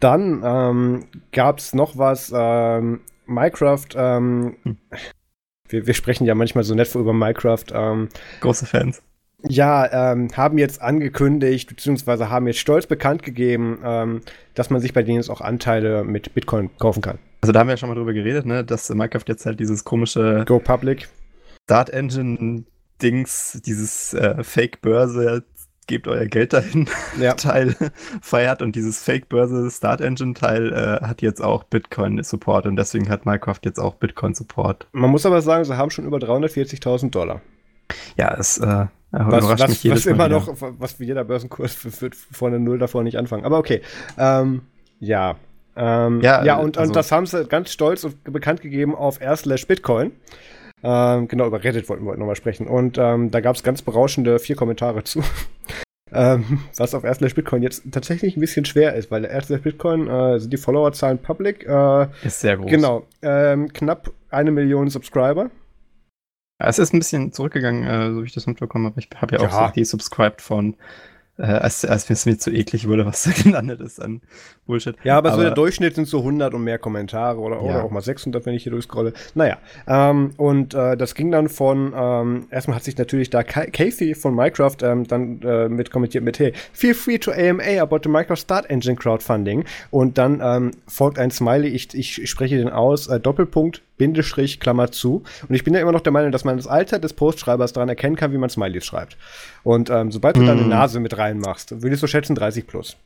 Dann 0.00 0.42
ähm, 0.44 1.06
gab 1.32 1.58
es 1.58 1.74
noch 1.74 1.96
was, 1.96 2.32
ähm, 2.34 3.00
Minecraft, 3.26 3.86
ähm, 3.94 4.56
hm. 4.62 4.76
wir, 5.68 5.86
wir 5.86 5.94
sprechen 5.94 6.26
ja 6.26 6.34
manchmal 6.34 6.64
so 6.64 6.74
nett 6.74 6.94
über 6.94 7.12
Minecraft. 7.12 7.64
Ähm, 7.72 8.08
Große 8.40 8.66
Fans. 8.66 9.02
Ja, 9.48 10.12
ähm, 10.12 10.28
haben 10.36 10.58
jetzt 10.58 10.80
angekündigt, 10.82 11.68
beziehungsweise 11.68 12.30
haben 12.30 12.46
jetzt 12.46 12.58
stolz 12.58 12.86
bekannt 12.86 13.22
gegeben, 13.22 13.78
ähm, 13.84 14.20
dass 14.54 14.70
man 14.70 14.80
sich 14.80 14.92
bei 14.92 15.02
denen 15.02 15.16
jetzt 15.18 15.30
auch 15.30 15.40
Anteile 15.40 16.04
mit 16.04 16.34
Bitcoin 16.34 16.70
kaufen 16.78 17.02
kann. 17.02 17.18
Also 17.40 17.52
da 17.52 17.60
haben 17.60 17.68
wir 17.68 17.74
ja 17.74 17.76
schon 17.76 17.88
mal 17.88 17.94
drüber 17.94 18.12
geredet, 18.12 18.46
ne, 18.46 18.64
dass 18.64 18.88
Minecraft 18.88 19.24
jetzt 19.28 19.46
halt 19.46 19.60
dieses 19.60 19.84
komische 19.84 20.44
Go 20.46 20.58
Public 20.58 21.08
Start 21.64 21.90
Engine 21.90 22.64
Dings, 23.02 23.60
dieses 23.64 24.14
äh, 24.14 24.42
Fake 24.42 24.80
Börse, 24.80 25.44
gebt 25.86 26.08
euer 26.08 26.26
Geld 26.26 26.52
dahin 26.52 26.88
ja. 27.20 27.34
Teil 27.34 27.76
feiert 28.20 28.62
und 28.62 28.74
dieses 28.74 29.02
Fake 29.02 29.28
Börse 29.28 29.70
Start 29.70 30.00
Engine 30.00 30.34
Teil 30.34 30.72
äh, 30.72 31.06
hat 31.06 31.22
jetzt 31.22 31.42
auch 31.42 31.64
Bitcoin 31.64 32.22
Support 32.22 32.66
und 32.66 32.76
deswegen 32.76 33.08
hat 33.08 33.26
Minecraft 33.26 33.60
jetzt 33.64 33.78
auch 33.78 33.94
Bitcoin 33.94 34.34
Support. 34.34 34.88
Man 34.92 35.10
muss 35.10 35.26
aber 35.26 35.42
sagen, 35.42 35.64
sie 35.64 35.76
haben 35.76 35.90
schon 35.90 36.06
über 36.06 36.18
340.000 36.18 37.10
Dollar. 37.10 37.40
Ja, 38.16 38.34
es 38.34 38.58
äh, 38.58 38.86
was, 39.10 39.60
was, 39.60 39.84
was 39.84 40.06
immer 40.06 40.28
noch, 40.28 40.48
was 40.78 41.00
wie 41.00 41.04
jeder 41.04 41.24
Börsenkurs 41.24 42.02
wird 42.02 42.14
vorne 42.14 42.58
Null 42.58 42.78
davor 42.78 43.02
nicht 43.02 43.16
anfangen. 43.16 43.44
Aber 43.44 43.58
okay. 43.58 43.82
Ähm, 44.18 44.62
ja. 45.00 45.36
Ähm, 45.76 46.20
ja, 46.22 46.42
ja, 46.42 46.56
und, 46.56 46.78
also, 46.78 46.90
und 46.90 46.96
das 46.96 47.12
haben 47.12 47.26
sie 47.26 47.44
ganz 47.44 47.70
stolz 47.70 48.02
und 48.04 48.24
bekannt 48.24 48.62
gegeben 48.62 48.94
auf 48.94 49.20
r 49.20 49.36
slash 49.36 49.66
Bitcoin. 49.66 50.12
Ähm, 50.82 51.28
genau, 51.28 51.46
über 51.46 51.62
Reddit 51.62 51.88
wollten 51.88 52.04
wir 52.04 52.16
nochmal 52.16 52.36
sprechen. 52.36 52.66
Und 52.66 52.98
ähm, 52.98 53.30
da 53.30 53.40
gab 53.40 53.56
es 53.56 53.62
ganz 53.62 53.82
berauschende 53.82 54.38
vier 54.38 54.56
Kommentare 54.56 55.04
zu. 55.04 55.22
ähm, 56.12 56.60
was 56.76 56.94
auf 56.94 57.04
r 57.04 57.14
slash 57.14 57.34
Bitcoin 57.34 57.62
jetzt 57.62 57.84
tatsächlich 57.92 58.36
ein 58.36 58.40
bisschen 58.40 58.64
schwer 58.64 58.94
ist, 58.94 59.10
weil 59.10 59.24
r 59.24 59.42
slash 59.42 59.62
Bitcoin 59.62 60.08
äh, 60.08 60.38
sind 60.38 60.52
die 60.52 60.58
Followerzahlen 60.58 61.18
public. 61.18 61.66
Äh, 61.66 62.06
ist 62.24 62.40
sehr 62.40 62.56
groß. 62.56 62.70
Genau. 62.70 63.06
Ähm, 63.22 63.72
knapp 63.72 64.12
eine 64.30 64.50
Million 64.50 64.88
Subscriber. 64.88 65.50
Es 66.58 66.78
ist 66.78 66.94
ein 66.94 66.98
bisschen 66.98 67.32
zurückgegangen, 67.32 67.84
äh, 67.84 68.14
so 68.14 68.22
wie 68.22 68.26
ich 68.26 68.34
das 68.34 68.46
mitbekommen 68.46 68.86
habe. 68.86 68.98
Ich 69.00 69.08
habe 69.16 69.36
ja, 69.36 69.42
ja 69.42 69.48
auch 69.48 69.68
so 69.68 69.72
desubscribed 69.74 70.40
von 70.40 70.74
äh, 71.38 71.44
als, 71.44 71.84
als 71.84 72.08
es 72.08 72.26
mir 72.26 72.38
zu 72.38 72.50
eklig 72.50 72.88
wurde, 72.88 73.06
was 73.06 73.22
da 73.24 73.30
gelandet 73.42 73.80
ist 73.80 74.00
an 74.00 74.20
Bullshit. 74.66 74.96
Ja, 75.04 75.18
aber, 75.18 75.30
aber 75.30 75.36
so 75.36 75.42
der 75.42 75.52
Durchschnitt 75.52 75.94
sind 75.94 76.08
so 76.08 76.18
100 76.18 76.54
und 76.54 76.64
mehr 76.64 76.78
Kommentare 76.78 77.38
oder, 77.38 77.56
ja. 77.56 77.62
oder 77.62 77.84
auch 77.84 77.90
mal 77.90 78.00
600, 78.00 78.46
wenn 78.46 78.54
ich 78.54 78.62
hier 78.62 78.72
durchscrolle. 78.72 79.12
Naja, 79.34 79.58
ähm, 79.86 80.30
und 80.36 80.74
äh, 80.74 80.96
das 80.96 81.14
ging 81.14 81.30
dann 81.30 81.48
von, 81.48 81.92
ähm, 81.96 82.46
erstmal 82.50 82.76
hat 82.76 82.84
sich 82.84 82.96
natürlich 82.96 83.30
da 83.30 83.42
Kathy 83.42 84.14
von 84.14 84.34
Minecraft 84.34 84.76
ähm, 84.82 85.06
dann 85.06 85.42
äh, 85.42 85.68
mit 85.68 85.90
kommentiert 85.90 86.24
mit, 86.24 86.38
hey, 86.38 86.52
feel 86.72 86.94
free 86.94 87.18
to 87.18 87.32
AMA 87.32 87.80
about 87.80 88.00
the 88.02 88.08
Minecraft 88.08 88.36
Start 88.38 88.70
Engine 88.70 88.96
Crowdfunding. 88.96 89.64
Und 89.90 90.18
dann 90.18 90.40
ähm, 90.42 90.70
folgt 90.86 91.18
ein 91.18 91.30
Smiley, 91.30 91.68
ich, 91.68 91.94
ich 91.94 92.28
spreche 92.28 92.56
den 92.56 92.70
aus, 92.70 93.08
äh, 93.08 93.20
Doppelpunkt, 93.20 93.82
Bindestrich, 93.98 94.60
Klammer 94.60 94.90
zu. 94.90 95.22
Und 95.48 95.54
ich 95.54 95.64
bin 95.64 95.74
ja 95.74 95.80
immer 95.80 95.92
noch 95.92 96.00
der 96.00 96.12
Meinung, 96.12 96.32
dass 96.32 96.44
man 96.44 96.56
das 96.56 96.66
Alter 96.66 96.98
des 96.98 97.12
Postschreibers 97.12 97.72
daran 97.72 97.88
erkennen 97.88 98.16
kann, 98.16 98.32
wie 98.32 98.38
man 98.38 98.50
Smileys 98.50 98.84
schreibt. 98.84 99.16
Und 99.66 99.90
ähm, 99.90 100.12
sobald 100.12 100.36
du 100.36 100.42
mm. 100.42 100.46
deine 100.46 100.62
Nase 100.64 101.00
mit 101.00 101.18
reinmachst, 101.18 101.82
würdest 101.82 102.00
du 102.00 102.06
schätzen 102.06 102.36
30 102.36 102.68
plus. 102.68 102.96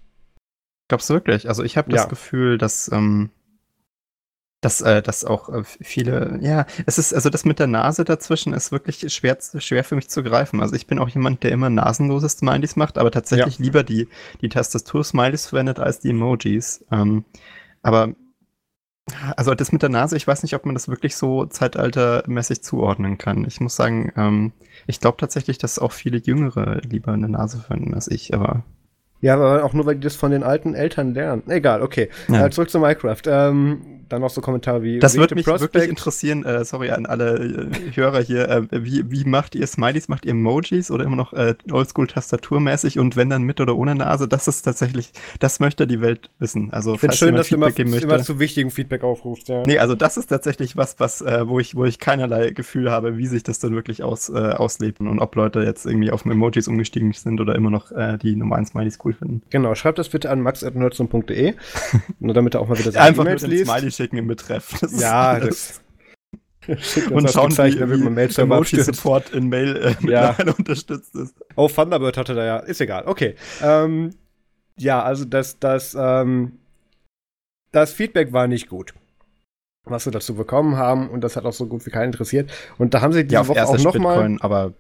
Glaubst 0.89 1.09
du 1.09 1.15
wirklich? 1.15 1.49
Also 1.49 1.65
ich 1.65 1.79
habe 1.79 1.91
das 1.91 2.03
ja. 2.03 2.07
Gefühl, 2.07 2.59
dass, 2.59 2.93
ähm, 2.93 3.31
dass, 4.61 4.83
äh, 4.83 5.01
dass 5.01 5.25
auch 5.25 5.49
äh, 5.49 5.63
viele, 5.65 6.39
ja, 6.43 6.67
es 6.85 6.99
ist, 6.99 7.15
also 7.15 7.31
das 7.31 7.47
mit 7.47 7.61
der 7.61 7.67
Nase 7.67 8.05
dazwischen 8.05 8.53
ist 8.53 8.73
wirklich 8.73 9.11
schwer, 9.11 9.39
schwer 9.41 9.85
für 9.85 9.97
mich 9.97 10.11
zu 10.11 10.23
greifen. 10.23 10.61
Also 10.61 10.75
ich 10.75 10.87
bin 10.87 10.99
auch 10.99 11.09
jemand, 11.09 11.45
der 11.45 11.53
immer 11.53 11.71
nasenlose 11.71 12.29
Smileys 12.29 12.77
macht, 12.77 12.99
aber 12.99 13.11
tatsächlich 13.11 13.59
ja. 13.59 13.65
lieber 13.65 13.83
die, 13.83 14.09
die 14.43 14.51
Tastatur-Smileys 14.51 15.47
verwendet 15.47 15.79
als 15.79 16.01
die 16.01 16.11
Emojis. 16.11 16.85
Ähm, 16.93 17.25
aber 17.81 18.13
also 19.37 19.55
das 19.55 19.73
mit 19.73 19.83
der 19.83 19.89
Nase, 19.89 20.17
ich 20.17 20.27
weiß 20.27 20.43
nicht, 20.43 20.55
ob 20.55 20.67
man 20.67 20.75
das 20.75 20.89
wirklich 20.89 21.17
so 21.17 21.47
zeitaltermäßig 21.47 22.63
zuordnen 22.63 23.19
kann. 23.19 23.45
Ich 23.47 23.61
muss 23.61 23.77
sagen, 23.77 24.13
ähm, 24.17 24.53
ich 24.87 25.01
glaube 25.01 25.19
tatsächlich, 25.19 25.59
dass 25.59 25.79
auch 25.79 25.93
viele 25.93 26.19
Jüngere 26.19 26.81
lieber 26.89 27.13
eine 27.13 27.29
Nase 27.29 27.59
verwenden 27.59 27.95
als 27.95 28.09
ich, 28.09 28.35
aber 28.35 28.65
Ja, 29.21 29.35
aber 29.35 29.65
auch 29.65 29.73
nur, 29.75 29.87
weil 29.87 29.97
die 29.97 30.01
das 30.01 30.17
von 30.17 30.31
den 30.31 30.43
alten 30.43 30.75
Eltern 30.75 31.15
lernen. 31.15 31.43
Egal, 31.49 31.83
okay. 31.83 32.09
Ja. 32.29 32.47
Äh, 32.47 32.51
zurück 32.51 32.71
zu 32.71 32.79
Minecraft. 32.79 33.23
Ähm, 33.27 34.00
dann 34.13 34.21
noch 34.21 34.31
so 34.31 34.41
Kommentare 34.41 34.83
wie 34.83 34.99
Das 34.99 35.17
würde 35.17 35.35
mich 35.35 35.45
Prospect. 35.47 35.75
wirklich 35.75 35.91
interessieren, 35.91 36.45
äh, 36.45 36.65
sorry 36.65 36.91
an 36.91 37.07
alle 37.07 37.69
äh, 37.71 37.97
Hörer 37.97 38.21
hier, 38.21 38.49
äh, 38.49 38.63
wie, 38.71 39.11
wie 39.11 39.25
macht 39.25 39.55
ihr 39.55 39.67
Smileys, 39.67 40.09
macht 40.09 40.25
ihr 40.25 40.33
Emojis 40.33 40.91
oder 40.91 41.05
immer 41.05 41.17
noch 41.17 41.33
äh, 41.33 41.55
Oldschool-Tastaturmäßig 41.71 42.99
und 42.99 43.17
wenn 43.17 43.31
dann 43.31 43.43
mit 43.43 43.61
oder 43.61 43.77
ohne 43.77 43.95
Nase, 43.95 44.29
das 44.29 44.49
ist 44.49 44.63
tatsächlich, 44.63 45.13
das 45.39 45.61
möchte 45.61 45.87
die 45.87 46.01
Welt 46.01 46.31
wissen. 46.39 46.73
Also 46.73 46.95
Ich 46.95 47.01
finde 47.01 47.17
schön, 47.17 47.35
dass 47.35 47.49
du 47.49 47.55
immer, 47.57 47.77
immer 47.79 48.23
zu 48.23 48.39
wichtigen 48.39 48.71
Feedback 48.71 49.03
aufrufst, 49.05 49.49
ja. 49.49 49.63
Nee, 49.67 49.79
also 49.79 49.95
das 49.95 50.17
ist 50.17 50.27
tatsächlich 50.27 50.77
was, 50.77 50.99
was, 50.99 51.21
äh, 51.23 51.47
wo 51.49 51.59
ich, 51.61 51.75
wo 51.75 51.85
ich 51.85 51.99
keinerlei 51.99 52.51
Gefühl 52.51 52.91
habe, 52.91 53.17
wie 53.17 53.27
sich 53.27 53.43
das 53.43 53.59
dann 53.59 53.75
wirklich 53.75 54.03
aus, 54.03 54.29
äh, 54.29 54.33
auslebt 54.35 55.01
und 55.01 55.19
ob 55.19 55.35
Leute 55.37 55.61
jetzt 55.61 55.87
irgendwie 55.87 56.11
auf 56.11 56.25
Emojis 56.25 56.69
umgestiegen 56.69 57.13
sind 57.13 57.41
oder 57.41 57.55
immer 57.55 57.71
noch 57.71 57.91
die 58.23 58.37
normalen 58.37 58.67
Smileys 58.67 58.99
cool 59.05 59.13
finden. 59.13 59.43
Genau, 59.51 59.75
schreib 59.75 59.97
das 59.97 60.09
bitte 60.09 60.31
an 60.31 60.41
max.nerdsum.de, 60.41 61.55
nur 62.21 62.35
damit 62.35 62.55
er 62.55 62.61
auch 62.61 62.69
mal 62.69 62.79
wieder 62.79 62.93
seine 62.93 63.05
Einfach 63.07 63.25
E-Mails 63.25 63.43
den 63.43 63.51
liest. 63.51 63.67
Smiley 63.67 63.91
schicken 64.01 64.17
im 64.17 64.27
Betreff. 64.27 64.79
Das 64.81 64.99
Ja, 65.01 65.39
das. 65.39 65.81
Und 67.11 67.29
schauen, 67.31 67.51
Zeichen, 67.51 67.81
wie, 67.91 68.01
wie 68.01 68.07
abstürzt. 68.21 68.39
Emoji-Support 68.39 69.31
in 69.31 69.49
Mail 69.49 69.77
äh, 69.77 70.11
Ja. 70.11 70.37
unterstützt 70.59 71.15
ist. 71.17 71.35
Oh, 71.57 71.69
Thunderbird 71.69 72.17
hatte 72.17 72.35
da 72.35 72.45
ja. 72.45 72.59
Ist 72.59 72.81
egal. 72.81 73.05
Okay. 73.07 73.35
Ähm, 73.63 74.11
ja, 74.79 75.03
also 75.03 75.25
das, 75.25 75.59
das, 75.59 75.97
ähm, 75.99 76.59
das 77.73 77.93
Feedback 77.93 78.33
war 78.33 78.47
nicht 78.47 78.69
gut. 78.69 78.95
Was 79.85 80.05
wir 80.07 80.13
dazu 80.13 80.35
bekommen 80.35 80.77
haben 80.77 81.09
und 81.09 81.23
das 81.23 81.37
hat 81.37 81.45
auch 81.45 81.53
so 81.53 81.67
gut 81.67 81.85
wie 81.87 81.91
keinen 81.91 82.13
interessiert. 82.13 82.53
Und 82.79 82.95
da 82.95 83.01
haben 83.01 83.13
sie 83.13 83.25
diese 83.25 83.35
Ja, 83.35 83.49
Woche 83.49 83.67
auch 83.67 83.79
nochmal. 83.79 84.37
Aber 84.41 84.75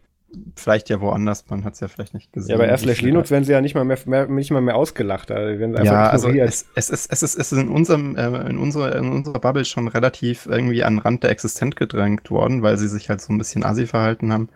vielleicht 0.57 0.89
ja 0.89 1.01
woanders, 1.01 1.45
man 1.49 1.65
hat 1.65 1.75
es 1.75 1.81
ja 1.81 1.89
vielleicht 1.89 2.15
nicht 2.15 2.33
gesehen. 2.33 2.53
Ja, 2.53 2.59
bei 2.59 2.77
viel- 2.77 3.07
Linux 3.07 3.31
werden 3.31 3.45
sie 3.45 3.53
ja 3.53 3.61
nicht 3.61 3.75
mal 3.75 3.85
mehr, 3.85 3.99
mehr, 4.07 4.27
nicht 4.29 4.51
mal 4.51 4.61
mehr 4.61 4.77
ausgelacht. 4.77 5.31
Da 5.31 5.35
werden 5.37 5.75
Ja, 5.85 6.09
also 6.09 6.29
es, 6.29 6.67
es, 6.75 6.91
ist, 6.91 7.13
es, 7.13 7.23
ist, 7.23 7.39
es 7.39 7.53
ist 7.53 7.59
in 7.59 7.69
unserem, 7.69 8.17
äh, 8.17 8.49
in 8.49 8.59
unserer, 8.59 8.95
in 8.97 9.11
unserer 9.11 9.41
Bubble 9.41 9.65
schon 9.65 9.89
relativ 9.89 10.47
irgendwie 10.47 10.85
an 10.85 10.97
den 10.97 10.99
Rand 11.01 11.23
der 11.25 11.31
Existenz 11.31 11.77
gedrängt 11.77 12.31
worden, 12.31 12.63
weil 12.63 12.77
sie 12.79 12.89
sich 12.89 13.09
halt 13.09 13.21
so 13.21 13.33
ein 13.33 13.39
bisschen 13.39 13.65
assi 13.65 13.87
verhalten 13.87 14.33
haben. 14.33 14.49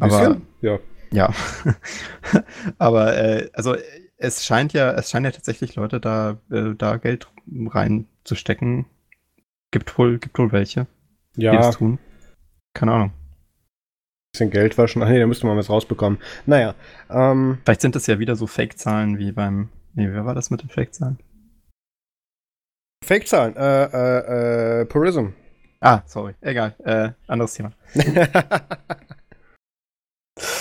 Aber 0.00 0.18
Bisschen? 0.18 0.42
ja. 0.60 0.78
ja. 1.12 1.34
aber 2.78 3.16
äh, 3.16 3.50
also 3.52 3.74
es 4.16 4.44
scheint 4.44 4.72
ja, 4.72 4.92
es 4.92 5.10
scheint 5.10 5.24
ja 5.24 5.32
tatsächlich 5.32 5.76
Leute 5.76 6.00
da, 6.00 6.38
äh, 6.50 6.74
da 6.76 6.96
Geld 6.96 7.28
reinzustecken. 7.50 8.86
Gibt 9.70 9.98
wohl, 9.98 10.18
gibt 10.18 10.38
wohl 10.38 10.52
welche, 10.52 10.86
die 11.36 11.42
Ja, 11.42 11.56
das 11.56 11.76
tun. 11.76 11.98
Keine 12.74 12.92
Ahnung. 12.92 13.12
Bisschen 14.38 14.50
Geld 14.50 14.78
waschen. 14.78 15.02
Ach 15.02 15.08
nee, 15.08 15.18
da 15.18 15.26
müsste 15.26 15.46
man 15.46 15.56
was 15.56 15.68
rausbekommen. 15.68 16.18
Naja, 16.46 16.74
ähm, 17.10 17.58
Vielleicht 17.64 17.80
sind 17.80 17.96
das 17.96 18.06
ja 18.06 18.18
wieder 18.18 18.36
so 18.36 18.46
Fake-Zahlen 18.46 19.18
wie 19.18 19.32
beim. 19.32 19.70
Nee, 19.94 20.08
wer 20.12 20.24
war 20.24 20.34
das 20.34 20.50
mit 20.50 20.62
den 20.62 20.68
Fake-Zahlen? 20.68 21.18
Fake-Zahlen. 23.04 23.56
Äh, 23.56 23.84
äh, 23.84 24.80
äh, 24.80 24.84
Purism. 24.84 25.28
Ah, 25.80 26.02
sorry. 26.06 26.34
Egal. 26.40 26.74
Äh, 26.84 27.10
anderes 27.26 27.54
Thema. 27.54 27.72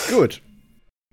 Gut. 0.09 0.41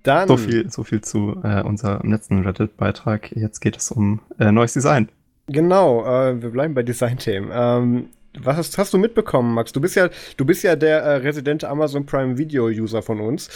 Dann. 0.03 0.27
So 0.27 0.37
viel, 0.37 0.71
so 0.71 0.83
viel 0.83 1.01
zu 1.01 1.39
äh, 1.43 1.61
unserem 1.61 2.11
letzten 2.11 2.43
Reddit-Beitrag. 2.43 3.31
Jetzt 3.35 3.59
geht 3.59 3.77
es 3.77 3.91
um 3.91 4.21
äh, 4.39 4.51
neues 4.51 4.73
Design. 4.73 5.09
Genau, 5.47 6.03
äh, 6.05 6.41
wir 6.41 6.49
bleiben 6.49 6.73
bei 6.73 6.83
Designthemen. 6.83 7.51
Ähm, 7.53 8.09
was 8.43 8.57
hast, 8.57 8.77
hast 8.77 8.93
du 8.93 8.97
mitbekommen, 8.97 9.53
Max? 9.53 9.71
Du 9.71 9.81
bist 9.81 9.95
ja, 9.95 10.09
du 10.37 10.45
bist 10.45 10.63
ja 10.63 10.75
der 10.75 11.01
äh, 11.01 11.15
residente 11.17 11.69
Amazon 11.69 12.05
Prime 12.05 12.37
Video 12.37 12.65
User 12.67 13.01
von 13.01 13.19
uns. 13.19 13.49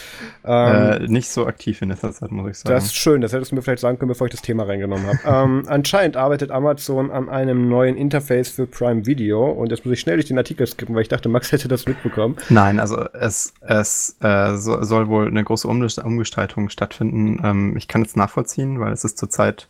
Ähm, 0.44 1.04
äh, 1.04 1.08
nicht 1.08 1.30
so 1.30 1.46
aktiv 1.46 1.82
in 1.82 1.90
letzter 1.90 2.12
Zeit, 2.12 2.32
muss 2.32 2.50
ich 2.50 2.58
sagen. 2.58 2.76
das 2.76 2.86
ist 2.86 2.96
schön, 2.96 3.22
das 3.22 3.34
hättest 3.34 3.52
du 3.52 3.56
mir 3.56 3.62
vielleicht 3.62 3.82
sagen 3.82 3.98
können, 4.00 4.10
bevor 4.10 4.28
ich 4.28 4.32
das 4.32 4.42
Thema 4.42 4.64
reingenommen 4.64 5.08
habe. 5.08 5.20
ähm, 5.26 5.64
anscheinend 5.68 6.18
arbeitet 6.18 6.52
Amazon 6.52 7.12
an 7.12 7.30
einem 7.30 7.70
neuen 7.70 7.96
Interface 7.96 8.50
für 8.50 8.66
Prime 8.66 9.06
Video 9.06 9.50
und 9.50 9.72
jetzt 9.72 9.86
muss 9.86 9.94
ich 9.94 10.00
schnell 10.00 10.18
durch 10.18 10.28
den 10.28 10.38
Artikel 10.38 10.66
skippen, 10.68 10.96
weil 10.96 11.04
ich 11.04 11.10
dachte, 11.10 11.30
Max 11.30 11.52
hätte 11.52 11.68
das 11.68 11.86
mitbekommen. 11.86 12.38
Nein, 12.50 12.80
also 12.80 13.06
es, 13.14 13.54
es 13.62 14.16
äh, 14.22 14.56
so, 14.56 14.82
soll 14.84 15.08
wohl 15.08 15.28
eine 15.28 15.44
große 15.44 15.68
Umgest- 15.68 16.04
Umgestaltung 16.04 16.70
stattfinden. 16.70 17.40
Ähm, 17.44 17.78
ich 17.78 17.88
kann 17.88 18.02
es 18.02 18.16
nachvollziehen, 18.16 18.80
weil 18.80 18.92
es 18.94 19.04
ist 19.04 19.18
zurzeit. 19.18 19.68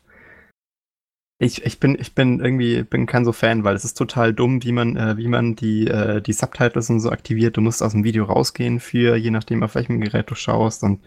Ich, 1.42 1.66
ich 1.66 1.80
bin 1.80 1.98
ich 1.98 2.14
bin 2.16 2.42
irgendwie 2.42 2.84
bin 2.84 3.06
kein 3.06 3.24
so 3.24 3.32
Fan, 3.32 3.64
weil 3.64 3.74
es 3.74 3.86
ist 3.86 3.98
total 3.98 4.34
dumm, 4.34 4.62
wie 4.64 4.74
man 4.74 4.98
äh, 4.98 5.16
wie 5.16 5.30
man 5.30 5.56
die 5.56 5.88
äh, 5.88 6.22
die 6.22 6.34
Subtitles 6.34 6.90
und 6.90 7.00
so 7.00 7.12
aktiviert. 7.12 7.56
Du 7.56 7.62
musst 7.62 7.82
aus 7.82 7.94
dem 7.94 8.04
Video 8.04 8.26
rausgehen 8.26 8.82
für 8.82 9.16
je 9.16 9.32
nachdem 9.32 9.64
auf 9.64 9.76
welchem 9.76 10.02
Gerät 10.02 10.30
du 10.30 10.36
schaust 10.36 10.84
und 10.84 11.02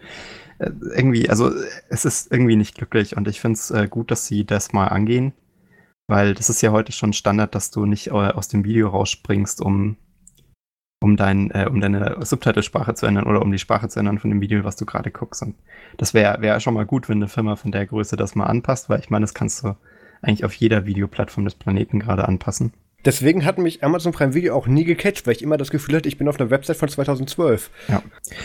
äh, 0.57 0.71
irgendwie 0.95 1.29
also 1.29 1.51
es 1.89 2.03
ist 2.05 2.31
irgendwie 2.31 2.55
nicht 2.55 2.75
glücklich 2.75 3.15
und 3.15 3.27
ich 3.27 3.41
finde 3.41 3.57
es 3.57 3.69
äh, 3.69 3.87
gut, 3.87 4.09
dass 4.09 4.25
sie 4.25 4.43
das 4.43 4.73
mal 4.73 4.87
angehen, 4.87 5.33
weil 6.07 6.33
das 6.33 6.49
ist 6.49 6.61
ja 6.63 6.71
heute 6.71 6.91
schon 6.93 7.13
Standard, 7.13 7.53
dass 7.55 7.69
du 7.71 7.85
nicht 7.85 8.07
äh, 8.07 8.11
aus 8.11 8.47
dem 8.47 8.63
Video 8.65 8.89
rausspringst, 8.89 9.61
um 9.61 9.97
um, 11.01 11.17
dein, 11.17 11.51
äh, 11.51 11.67
um 11.69 11.81
deine 11.81 12.17
Subtitlesprache 12.25 12.95
zu 12.95 13.05
ändern 13.05 13.25
oder 13.25 13.41
um 13.41 13.51
die 13.51 13.59
Sprache 13.59 13.89
zu 13.89 13.99
ändern 13.99 14.19
von 14.19 14.29
dem 14.31 14.41
Video, 14.41 14.63
was 14.63 14.77
du 14.77 14.85
gerade 14.85 15.11
guckst. 15.11 15.43
Und 15.43 15.55
das 15.97 16.13
wäre 16.13 16.41
wär 16.41 16.59
schon 16.61 16.73
mal 16.73 16.85
gut, 16.85 17.09
wenn 17.09 17.17
eine 17.17 17.27
Firma 17.27 17.57
von 17.57 17.71
der 17.73 17.85
Größe 17.85 18.15
das 18.15 18.35
mal 18.35 18.45
anpasst, 18.45 18.89
weil 18.89 19.01
ich 19.01 19.09
meine, 19.09 19.23
das 19.23 19.33
kannst 19.33 19.63
du 19.63 19.75
eigentlich 20.23 20.45
auf 20.45 20.53
jeder 20.53 20.85
Videoplattform 20.85 21.45
des 21.45 21.55
Planeten 21.55 21.99
gerade 21.99 22.27
anpassen. 22.27 22.73
Deswegen 23.05 23.43
hat 23.43 23.57
mich 23.57 23.83
Amazon 23.83 24.13
Prime 24.13 24.33
Video 24.33 24.55
auch 24.55 24.65
nie 24.65 24.85
gecatcht, 24.85 25.27
weil 25.27 25.33
ich 25.33 25.41
immer 25.41 25.57
das 25.57 25.69
Gefühl 25.71 25.97
hatte, 25.97 26.07
ich 26.07 26.17
bin 26.17 26.29
auf 26.29 26.39
einer 26.39 26.49
Website 26.49 26.77
von 26.77 26.87
2012. 26.87 27.69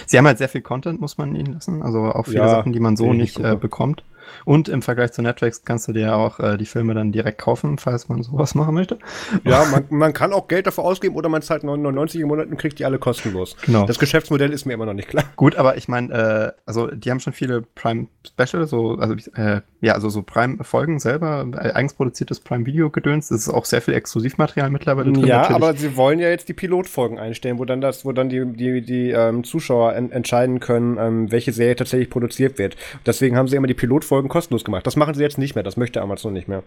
Sie 0.07 0.18
haben 0.18 0.26
halt 0.26 0.39
sehr 0.39 0.49
viel 0.49 0.62
Content, 0.62 1.01
muss 1.01 1.16
man 1.16 1.37
ihnen 1.37 1.53
lassen. 1.53 1.81
Also 1.83 2.01
auch 2.07 2.24
viele 2.24 2.39
Ja, 2.39 2.49
Sachen, 2.49 2.72
die 2.72 2.81
man 2.81 2.97
so 2.97 3.12
nicht 3.12 3.39
äh, 3.39 3.55
bekommt. 3.55 4.03
Und 4.45 4.68
im 4.68 4.83
Vergleich 4.83 5.12
zu 5.12 5.22
Netflix 5.22 5.64
kannst 5.64 5.89
du 5.89 5.93
dir 5.93 6.16
auch 6.16 6.41
äh, 6.41 6.57
die 6.57 6.66
Filme 6.66 6.95
dann 6.95 7.12
direkt 7.12 7.39
kaufen, 7.39 7.79
falls 7.79 8.09
man 8.09 8.22
sowas 8.22 8.55
machen 8.55 8.74
möchte. 8.74 8.99
Ja, 9.45 9.64
man, 9.70 9.85
man 9.91 10.12
kann 10.12 10.33
auch 10.33 10.49
Geld 10.49 10.66
dafür 10.66 10.85
ausgeben 10.85 11.14
oder 11.14 11.29
man 11.29 11.43
zahlt 11.43 11.64
99 11.64 12.20
im 12.20 12.29
Monat 12.29 12.49
und 12.49 12.57
kriegt 12.57 12.79
die 12.79 12.85
alle 12.85 12.99
kostenlos. 12.99 13.57
Genau. 13.62 13.87
Das 13.87 13.99
Geschäftsmodell 13.99 14.53
ist 14.53 14.64
mir 14.64 14.74
immer 14.74 14.87
noch 14.87 14.95
nicht 14.95 15.09
klar. 15.09 15.24
Gut, 15.37 15.57
aber 15.57 15.76
ich 15.76 15.89
meine, 15.89 16.12
äh, 16.12 16.53
also 16.66 16.89
die 16.89 17.11
haben 17.11 17.20
schon 17.20 17.33
viele 17.33 17.62
Prime 17.62 18.09
Special, 18.26 18.66
so, 18.66 18.97
also 18.99 19.14
äh, 19.35 19.61
ja, 19.81 19.95
also 19.95 20.09
so 20.09 20.22
Prime-Folgen 20.22 20.99
selber, 20.99 21.47
äh, 21.55 21.70
eigens 21.72 21.95
produziertes 21.95 22.41
Prime-Video-Gedöns. 22.41 23.29
Das 23.29 23.43
ist 23.43 23.49
auch 23.49 23.64
sehr 23.64 23.81
viel 23.81 23.95
Exklusivmaterial 23.95 24.70
mittlerweile 24.70 25.12
drin. 25.12 25.26
Ja, 25.26 25.39
natürlich. 25.39 25.57
aber 25.57 25.74
sie 25.74 25.97
wollen 25.97 26.18
ja 26.18 26.29
jetzt 26.29 26.49
die 26.49 26.55
Pilotfolgen 26.55 27.18
einstellen, 27.18 27.59
wo 27.59 27.64
dann 27.64 27.81
das, 27.81 28.05
wo 28.05 28.12
dann 28.12 28.29
die, 28.29 28.45
die, 28.45 28.83
die 28.83 29.11
ähm, 29.11 29.45
Zuschauer 29.45 29.95
en 29.95 30.11
entscheiden 30.11 30.59
können, 30.59 30.99
ähm, 30.99 31.31
welche 31.31 31.53
Serie 31.53 31.76
tatsächlich 31.76 32.11
produziert 32.11 32.59
wird. 32.59 32.76
Deswegen 33.07 33.37
haben 33.37 33.47
sie 33.47 33.57
immer 33.57 33.68
die 33.68 33.74
Pilotfolgen 33.74 34.18
kostenlos 34.27 34.64
gemacht. 34.64 34.85
Das 34.85 34.97
machen 34.97 35.14
sie 35.14 35.23
jetzt 35.23 35.39
nicht 35.39 35.55
mehr, 35.55 35.62
das 35.62 35.77
möchte 35.77 36.03
Amazon 36.03 36.33
nicht 36.33 36.49
mehr. 36.49 36.64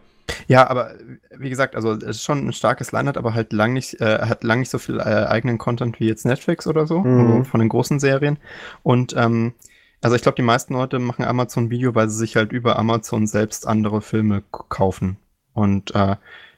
Ja, 0.48 0.70
aber 0.70 0.94
wie 1.38 1.50
gesagt, 1.50 1.76
also 1.76 1.92
es 1.92 2.04
ist 2.04 2.24
schon 2.24 2.48
ein 2.48 2.54
starkes 2.54 2.94
Line-Up, 2.94 3.18
aber 3.18 3.34
halt 3.34 3.52
lang 3.52 3.74
nicht, 3.74 4.00
äh, 4.00 4.20
hat 4.22 4.46
lang 4.46 4.60
nicht 4.60 4.70
so 4.70 4.78
viel 4.78 5.00
äh, 5.00 5.04
eigenen 5.04 5.58
Content 5.58 6.00
wie 6.00 6.08
jetzt 6.08 6.26
Netflix 6.26 6.68
oder 6.68 6.88
so, 6.88 7.00
Mhm. 7.02 7.20
also 7.20 7.44
von 7.44 7.60
den 7.60 7.68
großen 7.68 8.00
Serien. 8.00 8.38
Und 8.84 9.14
ähm, 9.18 9.54
also 10.02 10.16
ich 10.16 10.22
glaube, 10.22 10.38
die 10.38 10.42
meisten 10.44 10.74
Leute 10.74 11.00
machen 11.00 11.26
Amazon 11.26 11.70
Video, 11.70 11.94
weil 11.94 12.08
sie 12.10 12.18
sich 12.18 12.38
halt 12.38 12.54
über 12.54 12.80
Amazon 12.80 13.28
selbst 13.28 13.68
andere 13.68 14.02
Filme 14.02 14.44
kaufen. 14.70 15.18
Und 15.54 15.94
äh, 15.94 16.16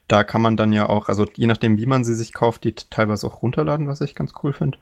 da 0.07 0.23
kann 0.23 0.41
man 0.41 0.57
dann 0.57 0.73
ja 0.73 0.87
auch, 0.87 1.09
also 1.09 1.25
je 1.33 1.47
nachdem, 1.47 1.77
wie 1.77 1.85
man 1.85 2.03
sie 2.03 2.13
sich 2.13 2.33
kauft, 2.33 2.63
die 2.65 2.73
teilweise 2.75 3.25
auch 3.25 3.41
runterladen, 3.41 3.87
was 3.87 4.01
ich 4.01 4.15
ganz 4.15 4.33
cool 4.43 4.53
finde. 4.53 4.77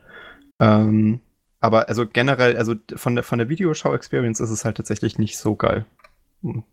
Ähm, 0.59 1.21
aber 1.59 1.89
also 1.89 2.05
generell, 2.07 2.57
also 2.57 2.73
von 2.95 3.13
der 3.15 3.23
von 3.23 3.37
der 3.37 3.47
Videoschau-Experience 3.47 4.39
ist 4.39 4.49
es 4.49 4.65
halt 4.65 4.77
tatsächlich 4.77 5.19
nicht 5.19 5.37
so 5.37 5.55
geil. 5.55 5.85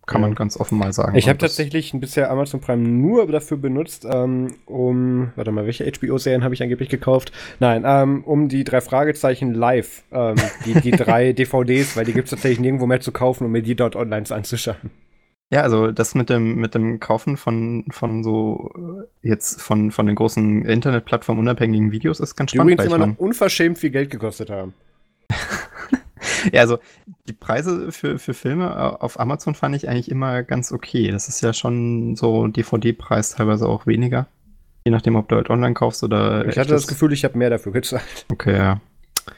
Kann 0.07 0.21
man 0.23 0.35
ganz 0.35 0.57
offen 0.59 0.79
mal 0.79 0.93
sagen. 0.95 1.15
Ich 1.17 1.29
habe 1.29 1.39
das- 1.39 1.51
tatsächlich 1.53 1.93
bisher 1.95 2.31
Amazon 2.31 2.61
Prime 2.61 2.83
nur 2.89 3.27
dafür 3.27 3.59
benutzt, 3.59 4.07
ähm, 4.11 4.55
um, 4.65 5.33
warte 5.37 5.53
mal, 5.53 5.67
welche 5.67 5.85
HBO-Serien 5.85 6.43
habe 6.43 6.55
ich 6.55 6.63
angeblich 6.63 6.89
gekauft? 6.89 7.33
Nein, 7.61 7.83
ähm, 7.87 8.25
um 8.25 8.49
die 8.49 8.65
drei 8.65 8.81
Fragezeichen 8.81 9.53
live, 9.53 10.05
ähm, 10.11 10.37
die, 10.65 10.75
die 10.81 10.91
drei 10.93 11.33
DVDs, 11.35 11.97
weil 11.97 12.07
die 12.07 12.15
gibt 12.15 12.27
es 12.27 12.31
tatsächlich 12.31 12.61
nirgendwo 12.61 12.87
mehr 12.87 13.01
zu 13.01 13.13
kaufen, 13.13 13.45
um 13.45 13.53
mir 13.53 13.63
die 13.63 13.75
dort 13.77 13.95
online 13.95 14.25
anzuschauen. 14.31 14.77
Ja, 15.51 15.63
also 15.63 15.93
das 15.93 16.15
mit 16.15 16.29
dem 16.29 16.57
mit 16.57 16.75
dem 16.75 17.01
Kaufen 17.01 17.39
von 17.39 17.85
von 17.91 18.23
so 18.23 18.71
äh, 19.23 19.29
jetzt 19.29 19.63
von 19.63 19.91
von 19.91 20.05
den 20.07 20.15
großen 20.15 20.63
Internetplattformen 20.67 21.41
unabhängigen 21.43 21.91
Videos 21.91 22.21
ist 22.21 22.37
ganz 22.37 22.51
Die 22.53 22.59
spannend. 22.59 22.75
übrigens 22.75 22.93
weil 22.93 22.99
immer 23.01 23.07
noch 23.13 23.19
unverschämt 23.19 23.79
viel 23.79 23.89
Geld 23.91 24.11
gekostet 24.11 24.51
haben. 24.51 24.75
ja, 26.53 26.61
also 26.61 26.79
die 27.29 27.33
Preise 27.33 27.93
für 27.93 28.19
für 28.19 28.35
Filme 28.35 28.67
äh, 28.67 29.03
auf 29.03 29.21
Amazon 29.21 29.55
fand 29.55 29.75
ich 29.77 29.89
eigentlich 29.89 30.11
immer 30.11 30.43
ganz 30.43 30.73
okay. 30.73 31.11
Das 31.11 31.29
ist 31.29 31.41
ja 31.41 31.53
schon 31.53 32.17
so 32.17 32.47
DVD-Preis 32.47 33.31
teilweise 33.31 33.69
auch 33.69 33.87
weniger, 33.87 34.27
je 34.85 34.93
nachdem, 34.93 35.17
ob 35.17 35.29
du 35.29 35.37
halt 35.37 35.51
online 35.51 35.75
kaufst 35.75 36.03
oder 36.03 36.47
Ich 36.49 36.59
hatte 36.59 36.71
das 36.71 36.87
Gefühl, 36.87 37.13
ich 37.13 37.25
habe 37.25 37.39
mehr 37.39 37.51
dafür 37.51 37.73
gezahlt. 37.73 38.27
Okay, 38.31 38.57
ja. 38.57 38.81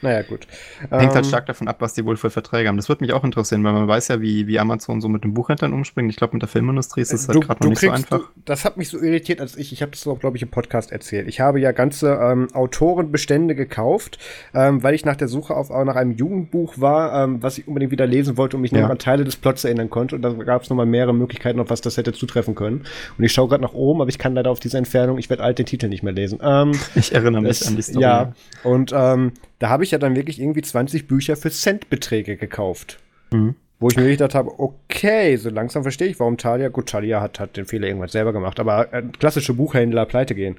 Naja, 0.01 0.21
gut. 0.23 0.47
Hängt 0.89 1.13
halt 1.13 1.15
ähm, 1.15 1.23
stark 1.23 1.45
davon 1.45 1.67
ab, 1.67 1.77
was 1.79 1.93
die 1.93 2.05
wohl 2.05 2.17
für 2.17 2.29
Verträge 2.29 2.69
haben. 2.69 2.77
Das 2.77 2.89
würde 2.89 3.03
mich 3.03 3.13
auch 3.13 3.23
interessieren, 3.23 3.63
weil 3.63 3.73
man 3.73 3.87
weiß 3.87 4.09
ja, 4.09 4.21
wie, 4.21 4.47
wie 4.47 4.59
Amazon 4.59 5.01
so 5.01 5.09
mit 5.09 5.23
den 5.23 5.33
Buchhändlern 5.33 5.73
umspringt. 5.73 6.09
Ich 6.09 6.17
glaube, 6.17 6.33
mit 6.33 6.41
der 6.41 6.49
Filmindustrie 6.49 7.01
ist 7.01 7.13
es 7.13 7.27
halt 7.27 7.41
gerade 7.41 7.63
noch 7.63 7.69
nicht 7.69 7.79
kriegst, 7.79 8.09
so 8.09 8.15
einfach. 8.15 8.29
Du, 8.33 8.41
das 8.45 8.65
hat 8.65 8.77
mich 8.77 8.89
so 8.89 8.99
irritiert, 8.99 9.41
als 9.41 9.57
ich, 9.57 9.73
ich 9.73 9.81
habe 9.81 9.91
das 9.91 10.05
auch, 10.07 10.19
glaube 10.19 10.37
ich, 10.37 10.43
im 10.43 10.49
Podcast 10.49 10.91
erzählt. 10.91 11.27
Ich 11.27 11.39
habe 11.39 11.59
ja 11.59 11.71
ganze 11.71 12.13
ähm, 12.21 12.47
Autorenbestände 12.53 13.55
gekauft, 13.55 14.17
ähm, 14.53 14.83
weil 14.83 14.93
ich 14.93 15.05
nach 15.05 15.15
der 15.15 15.27
Suche 15.27 15.55
auf, 15.55 15.71
auch 15.71 15.83
nach 15.83 15.95
einem 15.95 16.11
Jugendbuch 16.11 16.75
war, 16.79 17.23
ähm, 17.23 17.43
was 17.43 17.57
ich 17.57 17.67
unbedingt 17.67 17.91
wieder 17.91 18.07
lesen 18.07 18.37
wollte 18.37 18.57
und 18.57 18.61
mich 18.61 18.71
ja. 18.71 18.81
noch 18.81 18.89
an 18.89 18.97
Teile 18.97 19.23
des 19.23 19.35
Plots 19.35 19.63
erinnern 19.63 19.89
konnte. 19.89 20.15
Und 20.15 20.21
da 20.21 20.31
gab 20.31 20.63
es 20.63 20.69
nochmal 20.69 20.85
mehrere 20.85 21.13
Möglichkeiten, 21.13 21.59
auf 21.59 21.69
was 21.69 21.81
das 21.81 21.97
hätte 21.97 22.13
zutreffen 22.13 22.55
können. 22.55 22.83
Und 23.17 23.23
ich 23.23 23.31
schaue 23.31 23.47
gerade 23.47 23.63
nach 23.63 23.73
oben, 23.73 24.01
aber 24.01 24.09
ich 24.09 24.17
kann 24.17 24.33
leider 24.33 24.51
auf 24.51 24.59
diese 24.59 24.77
Entfernung, 24.77 25.17
ich 25.17 25.29
werde 25.29 25.43
alt 25.43 25.59
den 25.59 25.65
Titel 25.65 25.87
nicht 25.87 26.03
mehr 26.03 26.13
lesen. 26.13 26.39
Ähm, 26.43 26.71
ich 26.95 27.13
erinnere 27.13 27.41
mich 27.41 27.59
das, 27.59 27.67
an 27.67 27.75
die 27.75 27.81
Story. 27.81 28.01
Ja, 28.01 28.33
und 28.63 28.91
da 29.61 29.69
habe 29.69 29.80
ich 29.83 29.91
ja 29.91 29.97
dann 29.97 30.15
wirklich 30.15 30.39
irgendwie 30.39 30.61
20 30.61 31.07
Bücher 31.07 31.35
für 31.35 31.51
Centbeträge 31.51 32.37
gekauft. 32.37 32.99
Mhm. 33.31 33.55
Wo 33.81 33.87
ich 33.87 33.95
mir 33.95 34.07
gedacht 34.09 34.35
habe, 34.35 34.59
okay, 34.59 35.35
so 35.37 35.49
langsam 35.49 35.81
verstehe 35.81 36.07
ich, 36.07 36.19
warum 36.19 36.37
Talia, 36.37 36.69
gut, 36.69 36.87
Talia 36.87 37.19
hat, 37.19 37.39
hat 37.39 37.57
den 37.57 37.65
Fehler 37.65 37.87
irgendwann 37.87 38.09
selber 38.09 38.31
gemacht, 38.31 38.59
aber 38.59 38.93
äh, 38.93 39.01
klassische 39.17 39.55
Buchhändler 39.55 40.05
pleite 40.05 40.35
gehen. 40.35 40.57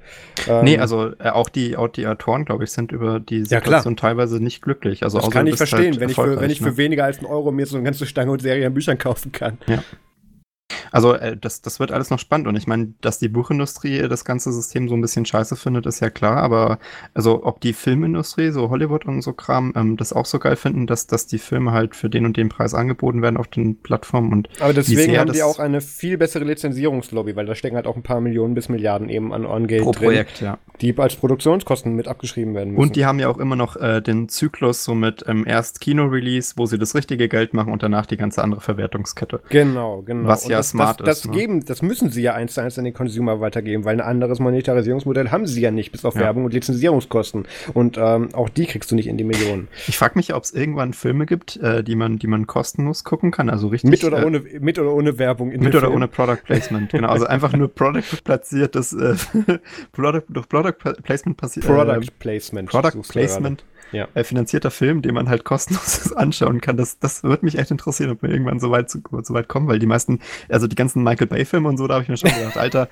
Ähm, 0.48 0.64
nee, 0.64 0.76
also 0.76 1.12
äh, 1.20 1.28
auch, 1.28 1.48
die, 1.48 1.76
auch 1.76 1.86
die 1.86 2.08
Autoren, 2.08 2.44
glaube 2.44 2.64
ich, 2.64 2.72
sind 2.72 2.90
über 2.90 3.20
die 3.20 3.44
Situation 3.44 3.94
ja, 3.94 4.00
teilweise 4.00 4.42
nicht 4.42 4.60
glücklich. 4.60 5.04
Also 5.04 5.20
das 5.20 5.30
kann 5.30 5.46
ich 5.46 5.54
verstehen, 5.54 5.92
halt 5.92 6.00
wenn, 6.00 6.08
ich 6.08 6.16
für, 6.16 6.40
wenn 6.40 6.50
ich 6.50 6.58
für 6.58 6.70
ne? 6.70 6.76
weniger 6.78 7.04
als 7.04 7.18
einen 7.18 7.28
Euro 7.28 7.52
mir 7.52 7.64
so 7.64 7.76
eine 7.76 7.84
ganze 7.84 8.06
Stange 8.06 8.32
und 8.32 8.42
Serie 8.42 8.66
an 8.66 8.74
Büchern 8.74 8.98
kaufen 8.98 9.30
kann. 9.30 9.58
Ja. 9.68 9.84
Also 10.90 11.14
äh, 11.14 11.36
das, 11.36 11.62
das 11.62 11.80
wird 11.80 11.92
alles 11.92 12.10
noch 12.10 12.18
spannend 12.18 12.48
und 12.48 12.56
ich 12.56 12.66
meine, 12.66 12.94
dass 13.00 13.18
die 13.18 13.28
Buchindustrie 13.28 14.08
das 14.08 14.24
ganze 14.24 14.52
System 14.52 14.88
so 14.88 14.94
ein 14.94 15.00
bisschen 15.00 15.26
scheiße 15.26 15.56
findet, 15.56 15.86
ist 15.86 16.00
ja 16.00 16.10
klar, 16.10 16.38
aber 16.38 16.78
also 17.14 17.44
ob 17.44 17.60
die 17.60 17.72
Filmindustrie, 17.72 18.50
so 18.50 18.70
Hollywood 18.70 19.04
und 19.06 19.22
so 19.22 19.32
Kram, 19.32 19.72
ähm, 19.76 19.96
das 19.96 20.12
auch 20.12 20.26
so 20.26 20.38
geil 20.38 20.56
finden, 20.56 20.86
dass, 20.86 21.06
dass 21.06 21.26
die 21.26 21.38
Filme 21.38 21.72
halt 21.72 21.96
für 21.96 22.08
den 22.08 22.24
und 22.24 22.36
den 22.36 22.48
Preis 22.48 22.74
angeboten 22.74 23.22
werden 23.22 23.36
auf 23.36 23.48
den 23.48 23.76
Plattformen 23.80 24.32
und 24.32 24.48
Aber 24.60 24.72
deswegen 24.72 25.18
haben 25.18 25.32
die 25.32 25.42
auch 25.42 25.58
eine 25.58 25.80
viel 25.80 26.18
bessere 26.18 26.44
Lizenzierungslobby, 26.44 27.36
weil 27.36 27.46
da 27.46 27.54
stecken 27.54 27.76
halt 27.76 27.86
auch 27.86 27.96
ein 27.96 28.02
paar 28.02 28.20
Millionen 28.20 28.54
bis 28.54 28.68
Milliarden 28.68 29.08
eben 29.08 29.32
an, 29.32 29.44
pro 29.44 29.92
drin, 29.92 29.92
Projekt, 29.92 30.40
ja. 30.40 30.58
die 30.80 30.96
als 30.98 31.16
Produktionskosten 31.16 31.94
mit 31.94 32.08
abgeschrieben 32.08 32.54
werden 32.54 32.70
müssen. 32.70 32.82
Und 32.82 32.96
die 32.96 33.06
haben 33.06 33.18
ja 33.18 33.28
auch 33.28 33.38
immer 33.38 33.56
noch 33.56 33.76
äh, 33.76 34.00
den 34.00 34.28
Zyklus 34.28 34.84
so 34.84 34.94
mit 34.94 35.24
ähm, 35.26 35.44
erst 35.46 35.80
Kino-Release, 35.80 36.54
wo 36.56 36.66
sie 36.66 36.78
das 36.78 36.94
richtige 36.94 37.28
Geld 37.28 37.54
machen 37.54 37.72
und 37.72 37.82
danach 37.82 38.06
die 38.06 38.16
ganze 38.16 38.42
andere 38.42 38.60
Verwertungskette. 38.60 39.40
Genau, 39.48 40.02
genau. 40.02 40.28
Was 40.28 40.46
ja 40.46 40.61
smart 40.62 41.00
das, 41.00 41.06
das, 41.06 41.18
ist. 41.18 41.26
Ne? 41.26 41.32
Geben, 41.32 41.64
das 41.64 41.82
müssen 41.82 42.10
sie 42.10 42.22
ja 42.22 42.34
eins 42.34 42.54
zu 42.54 42.60
eins 42.60 42.78
an 42.78 42.84
den 42.84 42.94
Consumer 42.94 43.40
weitergeben, 43.40 43.84
weil 43.84 43.94
ein 43.94 44.00
anderes 44.00 44.38
Monetarisierungsmodell 44.40 45.30
haben 45.30 45.46
sie 45.46 45.60
ja 45.60 45.70
nicht, 45.70 45.92
bis 45.92 46.04
auf 46.04 46.14
ja. 46.14 46.22
Werbung 46.22 46.44
und 46.44 46.54
Lizenzierungskosten. 46.54 47.46
Und 47.74 47.98
ähm, 47.98 48.34
auch 48.34 48.48
die 48.48 48.66
kriegst 48.66 48.90
du 48.90 48.94
nicht 48.94 49.06
in 49.06 49.16
die 49.16 49.24
Millionen. 49.24 49.68
Ich 49.86 49.98
frage 49.98 50.14
mich, 50.16 50.34
ob 50.34 50.42
es 50.44 50.52
irgendwann 50.52 50.92
Filme 50.92 51.26
gibt, 51.26 51.56
äh, 51.56 51.82
die 51.82 51.96
man, 51.96 52.18
die 52.18 52.26
man 52.26 52.46
kostenlos 52.46 53.04
gucken 53.04 53.30
kann, 53.30 53.50
also 53.50 53.68
richtig. 53.68 53.90
Mit 53.90 54.04
oder 54.04 54.22
äh, 54.22 54.26
ohne, 54.26 54.40
mit 54.60 54.78
oder 54.78 54.92
ohne 54.92 55.18
Werbung 55.18 55.50
in 55.50 55.60
Mit 55.60 55.74
oder 55.74 55.86
Film. 55.86 55.96
ohne 55.96 56.08
Product 56.08 56.42
Placement, 56.44 56.90
genau. 56.90 57.08
Also 57.08 57.26
einfach 57.26 57.52
nur 57.52 57.68
Product 57.72 58.02
platziertes, 58.24 58.92
äh, 58.92 59.14
Product, 59.92 60.24
durch 60.28 60.48
Product 60.48 60.74
Placement 61.02 61.36
passiert. 61.36 61.66
Product 61.66 62.06
äh, 62.06 62.10
Placement. 62.18 62.70
Product 62.70 63.02
Placement 63.08 63.64
ja. 63.92 64.08
äh, 64.14 64.24
finanzierter 64.24 64.70
Film, 64.70 65.02
den 65.02 65.14
man 65.14 65.28
halt 65.28 65.44
kostenlos 65.44 66.12
anschauen 66.16 66.60
kann. 66.60 66.76
Das, 66.76 66.98
das 66.98 67.22
würde 67.22 67.44
mich 67.44 67.58
echt 67.58 67.70
interessieren, 67.70 68.10
ob 68.10 68.22
wir 68.22 68.30
irgendwann 68.30 68.60
so 68.60 68.70
weit, 68.70 68.90
so, 68.90 69.00
so 69.22 69.34
weit 69.34 69.48
kommen, 69.48 69.68
weil 69.68 69.78
die 69.78 69.86
meisten, 69.86 70.20
also 70.48 70.66
die 70.66 70.76
ganzen 70.76 71.02
Michael 71.02 71.26
Bay-Filme 71.26 71.68
und 71.68 71.76
so, 71.76 71.86
da 71.86 71.94
habe 71.94 72.02
ich 72.02 72.08
mir 72.08 72.16
schon 72.16 72.30
gedacht, 72.30 72.56
Alter, 72.56 72.88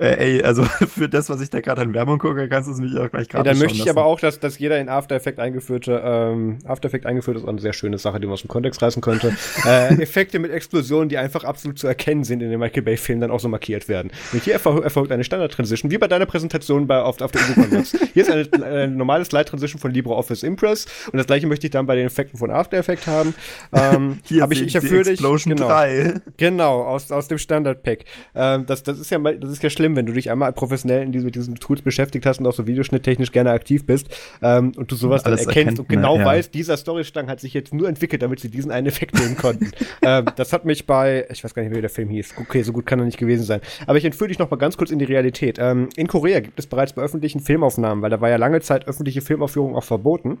äh, 0.00 0.36
ey, 0.36 0.42
also 0.42 0.64
für 0.88 1.08
das, 1.08 1.28
was 1.28 1.40
ich 1.40 1.50
da 1.50 1.60
gerade 1.60 1.82
an 1.82 1.92
Werbung 1.92 2.18
gucke, 2.18 2.48
kannst 2.48 2.68
du 2.68 2.72
es 2.72 2.80
mich 2.80 2.96
auch 2.98 3.10
gleich 3.10 3.28
gerade 3.28 3.46
ja, 3.46 3.52
Dann 3.52 3.58
möchte 3.58 3.74
ich 3.74 3.80
lassen. 3.80 3.90
aber 3.90 4.06
auch, 4.06 4.18
dass, 4.18 4.40
dass 4.40 4.58
jeder 4.58 4.78
in 4.78 4.88
After 4.88 5.14
Effects 5.14 5.38
eingeführte, 5.38 6.00
ähm, 6.02 6.58
After 6.64 6.88
Effects 6.88 7.06
eingeführt 7.06 7.36
ist, 7.36 7.44
auch 7.44 7.48
eine 7.48 7.60
sehr 7.60 7.74
schöne 7.74 7.98
Sache, 7.98 8.18
die 8.18 8.26
man 8.26 8.34
aus 8.34 8.40
dem 8.40 8.48
Kontext 8.48 8.82
reißen 8.82 9.02
könnte. 9.02 9.36
äh, 9.66 10.00
Effekte 10.02 10.38
mit 10.38 10.52
Explosionen, 10.52 11.08
die 11.10 11.18
einfach 11.18 11.44
absolut 11.44 11.78
zu 11.78 11.86
erkennen 11.86 12.24
sind 12.24 12.42
in 12.42 12.50
den 12.50 12.58
Michael 12.58 12.82
Bay-Filmen, 12.82 13.20
dann 13.20 13.30
auch 13.30 13.40
so 13.40 13.48
markiert 13.48 13.88
werden. 13.88 14.10
Und 14.32 14.42
hier 14.42 14.54
erfolgt 14.54 15.12
eine 15.12 15.24
Standard-Transition, 15.24 15.90
wie 15.90 15.98
bei 15.98 16.08
deiner 16.08 16.26
Präsentation 16.26 16.86
bei, 16.86 17.00
auf, 17.00 17.20
auf 17.20 17.32
der 17.32 17.42
Ubisoft. 17.42 17.98
hier 18.14 18.22
ist 18.22 18.30
eine, 18.30 18.64
eine 18.64 18.88
normale 18.88 19.24
Slide-Transition 19.24 19.80
von 19.80 19.92
LibreOffice 19.92 20.42
Impress 20.42 20.86
und 21.12 21.18
das 21.18 21.26
gleiche 21.26 21.46
möchte 21.46 21.66
ich 21.66 21.72
dann 21.72 21.86
bei 21.86 21.96
den 21.96 22.06
Effekten 22.06 22.38
von 22.38 22.50
After 22.50 22.78
Effects 22.78 23.06
haben. 23.06 23.34
Ähm, 23.72 24.18
hier 24.24 24.42
habe 24.42 24.54
ich, 24.54 24.62
ich 24.62 24.78
für 24.80 25.02
dich. 25.02 25.20
Genau, 25.20 25.68
3. 25.68 26.14
genau, 26.36 26.82
aus, 26.82 27.12
aus 27.12 27.28
dem 27.28 27.38
Standard-Pack. 27.38 28.04
Ähm, 28.34 28.64
das, 28.66 28.82
das 28.82 28.98
ist 28.98 29.10
ja 29.10 29.18
das 29.18 29.50
ist 29.50 29.62
ja 29.62 29.70
schlimm, 29.70 29.89
wenn 29.96 30.06
du 30.06 30.12
dich 30.12 30.30
einmal 30.30 30.52
professionell 30.52 31.02
in 31.02 31.12
diese, 31.12 31.24
mit 31.24 31.34
diesen 31.34 31.56
Tools 31.56 31.82
beschäftigt 31.82 32.26
hast 32.26 32.40
und 32.40 32.46
auch 32.46 32.52
so 32.52 32.66
videoschnitttechnisch 32.66 33.32
gerne 33.32 33.50
aktiv 33.50 33.86
bist 33.86 34.08
ähm, 34.42 34.72
und 34.76 34.90
du 34.90 34.96
sowas 34.96 35.22
dann 35.22 35.32
erkennst 35.32 35.56
erkennt, 35.56 35.78
und 35.80 35.88
genau 35.88 36.14
ne, 36.16 36.20
ja. 36.20 36.26
weißt, 36.26 36.54
dieser 36.54 36.76
Storystrang 36.76 37.28
hat 37.28 37.40
sich 37.40 37.54
jetzt 37.54 37.74
nur 37.74 37.88
entwickelt, 37.88 38.22
damit 38.22 38.40
sie 38.40 38.50
diesen 38.50 38.70
einen 38.70 38.86
Effekt 38.86 39.18
nehmen 39.18 39.36
konnten. 39.36 39.70
ähm, 40.02 40.26
das 40.36 40.52
hat 40.52 40.64
mich 40.64 40.86
bei, 40.86 41.26
ich 41.30 41.42
weiß 41.42 41.54
gar 41.54 41.62
nicht, 41.62 41.74
wie 41.74 41.80
der 41.80 41.90
Film 41.90 42.08
hieß. 42.08 42.34
Okay, 42.38 42.62
so 42.62 42.72
gut 42.72 42.86
kann 42.86 42.98
er 42.98 43.04
nicht 43.04 43.18
gewesen 43.18 43.44
sein. 43.44 43.60
Aber 43.86 43.98
ich 43.98 44.04
entführe 44.04 44.28
dich 44.28 44.38
noch 44.38 44.50
mal 44.50 44.56
ganz 44.56 44.76
kurz 44.76 44.90
in 44.90 44.98
die 44.98 45.04
Realität. 45.04 45.58
Ähm, 45.58 45.88
in 45.96 46.06
Korea 46.06 46.40
gibt 46.40 46.58
es 46.58 46.66
bereits 46.66 46.92
bei 46.92 47.02
öffentlichen 47.02 47.40
Filmaufnahmen, 47.40 48.02
weil 48.02 48.10
da 48.10 48.20
war 48.20 48.28
ja 48.28 48.36
lange 48.36 48.60
Zeit 48.60 48.86
öffentliche 48.86 49.20
Filmaufführung 49.20 49.76
auch 49.76 49.84
verboten. 49.84 50.38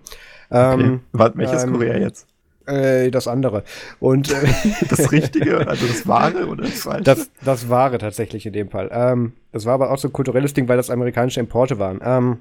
Okay. 0.50 0.82
Ähm, 0.82 1.00
Warte, 1.12 1.38
welches 1.38 1.64
ähm, 1.64 1.72
Korea 1.72 1.98
jetzt? 1.98 2.26
Äh, 2.70 3.10
das 3.10 3.26
andere. 3.26 3.64
Und 3.98 4.30
äh, 4.30 4.46
das 4.88 5.10
Richtige, 5.12 5.66
also 5.66 5.86
das 5.86 6.06
Wahre 6.06 6.46
oder 6.46 6.64
das 6.64 6.82
Falsche? 6.82 7.04
Das, 7.04 7.30
das 7.44 7.68
Wahre 7.68 7.98
tatsächlich 7.98 8.46
in 8.46 8.52
dem 8.52 8.70
Fall. 8.70 8.90
Ähm, 8.92 9.32
das 9.52 9.64
war 9.64 9.74
aber 9.74 9.90
auch 9.90 9.98
so 9.98 10.08
ein 10.08 10.12
kulturelles 10.12 10.54
Ding, 10.54 10.68
weil 10.68 10.76
das 10.76 10.90
amerikanische 10.90 11.40
Importe 11.40 11.78
waren. 11.78 12.00
Ähm, 12.04 12.38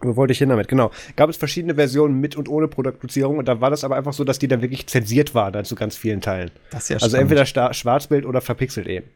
wo 0.00 0.16
wollte 0.16 0.32
ich 0.32 0.38
hin 0.38 0.48
damit? 0.48 0.68
Genau. 0.68 0.90
Gab 1.16 1.30
es 1.30 1.36
verschiedene 1.36 1.74
Versionen 1.74 2.18
mit 2.20 2.36
und 2.36 2.48
ohne 2.48 2.66
Produktplatzierung 2.66 3.38
und 3.38 3.46
da 3.46 3.60
war 3.60 3.70
das 3.70 3.84
aber 3.84 3.96
einfach 3.96 4.14
so, 4.14 4.24
dass 4.24 4.38
die 4.38 4.48
dann 4.48 4.62
wirklich 4.62 4.86
zensiert 4.86 5.34
waren 5.34 5.52
dann 5.52 5.64
zu 5.64 5.74
ganz 5.74 5.96
vielen 5.96 6.20
Teilen. 6.20 6.50
Das 6.70 6.84
ist 6.84 6.88
ja 6.88 6.96
also 6.96 7.16
entweder 7.16 7.44
Schwarzbild 7.46 8.24
oder 8.24 8.40
verpixelt 8.40 8.86
eben. 8.86 9.06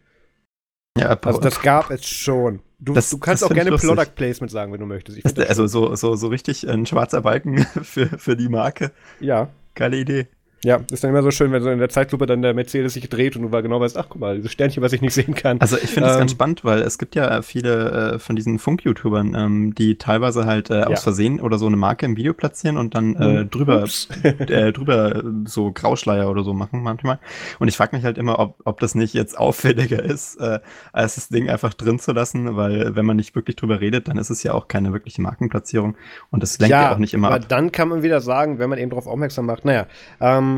Ja, 0.99 1.18
also 1.22 1.40
das 1.40 1.61
gab 1.61 1.90
es 1.90 2.07
schon. 2.07 2.61
Du, 2.78 2.92
das, 2.92 3.11
du 3.11 3.18
kannst 3.18 3.44
auch 3.44 3.53
gerne 3.53 3.70
Product 3.72 4.14
Placement 4.14 4.51
sagen, 4.51 4.72
wenn 4.72 4.80
du 4.80 4.86
möchtest. 4.86 5.38
also 5.38 5.66
so, 5.66 5.94
so, 5.94 6.14
so 6.14 6.28
richtig 6.28 6.68
ein 6.68 6.86
schwarzer 6.86 7.22
Balken 7.22 7.59
für, 7.82 8.07
für 8.07 8.36
die 8.36 8.49
Marke. 8.49 8.92
Ja. 9.20 9.49
Geile 9.74 9.99
Idee. 9.99 10.28
Ja, 10.65 10.81
ist 10.91 11.05
dann 11.05 11.11
immer 11.11 11.23
so 11.23 11.31
schön, 11.31 11.53
wenn 11.53 11.63
so 11.63 11.71
in 11.71 11.79
der 11.79 11.91
Zeitlupe 11.91 12.27
dann 12.27 12.41
der 12.41 12.55
Mercedes 12.55 12.95
sich 12.95 13.09
dreht 13.09 13.37
und 13.37 13.43
du 13.43 13.63
genau 13.63 13.81
weißt, 13.81 13.97
ach 13.99 14.07
guck 14.09 14.21
mal, 14.21 14.37
dieses 14.37 14.53
Sternchen, 14.53 14.83
was 14.83 14.93
ich 14.93 15.03
nicht 15.03 15.13
sehen 15.13 15.35
kann. 15.35 15.61
Also 15.61 15.77
ich 15.77 15.91
finde 15.91 16.09
es 16.09 16.15
ähm, 16.15 16.21
ganz 16.21 16.31
spannend, 16.33 16.65
weil 16.65 16.81
es 16.81 16.99
gibt 16.99 17.15
ja 17.15 17.43
viele 17.43 18.15
äh, 18.15 18.19
von 18.19 18.37
diesen 18.37 18.59
Funk-YouTubern, 18.59 19.35
ähm, 19.35 19.75
die 19.75 19.99
teilweise 19.99 20.47
halt 20.47 20.71
äh, 20.71 20.81
ja. 20.81 20.87
aus 20.87 21.03
Versehen 21.03 21.41
oder 21.41 21.59
so 21.59 21.67
eine 21.67 21.77
Marke 21.77 22.07
im 22.07 22.17
Video 22.17 22.33
platzieren 22.33 22.79
und 22.79 22.95
dann 22.95 23.15
äh, 23.17 23.45
mhm. 23.45 23.51
drüber, 23.51 23.85
äh, 24.23 24.73
drüber 24.73 25.23
so 25.45 25.71
Grauschleier 25.73 26.31
oder 26.31 26.43
so 26.43 26.55
machen 26.55 26.83
manchmal. 26.83 27.19
Und 27.59 27.69
ich 27.69 27.77
frage 27.77 27.95
mich 27.95 28.05
halt 28.05 28.17
immer, 28.17 28.39
ob, 28.39 28.57
ob 28.65 28.81
das 28.81 28.95
nicht 28.95 29.13
jetzt 29.13 29.39
auffälliger 29.39 30.03
ist, 30.03 30.37
äh, 30.41 30.61
als 30.93 31.17
das 31.17 31.29
Ding 31.29 31.51
einfach 31.51 31.75
drin 31.75 31.99
zu 31.99 32.13
lassen, 32.13 32.57
weil 32.57 32.97
wenn 32.97 33.05
man 33.05 33.17
nicht 33.17 33.35
wirklich 33.35 33.57
drüber 33.57 33.81
redet, 33.81 34.09
dann 34.09 34.17
ist 34.17 34.31
es 34.31 34.43
ja 34.43 34.55
auch 34.55 34.69
keine 34.69 34.93
wirkliche 34.93 35.21
Markenplatzierung 35.21 35.97
und 36.31 36.43
das 36.43 36.59
lenkt 36.59 36.71
ja, 36.71 36.83
ja 36.83 36.95
auch 36.95 36.99
nicht 36.99 37.15
immer 37.15 37.29
aber 37.29 37.37
ab. 37.37 37.49
dann 37.49 37.73
kann 37.73 37.89
man 37.89 38.03
wieder 38.03 38.21
sagen, 38.21 38.59
wenn 38.59 38.71
man 38.71 38.79
eben 38.79 38.91
darauf 38.91 39.07
aufmerksam 39.07 39.47
macht, 39.47 39.65
naja, 39.65 39.87
ähm, 40.21 40.56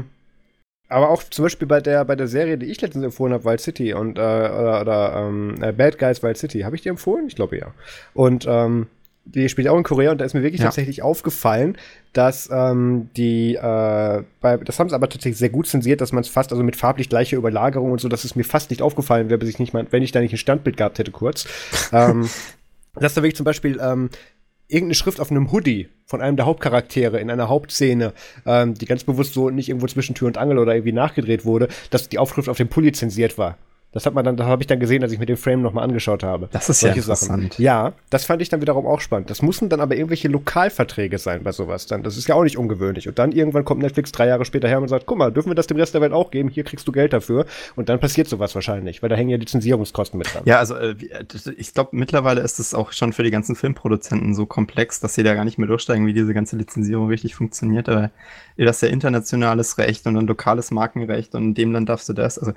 aber 0.88 1.10
auch 1.10 1.22
zum 1.22 1.44
Beispiel 1.44 1.68
bei 1.68 1.80
der, 1.80 2.04
bei 2.04 2.16
der 2.16 2.28
Serie, 2.28 2.56
die 2.56 2.66
ich 2.66 2.80
letztens 2.80 3.04
empfohlen 3.04 3.32
habe, 3.32 3.44
Wild 3.44 3.60
City 3.60 3.92
und 3.92 4.18
äh, 4.18 4.20
oder, 4.20 4.80
oder 4.80 5.16
ähm, 5.16 5.62
äh, 5.62 5.72
Bad 5.72 5.98
Guys 5.98 6.22
Wild 6.22 6.38
City, 6.38 6.60
habe 6.60 6.76
ich 6.76 6.82
die 6.82 6.88
empfohlen? 6.88 7.26
Ich 7.26 7.36
glaube 7.36 7.58
ja. 7.58 7.72
Und 8.14 8.46
ähm, 8.48 8.86
die 9.26 9.48
spielt 9.50 9.68
auch 9.68 9.76
in 9.76 9.82
Korea 9.82 10.10
und 10.10 10.18
da 10.18 10.24
ist 10.24 10.32
mir 10.34 10.42
wirklich 10.42 10.60
ja. 10.60 10.66
tatsächlich 10.66 11.02
aufgefallen, 11.02 11.76
dass 12.14 12.48
ähm, 12.50 13.10
die, 13.16 13.54
äh, 13.56 14.22
bei, 14.40 14.56
das 14.56 14.78
haben 14.78 14.88
sie 14.88 14.94
aber 14.94 15.08
tatsächlich 15.08 15.38
sehr 15.38 15.50
gut 15.50 15.66
zensiert, 15.66 16.00
dass 16.00 16.12
man 16.12 16.22
es 16.22 16.28
fast, 16.28 16.50
also 16.50 16.62
mit 16.62 16.76
farblich 16.76 17.10
gleicher 17.10 17.36
Überlagerung 17.36 17.92
und 17.92 18.00
so, 18.00 18.08
dass 18.08 18.24
es 18.24 18.36
mir 18.36 18.44
fast 18.44 18.70
nicht 18.70 18.80
aufgefallen 18.80 19.28
wäre, 19.28 19.38
bis 19.38 19.50
ich 19.50 19.58
nicht 19.58 19.74
mal, 19.74 19.86
wenn 19.90 20.02
ich 20.02 20.12
da 20.12 20.20
nicht 20.20 20.32
ein 20.32 20.38
Standbild 20.38 20.78
gehabt 20.78 20.98
hätte 20.98 21.10
kurz. 21.10 21.46
ähm, 21.92 22.28
dass 22.94 23.14
da 23.14 23.22
wirklich 23.22 23.36
zum 23.36 23.44
Beispiel 23.44 23.78
ähm, 23.82 24.08
irgendeine 24.68 24.94
Schrift 24.94 25.20
auf 25.20 25.30
einem 25.30 25.50
Hoodie 25.50 25.88
von 26.04 26.20
einem 26.20 26.36
der 26.36 26.46
Hauptcharaktere 26.46 27.20
in 27.20 27.30
einer 27.30 27.48
Hauptszene, 27.48 28.12
ähm, 28.46 28.74
die 28.74 28.86
ganz 28.86 29.04
bewusst 29.04 29.34
so 29.34 29.50
nicht 29.50 29.68
irgendwo 29.68 29.86
zwischen 29.86 30.14
Tür 30.14 30.28
und 30.28 30.38
Angel 30.38 30.58
oder 30.58 30.74
irgendwie 30.74 30.92
nachgedreht 30.92 31.44
wurde, 31.44 31.68
dass 31.90 32.08
die 32.08 32.18
Aufschrift 32.18 32.48
auf 32.48 32.56
dem 32.58 32.68
Pulli 32.68 32.92
zensiert 32.92 33.38
war. 33.38 33.58
Das 33.92 34.04
hat 34.04 34.12
man 34.12 34.22
dann, 34.22 34.36
da 34.36 34.44
habe 34.44 34.62
ich 34.62 34.66
dann 34.66 34.80
gesehen, 34.80 35.02
als 35.02 35.12
ich 35.12 35.18
mir 35.18 35.24
den 35.24 35.38
Frame 35.38 35.62
nochmal 35.62 35.82
angeschaut 35.82 36.22
habe. 36.22 36.50
Das 36.52 36.68
ist 36.68 36.82
ja 36.82 36.90
interessant. 36.92 37.54
Sachen. 37.54 37.62
Ja, 37.64 37.94
das 38.10 38.26
fand 38.26 38.42
ich 38.42 38.50
dann 38.50 38.60
wiederum 38.60 38.86
auch 38.86 39.00
spannend. 39.00 39.30
Das 39.30 39.40
mussten 39.40 39.70
dann 39.70 39.80
aber 39.80 39.96
irgendwelche 39.96 40.28
Lokalverträge 40.28 41.16
sein 41.16 41.42
bei 41.42 41.52
sowas 41.52 41.86
dann. 41.86 42.02
Das 42.02 42.18
ist 42.18 42.28
ja 42.28 42.34
auch 42.34 42.42
nicht 42.42 42.58
ungewöhnlich. 42.58 43.08
Und 43.08 43.18
dann 43.18 43.32
irgendwann 43.32 43.64
kommt 43.64 43.80
Netflix 43.80 44.12
drei 44.12 44.26
Jahre 44.26 44.44
später 44.44 44.68
her 44.68 44.78
und 44.78 44.88
sagt, 44.88 45.06
guck 45.06 45.16
mal, 45.16 45.32
dürfen 45.32 45.50
wir 45.50 45.54
das 45.54 45.68
dem 45.68 45.78
Rest 45.78 45.94
der 45.94 46.02
Welt 46.02 46.12
auch 46.12 46.30
geben? 46.30 46.50
Hier 46.50 46.64
kriegst 46.64 46.86
du 46.86 46.92
Geld 46.92 47.14
dafür. 47.14 47.46
Und 47.76 47.88
dann 47.88 47.98
passiert 47.98 48.28
sowas 48.28 48.54
wahrscheinlich, 48.54 49.02
weil 49.02 49.08
da 49.08 49.16
hängen 49.16 49.30
ja 49.30 49.38
Lizenzierungskosten 49.38 50.18
mit 50.18 50.34
dran. 50.34 50.42
Ja, 50.44 50.58
also 50.58 50.74
äh, 50.74 50.90
äh 50.90 51.24
ich 51.56 51.72
glaube, 51.72 51.90
mittlerweile 51.92 52.42
ist 52.42 52.58
es 52.58 52.74
auch 52.74 52.92
schon 52.92 53.14
für 53.14 53.22
die 53.22 53.30
ganzen 53.30 53.56
Filmproduzenten 53.56 54.34
so 54.34 54.44
komplex, 54.44 55.00
dass 55.00 55.14
sie 55.14 55.22
da 55.22 55.32
gar 55.32 55.46
nicht 55.46 55.56
mehr 55.56 55.68
durchsteigen, 55.68 56.06
wie 56.06 56.12
diese 56.12 56.34
ganze 56.34 56.56
Lizenzierung 56.56 57.08
richtig 57.08 57.34
funktioniert. 57.34 57.88
Aber 57.88 58.10
das 58.58 58.76
ist 58.76 58.82
ja 58.82 58.88
internationales 58.88 59.78
Recht 59.78 60.06
und 60.06 60.16
ein 60.18 60.26
lokales 60.26 60.70
Markenrecht 60.70 61.34
und 61.34 61.44
in 61.44 61.54
dem 61.54 61.72
Land 61.72 61.88
darfst 61.88 62.06
du 62.10 62.12
das. 62.12 62.38
Also 62.38 62.52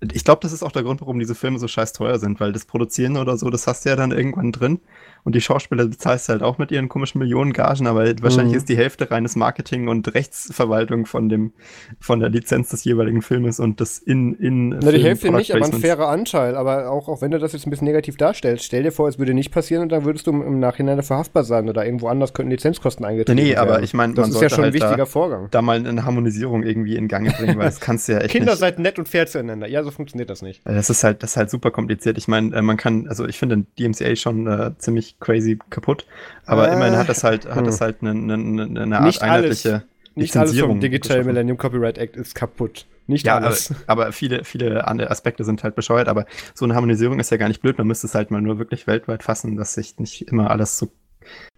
ich 0.00 0.24
glaube, 0.24 0.40
das 0.42 0.52
ist 0.52 0.62
auch 0.62 0.72
der 0.72 0.82
Grund, 0.84 1.00
warum 1.00 1.18
diese 1.18 1.34
Filme 1.34 1.58
so 1.58 1.68
scheiß 1.68 1.92
teuer 1.92 2.18
sind, 2.18 2.40
weil 2.40 2.52
das 2.52 2.66
Produzieren 2.66 3.16
oder 3.16 3.36
so, 3.36 3.50
das 3.50 3.66
hast 3.66 3.84
du 3.84 3.90
ja 3.90 3.96
dann 3.96 4.12
irgendwann 4.12 4.52
drin. 4.52 4.80
Und 5.24 5.34
die 5.34 5.40
Schauspieler 5.40 5.86
bezahlst 5.86 6.28
du 6.28 6.32
halt 6.32 6.42
auch 6.42 6.58
mit 6.58 6.70
ihren 6.70 6.88
komischen 6.88 7.18
Millionen 7.18 7.52
Gagen, 7.52 7.86
aber 7.86 8.04
wahrscheinlich 8.22 8.52
Mhm. 8.52 8.58
ist 8.58 8.68
die 8.68 8.76
Hälfte 8.76 9.10
reines 9.10 9.36
Marketing 9.36 9.88
und 9.88 10.14
Rechtsverwaltung 10.14 11.06
von 11.06 11.28
dem, 11.28 11.52
von 12.00 12.20
der 12.20 12.28
Lizenz 12.30 12.70
des 12.70 12.84
jeweiligen 12.84 13.22
Filmes 13.22 13.60
und 13.60 13.80
das 13.80 13.98
in, 13.98 14.34
in 14.34 14.68
Na, 14.70 14.92
die 14.92 15.02
Hälfte 15.02 15.30
nicht, 15.32 15.54
aber 15.54 15.64
ein 15.64 15.72
fairer 15.72 16.08
Anteil. 16.08 16.56
Aber 16.56 16.90
auch, 16.90 17.08
auch 17.08 17.20
wenn 17.22 17.30
du 17.30 17.38
das 17.38 17.52
jetzt 17.52 17.66
ein 17.66 17.70
bisschen 17.70 17.86
negativ 17.86 18.16
darstellst, 18.16 18.64
stell 18.64 18.82
dir 18.82 18.92
vor, 18.92 19.08
es 19.08 19.18
würde 19.18 19.34
nicht 19.34 19.50
passieren 19.50 19.82
und 19.82 19.90
dann 19.92 20.04
würdest 20.04 20.26
du 20.26 20.30
im- 20.30 20.58
Nachhinein 20.60 20.96
dafür 20.96 21.16
haftbar 21.18 21.44
sein 21.44 21.68
oder 21.68 21.84
irgendwo 21.84 22.08
anders 22.08 22.32
könnten 22.34 22.50
Lizenzkosten 22.50 23.04
eingetreten 23.04 23.36
Nee, 23.40 23.50
werden. 23.50 23.68
aber 23.70 23.82
ich 23.82 23.94
meine, 23.94 24.14
das 24.14 24.22
man 24.22 24.30
ist 24.30 24.34
ja 24.36 24.40
sollte 24.40 24.54
schon 24.54 24.64
ein 24.64 24.64
halt 24.66 24.74
wichtiger 24.74 24.96
da, 24.96 25.06
Vorgang. 25.06 25.48
da 25.50 25.62
mal 25.62 25.76
eine 25.86 26.04
Harmonisierung 26.04 26.62
irgendwie 26.64 26.96
in 26.96 27.06
Gang 27.08 27.32
bringen, 27.36 27.56
weil 27.58 27.66
das 27.66 27.80
kannst 27.80 28.08
du 28.08 28.12
ja 28.12 28.18
echt 28.18 28.30
Kinder, 28.30 28.52
nicht. 28.52 28.58
seid 28.60 28.78
nett 28.78 28.98
und 28.98 29.08
fair 29.08 29.26
zueinander. 29.26 29.68
Ja, 29.68 29.82
so 29.84 29.90
funktioniert 29.90 30.30
das 30.30 30.42
nicht. 30.42 30.60
Das 30.64 30.90
ist 30.90 31.04
halt, 31.04 31.22
das 31.22 31.30
ist 31.32 31.36
halt 31.36 31.50
super 31.50 31.70
kompliziert. 31.70 32.18
Ich 32.18 32.26
meine, 32.28 32.54
äh, 32.56 32.62
man 32.62 32.76
kann, 32.76 33.06
also 33.08 33.26
ich 33.26 33.38
finde 33.38 33.64
DMCA 33.78 34.16
schon 34.16 34.46
äh, 34.46 34.72
ziemlich 34.78 35.07
crazy 35.20 35.58
kaputt, 35.70 36.06
aber 36.46 36.68
Ah, 36.68 36.72
immerhin 36.74 36.96
hat 36.96 37.08
das 37.08 37.24
halt, 37.24 37.44
hm. 37.44 37.54
hat 37.54 37.66
das 37.66 37.80
halt 37.80 37.96
eine, 38.02 38.10
eine, 38.10 38.32
eine 38.34 38.96
Art 38.96 39.06
Nicht 39.06 39.22
alles. 39.22 39.64
einheitliche 39.66 39.82
Nicht 40.14 40.36
alles 40.36 40.58
vom 40.58 40.80
Digital. 40.80 41.24
Millennium 41.24 41.56
Copyright 41.58 41.98
Act 41.98 42.16
ist 42.16 42.34
kaputt. 42.34 42.86
Nicht 43.06 43.24
Ja, 43.26 43.36
aber, 43.36 43.46
alles. 43.46 43.72
aber 43.86 44.12
viele, 44.12 44.44
viele 44.44 44.86
andere 44.86 45.10
Aspekte 45.10 45.42
sind 45.44 45.64
halt 45.64 45.74
bescheuert, 45.74 46.08
aber 46.08 46.26
so 46.54 46.64
eine 46.66 46.74
Harmonisierung 46.74 47.18
ist 47.20 47.30
ja 47.30 47.38
gar 47.38 47.48
nicht 47.48 47.62
blöd. 47.62 47.78
Man 47.78 47.86
müsste 47.86 48.06
es 48.06 48.14
halt 48.14 48.30
mal 48.30 48.42
nur 48.42 48.58
wirklich 48.58 48.86
weltweit 48.86 49.22
fassen, 49.22 49.56
dass 49.56 49.72
sich 49.74 49.98
nicht 49.98 50.22
immer 50.22 50.50
alles 50.50 50.76
so. 50.78 50.88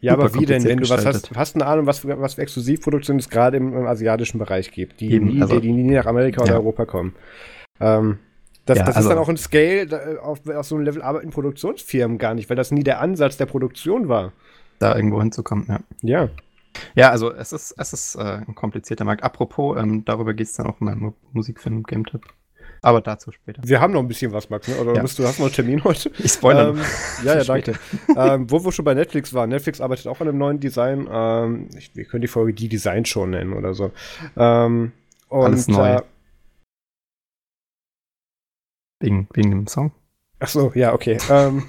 Ja, 0.00 0.12
aber 0.14 0.34
wie 0.34 0.46
denn, 0.46 0.64
wenn 0.64 0.78
du 0.78 0.88
was 0.88 1.04
hast, 1.06 1.30
hast 1.34 1.54
eine 1.56 1.66
Ahnung, 1.66 1.86
was 1.86 2.00
für, 2.00 2.20
was 2.20 2.34
für 2.34 2.42
Exklusivproduktionen 2.42 3.18
es 3.20 3.28
gerade 3.28 3.56
im, 3.56 3.72
im 3.76 3.86
asiatischen 3.86 4.38
Bereich 4.38 4.70
gibt, 4.72 5.00
die, 5.00 5.12
Eben, 5.12 5.26
nie, 5.26 5.42
also- 5.42 5.54
die, 5.60 5.68
die 5.68 5.72
nie 5.72 5.94
nach 5.94 6.06
Amerika 6.06 6.42
oder 6.42 6.52
Ja. 6.52 6.56
Europa 6.58 6.86
kommen. 6.86 7.14
Ähm, 7.80 8.18
das, 8.70 8.78
Ja, 8.78 8.84
das 8.84 8.96
also- 8.96 9.08
ist 9.08 9.14
dann 9.14 9.22
auch 9.22 9.28
ein 9.28 9.36
Scale, 9.36 10.18
auf, 10.22 10.40
auf 10.48 10.66
so 10.66 10.74
einem 10.76 10.84
Level 10.84 11.02
arbeiten 11.02 11.30
Produktionsfirmen 11.30 12.18
gar 12.18 12.34
nicht, 12.34 12.48
weil 12.48 12.56
das 12.56 12.70
nie 12.70 12.82
der 12.82 13.00
Ansatz 13.00 13.36
der 13.36 13.46
Produktion 13.46 14.08
war. 14.08 14.32
da 14.78 14.96
irgendwo 14.96 15.20
hinzukommen, 15.20 15.66
ja. 15.68 15.80
Ja. 16.02 16.28
Ja, 16.94 17.10
also 17.10 17.32
es 17.34 17.52
ist, 17.52 17.74
es 17.76 17.92
ist 17.92 18.14
äh, 18.14 18.20
ein 18.46 18.54
komplizierter 18.54 19.04
Markt. 19.04 19.22
Apropos, 19.24 19.76
ähm, 19.78 20.04
darüber 20.06 20.32
geht 20.32 20.46
es 20.46 20.54
dann 20.54 20.66
auch 20.66 20.80
in 20.80 20.86
meinem 20.86 21.00
Mu- 21.00 21.12
Musikfilm 21.32 21.82
Game 21.82 22.06
Tipp. 22.06 22.22
Aber 22.80 23.02
dazu 23.02 23.30
später. 23.32 23.60
Wir 23.62 23.78
haben 23.80 23.92
noch 23.92 24.00
ein 24.00 24.08
bisschen 24.08 24.32
was, 24.32 24.48
Max, 24.48 24.66
ne? 24.68 24.76
oder 24.76 24.94
Ja. 24.94 25.02
bist 25.02 25.18
du 25.18 25.24
hast 25.26 25.38
noch 25.38 25.46
einen 25.46 25.54
Termin 25.54 25.84
heute? 25.84 26.10
Ich 26.18 26.32
spoilere. 26.32 26.70
Ähm, 26.70 26.80
ja, 27.24 27.36
ja, 27.36 27.44
danke. 27.44 27.74
ähm, 28.16 28.50
wo 28.50 28.64
wir 28.64 28.72
schon 28.72 28.84
bei 28.86 28.94
Netflix 28.94 29.34
waren. 29.34 29.50
Netflix 29.50 29.80
arbeitet 29.82 30.06
auch 30.06 30.18
an 30.20 30.28
einem 30.28 30.38
neuen 30.38 30.60
Design. 30.60 31.06
Ähm, 31.12 31.68
ich, 31.76 31.94
wir 31.94 32.04
können 32.06 32.22
die 32.22 32.28
Folge 32.28 32.54
die 32.54 32.68
Design 32.70 33.04
schon 33.04 33.30
nennen 33.30 33.52
oder 33.52 33.74
so. 33.74 33.90
Ähm, 34.38 34.92
und, 35.28 35.44
Alles 35.44 35.68
neu. 35.68 35.96
Äh, 35.96 36.02
wegen, 39.00 39.28
wegen 39.34 39.50
dem 39.50 39.66
Song. 39.66 39.92
ach 40.38 40.48
so, 40.48 40.72
ja, 40.74 40.92
okay. 40.92 41.18
Ähm, 41.30 41.64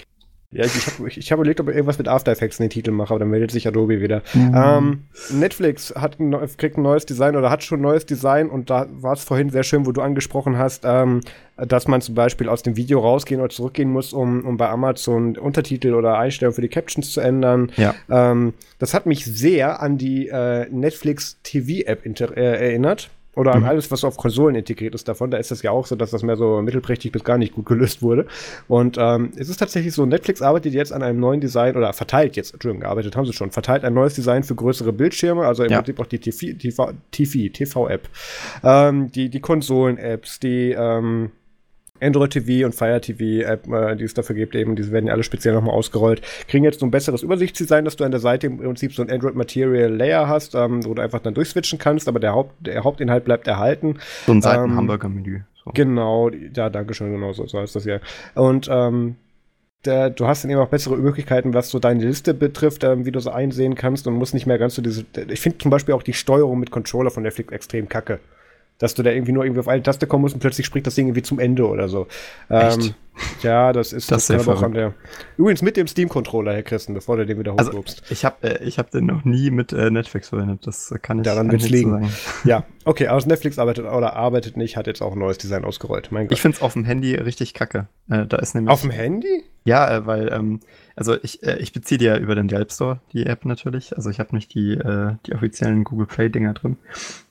ja, 0.52 0.64
ich, 0.64 0.86
habe 0.86 1.08
ich, 1.08 1.30
hab 1.30 1.38
überlegt, 1.38 1.60
ob 1.60 1.68
ich 1.68 1.76
irgendwas 1.76 1.98
mit 1.98 2.08
After 2.08 2.32
Effects 2.32 2.58
in 2.58 2.64
den 2.64 2.70
Titel 2.70 2.90
mache, 2.90 3.10
aber 3.10 3.20
dann 3.20 3.30
meldet 3.30 3.52
sich 3.52 3.68
Adobe 3.68 4.00
wieder. 4.00 4.22
Ähm, 4.34 5.04
Netflix 5.30 5.94
hat 5.94 6.18
ein, 6.18 6.34
kriegt 6.56 6.76
ein 6.76 6.82
neues 6.82 7.06
Design 7.06 7.36
oder 7.36 7.50
hat 7.50 7.62
schon 7.62 7.78
ein 7.78 7.82
neues 7.82 8.04
Design 8.04 8.50
und 8.50 8.68
da 8.68 8.88
war 8.90 9.12
es 9.12 9.22
vorhin 9.22 9.50
sehr 9.50 9.62
schön, 9.62 9.86
wo 9.86 9.92
du 9.92 10.00
angesprochen 10.00 10.58
hast, 10.58 10.82
ähm, 10.84 11.20
dass 11.56 11.86
man 11.86 12.00
zum 12.00 12.16
Beispiel 12.16 12.48
aus 12.48 12.62
dem 12.62 12.76
Video 12.76 12.98
rausgehen 12.98 13.40
oder 13.40 13.50
zurückgehen 13.50 13.90
muss, 13.90 14.12
um, 14.12 14.44
um 14.44 14.56
bei 14.56 14.68
Amazon 14.68 15.36
Untertitel 15.36 15.94
oder 15.94 16.18
Einstellungen 16.18 16.54
für 16.54 16.62
die 16.62 16.68
Captions 16.68 17.12
zu 17.12 17.20
ändern. 17.20 17.70
Ja. 17.76 17.94
Ähm, 18.10 18.54
das 18.78 18.92
hat 18.92 19.06
mich 19.06 19.24
sehr 19.24 19.80
an 19.80 19.98
die 19.98 20.28
äh, 20.28 20.68
Netflix 20.70 21.38
TV-App 21.42 22.04
äh, 22.04 22.40
erinnert. 22.40 23.10
Oder 23.36 23.52
an 23.54 23.60
Mhm. 23.62 23.68
alles, 23.68 23.90
was 23.92 24.02
auf 24.02 24.16
Konsolen 24.16 24.56
integriert 24.56 24.94
ist 24.94 25.06
davon. 25.06 25.30
Da 25.30 25.38
ist 25.38 25.52
es 25.52 25.62
ja 25.62 25.70
auch 25.70 25.86
so, 25.86 25.94
dass 25.94 26.10
das 26.10 26.22
mehr 26.24 26.36
so 26.36 26.60
mittelprächtig 26.62 27.12
bis 27.12 27.22
gar 27.22 27.38
nicht 27.38 27.54
gut 27.54 27.66
gelöst 27.66 28.02
wurde. 28.02 28.26
Und 28.66 28.96
ähm, 28.98 29.30
es 29.36 29.48
ist 29.48 29.58
tatsächlich 29.58 29.94
so, 29.94 30.04
Netflix 30.04 30.42
arbeitet 30.42 30.74
jetzt 30.74 30.92
an 30.92 31.02
einem 31.04 31.20
neuen 31.20 31.40
Design 31.40 31.76
oder 31.76 31.92
verteilt 31.92 32.34
jetzt, 32.36 32.52
Entschuldigung, 32.52 32.80
gearbeitet 32.80 33.14
haben 33.16 33.26
sie 33.26 33.32
schon, 33.32 33.52
verteilt 33.52 33.84
ein 33.84 33.94
neues 33.94 34.14
Design 34.14 34.42
für 34.42 34.56
größere 34.56 34.92
Bildschirme, 34.92 35.46
also 35.46 35.62
im 35.62 35.70
Ja. 35.70 35.78
Prinzip 35.78 36.00
auch 36.00 36.06
die 36.06 36.18
TV, 36.18 36.58
TV, 36.58 36.92
TV, 37.12 37.52
TV-App, 37.52 38.08
ähm, 38.64 39.12
die, 39.12 39.28
die 39.28 39.40
Konsolen-Apps, 39.40 40.40
die 40.40 40.74
ähm, 40.76 41.30
Android 42.00 42.30
TV 42.30 42.66
und 42.66 42.74
Fire 42.74 43.00
TV 43.00 43.46
App, 43.48 43.70
äh, 43.72 43.96
die 43.96 44.04
es 44.04 44.14
dafür 44.14 44.36
gibt, 44.36 44.54
eben, 44.54 44.76
diese 44.76 44.92
werden 44.92 45.06
ja 45.06 45.12
alle 45.12 45.22
speziell 45.22 45.54
nochmal 45.54 45.74
ausgerollt, 45.74 46.22
kriegen 46.48 46.64
jetzt 46.64 46.80
so 46.80 46.86
ein 46.86 46.90
besseres 46.90 47.22
Übersichtsdesign, 47.22 47.84
dass 47.84 47.96
du 47.96 48.04
an 48.04 48.10
der 48.10 48.20
Seite 48.20 48.46
im 48.46 48.58
Prinzip 48.58 48.92
so 48.92 49.02
ein 49.02 49.10
Android 49.10 49.34
Material 49.34 49.92
Layer 49.92 50.28
hast, 50.28 50.54
ähm, 50.54 50.84
wo 50.84 50.94
du 50.94 51.02
einfach 51.02 51.20
dann 51.20 51.34
durchswitchen 51.34 51.78
kannst, 51.78 52.08
aber 52.08 52.20
der, 52.20 52.32
Haupt, 52.32 52.66
der 52.66 52.84
Hauptinhalt 52.84 53.24
bleibt 53.24 53.46
erhalten. 53.46 53.98
So 54.26 54.32
ein 54.32 54.36
Ähm, 54.36 54.42
Seitenhamburger-Menü. 54.42 55.40
So. 55.64 55.72
Genau, 55.72 56.30
ja, 56.30 56.70
danke 56.70 56.94
schön, 56.94 57.12
genau 57.12 57.32
so, 57.32 57.46
so 57.46 57.58
heißt 57.58 57.76
das 57.76 57.84
ja. 57.84 58.00
Und 58.34 58.68
ähm, 58.70 59.16
der, 59.84 60.10
du 60.10 60.26
hast 60.26 60.44
dann 60.44 60.50
eben 60.50 60.60
auch 60.60 60.68
bessere 60.68 60.96
Möglichkeiten, 60.96 61.54
was 61.54 61.70
so 61.70 61.78
deine 61.78 62.04
Liste 62.04 62.34
betrifft, 62.34 62.84
ähm, 62.84 63.06
wie 63.06 63.12
du 63.12 63.20
so 63.20 63.30
einsehen 63.30 63.74
kannst 63.74 64.06
und 64.06 64.14
musst 64.14 64.34
nicht 64.34 64.46
mehr 64.46 64.58
ganz 64.58 64.74
so 64.74 64.82
diese. 64.82 65.04
Ich 65.28 65.40
finde 65.40 65.58
zum 65.58 65.70
Beispiel 65.70 65.94
auch 65.94 66.02
die 66.02 66.12
Steuerung 66.12 66.60
mit 66.60 66.70
Controller 66.70 67.10
von 67.10 67.22
Netflix 67.22 67.52
extrem 67.52 67.88
kacke. 67.88 68.20
Dass 68.80 68.94
du 68.94 69.04
da 69.04 69.10
irgendwie 69.10 69.30
nur 69.32 69.44
irgendwie 69.44 69.60
auf 69.60 69.68
eine 69.68 69.82
Taste 69.82 70.08
kommen 70.08 70.22
musst 70.22 70.34
und 70.34 70.40
plötzlich 70.40 70.66
springt 70.66 70.86
das 70.88 70.96
Ding 70.96 71.06
irgendwie 71.06 71.22
zum 71.22 71.38
Ende 71.38 71.68
oder 71.68 71.88
so. 71.88 72.08
Ähm, 72.50 72.78
Echt? 72.80 72.94
ja, 73.42 73.72
das 73.72 73.92
ist 73.92 74.10
Das 74.10 74.30
aber 74.30 74.54
auch 74.54 74.62
an 74.62 74.72
der. 74.72 74.94
Übrigens 75.36 75.60
mit 75.62 75.76
dem 75.76 75.86
Steam-Controller, 75.86 76.54
Herr 76.54 76.62
Christen, 76.62 76.94
bevor 76.94 77.18
du 77.18 77.26
den 77.26 77.38
wieder 77.38 77.52
Also, 77.56 77.70
hochlobst. 77.70 78.02
ich 78.10 78.24
habe 78.24 78.36
äh, 78.60 78.64
ich 78.64 78.78
hab 78.78 78.90
den 78.90 79.06
noch 79.06 79.24
nie 79.24 79.50
mit 79.50 79.72
äh, 79.72 79.90
Netflix 79.90 80.30
verwendet. 80.30 80.66
Das 80.66 80.94
kann 81.02 81.18
ich 81.18 81.24
Daran 81.24 81.52
wird's 81.52 81.68
liegen. 81.68 81.90
sagen. 81.90 82.08
ja, 82.44 82.64
okay, 82.86 83.06
aber 83.08 83.24
Netflix 83.26 83.58
arbeitet 83.58 83.84
oder 83.84 84.16
arbeitet 84.16 84.56
nicht, 84.56 84.76
hat 84.78 84.86
jetzt 84.86 85.02
auch 85.02 85.12
ein 85.12 85.18
neues 85.18 85.36
Design 85.38 85.64
ausgerollt. 85.64 86.10
Mein 86.10 86.26
Gott. 86.28 86.32
Ich 86.32 86.40
finde 86.42 86.56
es 86.56 86.62
auf 86.62 86.72
dem 86.72 86.84
Handy 86.84 87.14
richtig 87.14 87.52
kacke. 87.54 87.86
Äh, 88.08 88.26
da 88.26 88.38
ist 88.38 88.54
nämlich. 88.54 88.72
auf 88.72 88.80
dem 88.80 88.90
Handy? 88.90 89.44
Ja, 89.64 89.94
äh, 89.94 90.06
weil, 90.06 90.32
ähm, 90.32 90.60
also 90.96 91.16
ich, 91.22 91.42
äh, 91.42 91.58
ich 91.58 91.74
beziehe 91.74 91.98
die 91.98 92.06
ja 92.06 92.16
über 92.16 92.34
den 92.34 92.48
Delp 92.48 92.72
Store, 92.72 93.00
die 93.12 93.26
App 93.26 93.44
natürlich. 93.44 93.94
Also 93.94 94.08
ich 94.08 94.18
habe 94.20 94.34
nicht 94.34 94.54
die, 94.54 94.72
äh, 94.72 95.16
die 95.26 95.34
offiziellen 95.34 95.84
Google 95.84 96.06
Play-Dinger 96.06 96.54
drin. 96.54 96.78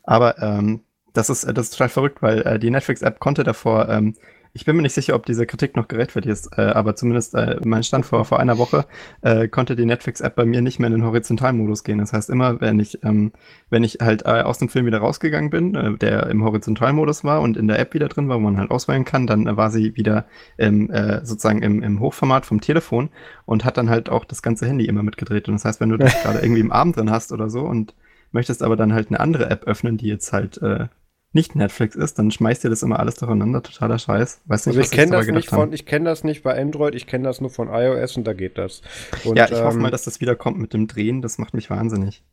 Aber 0.03 0.37
ähm, 0.39 0.81
das, 1.19 1.29
ist, 1.29 1.43
äh, 1.43 1.53
das 1.53 1.65
ist 1.65 1.71
total 1.71 1.89
verrückt, 1.89 2.21
weil 2.21 2.41
äh, 2.41 2.59
die 2.59 2.71
Netflix-App 2.71 3.19
konnte 3.19 3.43
davor, 3.43 3.89
ähm, 3.89 4.15
ich 4.53 4.65
bin 4.65 4.75
mir 4.75 4.81
nicht 4.81 4.95
sicher, 4.95 5.13
ob 5.13 5.27
diese 5.27 5.45
Kritik 5.45 5.75
noch 5.75 5.87
gerechtfertigt 5.87 6.31
ist, 6.31 6.57
äh, 6.57 6.61
aber 6.61 6.95
zumindest 6.95 7.35
äh, 7.35 7.59
mein 7.63 7.83
Stand 7.83 8.05
vor, 8.05 8.25
vor 8.25 8.39
einer 8.39 8.57
Woche 8.57 8.85
äh, 9.21 9.47
konnte 9.47 9.75
die 9.75 9.85
Netflix-App 9.85 10.35
bei 10.35 10.45
mir 10.45 10.61
nicht 10.61 10.79
mehr 10.79 10.87
in 10.87 10.93
den 10.93 11.03
Horizontalmodus 11.03 11.83
gehen. 11.83 11.99
Das 11.99 12.13
heißt, 12.13 12.31
immer 12.31 12.59
wenn 12.59 12.79
ich, 12.79 13.03
ähm, 13.03 13.31
wenn 13.69 13.83
ich 13.83 13.99
halt 14.01 14.23
äh, 14.25 14.41
aus 14.41 14.57
dem 14.57 14.69
Film 14.69 14.87
wieder 14.87 14.99
rausgegangen 14.99 15.51
bin, 15.51 15.75
äh, 15.75 15.97
der 15.97 16.27
im 16.27 16.43
Horizontalmodus 16.43 17.23
war 17.23 17.41
und 17.41 17.57
in 17.57 17.67
der 17.67 17.77
App 17.77 17.93
wieder 17.93 18.07
drin 18.07 18.27
war, 18.27 18.37
wo 18.37 18.41
man 18.41 18.57
halt 18.57 18.71
auswählen 18.71 19.05
kann, 19.05 19.27
dann 19.27 19.45
äh, 19.45 19.55
war 19.55 19.69
sie 19.69 19.95
wieder 19.95 20.25
im, 20.57 20.89
äh, 20.89 21.23
sozusagen 21.23 21.61
im, 21.61 21.83
im 21.83 21.99
Hochformat 21.99 22.45
vom 22.45 22.59
Telefon 22.59 23.09
und 23.45 23.65
hat 23.65 23.77
dann 23.77 23.89
halt 23.89 24.09
auch 24.09 24.25
das 24.25 24.41
ganze 24.41 24.65
Handy 24.65 24.85
immer 24.85 25.03
mitgedreht. 25.03 25.47
Und 25.47 25.55
das 25.55 25.65
heißt, 25.65 25.79
wenn 25.79 25.89
du 25.89 25.97
das 25.97 26.13
gerade 26.23 26.39
irgendwie 26.39 26.61
im 26.61 26.71
Abend 26.71 26.97
drin 26.97 27.11
hast 27.11 27.31
oder 27.31 27.49
so 27.49 27.61
und 27.61 27.93
möchtest 28.31 28.63
aber 28.63 28.75
dann 28.75 28.93
halt 28.93 29.09
eine 29.09 29.19
andere 29.19 29.49
App 29.49 29.65
öffnen, 29.65 29.97
die 29.97 30.07
jetzt 30.07 30.33
halt 30.33 30.61
äh, 30.61 30.87
nicht 31.31 31.55
Netflix 31.55 31.95
ist, 31.95 32.17
dann 32.17 32.31
schmeißt 32.31 32.63
dir 32.63 32.69
das 32.69 32.81
immer 32.81 32.99
alles 32.99 33.15
durcheinander, 33.15 33.61
totaler 33.61 33.99
Scheiß. 33.99 34.41
Weiß 34.45 34.65
nicht, 34.65 34.77
Also 34.77 34.81
ich 34.81 34.91
kenne 34.91 35.11
das 35.11 35.27
nicht 35.27 35.51
haben. 35.51 35.61
von, 35.61 35.73
ich 35.73 35.85
kenne 35.85 36.05
das 36.05 36.23
nicht 36.23 36.41
bei 36.43 36.59
Android, 36.59 36.95
ich 36.95 37.05
kenne 37.07 37.25
das 37.25 37.39
nur 37.39 37.49
von 37.51 37.67
iOS 37.69 38.17
und 38.17 38.25
da 38.25 38.33
geht 38.33 38.57
das. 38.57 38.81
Und, 39.23 39.37
ja, 39.37 39.45
ich 39.45 39.51
hoffe 39.51 39.75
ähm, 39.77 39.81
mal, 39.83 39.91
dass 39.91 40.03
das 40.03 40.21
wieder 40.21 40.35
kommt 40.35 40.57
mit 40.57 40.73
dem 40.73 40.87
Drehen, 40.87 41.21
das 41.21 41.37
macht 41.37 41.53
mich 41.53 41.69
wahnsinnig. 41.69 42.23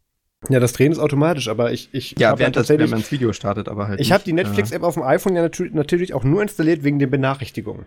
ja, 0.48 0.60
das 0.60 0.72
Drehen 0.72 0.92
ist 0.92 0.98
automatisch, 0.98 1.48
aber 1.48 1.72
ich, 1.72 1.90
ich 1.92 2.14
Ja, 2.18 2.30
hab 2.30 2.38
während, 2.38 2.56
das, 2.56 2.62
tatsächlich, 2.62 2.84
wenn 2.86 2.96
man 2.96 3.00
das 3.02 3.12
Video 3.12 3.32
startet, 3.32 3.68
aber 3.68 3.88
halt 3.88 4.00
ich 4.00 4.12
habe 4.12 4.24
die 4.24 4.32
Netflix-App 4.32 4.82
auf 4.82 4.94
dem 4.94 5.02
iPhone 5.02 5.36
ja 5.36 5.42
natür 5.42 5.68
natürlich 5.72 6.14
auch 6.14 6.24
nur 6.24 6.40
installiert 6.40 6.82
wegen 6.82 6.98
den 6.98 7.10
Benachrichtigungen. 7.10 7.84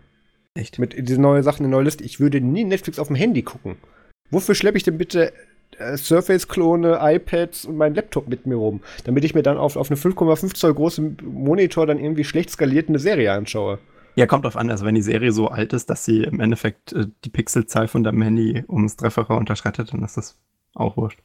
Äh, 0.56 0.62
echt. 0.62 0.78
Mit 0.80 1.08
diesen 1.08 1.22
neuen 1.22 1.42
Sachen, 1.44 1.64
eine 1.64 1.72
neue 1.72 1.86
Liste. 1.86 2.04
Ich 2.04 2.20
würde 2.20 2.42
nie 2.42 2.64
Netflix 2.66 3.00
auf 3.00 3.08
dem 3.08 3.16
Handy 3.16 3.42
gucken. 3.42 3.78
Wofür 4.32 4.54
schleppe 4.54 4.78
ich 4.78 4.84
denn 4.84 4.98
bitte 4.98 5.32
äh, 5.32 5.34
Surface-Klone, 5.78 7.00
iPads 7.02 7.66
und 7.66 7.78
meinen 7.78 7.96
Laptop 7.96 8.28
mit 8.28 8.46
mir 8.46 8.56
rum? 8.56 8.82
Damit 9.06 9.24
ich 9.24 9.36
mir 9.36 9.44
dann 9.44 9.58
auf, 9.58 9.76
auf 9.76 9.90
eine 9.90 10.00
5,5 10.00 10.54
Zoll 10.54 10.74
großen 10.74 11.18
Monitor 11.24 11.86
dann 11.86 12.00
irgendwie 12.00 12.24
schlecht 12.24 12.50
skaliert 12.50 12.90
eine 12.90 13.00
Serie 13.00 13.32
anschaue. 13.32 13.80
Ja, 14.16 14.26
kommt 14.28 14.46
drauf 14.46 14.58
an, 14.58 14.70
also 14.70 14.86
wenn 14.86 14.96
die 14.96 15.02
Serie 15.02 15.32
so 15.32 15.48
alt 15.48 15.72
ist, 15.72 15.90
dass 15.90 16.04
sie 16.04 16.24
im 16.24 16.40
Endeffekt 16.40 16.94
äh, 16.94 17.06
die 17.24 17.30
Pixelzahl 17.30 17.88
von 17.88 18.04
deinem 18.04 18.22
Handy 18.22 18.64
ums 18.68 18.98
Dreifache 18.98 19.34
unterschreitet, 19.34 19.94
dann 19.94 20.04
ist 20.04 20.18
das 20.18 20.38
auch 20.74 20.98
wurscht. 20.98 21.20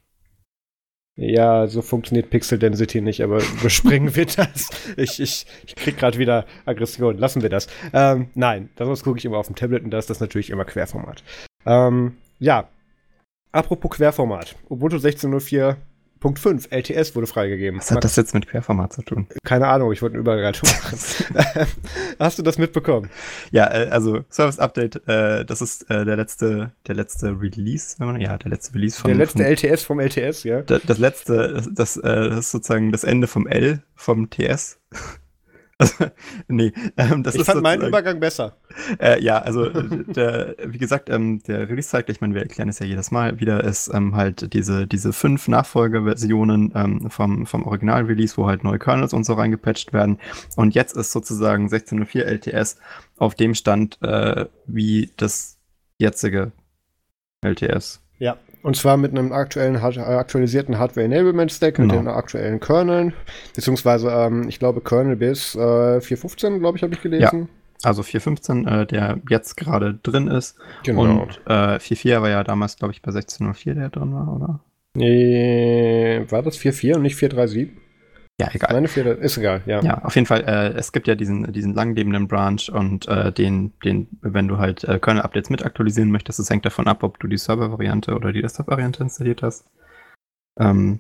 Ja, 1.17 1.69
so 1.69 1.81
funktioniert 1.81 2.31
Pixel 2.31 2.59
Density 2.59 3.01
nicht, 3.01 3.23
aber 3.23 3.39
überspringen 3.61 4.15
wir 4.17 4.27
das. 4.27 4.71
Ich, 4.97 5.21
ich, 5.21 5.47
ich 5.67 5.77
krieg 5.77 5.97
gerade 5.97 6.19
wieder 6.19 6.45
Aggression. 6.67 7.19
Lassen 7.19 7.43
wir 7.43 7.51
das. 7.51 7.69
Ähm, 7.93 8.29
nein, 8.35 8.71
daraus 8.77 9.05
gucke 9.05 9.19
ich 9.19 9.25
immer 9.25 9.39
auf 9.39 9.47
dem 9.47 9.57
Tablet 9.57 9.85
und 9.85 9.91
da 9.91 9.99
ist 9.99 10.11
das 10.11 10.21
natürlich 10.21 10.51
immer 10.51 10.65
Querformat. 10.65 11.23
Ähm, 11.67 12.17
ja. 12.41 12.69
Apropos 13.55 13.89
Querformat. 13.93 14.57
Ubuntu 14.69 14.97
16.04.5 14.97 16.73
LTS 16.73 17.15
wurde 17.15 17.29
freigegeben. 17.29 17.79
Was 17.79 17.93
hat 17.93 18.03
das 18.03 18.17
jetzt 18.17 18.35
mit 18.35 18.49
Querformat 18.49 18.93
zu 18.93 19.03
tun? 19.03 19.29
Keine 19.45 19.69
Ahnung, 19.69 19.93
ich 19.93 20.03
wollte 20.03 20.15
eine 20.15 20.23
Überleitung 20.23 20.69
machen. 20.83 20.99
Hast 22.19 22.37
du 22.37 22.43
das 22.43 22.59
mitbekommen? 22.59 23.11
Ja, 23.53 23.73
äh, 23.73 23.91
also 23.91 24.25
Service 24.29 24.59
Update, 24.59 25.07
äh, 25.07 25.45
das 25.45 25.63
ist 25.63 25.89
äh, 25.89 26.05
der 26.05 26.17
letzte, 26.17 26.73
der 26.89 26.97
letzte 26.97 27.41
Release, 27.41 27.95
wenn 27.99 28.09
man, 28.09 28.21
ja, 28.21 28.37
der 28.39 28.51
letzte 28.51 28.75
Release 28.75 29.01
von 29.01 29.07
Der 29.07 29.19
letzte 29.19 29.45
von, 29.45 29.47
LTS 29.47 29.85
vom 29.85 30.01
LTS, 30.01 30.43
ja? 30.43 30.63
das, 30.63 30.83
das 30.83 30.99
letzte, 30.99 31.53
das, 31.53 31.69
das, 31.73 31.97
äh, 31.99 32.31
das 32.31 32.39
ist 32.41 32.51
sozusagen 32.51 32.91
das 32.91 33.05
Ende 33.05 33.29
vom 33.29 33.47
L 33.47 33.85
vom 33.95 34.31
TS. 34.31 34.81
Also, 35.77 36.05
nee, 36.49 36.73
ähm, 36.97 37.23
das 37.25 37.35
ich 37.35 37.45
fand 37.45 37.63
meinen 37.63 37.89
Übergang 37.89 38.21
besser. 38.21 38.57
Äh, 39.01 39.23
ja, 39.23 39.39
also 39.39 39.65
äh, 39.65 40.05
der, 40.05 40.55
wie 40.65 40.79
gesagt, 40.79 41.11
ähm, 41.11 41.43
der 41.43 41.69
Release-Cycle, 41.69 42.15
ich 42.15 42.21
meine, 42.21 42.35
wir 42.35 42.43
erklären 42.43 42.69
es 42.69 42.79
ja 42.79 42.87
jedes 42.87 43.11
Mal 43.11 43.41
wieder, 43.41 43.65
ist 43.65 43.91
ähm, 43.93 44.15
halt 44.15 44.53
diese, 44.53 44.87
diese 44.87 45.13
fünf 45.13 45.49
Nachfolgeversionen 45.49 46.73
ähm, 46.77 47.11
vom, 47.11 47.47
vom 47.47 47.65
Original-Release, 47.67 48.37
wo 48.37 48.47
halt 48.47 48.63
neue 48.63 48.79
Kernels 48.79 49.13
und 49.13 49.25
so 49.25 49.35
reingepatcht 49.35 49.93
werden. 49.93 50.19
Und 50.57 50.75
jetzt 50.75 50.97
ist 50.97 51.11
sozusagen 51.11 51.67
16.04 51.67 52.23
LTS 52.23 52.77
auf 53.17 53.35
dem 53.35 53.55
Stand 53.55 54.01
äh, 54.03 54.47
wie 54.67 55.11
das 55.17 55.59
jetzige 55.99 56.53
LTS. 57.43 58.01
Ja. 58.19 58.37
Und 58.65 58.77
zwar 58.77 58.97
mit 58.97 59.11
einem 59.13 59.31
aktuellen, 59.33 59.75
äh, 59.75 59.79
aktualisierten 59.79 60.79
Hardware-Enablement-Stack, 60.79 61.79
mit 61.79 61.91
Genau. 61.91 62.01
den 62.01 62.09
aktuellen 62.09 62.61
Kerneln, 62.61 63.13
beziehungsweise, 63.55 64.09
ähm, 64.09 64.49
ich 64.49 64.59
glaube, 64.59 64.81
Kernel 64.81 65.17
bis 65.17 65.55
äh, 65.55 65.59
4.15, 66.01 66.61
glaube 66.61 66.79
ich, 66.79 66.83
habe 66.83 66.95
ich 66.95 67.03
gelesen. 67.03 67.51
Also 67.83 68.01
4.15, 68.01 68.67
äh, 68.67 68.87
der 68.87 69.19
jetzt 69.29 69.59
gerade 69.59 69.99
drin 70.03 70.29
ist. 70.29 70.57
Genau. 70.83 71.03
Und 71.03 71.43
äh, 71.47 71.77
4.4 71.79 72.23
war 72.23 72.31
ja 72.31 72.43
damals, 72.43 72.77
glaube 72.77 72.95
ich, 72.95 73.03
bei 73.03 73.13
16.04, 73.13 73.75
der 73.75 73.91
drin 73.91 74.15
war, 74.15 74.35
oder? 74.35 74.61
Nee, 74.97 76.25
war 76.31 76.43
das 76.43 76.59
4.4 76.59 76.95
und 76.97 77.03
nicht 77.03 77.19
4.3.7? 77.19 77.69
Ja, 78.41 78.49
egal. 78.53 78.73
Meine 78.73 78.89
4, 78.89 79.19
ist 79.19 79.39
egal, 79.39 79.63
ja. 79.65 79.81
Ja, 79.83 80.03
auf 80.03 80.17
jeden 80.17 80.27
Fall. 80.27 80.43
Äh, 80.43 80.77
es 80.77 80.91
gibt 80.91 81.07
ja 81.07 81.15
diesen, 81.15 81.53
diesen 81.53 81.73
langlebenden 81.73 82.27
Branch 82.27 82.69
und 82.73 83.07
äh, 83.07 83.33
den, 83.33 83.73
den, 83.85 84.09
wenn 84.23 84.49
du 84.49 84.59
halt 84.59 84.83
äh, 84.85 84.99
Kernel-Updates 84.99 85.51
mit 85.51 85.65
aktualisieren 85.65 86.11
möchtest, 86.11 86.41
das 86.41 86.51
hängt 86.51 86.67
davon 86.67 86.89
ab, 86.89 87.05
ob 87.05 87.21
du 87.21 87.29
die 87.29 87.39
Server-Variante 87.39 88.13
oder 88.15 88.33
die 88.33 88.43
Desktop-Variante 88.43 89.05
installiert 89.05 89.43
hast. 89.43 89.71
Ähm, 90.59 90.99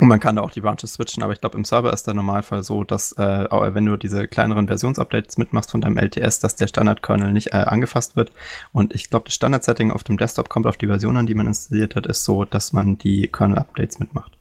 und 0.00 0.08
man 0.08 0.20
kann 0.20 0.36
da 0.36 0.42
auch 0.42 0.52
die 0.52 0.60
Branches 0.60 0.94
switchen, 0.94 1.22
aber 1.24 1.32
ich 1.32 1.40
glaube, 1.40 1.58
im 1.58 1.64
Server 1.64 1.92
ist 1.92 2.06
der 2.06 2.14
Normalfall 2.14 2.62
so, 2.62 2.84
dass, 2.84 3.12
äh, 3.18 3.46
wenn 3.50 3.84
du 3.84 3.96
diese 3.96 4.28
kleineren 4.28 4.68
Versionsupdates 4.68 5.38
mitmachst 5.38 5.72
von 5.72 5.80
deinem 5.80 5.98
LTS, 5.98 6.38
dass 6.38 6.54
der 6.54 6.68
Standard-Kernel 6.68 7.32
nicht 7.32 7.48
äh, 7.48 7.56
angefasst 7.56 8.14
wird. 8.14 8.32
Und 8.72 8.94
ich 8.94 9.10
glaube, 9.10 9.24
das 9.24 9.34
Standard-Setting 9.34 9.90
auf 9.90 10.04
dem 10.04 10.16
Desktop 10.16 10.48
kommt 10.48 10.66
auf 10.66 10.76
die 10.76 10.86
Version 10.86 11.16
an, 11.16 11.26
die 11.26 11.34
man 11.34 11.48
installiert 11.48 11.96
hat, 11.96 12.06
ist 12.06 12.24
so, 12.24 12.44
dass 12.44 12.72
man 12.72 12.96
die 12.96 13.26
Kernel-Updates 13.26 13.98
mitmacht. 13.98 14.37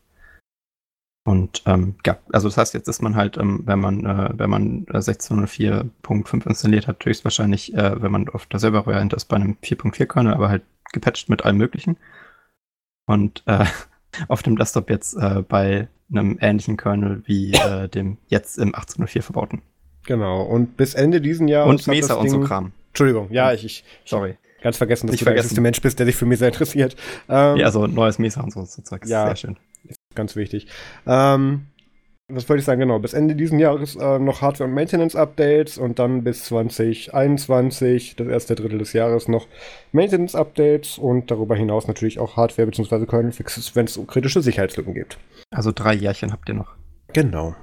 Und 1.27 1.61
ähm, 1.65 1.95
ja, 2.05 2.17
also 2.31 2.47
das 2.47 2.55
heißt, 2.55 2.73
jetzt 2.73 2.87
ist 2.87 3.01
man 3.01 3.17
halt, 3.17 3.35
ähm, 3.35 3.63
wenn 3.65 3.79
man, 3.79 4.05
äh, 4.05 4.29
wenn 4.37 4.49
man 4.49 4.85
äh, 4.87 4.99
16.04.5 4.99 6.47
installiert 6.47 6.87
hat, 6.87 7.03
höchstwahrscheinlich, 7.05 7.73
äh, 7.73 8.01
wenn 8.01 8.13
man 8.13 8.29
auf 8.29 8.45
der 8.45 8.61
Server-Variante 8.61 9.17
ist, 9.17 9.25
bei 9.25 9.35
einem 9.35 9.57
4.4-Kernel, 9.61 10.33
aber 10.33 10.47
halt 10.47 10.63
gepatcht 10.93 11.27
mit 11.27 11.43
allem 11.43 11.57
Möglichen. 11.57 11.97
Und 13.07 13.43
äh, 13.45 13.65
auf 14.29 14.41
dem 14.41 14.55
Desktop 14.55 14.89
jetzt 14.89 15.15
äh, 15.15 15.43
bei 15.45 15.89
einem 16.09 16.37
ähnlichen 16.39 16.77
Kernel 16.77 17.23
wie 17.25 17.51
äh, 17.55 17.89
dem 17.89 18.19
jetzt 18.29 18.57
im 18.57 18.73
18.04 18.73 19.21
verbauten. 19.21 19.61
Genau. 20.05 20.43
Und 20.43 20.77
bis 20.77 20.93
Ende 20.93 21.19
diesen 21.19 21.49
Jahres. 21.49 21.69
Und 21.69 21.87
Mesa 21.87 22.13
und 22.13 22.29
so 22.29 22.39
Kram. 22.39 22.71
Entschuldigung, 22.91 23.27
ja, 23.33 23.51
ich, 23.51 23.65
ich 23.65 23.83
Sorry. 24.05 24.37
ganz 24.61 24.77
vergessen, 24.77 25.07
dass 25.07 25.11
Nicht 25.11 25.23
du 25.23 25.25
der 25.25 25.31
vergessen. 25.33 25.47
einzige 25.47 25.61
Mensch 25.61 25.81
bist, 25.81 25.99
der 25.99 26.05
sich 26.05 26.15
für 26.15 26.25
Mesa 26.25 26.47
interessiert. 26.47 26.95
Ähm, 27.27 27.57
Ja, 27.57 27.65
also 27.65 27.85
neues 27.85 28.17
Mesa 28.17 28.39
und 28.39 28.53
so, 28.53 28.63
so 28.63 28.81
Zeug. 28.81 29.05
Ja. 29.05 29.25
Sehr 29.25 29.35
schön. 29.35 29.57
Ganz 30.17 30.35
wichtig. 30.35 30.65
Ähm, 31.05 31.67
was 32.27 32.49
wollte 32.49 32.59
ich 32.59 32.65
sagen? 32.65 32.79
Genau, 32.81 32.97
bis 32.97 33.13
Ende 33.13 33.35
diesen 33.35 33.59
Jahres 33.59 33.95
äh, 33.95 34.17
noch 34.17 34.41
Hardware- 34.41 34.67
und 34.67 34.73
Maintenance-Updates 34.73 35.77
und 35.77 35.99
dann 35.99 36.23
bis 36.23 36.43
2021, 36.45 38.15
das 38.15 38.27
erste 38.27 38.55
Drittel 38.55 38.79
des 38.79 38.93
Jahres, 38.93 39.27
noch 39.27 39.47
Maintenance-Updates 39.91 40.97
und 40.97 41.29
darüber 41.29 41.55
hinaus 41.55 41.87
natürlich 41.87 42.17
auch 42.17 42.35
Hardware- 42.35 42.65
bzw. 42.65 43.05
Kernel-Fixes, 43.05 43.75
wenn 43.75 43.85
es 43.85 43.99
kritische 44.07 44.41
Sicherheitslücken 44.41 44.95
gibt. 44.95 45.19
Also 45.51 45.71
drei 45.71 45.93
Jährchen 45.93 46.33
habt 46.33 46.49
ihr 46.49 46.55
noch. 46.55 46.73
Genau. 47.13 47.55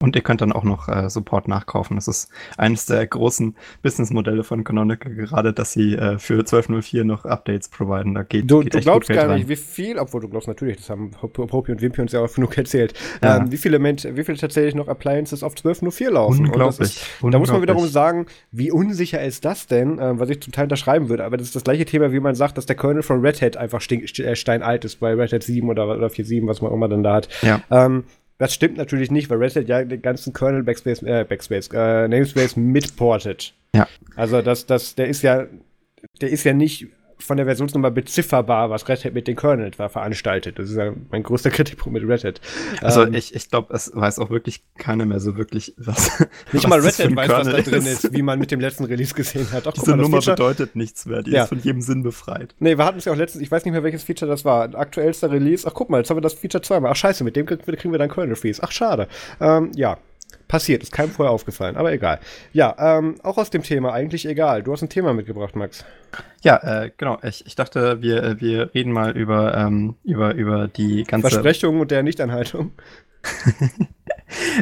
Und 0.00 0.14
ihr 0.14 0.22
könnt 0.22 0.40
dann 0.40 0.52
auch 0.52 0.62
noch 0.62 0.86
äh, 0.88 1.10
Support 1.10 1.48
nachkaufen. 1.48 1.96
Das 1.96 2.06
ist 2.06 2.30
eines 2.56 2.86
der 2.86 3.04
großen 3.04 3.56
Businessmodelle 3.82 4.44
von 4.44 4.62
Canonical, 4.62 5.12
gerade, 5.12 5.52
dass 5.52 5.72
sie 5.72 5.94
äh, 5.96 6.18
für 6.20 6.40
12.04 6.40 7.02
noch 7.02 7.24
Updates 7.24 7.68
providen. 7.68 8.14
Da 8.14 8.22
geht, 8.22 8.48
Du, 8.48 8.60
geht 8.60 8.74
du 8.74 8.80
glaubst 8.80 9.08
gar 9.10 9.34
nicht, 9.34 9.48
wie 9.48 9.56
viel, 9.56 9.98
obwohl 9.98 10.20
du 10.20 10.28
glaubst 10.28 10.46
natürlich, 10.46 10.76
das 10.76 10.88
haben 10.88 11.10
Hopi 11.20 11.72
und 11.72 11.80
Wimpy 11.82 12.00
uns 12.00 12.12
ja 12.12 12.20
auch 12.20 12.32
genug 12.32 12.56
erzählt, 12.56 12.94
Ja. 13.24 13.38
ähm, 13.38 13.50
wie, 13.50 13.56
viele 13.56 13.80
Ment 13.80 14.06
wie 14.14 14.22
viele 14.22 14.38
tatsächlich 14.38 14.76
noch 14.76 14.86
Appliances 14.86 15.42
auf 15.42 15.54
12.04 15.54 16.10
laufen. 16.10 16.46
Unglaublich. 16.46 16.78
ist, 16.80 17.00
Da 17.20 17.36
muss 17.40 17.50
man 17.50 17.60
wiederum 17.60 17.82
unglaublich. 17.82 17.92
sagen, 17.92 18.26
wie 18.52 18.70
unsicher 18.70 19.20
ist 19.24 19.44
das 19.44 19.66
denn, 19.66 19.98
äh, 19.98 20.16
was 20.16 20.30
ich 20.30 20.40
zum 20.40 20.52
Teil 20.52 20.66
unterschreiben 20.66 21.08
würde. 21.08 21.24
Aber 21.24 21.36
das 21.36 21.48
ist 21.48 21.56
das 21.56 21.64
gleiche 21.64 21.86
Thema, 21.86 22.12
wie 22.12 22.20
man 22.20 22.36
sagt, 22.36 22.56
dass 22.56 22.66
der 22.66 22.76
Kernel 22.76 23.02
von 23.02 23.20
Red 23.20 23.42
Hat 23.42 23.56
einfach 23.56 23.82
äh, 23.90 24.36
steinalt 24.36 24.84
ist, 24.84 25.00
bei 25.00 25.12
Red 25.14 25.32
Hat 25.32 25.42
7 25.42 25.68
oder, 25.68 25.88
oder 25.88 26.06
4.7, 26.06 26.46
was 26.46 26.62
man 26.62 26.72
immer 26.72 26.88
dann 26.88 27.02
da 27.02 27.14
hat. 27.16 27.28
Ja. 27.42 27.60
Ähm, 27.72 28.04
das 28.38 28.54
stimmt 28.54 28.76
natürlich 28.76 29.10
nicht, 29.10 29.28
weil 29.30 29.38
Red 29.38 29.56
Hat 29.56 29.68
ja 29.68 29.84
den 29.84 30.00
ganzen 30.00 30.32
Kernel 30.32 30.62
Backspace, 30.62 31.02
äh, 31.02 31.24
Backspace, 31.28 31.68
äh, 31.72 32.08
Namespace 32.08 32.56
mitportet. 32.56 33.54
Ja. 33.74 33.86
Also 34.16 34.42
das, 34.42 34.66
das, 34.66 34.94
der 34.94 35.08
ist 35.08 35.22
ja, 35.22 35.46
der 36.20 36.30
ist 36.30 36.44
ja 36.44 36.52
nicht 36.52 36.86
von 37.20 37.36
der 37.36 37.46
Versionsnummer 37.46 37.90
bezifferbar, 37.90 38.70
was 38.70 38.88
Red 38.88 39.04
Hat 39.04 39.14
mit 39.14 39.26
den 39.28 39.36
Kernel 39.36 39.70
war 39.76 39.88
veranstaltet. 39.88 40.58
Das 40.58 40.70
ist 40.70 40.76
ja 40.76 40.92
mein 41.10 41.22
größter 41.22 41.50
Kritikpunkt 41.50 42.00
mit 42.00 42.08
Red 42.08 42.24
Hat. 42.24 42.40
Also 42.80 43.02
Ähm, 43.04 43.14
ich, 43.14 43.34
ich 43.34 43.50
glaube, 43.50 43.74
es 43.74 43.90
weiß 43.94 44.18
auch 44.18 44.30
wirklich 44.30 44.62
keiner 44.78 45.04
mehr 45.06 45.20
so 45.20 45.36
wirklich, 45.36 45.74
was. 45.76 46.20
nicht 46.52 46.64
was 46.64 46.66
mal 46.68 46.80
Red 46.80 46.98
Hat 46.98 47.16
weiß, 47.16 47.28
was 47.28 47.46
da 47.46 47.52
Kernel 47.52 47.62
drin 47.62 47.86
ist, 47.86 48.12
wie 48.12 48.22
man 48.22 48.38
mit 48.38 48.50
dem 48.50 48.60
letzten 48.60 48.84
Release 48.84 49.14
gesehen 49.14 49.50
hat. 49.52 49.64
Guck 49.64 49.74
Diese 49.74 49.90
mal, 49.90 49.96
Nummer 49.96 50.18
Feature- 50.22 50.36
bedeutet 50.36 50.76
nichts 50.76 51.06
mehr. 51.06 51.22
Die 51.22 51.32
Ja. 51.32 51.42
ist 51.44 51.48
von 51.48 51.58
jedem 51.60 51.80
Sinn 51.82 52.02
befreit. 52.02 52.54
Nee, 52.58 52.78
wir 52.78 52.84
hatten 52.84 52.98
es 52.98 53.04
ja 53.04 53.12
auch 53.12 53.16
letztens, 53.16 53.42
ich 53.42 53.50
weiß 53.50 53.64
nicht 53.64 53.72
mehr, 53.72 53.82
welches 53.82 54.04
Feature 54.04 54.30
das 54.30 54.44
war. 54.44 54.74
Aktuellster 54.74 55.30
Release. 55.30 55.66
Ach, 55.68 55.74
guck 55.74 55.90
mal, 55.90 55.98
jetzt 55.98 56.10
haben 56.10 56.16
wir 56.16 56.22
das 56.22 56.34
Feature 56.34 56.62
zweimal. 56.62 56.90
Ach, 56.92 56.96
scheiße, 56.96 57.24
mit 57.24 57.36
dem 57.36 57.46
kriegen 57.46 57.90
wir, 57.92 57.98
dann 57.98 58.10
Kernel 58.10 58.36
Freeze. 58.36 58.62
Ach, 58.62 58.70
schade. 58.70 59.08
Ähm, 59.40 59.70
ja. 59.74 59.98
Passiert, 60.48 60.82
ist 60.82 60.92
keinem 60.92 61.10
vorher 61.10 61.32
aufgefallen, 61.32 61.76
aber 61.76 61.92
egal. 61.92 62.20
Ja, 62.52 62.74
ähm, 62.78 63.16
auch 63.22 63.36
aus 63.36 63.50
dem 63.50 63.62
Thema, 63.62 63.92
eigentlich 63.92 64.26
egal. 64.26 64.62
Du 64.62 64.72
hast 64.72 64.82
ein 64.82 64.88
Thema 64.88 65.12
mitgebracht, 65.12 65.54
Max. 65.54 65.84
Ja, 66.42 66.84
äh, 66.84 66.90
genau. 66.96 67.18
Ich, 67.22 67.46
ich 67.46 67.54
dachte, 67.54 68.00
wir, 68.00 68.22
äh, 68.22 68.40
wir 68.40 68.74
reden 68.74 68.92
mal 68.92 69.16
über, 69.16 69.54
ähm, 69.54 69.96
über, 70.04 70.34
über 70.34 70.66
die 70.68 71.04
ganze. 71.04 71.28
Versprechung 71.28 71.80
und 71.80 71.90
der 71.90 72.02
Nichteinhaltung. 72.02 72.72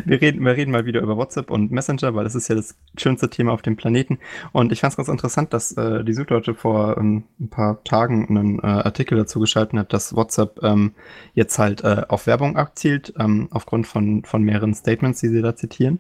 wir, 0.05 0.21
reden, 0.21 0.45
wir 0.45 0.57
reden 0.57 0.71
mal 0.71 0.87
wieder 0.87 1.01
über 1.01 1.17
WhatsApp 1.17 1.51
und 1.51 1.71
Messenger, 1.71 2.15
weil 2.15 2.25
das 2.25 2.35
ist 2.35 2.49
ja 2.49 2.55
das 2.55 2.77
schönste 2.97 3.31
Thema 3.31 3.53
auf 3.53 3.63
dem 3.63 3.77
Planeten. 3.77 4.19
Und 4.53 4.73
ich 4.73 4.81
fand 4.81 4.93
es 4.93 4.97
ganz 4.97 5.09
interessant, 5.09 5.53
dass 5.53 5.73
äh, 5.73 6.05
die 6.05 6.13
Süddeutsche 6.13 6.55
vor 6.55 6.97
ähm, 6.99 7.25
ein 7.41 7.49
paar 7.49 7.83
Tagen 7.85 8.29
einen 8.29 8.59
äh, 8.59 8.67
Artikel 8.67 9.17
dazu 9.19 9.41
geschalten 9.41 9.79
hat, 9.79 9.93
dass 9.93 10.15
WhatsApp 10.15 10.63
ähm, 10.63 10.93
jetzt 11.35 11.59
halt 11.59 11.85
äh, 11.85 12.03
auf 12.09 12.27
Werbung 12.27 12.57
abzielt, 12.57 13.15
ähm, 13.19 13.49
aufgrund 13.51 13.87
von, 13.87 14.25
von 14.25 14.43
mehreren 14.43 14.75
Statements, 14.75 15.21
die 15.21 15.29
sie 15.29 15.43
da 15.43 15.57
zitieren. 15.57 15.99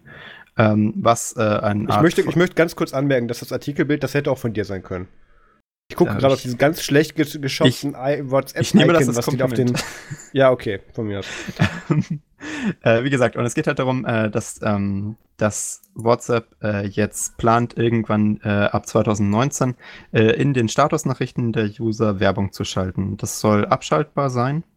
Ähm, 0.59 0.95
was 0.97 1.37
äh, 1.37 1.43
ein 1.43 1.87
Ich 1.89 2.01
möchte, 2.01 2.23
ich 2.23 2.37
möchte 2.37 2.55
ganz 2.55 2.77
kurz 2.77 2.95
anmerken, 2.95 3.29
dass 3.29 3.41
das 3.41 3.53
Artikelbild, 3.53 4.03
das 4.03 4.15
hätte 4.15 4.31
auch 4.31 4.39
von 4.39 4.55
dir 4.55 4.65
sein 4.65 4.83
können. 4.83 5.07
Ich 5.89 5.95
gucke 5.97 6.11
gerade 6.17 6.35
auf 6.35 6.43
diesen 6.43 6.59
ganz 6.59 6.83
schlecht 6.83 7.17
ges- 7.17 7.39
geschossenen 7.41 7.95
I- 7.97 8.29
WhatsApp 8.31 8.61
ich 8.61 8.75
nehme 8.75 8.93
das 8.93 9.07
als 9.09 9.17
was 9.19 9.41
auf 9.41 9.53
den. 9.53 9.73
Ja, 10.33 10.51
okay, 10.51 10.81
von 10.93 11.07
mir 11.07 11.21
aus. 11.21 11.27
äh, 12.83 13.05
wie 13.05 13.11
gesagt, 13.11 13.37
und 13.37 13.45
es 13.45 13.55
geht 13.55 13.67
halt 13.69 13.79
darum, 13.79 14.05
äh, 14.05 14.29
dass, 14.29 14.61
ähm, 14.63 15.17
dass 15.37 15.83
WhatsApp 15.95 16.49
äh, 16.61 16.87
jetzt 16.89 17.37
plant, 17.37 17.77
irgendwann 17.77 18.41
ab 18.43 18.87
2019 18.87 19.77
äh, 20.13 20.23
in 20.33 20.55
den 20.55 20.69
Statusnachrichten 20.69 21.53
der 21.53 21.71
User 21.79 22.19
Werbung 22.19 22.53
zu 22.53 22.65
schalten. 22.65 23.17
Das 23.17 23.39
soll 23.41 23.65
abschaltbar 23.67 24.31
sein. 24.31 24.65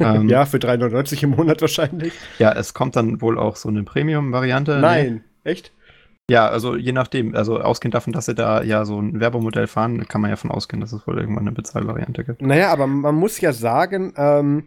Ähm, 0.00 0.30
ja, 0.30 0.46
für 0.46 0.56
3,99 0.56 1.22
im 1.24 1.30
Monat 1.32 1.60
wahrscheinlich. 1.60 2.14
ja, 2.38 2.50
es 2.52 2.72
kommt 2.72 2.96
dann 2.96 3.20
wohl 3.20 3.38
auch 3.38 3.56
so 3.56 3.68
eine 3.68 3.82
Premium-Variante. 3.82 4.78
Nein, 4.78 5.22
echt? 5.44 5.70
Ja, 6.32 6.48
also 6.48 6.76
je 6.76 6.92
nachdem, 6.92 7.34
also 7.34 7.60
ausgehend 7.60 7.92
davon, 7.92 8.14
dass 8.14 8.24
sie 8.24 8.34
da 8.34 8.62
ja 8.62 8.86
so 8.86 8.98
ein 8.98 9.20
Werbemodell 9.20 9.66
fahren, 9.66 10.08
kann 10.08 10.22
man 10.22 10.30
ja 10.30 10.36
von 10.36 10.50
ausgehen, 10.50 10.80
dass 10.80 10.90
es 10.90 11.06
wohl 11.06 11.18
irgendwann 11.18 11.42
eine 11.42 11.52
Bezahlvariante 11.52 12.24
gibt. 12.24 12.40
Naja, 12.40 12.72
aber 12.72 12.86
man 12.86 13.14
muss 13.14 13.38
ja 13.42 13.52
sagen, 13.52 14.14
ähm, 14.16 14.64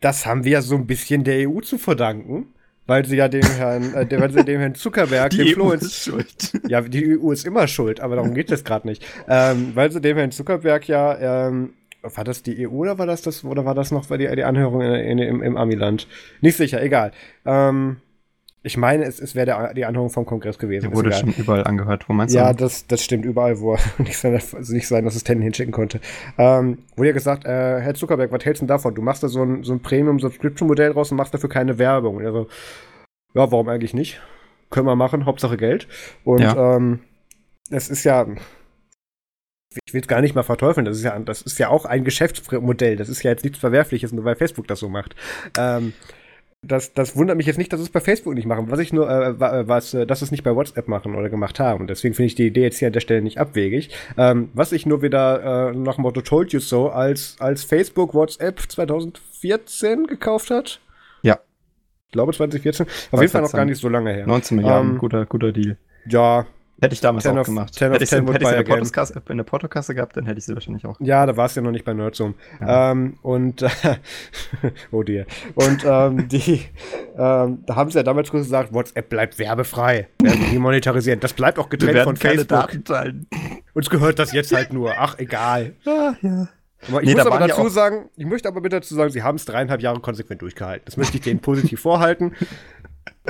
das 0.00 0.24
haben 0.24 0.44
wir 0.44 0.52
ja 0.52 0.62
so 0.62 0.76
ein 0.76 0.86
bisschen 0.86 1.24
der 1.24 1.50
EU 1.50 1.58
zu 1.58 1.76
verdanken, 1.76 2.46
weil 2.86 3.04
sie 3.04 3.16
ja 3.16 3.26
dem 3.26 3.42
Herrn, 3.42 3.94
äh, 3.94 4.06
weil 4.20 4.30
sie 4.30 4.44
dem 4.44 4.60
Herrn 4.60 4.76
Zuckerberg, 4.76 5.30
dem 5.30 5.48
Flo 5.48 5.72
ins, 5.72 6.04
schuld. 6.04 6.52
ja, 6.68 6.80
die 6.82 7.18
EU 7.18 7.32
ist 7.32 7.44
immer 7.44 7.66
schuld, 7.66 7.98
aber 7.98 8.14
darum 8.14 8.32
geht 8.32 8.52
es 8.52 8.62
gerade 8.62 8.86
nicht. 8.86 9.04
Ähm, 9.26 9.72
weil 9.74 9.90
sie 9.90 10.00
dem 10.00 10.16
Herrn 10.16 10.30
Zuckerberg 10.30 10.86
ja, 10.86 11.48
ähm, 11.48 11.70
war 12.00 12.22
das 12.22 12.44
die 12.44 12.68
EU 12.68 12.70
oder 12.70 12.96
war 12.96 13.06
das 13.06 13.22
das, 13.22 13.42
oder 13.42 13.64
war 13.64 13.74
das 13.74 13.90
noch 13.90 14.06
die, 14.06 14.18
die 14.36 14.44
Anhörung 14.44 14.82
in, 14.82 14.94
in, 14.94 15.18
im, 15.18 15.42
im 15.42 15.56
Amiland? 15.56 16.06
Nicht 16.40 16.58
sicher, 16.58 16.80
egal. 16.80 17.10
Ähm, 17.44 17.96
ich 18.64 18.76
meine, 18.76 19.04
es, 19.04 19.18
es 19.18 19.34
wäre 19.34 19.72
die 19.74 19.84
Anhörung 19.84 20.10
vom 20.10 20.24
Kongress 20.24 20.58
gewesen. 20.58 20.88
Der 20.90 20.96
wurde 20.96 21.12
schon 21.12 21.32
überall 21.34 21.64
angehört. 21.64 22.08
Wo 22.08 22.12
meinst 22.12 22.34
Ja, 22.34 22.52
du? 22.52 22.58
das, 22.62 22.86
das 22.86 23.02
stimmt 23.02 23.24
überall, 23.24 23.58
wo 23.60 23.74
er 23.74 23.80
nicht, 23.98 24.16
seine, 24.18 24.36
also 24.36 24.72
nicht 24.72 24.86
seinen 24.86 25.06
Assistenten 25.06 25.42
hinschicken 25.42 25.72
konnte. 25.72 26.00
Ähm, 26.38 26.78
wurde 26.96 27.08
ja 27.08 27.14
gesagt, 27.14 27.44
äh, 27.44 27.80
Herr 27.80 27.94
Zuckerberg, 27.94 28.30
was 28.30 28.44
hältst 28.44 28.62
du 28.62 28.66
denn 28.66 28.68
davon? 28.68 28.94
Du 28.94 29.02
machst 29.02 29.22
da 29.22 29.28
so 29.28 29.42
ein, 29.42 29.64
so 29.64 29.72
ein 29.72 29.80
Premium-Subscription-Modell 29.80 30.92
raus 30.92 31.10
und 31.10 31.16
machst 31.16 31.34
dafür 31.34 31.48
keine 31.48 31.78
Werbung. 31.78 32.16
Und 32.16 32.24
er 32.24 32.32
so, 32.32 32.46
ja, 33.34 33.50
warum 33.50 33.68
eigentlich 33.68 33.94
nicht? 33.94 34.20
Können 34.70 34.86
wir 34.86 34.96
machen, 34.96 35.26
Hauptsache 35.26 35.56
Geld. 35.56 35.88
Und 36.24 36.40
Ja. 36.42 36.76
ähm, 36.76 37.00
es 37.70 37.88
ist 37.90 38.04
ja, 38.04 38.26
ich 39.86 39.94
will 39.94 40.02
es 40.02 40.08
gar 40.08 40.20
nicht 40.20 40.34
mal 40.34 40.42
verteufeln, 40.42 40.84
das 40.84 40.98
ist 40.98 41.04
ja, 41.04 41.18
das 41.18 41.42
ist 41.42 41.58
ja 41.58 41.68
auch 41.68 41.84
ein 41.86 42.04
Geschäftsmodell. 42.04 42.96
Das 42.96 43.08
ist 43.08 43.22
ja 43.22 43.30
jetzt 43.30 43.42
nichts 43.44 43.58
Verwerfliches, 43.58 44.12
nur 44.12 44.24
weil 44.24 44.36
Facebook 44.36 44.68
das 44.68 44.78
so 44.80 44.88
macht. 44.88 45.16
Ähm, 45.58 45.94
das, 46.64 46.92
das 46.92 47.16
wundert 47.16 47.36
mich 47.36 47.46
jetzt 47.46 47.58
nicht, 47.58 47.72
dass 47.72 47.80
es 47.80 47.90
bei 47.90 48.00
Facebook 48.00 48.34
nicht 48.34 48.46
machen. 48.46 48.70
Was 48.70 48.78
ich 48.78 48.92
nur, 48.92 49.10
äh, 49.10 49.34
was, 49.68 49.94
äh, 49.94 50.06
dass 50.06 50.22
es 50.22 50.30
nicht 50.30 50.44
bei 50.44 50.54
WhatsApp 50.54 50.86
machen 50.86 51.16
oder 51.16 51.28
gemacht 51.28 51.58
haben. 51.58 51.88
Deswegen 51.88 52.14
finde 52.14 52.28
ich 52.28 52.34
die 52.36 52.46
Idee 52.46 52.62
jetzt 52.62 52.78
hier 52.78 52.86
an 52.86 52.92
der 52.92 53.00
Stelle 53.00 53.20
nicht 53.20 53.38
abwegig. 53.38 53.90
Ähm, 54.16 54.50
was 54.54 54.70
ich 54.70 54.86
nur 54.86 55.02
wieder 55.02 55.70
äh, 55.70 55.76
nach 55.76 55.96
dem 55.96 56.02
Motto 56.02 56.20
Told 56.20 56.52
You 56.52 56.60
So 56.60 56.90
als, 56.90 57.36
als 57.40 57.64
Facebook 57.64 58.14
WhatsApp 58.14 58.60
2014 58.60 60.06
gekauft 60.06 60.50
hat. 60.50 60.80
Ja. 61.22 61.40
Ich 62.06 62.12
glaube 62.12 62.32
2014. 62.32 62.86
Auf 63.10 63.20
jeden 63.20 63.32
Fall 63.32 63.42
noch 63.42 63.52
gar 63.52 63.64
nicht 63.64 63.80
so 63.80 63.88
lange 63.88 64.12
her. 64.12 64.26
19 64.28 64.56
Milliarden, 64.58 64.92
ähm, 64.92 64.98
guter, 64.98 65.26
guter 65.26 65.50
Deal. 65.50 65.76
Ja, 66.06 66.46
Hätte 66.82 66.94
ich 66.94 67.00
damals 67.00 67.24
auch 67.26 67.36
of, 67.36 67.46
gemacht. 67.46 67.80
Hätte 67.80 68.02
ich 68.02 68.10
sie 68.10 68.16
in 68.16 68.26
der, 68.26 68.64
Portokasse, 68.64 69.22
in 69.28 69.36
der 69.36 69.44
Portokasse 69.44 69.94
gehabt, 69.94 70.16
dann 70.16 70.26
hätte 70.26 70.40
ich 70.40 70.46
sie 70.46 70.54
wahrscheinlich 70.54 70.84
auch. 70.84 70.96
Ja, 70.98 71.24
da 71.26 71.36
war 71.36 71.46
es 71.46 71.54
ja 71.54 71.62
noch 71.62 71.70
nicht 71.70 71.84
bei 71.84 71.94
Nerdsum. 71.94 72.34
Ja. 72.60 72.90
Ähm, 72.90 73.18
und, 73.22 73.62
äh, 73.62 73.68
oh 74.90 75.04
dear. 75.04 75.26
Und 75.54 75.84
ähm, 75.84 76.26
die, 76.26 76.64
ähm, 77.16 77.62
da 77.66 77.76
haben 77.76 77.88
sie 77.88 77.98
ja 77.98 78.02
damals 78.02 78.32
gesagt, 78.32 78.74
WhatsApp 78.74 79.08
bleibt 79.08 79.38
werbefrei. 79.38 80.08
Werden 80.20 80.50
die 80.50 80.58
monetarisieren. 80.58 81.20
Das 81.20 81.34
bleibt 81.34 81.60
auch 81.60 81.68
getrennt 81.68 82.00
von 82.00 82.16
Facebook. 82.16 82.68
Uns 83.74 83.88
gehört 83.88 84.18
das 84.18 84.32
jetzt 84.32 84.52
halt 84.52 84.72
nur. 84.72 84.92
Ach, 84.98 85.16
egal. 85.20 85.74
Ah, 85.86 86.14
ja. 86.20 86.48
Aber 86.88 87.00
ich 87.00 87.08
nee, 87.08 87.14
muss 87.14 87.24
da 87.24 87.30
aber 87.30 87.46
dazu 87.46 87.68
sagen, 87.68 88.10
ich 88.16 88.26
möchte 88.26 88.48
aber 88.48 88.60
bitte 88.60 88.76
dazu 88.76 88.96
sagen, 88.96 89.10
sie 89.10 89.22
haben 89.22 89.36
es 89.36 89.44
dreieinhalb 89.44 89.80
Jahre 89.82 90.00
konsequent 90.00 90.42
durchgehalten. 90.42 90.84
Das 90.84 90.96
möchte 90.96 91.16
ich 91.16 91.22
denen 91.22 91.38
positiv 91.38 91.80
vorhalten. 91.80 92.34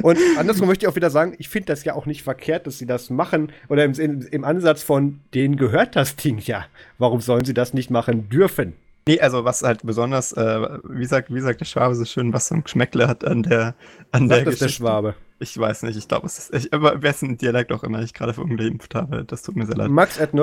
Und 0.03 0.19
andersrum 0.39 0.69
möchte 0.69 0.85
ich 0.85 0.90
auch 0.90 0.97
wieder 0.97 1.11
sagen, 1.11 1.35
ich 1.39 1.49
finde 1.49 1.66
das 1.66 1.85
ja 1.85 1.94
auch 1.94 2.07
nicht 2.07 2.23
verkehrt, 2.23 2.66
dass 2.66 2.78
sie 2.78 2.86
das 2.86 3.11
machen. 3.11 3.53
Oder 3.69 3.85
im, 3.85 3.93
im, 3.93 4.23
im 4.23 4.44
Ansatz 4.44 4.82
von, 4.82 5.20
denen 5.35 5.57
gehört 5.57 5.97
das 5.97 6.16
Ding 6.16 6.39
ja. 6.39 6.66
Warum 6.99 7.20
sollen 7.20 7.44
sie 7.44 7.55
das 7.55 7.74
nicht 7.74 7.90
machen 7.90 8.28
dürfen? 8.28 8.74
Nee, 9.07 9.20
also 9.20 9.44
was 9.44 9.62
halt 9.62 9.81
besonders, 9.85 10.32
äh, 10.32 10.69
wie, 10.85 11.05
sagt, 11.07 11.35
wie 11.35 11.40
sagt 11.40 11.61
der 11.61 11.65
Schwabe 11.65 11.94
so 11.94 12.05
schön, 12.05 12.32
was 12.32 12.49
so 12.49 12.55
ein 12.55 12.65
Geschmäckle 12.65 13.09
hat 13.09 13.24
an 13.24 13.43
der 13.43 13.74
an 14.12 14.28
Sagt 14.28 14.47
der 14.47 14.51
das 14.53 14.61
der 14.61 14.69
Schwabe. 14.69 15.15
Ich 15.38 15.59
weiß 15.59 15.82
nicht, 15.84 15.96
ich 15.96 16.09
glaube, 16.09 16.26
es 16.26 16.38
ist, 16.38 16.54
ich, 16.54 16.72
aber 16.72 17.02
wessen 17.02 17.36
Dialekt 17.36 17.72
auch 17.72 17.82
immer 17.82 18.00
ich 18.02 18.14
gerade 18.14 18.32
verunglimpft 18.34 18.94
habe, 18.94 19.24
das 19.24 19.42
tut 19.42 19.56
mir 19.56 19.66
sehr 19.66 19.76
leid. 19.76 19.90
Max 19.90 20.20
at 20.20 20.32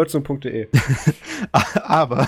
aber, 1.84 2.28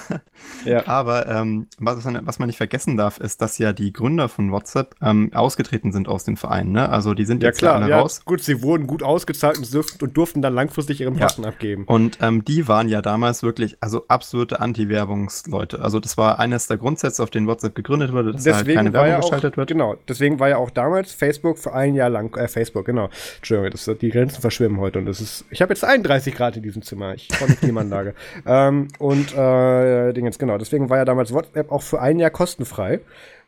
ja. 0.65 0.87
aber 0.87 1.27
ähm, 1.27 1.67
was, 1.77 2.05
was, 2.05 2.39
man 2.39 2.47
nicht 2.47 2.57
vergessen 2.57 2.97
darf, 2.97 3.19
ist, 3.19 3.41
dass 3.41 3.57
ja 3.57 3.73
die 3.73 3.93
Gründer 3.93 4.29
von 4.29 4.51
WhatsApp 4.51 4.95
ähm, 5.01 5.31
ausgetreten 5.33 5.91
sind 5.91 6.07
aus 6.07 6.23
dem 6.23 6.37
Verein, 6.37 6.71
ne? 6.71 6.89
Also 6.89 7.13
die 7.13 7.25
sind 7.25 7.43
ja, 7.43 7.49
jetzt 7.49 7.59
klar, 7.59 7.87
ja, 7.87 7.99
raus. 7.99 8.23
Gut, 8.25 8.41
sie 8.41 8.61
wurden 8.61 8.87
gut 8.87 9.03
ausgezahlt 9.03 9.57
und 9.57 9.73
durften, 9.73 10.03
und 10.03 10.17
durften 10.17 10.41
dann 10.41 10.53
langfristig 10.53 11.01
ihren 11.01 11.15
Posten 11.15 11.43
ja. 11.43 11.49
abgeben. 11.49 11.83
Und 11.85 12.17
ähm, 12.21 12.43
die 12.45 12.67
waren 12.67 12.89
ja 12.89 13.01
damals 13.01 13.43
wirklich, 13.43 13.77
also 13.81 14.05
absolute 14.07 14.59
Anti-Werbungsleute. 14.59 15.81
Also 15.81 15.99
das 15.99 16.17
war 16.17 16.39
eines 16.39 16.67
der 16.67 16.77
Grundsätze, 16.77 17.21
auf 17.21 17.29
denen 17.29 17.47
WhatsApp 17.47 17.75
gegründet 17.75 18.13
wurde, 18.13 18.33
dass 18.33 18.43
deswegen 18.43 18.61
da 18.61 18.67
halt 18.67 18.75
keine 18.77 18.93
Werbung 18.93 19.13
auch, 19.15 19.21
geschaltet 19.21 19.57
wird. 19.57 19.67
Genau, 19.69 19.95
deswegen 20.07 20.39
war 20.39 20.49
ja 20.49 20.57
auch 20.57 20.69
damals 20.69 21.13
Facebook 21.13 21.57
für 21.57 21.73
ein 21.73 21.95
Jahr 21.95 22.09
lang, 22.09 22.35
äh, 22.35 22.47
Facebook, 22.61 22.85
genau. 22.85 23.09
Entschuldigung, 23.37 23.71
das, 23.71 23.89
die 23.99 24.09
Grenzen 24.09 24.41
verschwimmen 24.41 24.79
heute 24.79 24.99
und 24.99 25.05
das 25.05 25.19
ist, 25.19 25.45
ich 25.49 25.61
habe 25.61 25.73
jetzt 25.73 25.83
31 25.83 26.35
Grad 26.35 26.57
in 26.57 26.63
diesem 26.63 26.83
Zimmer. 26.83 27.15
Ich 27.15 27.27
freue 27.27 27.49
mich 27.49 27.59
Klimaanlage. 27.59 28.13
ähm, 28.45 28.87
und 28.99 29.35
äh, 29.35 30.13
Ding 30.13 30.25
jetzt, 30.25 30.39
genau. 30.39 30.57
Deswegen 30.57 30.89
war 30.89 30.97
ja 30.97 31.05
damals 31.05 31.33
WhatsApp 31.33 31.71
auch 31.71 31.81
für 31.81 32.01
ein 32.01 32.19
Jahr 32.19 32.29
kostenfrei. 32.29 32.99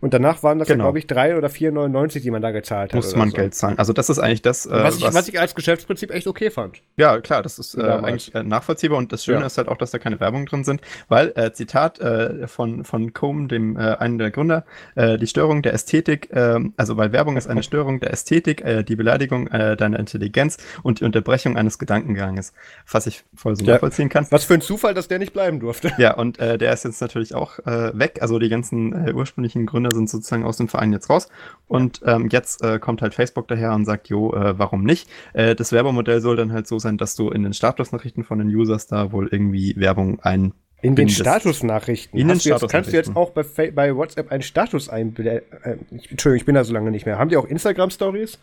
Und 0.03 0.14
danach 0.14 0.44
waren 0.44 0.60
das 0.60 0.68
genau. 0.68 0.80
ja, 0.80 0.84
glaube 0.88 0.99
ich, 0.99 1.07
3 1.07 1.38
oder 1.38 1.48
4,99, 1.48 2.19
die 2.19 2.30
man 2.30 2.41
da 2.41 2.52
gezahlt 2.52 2.91
hat. 2.91 2.95
Muss 2.98 3.15
man 3.15 3.30
so. 3.30 3.38
Geld 3.38 3.56
zahlen. 3.56 3.80
Also 3.80 3.94
das 3.94 4.10
ist 4.10 4.19
eigentlich 4.19 4.41
das, 4.41 4.65
äh, 4.65 4.72
was, 4.72 4.98
ich, 4.98 5.14
was, 5.14 5.30
ich, 5.30 5.40
als 5.40 5.56
Geschäftsprinzip 5.56 6.11
echt 6.11 6.27
okay 6.27 6.52
fand. 6.52 6.81
Ja, 6.98 7.22
klar, 7.22 7.41
das 7.41 7.57
ist 7.57 7.76
äh, 7.76 7.84
eigentlich 7.84 8.35
äh, 8.35 8.44
nachvollziehbar 8.44 8.98
und 8.98 9.14
das 9.14 9.23
Schöne 9.23 9.40
ja. 9.40 9.45
ist 9.45 9.57
halt 9.57 9.69
auch, 9.69 9.77
dass 9.77 9.91
da 9.91 9.99
keine 9.99 10.19
Werbung 10.19 10.45
drin 10.45 10.65
sind, 10.65 10.81
weil, 11.07 11.31
äh, 11.38 11.53
Zitat 11.53 12.02
äh, 12.02 12.49
von, 12.49 12.84
von 12.84 13.14
Combe, 13.14 13.48
dem 13.48 13.77
äh, 13.77 13.80
einen 13.80 14.18
der 14.18 14.31
Gründer, 14.31 14.65
die 14.98 15.27
Störung 15.27 15.61
der 15.61 15.73
Ästhetik, 15.73 16.30
äh, 16.31 16.60
also 16.76 16.98
weil 16.98 17.14
Werbung 17.14 17.38
ist 17.38 17.48
eine 17.48 17.64
Störung 17.64 18.02
der 18.02 18.11
Ästhetik, 18.11 18.61
äh, 18.65 18.84
die 18.94 18.98
Beleidigung 18.98 19.48
äh, 19.48 19.76
deiner 19.76 19.99
Intelligenz 19.99 20.57
und 20.84 20.99
die 20.99 21.03
Unterbrechung 21.03 21.57
eines 21.57 21.80
Gedankenganges, 21.80 22.53
was 22.90 23.07
ich 23.07 23.24
voll 23.36 23.56
so 23.56 23.65
ja. 23.65 23.74
nachvollziehen 23.74 24.10
kann. 24.10 24.28
Was 24.30 24.45
für 24.45 24.53
ein 24.53 24.61
Zufall, 24.61 24.94
dass 24.94 25.07
der 25.07 25.18
nicht 25.18 25.34
bleiben 25.34 25.60
durfte. 25.60 25.91
Ja, 25.98 26.15
und 26.15 26.40
äh, 26.40 26.57
der 26.57 26.74
ist 26.74 26.86
jetzt 26.86 27.02
natürlich 27.02 27.34
auch 27.34 27.60
äh, 27.60 27.98
weg, 27.98 28.20
also 28.22 28.38
die 28.38 28.49
ganzen 28.49 29.07
äh, 29.07 29.14
ursprünglichen 29.14 29.65
Gründer 29.65 29.91
sind 29.94 30.10
sozusagen 30.10 30.44
aus 30.45 30.57
dem 30.57 30.68
Verein 30.68 30.91
jetzt 30.91 31.10
raus. 31.10 31.30
Und 31.68 32.02
ähm, 32.06 32.30
jetzt 32.30 32.64
äh, 32.64 32.78
kommt 32.80 33.02
halt 33.02 33.14
Facebook 33.14 33.48
daher 33.48 33.74
und 33.74 33.86
sagt, 33.86 34.10
jo, 34.10 34.34
äh, 34.34 34.57
warum 34.60 34.84
nicht? 34.84 35.10
Äh, 35.34 35.56
das 35.56 35.72
Werbemodell 35.72 36.22
soll 36.22 36.36
dann 36.36 36.52
halt 36.52 36.68
so 36.68 36.78
sein, 36.78 36.98
dass 36.98 37.15
du 37.15 37.30
in 37.30 37.44
den 37.44 37.53
Statusnachrichten 37.53 38.24
von 38.24 38.40
den 38.40 38.48
Users 38.48 38.88
da 38.88 39.11
wohl 39.11 39.28
irgendwie 39.32 39.76
Werbung 39.78 40.20
ein 40.22 40.53
in 40.84 40.98
den 40.98 41.07
Statusnachrichten. 41.07 42.20
In 42.20 42.28
den 42.28 42.41
Status 42.41 42.70
kannst 42.70 42.91
du 42.91 42.98
jetzt 42.98 43.15
auch 43.15 43.30
bei, 43.30 43.72
bei 43.72 43.95
WhatsApp 43.95 44.30
einen 44.32 44.44
Status 44.44 44.90
einblenden? 44.90 45.41
Äh, 45.64 45.78
Entschuldigung, 46.10 46.36
ich 46.36 46.45
bin 46.45 46.56
da 46.56 46.65
so 46.65 46.74
lange 46.74 46.91
nicht 46.91 47.06
mehr. 47.06 47.18
Haben 47.18 47.30
die 47.30 47.38
auch 47.38 47.45
Instagram-Stories? 47.45 48.38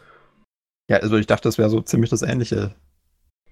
Ja, 0.91 0.97
also 0.97 1.17
ich 1.17 1.27
dachte, 1.29 1.49
das 1.49 1.57
wäre 1.57 1.71
so 1.71 1.81
ziemlich 1.81 2.11
das 2.11 2.23
Ähnliche. 2.23 2.75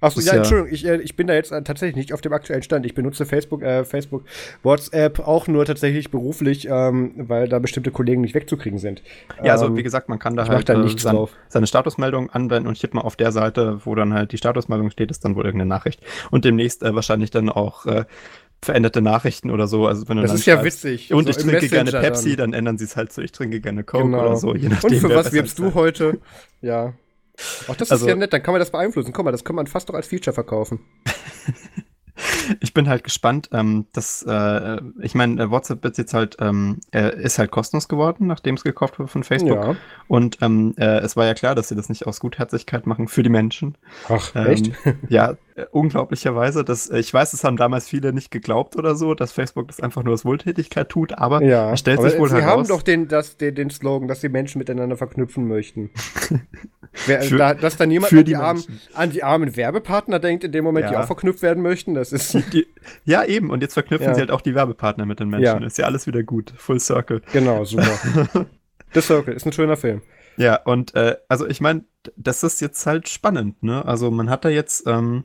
Achso, 0.00 0.20
ja, 0.20 0.32
ja, 0.32 0.38
Entschuldigung, 0.38 0.72
ich, 0.72 0.84
äh, 0.84 0.96
ich 1.00 1.14
bin 1.14 1.28
da 1.28 1.34
jetzt 1.34 1.52
äh, 1.52 1.62
tatsächlich 1.62 1.94
nicht 1.94 2.12
auf 2.12 2.20
dem 2.20 2.32
aktuellen 2.32 2.64
Stand. 2.64 2.84
Ich 2.84 2.94
benutze 2.94 3.26
Facebook, 3.26 3.62
äh, 3.62 3.84
Facebook, 3.84 4.24
WhatsApp 4.64 5.20
auch 5.20 5.46
nur 5.46 5.64
tatsächlich 5.64 6.10
beruflich, 6.10 6.68
ähm, 6.68 7.12
weil 7.16 7.48
da 7.48 7.60
bestimmte 7.60 7.92
Kollegen 7.92 8.22
nicht 8.22 8.34
wegzukriegen 8.34 8.80
sind. 8.80 9.02
Ja, 9.42 9.52
also 9.52 9.66
ähm, 9.66 9.76
wie 9.76 9.84
gesagt, 9.84 10.08
man 10.08 10.18
kann 10.18 10.34
da 10.34 10.48
halt 10.48 10.68
da 10.68 10.84
äh, 10.84 10.98
sein, 10.98 11.26
seine 11.48 11.66
Statusmeldung 11.68 12.30
anwenden 12.30 12.66
und 12.66 12.74
ich 12.74 12.80
tippe 12.80 12.96
mal 12.96 13.02
auf 13.02 13.14
der 13.14 13.30
Seite, 13.30 13.80
wo 13.84 13.94
dann 13.94 14.14
halt 14.14 14.32
die 14.32 14.38
Statusmeldung 14.38 14.90
steht, 14.90 15.12
ist 15.12 15.24
dann 15.24 15.36
wohl 15.36 15.44
irgendeine 15.44 15.68
Nachricht. 15.68 16.00
Und 16.32 16.44
demnächst 16.44 16.82
äh, 16.82 16.94
wahrscheinlich 16.94 17.30
dann 17.30 17.48
auch 17.48 17.86
äh, 17.86 18.04
veränderte 18.62 19.00
Nachrichten 19.00 19.50
oder 19.50 19.68
so. 19.68 19.86
Also 19.86 20.08
wenn 20.08 20.16
du 20.16 20.22
das 20.22 20.34
ist 20.34 20.46
ja 20.46 20.64
witzig. 20.64 21.12
Und 21.12 21.24
so 21.24 21.30
ich 21.30 21.36
trinke 21.36 21.52
Messenger 21.52 21.84
gerne 21.84 22.04
Pepsi, 22.04 22.30
dann. 22.30 22.50
dann. 22.50 22.58
ändern 22.58 22.78
sie 22.78 22.84
es 22.84 22.96
halt 22.96 23.12
so, 23.12 23.22
ich 23.22 23.32
trinke 23.32 23.60
gerne 23.60 23.84
Coke 23.84 24.04
genau. 24.04 24.26
oder 24.26 24.36
so. 24.36 24.54
Je 24.54 24.68
nachdem, 24.68 24.90
und 24.90 24.98
für 24.98 25.14
was 25.14 25.32
wirbst 25.32 25.58
du 25.58 25.74
heute? 25.74 26.18
ja. 26.60 26.94
Ach, 27.68 27.76
das 27.76 27.90
also, 27.90 28.06
ist 28.06 28.10
ja 28.10 28.16
nett, 28.16 28.32
dann 28.32 28.42
kann 28.42 28.52
man 28.52 28.60
das 28.60 28.70
beeinflussen. 28.70 29.12
Guck 29.12 29.24
mal, 29.24 29.32
das 29.32 29.44
kann 29.44 29.56
man 29.56 29.66
fast 29.66 29.88
doch 29.88 29.94
als 29.94 30.06
Feature 30.06 30.34
verkaufen. 30.34 30.80
ich 32.60 32.74
bin 32.74 32.88
halt 32.88 33.04
gespannt. 33.04 33.48
Ähm, 33.52 33.86
dass, 33.92 34.22
äh, 34.22 34.80
ich 35.00 35.14
meine, 35.14 35.42
äh, 35.42 35.50
WhatsApp 35.50 35.84
ist 35.84 35.98
jetzt 35.98 36.14
halt, 36.14 36.36
ähm, 36.40 36.80
äh, 36.92 37.20
ist 37.22 37.38
halt 37.38 37.50
kostenlos 37.50 37.88
geworden, 37.88 38.26
nachdem 38.26 38.56
es 38.56 38.64
gekauft 38.64 38.98
wurde 38.98 39.10
von 39.10 39.24
Facebook. 39.24 39.56
Ja. 39.56 39.76
Und 40.08 40.38
ähm, 40.40 40.74
äh, 40.78 40.98
es 40.98 41.16
war 41.16 41.26
ja 41.26 41.34
klar, 41.34 41.54
dass 41.54 41.68
sie 41.68 41.76
das 41.76 41.88
nicht 41.88 42.06
aus 42.06 42.20
Gutherzigkeit 42.20 42.86
machen 42.86 43.08
für 43.08 43.22
die 43.22 43.30
Menschen. 43.30 43.76
Ach, 44.08 44.32
ähm, 44.34 44.46
echt? 44.46 44.72
ja, 45.08 45.36
unglaublicherweise. 45.70 46.64
Das, 46.64 46.88
äh, 46.88 46.98
ich 46.98 47.12
weiß, 47.12 47.32
es 47.32 47.44
haben 47.44 47.56
damals 47.56 47.88
viele 47.88 48.12
nicht 48.12 48.30
geglaubt 48.30 48.76
oder 48.76 48.94
so, 48.94 49.14
dass 49.14 49.32
Facebook 49.32 49.68
das 49.68 49.80
einfach 49.80 50.02
nur 50.02 50.14
aus 50.14 50.24
Wohltätigkeit 50.24 50.88
tut, 50.88 51.12
aber 51.12 51.42
ja, 51.42 51.76
stellt 51.76 51.98
aber 51.98 52.10
sich 52.10 52.18
wohl 52.18 52.28
sie 52.28 52.36
heraus. 52.36 52.66
Sie 52.66 52.72
haben 52.72 52.78
doch 52.78 52.82
den, 52.82 53.08
das, 53.08 53.36
den, 53.36 53.54
den 53.54 53.70
Slogan, 53.70 54.08
dass 54.08 54.20
die 54.20 54.28
Menschen 54.28 54.58
miteinander 54.58 54.96
verknüpfen 54.96 55.46
möchten. 55.48 55.90
Wer, 57.06 57.22
für, 57.22 57.36
da, 57.36 57.54
dass 57.54 57.76
da 57.76 57.86
niemand 57.86 58.12
an 58.12 58.24
die, 58.24 58.36
armen, 58.36 58.64
an, 58.94 59.10
die 59.10 59.22
armen, 59.22 59.56
Werbepartner 59.56 60.18
denkt, 60.18 60.44
in 60.44 60.52
dem 60.52 60.64
Moment, 60.64 60.84
ja. 60.84 60.90
die 60.90 60.96
auch 60.96 61.06
verknüpft 61.06 61.42
werden 61.42 61.62
möchten, 61.62 61.94
das 61.94 62.12
ist. 62.12 62.34
Die, 62.52 62.66
ja, 63.04 63.24
eben, 63.24 63.50
und 63.50 63.62
jetzt 63.62 63.74
verknüpfen 63.74 64.06
ja. 64.06 64.14
sie 64.14 64.20
halt 64.20 64.30
auch 64.30 64.40
die 64.40 64.54
Werbepartner 64.54 65.04
mit 65.04 65.20
den 65.20 65.28
Menschen. 65.28 65.62
Ist 65.62 65.76
ja 65.76 65.84
alles 65.84 66.06
wieder 66.06 66.22
gut. 66.22 66.52
Full 66.56 66.80
Circle. 66.80 67.20
Genau, 67.32 67.64
super. 67.64 68.46
The 68.94 69.00
Circle 69.00 69.34
ist 69.34 69.44
ein 69.44 69.52
schöner 69.52 69.76
Film. 69.76 70.02
Ja, 70.38 70.56
und 70.62 70.94
äh, 70.94 71.16
also 71.28 71.46
ich 71.46 71.60
meine, 71.60 71.84
das 72.16 72.42
ist 72.42 72.60
jetzt 72.60 72.86
halt 72.86 73.08
spannend, 73.08 73.62
ne? 73.62 73.84
Also 73.84 74.10
man 74.10 74.30
hat 74.30 74.44
da 74.44 74.48
jetzt, 74.48 74.86
ähm, 74.86 75.24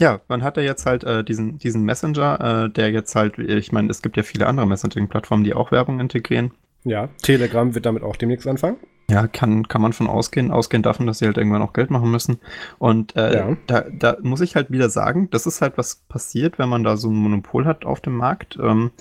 ja, 0.00 0.20
man 0.28 0.42
hat 0.42 0.56
da 0.56 0.62
jetzt 0.62 0.86
halt 0.86 1.04
äh, 1.04 1.22
diesen, 1.22 1.58
diesen 1.58 1.84
Messenger, 1.84 2.64
äh, 2.64 2.70
der 2.70 2.90
jetzt 2.90 3.14
halt, 3.14 3.38
ich 3.38 3.70
meine, 3.70 3.90
es 3.90 4.00
gibt 4.00 4.16
ja 4.16 4.22
viele 4.22 4.46
andere 4.46 4.66
Messaging-Plattformen, 4.66 5.44
die 5.44 5.54
auch 5.54 5.70
Werbung 5.72 6.00
integrieren. 6.00 6.52
Ja, 6.84 7.10
Telegram 7.22 7.74
wird 7.74 7.84
damit 7.84 8.02
auch 8.02 8.16
demnächst 8.16 8.48
anfangen. 8.48 8.78
Ja, 9.10 9.26
kann, 9.26 9.68
kann 9.68 9.82
man 9.82 9.92
von 9.92 10.06
ausgehen, 10.06 10.50
ausgehen 10.50 10.82
davon, 10.82 11.06
dass 11.06 11.18
sie 11.18 11.26
halt 11.26 11.36
irgendwann 11.36 11.60
auch 11.60 11.74
Geld 11.74 11.90
machen 11.90 12.10
müssen. 12.10 12.38
Und 12.78 13.14
äh, 13.14 13.34
ja. 13.34 13.56
da, 13.66 13.84
da 13.92 14.16
muss 14.22 14.40
ich 14.40 14.56
halt 14.56 14.70
wieder 14.70 14.88
sagen, 14.88 15.28
das 15.30 15.46
ist 15.46 15.60
halt 15.60 15.76
was 15.76 15.96
passiert, 16.08 16.58
wenn 16.58 16.70
man 16.70 16.82
da 16.82 16.96
so 16.96 17.10
ein 17.10 17.16
Monopol 17.16 17.66
hat 17.66 17.84
auf 17.84 18.00
dem 18.00 18.16
Markt. 18.16 18.58
Ähm, 18.62 18.92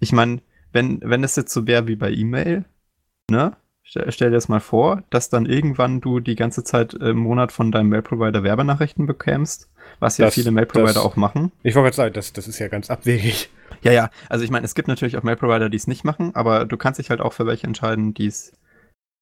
ich 0.00 0.12
meine, 0.12 0.40
wenn, 0.72 1.00
wenn 1.02 1.22
es 1.22 1.36
jetzt 1.36 1.52
so 1.52 1.66
wäre 1.66 1.86
wie 1.86 1.96
bei 1.96 2.10
E-Mail, 2.10 2.64
ne? 3.30 3.56
Stell, 3.82 4.10
stell, 4.10 4.30
dir 4.30 4.36
das 4.36 4.48
mal 4.48 4.60
vor, 4.60 5.02
dass 5.10 5.28
dann 5.28 5.46
irgendwann 5.46 6.00
du 6.00 6.18
die 6.18 6.34
ganze 6.34 6.64
Zeit 6.64 6.94
im 6.94 7.18
Monat 7.18 7.52
von 7.52 7.70
deinem 7.70 7.90
Mail-Provider 7.90 8.42
Werbenachrichten 8.42 9.06
bekämst, 9.06 9.68
was 10.00 10.18
ja 10.18 10.26
das, 10.26 10.34
viele 10.34 10.50
Mail-Provider 10.50 11.04
auch 11.04 11.16
machen. 11.16 11.52
Ich 11.62 11.74
wollte 11.74 11.86
gerade 11.86 11.96
sagen, 11.96 12.14
das, 12.14 12.32
das 12.32 12.48
ist 12.48 12.58
ja 12.58 12.68
ganz 12.68 12.90
abwegig. 12.90 13.50
Ja, 13.82 13.92
ja, 13.92 14.10
also 14.28 14.44
ich 14.44 14.50
meine, 14.50 14.64
es 14.64 14.74
gibt 14.74 14.88
natürlich 14.88 15.16
auch 15.16 15.22
Mail-Provider, 15.22 15.68
die 15.68 15.76
es 15.76 15.86
nicht 15.86 16.04
machen, 16.04 16.34
aber 16.34 16.64
du 16.64 16.76
kannst 16.76 16.98
dich 16.98 17.10
halt 17.10 17.20
auch 17.20 17.32
für 17.32 17.46
welche 17.46 17.66
entscheiden, 17.66 18.14
die 18.14 18.26
es 18.26 18.52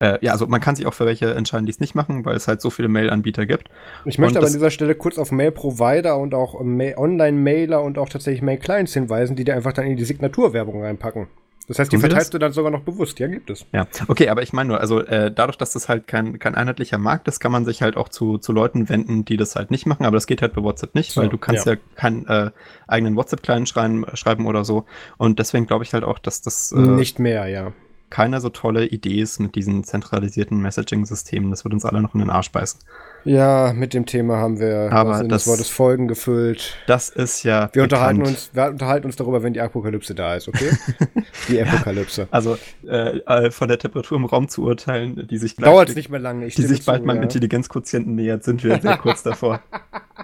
äh, 0.01 0.19
ja, 0.23 0.33
also 0.33 0.47
man 0.47 0.61
kann 0.61 0.75
sich 0.75 0.87
auch 0.87 0.95
für 0.95 1.07
welche 1.07 1.33
entscheiden, 1.35 1.67
die 1.67 1.73
es 1.73 1.81
nicht 1.81 1.95
machen, 1.95 2.25
weil 2.25 2.37
es 2.37 2.49
halt 2.49 2.61
so 2.61 2.71
viele 2.71 2.89
Mail-Anbieter 2.89 3.47
gibt. 3.47 3.69
Ich 4.05 4.19
möchte 4.19 4.39
und 4.39 4.39
aber 4.39 4.47
an 4.49 4.53
dieser 4.53 4.71
Stelle 4.71 4.95
kurz 4.97 5.19
auf 5.19 5.31
Mail-Provider 5.31 6.19
und 6.19 6.35
auch 6.35 6.55
Online-Mailer 6.55 7.83
und 7.83 7.97
auch 7.97 8.09
tatsächlich 8.09 8.43
Mail-Clients 8.43 8.93
hinweisen, 8.93 9.37
die 9.37 9.45
dir 9.45 9.55
einfach 9.55 9.73
dann 9.73 9.87
in 9.87 9.97
die 9.97 10.05
Signaturwerbung 10.05 10.83
reinpacken. 10.83 11.29
Das 11.67 11.79
heißt, 11.79 11.93
die 11.93 11.99
verteilst 11.99 12.35
du 12.35 12.39
dann 12.39 12.53
sogar 12.53 12.71
noch 12.71 12.83
bewusst, 12.83 13.19
ja, 13.19 13.27
gibt 13.27 13.49
es. 13.49 13.65
Ja, 13.73 13.87
okay, 14.09 14.29
aber 14.29 14.43
ich 14.43 14.53
meine 14.53 14.69
nur, 14.69 14.81
also 14.81 15.01
äh, 15.01 15.33
dadurch, 15.33 15.57
dass 15.57 15.73
das 15.73 15.89
halt 15.89 16.07
kein, 16.07 16.39
kein 16.39 16.55
einheitlicher 16.55 16.99
Markt 16.99 17.27
ist, 17.27 17.41
kann 17.41 17.53
man 17.53 17.65
sich 17.65 17.81
halt 17.81 17.97
auch 17.97 18.09
zu, 18.09 18.39
zu 18.39 18.53
Leuten 18.53 18.89
wenden, 18.89 19.25
die 19.25 19.37
das 19.37 19.57
halt 19.57 19.71
nicht 19.71 19.87
machen, 19.87 20.05
aber 20.05 20.17
das 20.17 20.27
geht 20.27 20.43
halt 20.43 20.53
bei 20.55 20.63
WhatsApp 20.63 20.95
nicht, 20.95 21.13
so, 21.13 21.23
weil 21.23 21.29
du 21.29 21.39
kannst 21.39 21.65
ja, 21.67 21.73
ja 21.73 21.79
keinen 21.95 22.27
äh, 22.27 22.51
eigenen 22.87 23.17
WhatsApp-Client 23.17 23.69
schreiben, 23.69 24.05
schreiben 24.15 24.47
oder 24.47 24.65
so. 24.65 24.85
Und 25.17 25.39
deswegen 25.39 25.67
glaube 25.67 25.85
ich 25.85 25.95
halt 25.95 26.05
auch, 26.05 26.19
dass 26.19 26.43
das. 26.43 26.73
Äh, 26.73 26.79
nicht 26.79 27.19
mehr, 27.19 27.47
ja. 27.49 27.73
Keine 28.15 28.41
so 28.41 28.49
tolle 28.49 28.87
Idee 28.87 29.21
ist 29.21 29.41
mit 29.41 29.57
diesen 29.57 29.83
zentralisierten 29.83 30.61
Messaging-Systemen. 30.61 31.51
Das 31.51 31.65
wird 31.65 31.75
uns 31.75 31.85
alle 31.85 32.01
noch 32.01 32.15
in 32.15 32.21
den 32.21 32.31
Arsch 32.31 32.53
beißen. 32.53 32.79
Ja, 33.25 33.73
mit 33.75 33.93
dem 33.93 34.07
Thema 34.07 34.37
haben 34.37 34.61
wir 34.61 34.93
Aber 34.93 35.25
das- 35.25 35.43
des 35.43 35.47
Wortes 35.49 35.69
Folgen 35.69 36.07
gefüllt. 36.07 36.77
Das 36.87 37.09
ist 37.09 37.43
ja. 37.43 37.71
Wir 37.73 37.83
unterhalten, 37.83 38.19
bekannt. 38.19 38.37
uns, 38.37 38.51
wir 38.53 38.67
unterhalten 38.69 39.07
uns 39.07 39.17
darüber, 39.17 39.43
wenn 39.43 39.53
die 39.53 39.61
Apokalypse 39.61 40.15
da 40.15 40.37
ist, 40.37 40.47
okay? 40.47 40.71
die 41.49 41.61
Apokalypse. 41.61 42.29
Also 42.31 42.57
äh, 42.87 43.19
äh, 43.19 43.51
von 43.51 43.67
der 43.67 43.81
Temperatur 43.81 44.17
im 44.17 44.27
Raum 44.27 44.47
zu 44.47 44.63
urteilen, 44.63 45.27
die 45.27 45.39
sich 45.39 45.57
Dauert 45.57 45.89
es 45.89 45.97
nicht 45.97 46.09
mehr 46.09 46.21
lange. 46.21 46.47
Die 46.47 46.63
sich 46.63 46.85
bald 46.85 47.01
zu, 47.01 47.07
meinem 47.09 47.17
ja. 47.17 47.23
Intelligenzquotienten 47.25 48.15
nähert, 48.15 48.45
sind 48.45 48.63
wir 48.63 48.81
sehr 48.81 48.97
kurz 48.97 49.25
davor. 49.25 49.61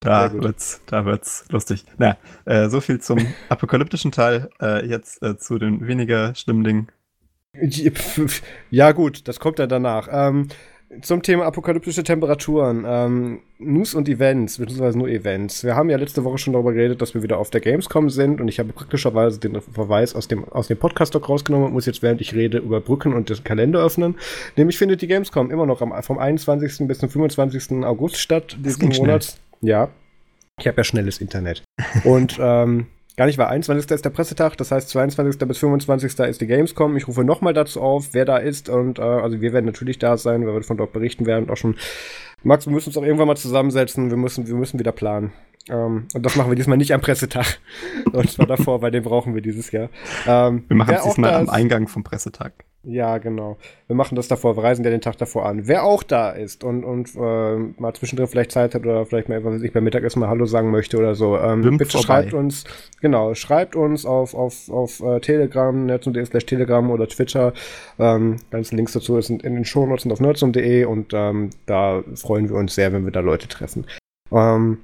Da 0.00 0.32
wird's, 0.32 0.80
da 0.86 1.04
wird's 1.04 1.44
lustig. 1.50 1.84
Na, 1.98 2.16
äh, 2.46 2.68
so 2.68 2.80
viel 2.80 3.00
zum 3.00 3.18
apokalyptischen 3.50 4.12
Teil. 4.12 4.48
Äh, 4.60 4.86
jetzt 4.86 5.22
äh, 5.22 5.36
zu 5.36 5.58
den 5.58 5.86
weniger 5.86 6.34
schlimmen 6.34 6.64
Dingen. 6.64 6.88
Ja, 8.70 8.92
gut, 8.92 9.28
das 9.28 9.40
kommt 9.40 9.58
ja 9.58 9.66
danach. 9.66 10.08
Ähm, 10.10 10.48
zum 11.02 11.22
Thema 11.22 11.44
apokalyptische 11.44 12.02
Temperaturen. 12.02 12.84
Ähm, 12.86 13.40
News 13.58 13.94
und 13.94 14.08
Events, 14.08 14.58
beziehungsweise 14.58 14.98
nur 14.98 15.08
Events. 15.08 15.62
Wir 15.62 15.76
haben 15.76 15.88
ja 15.88 15.96
letzte 15.96 16.24
Woche 16.24 16.38
schon 16.38 16.52
darüber 16.52 16.72
geredet, 16.72 17.00
dass 17.00 17.14
wir 17.14 17.22
wieder 17.22 17.38
auf 17.38 17.50
der 17.50 17.60
Gamescom 17.60 18.10
sind 18.10 18.40
und 18.40 18.48
ich 18.48 18.58
habe 18.58 18.72
praktischerweise 18.72 19.38
den 19.38 19.60
Verweis 19.60 20.14
aus 20.14 20.26
dem, 20.26 20.44
aus 20.48 20.66
dem 20.66 20.78
Podcast-Doc 20.78 21.28
rausgenommen 21.28 21.68
und 21.68 21.72
muss 21.74 21.86
jetzt, 21.86 22.02
während 22.02 22.20
ich 22.20 22.34
rede, 22.34 22.58
überbrücken 22.58 23.12
und 23.12 23.28
den 23.28 23.44
Kalender 23.44 23.84
öffnen. 23.84 24.16
Nämlich 24.56 24.78
findet 24.78 25.02
die 25.02 25.06
Gamescom 25.06 25.50
immer 25.50 25.66
noch 25.66 25.80
am, 25.80 25.92
vom 26.02 26.18
21. 26.18 26.88
bis 26.88 26.98
zum 26.98 27.08
25. 27.08 27.84
August 27.84 28.16
statt, 28.16 28.56
diesen 28.60 28.80
ging 28.80 28.92
schnell. 28.92 29.20
Ja. 29.60 29.88
Ich 30.58 30.66
habe 30.66 30.76
ja 30.76 30.84
schnelles 30.84 31.20
Internet. 31.20 31.62
Und 32.04 32.38
ähm, 32.40 32.86
gar 33.16 33.26
nicht 33.26 33.38
wahr, 33.38 33.48
21. 33.48 33.90
ist 33.90 34.04
der 34.04 34.10
Pressetag, 34.10 34.56
das 34.56 34.70
heißt 34.70 34.88
22. 34.90 35.46
bis 35.46 35.58
25. 35.58 36.18
ist 36.18 36.40
die 36.40 36.46
Gamescom. 36.46 36.96
Ich 36.96 37.08
rufe 37.08 37.24
nochmal 37.24 37.54
dazu 37.54 37.80
auf, 37.80 38.10
wer 38.12 38.24
da 38.24 38.36
ist 38.36 38.68
und 38.68 38.98
äh, 38.98 39.02
also 39.02 39.40
wir 39.40 39.52
werden 39.52 39.66
natürlich 39.66 39.98
da 39.98 40.16
sein, 40.16 40.46
wir 40.46 40.62
von 40.62 40.76
dort 40.76 40.92
berichten 40.92 41.26
werden 41.26 41.44
und 41.44 41.50
auch 41.50 41.56
schon. 41.56 41.76
Max, 42.42 42.66
wir 42.66 42.72
müssen 42.72 42.88
uns 42.88 42.96
auch 42.96 43.02
irgendwann 43.02 43.26
mal 43.26 43.36
zusammensetzen, 43.36 44.08
wir 44.08 44.16
müssen, 44.16 44.46
wir 44.46 44.54
müssen 44.54 44.78
wieder 44.78 44.92
planen. 44.92 45.32
Ähm, 45.68 46.06
und 46.14 46.26
das 46.26 46.36
machen 46.36 46.50
wir 46.50 46.56
diesmal 46.56 46.78
nicht 46.78 46.92
am 46.94 47.00
Pressetag. 47.00 47.58
Und 48.12 48.30
zwar 48.30 48.46
davor, 48.46 48.80
weil 48.82 48.90
den 48.90 49.02
brauchen 49.02 49.34
wir 49.34 49.42
dieses 49.42 49.70
Jahr. 49.72 49.90
Ähm, 50.26 50.64
Wir 50.68 50.76
machen 50.76 50.94
es 50.94 51.02
diesmal 51.04 51.34
am 51.34 51.50
Eingang 51.50 51.86
vom 51.86 52.02
Pressetag. 52.02 52.52
ja, 52.82 53.18
genau. 53.18 53.58
Wir 53.86 53.94
machen 53.94 54.16
das 54.16 54.26
davor, 54.26 54.56
wir 54.56 54.64
reisen 54.64 54.84
ja 54.84 54.90
den 54.90 55.02
Tag 55.02 55.18
davor 55.18 55.44
an. 55.44 55.68
Wer 55.68 55.84
auch 55.84 56.02
da 56.02 56.30
ist 56.30 56.64
und, 56.64 56.82
und 56.82 57.14
äh, 57.14 57.56
mal 57.80 57.92
zwischendrin 57.92 58.26
vielleicht 58.26 58.52
Zeit 58.52 58.74
hat 58.74 58.82
oder 58.82 59.04
vielleicht 59.04 59.28
mal, 59.28 59.44
was 59.44 59.62
ich, 59.62 59.72
beim 59.72 59.84
Mittagessen 59.84 60.20
mal 60.20 60.28
Hallo 60.28 60.46
sagen 60.46 60.70
möchte 60.70 60.96
oder 60.96 61.14
so, 61.14 61.36
ähm, 61.36 61.60
bitte 61.76 61.90
vorbei. 61.90 62.06
schreibt 62.06 62.32
uns, 62.34 62.64
genau, 63.02 63.34
schreibt 63.34 63.76
uns 63.76 64.06
auf, 64.06 64.34
auf, 64.34 64.70
auf 64.70 65.00
äh, 65.00 65.20
Telegram, 65.20 65.84
nerdsum.de 65.84 66.24
slash 66.24 66.46
Telegram 66.46 66.90
oder 66.90 67.06
Twitter. 67.06 67.52
Ähm, 67.98 68.36
ganzen 68.50 68.76
Links 68.76 68.92
dazu 68.92 69.20
sind 69.20 69.42
in 69.42 69.54
den 69.54 69.66
Shownotes 69.66 70.06
und 70.06 70.12
auf 70.12 70.20
nerdsum.de 70.20 70.84
und 70.86 71.12
ähm, 71.12 71.50
da 71.66 72.02
freuen 72.14 72.48
wir 72.48 72.56
uns 72.56 72.74
sehr, 72.74 72.92
wenn 72.94 73.04
wir 73.04 73.12
da 73.12 73.20
Leute 73.20 73.46
treffen. 73.46 73.86
Ähm, 74.32 74.78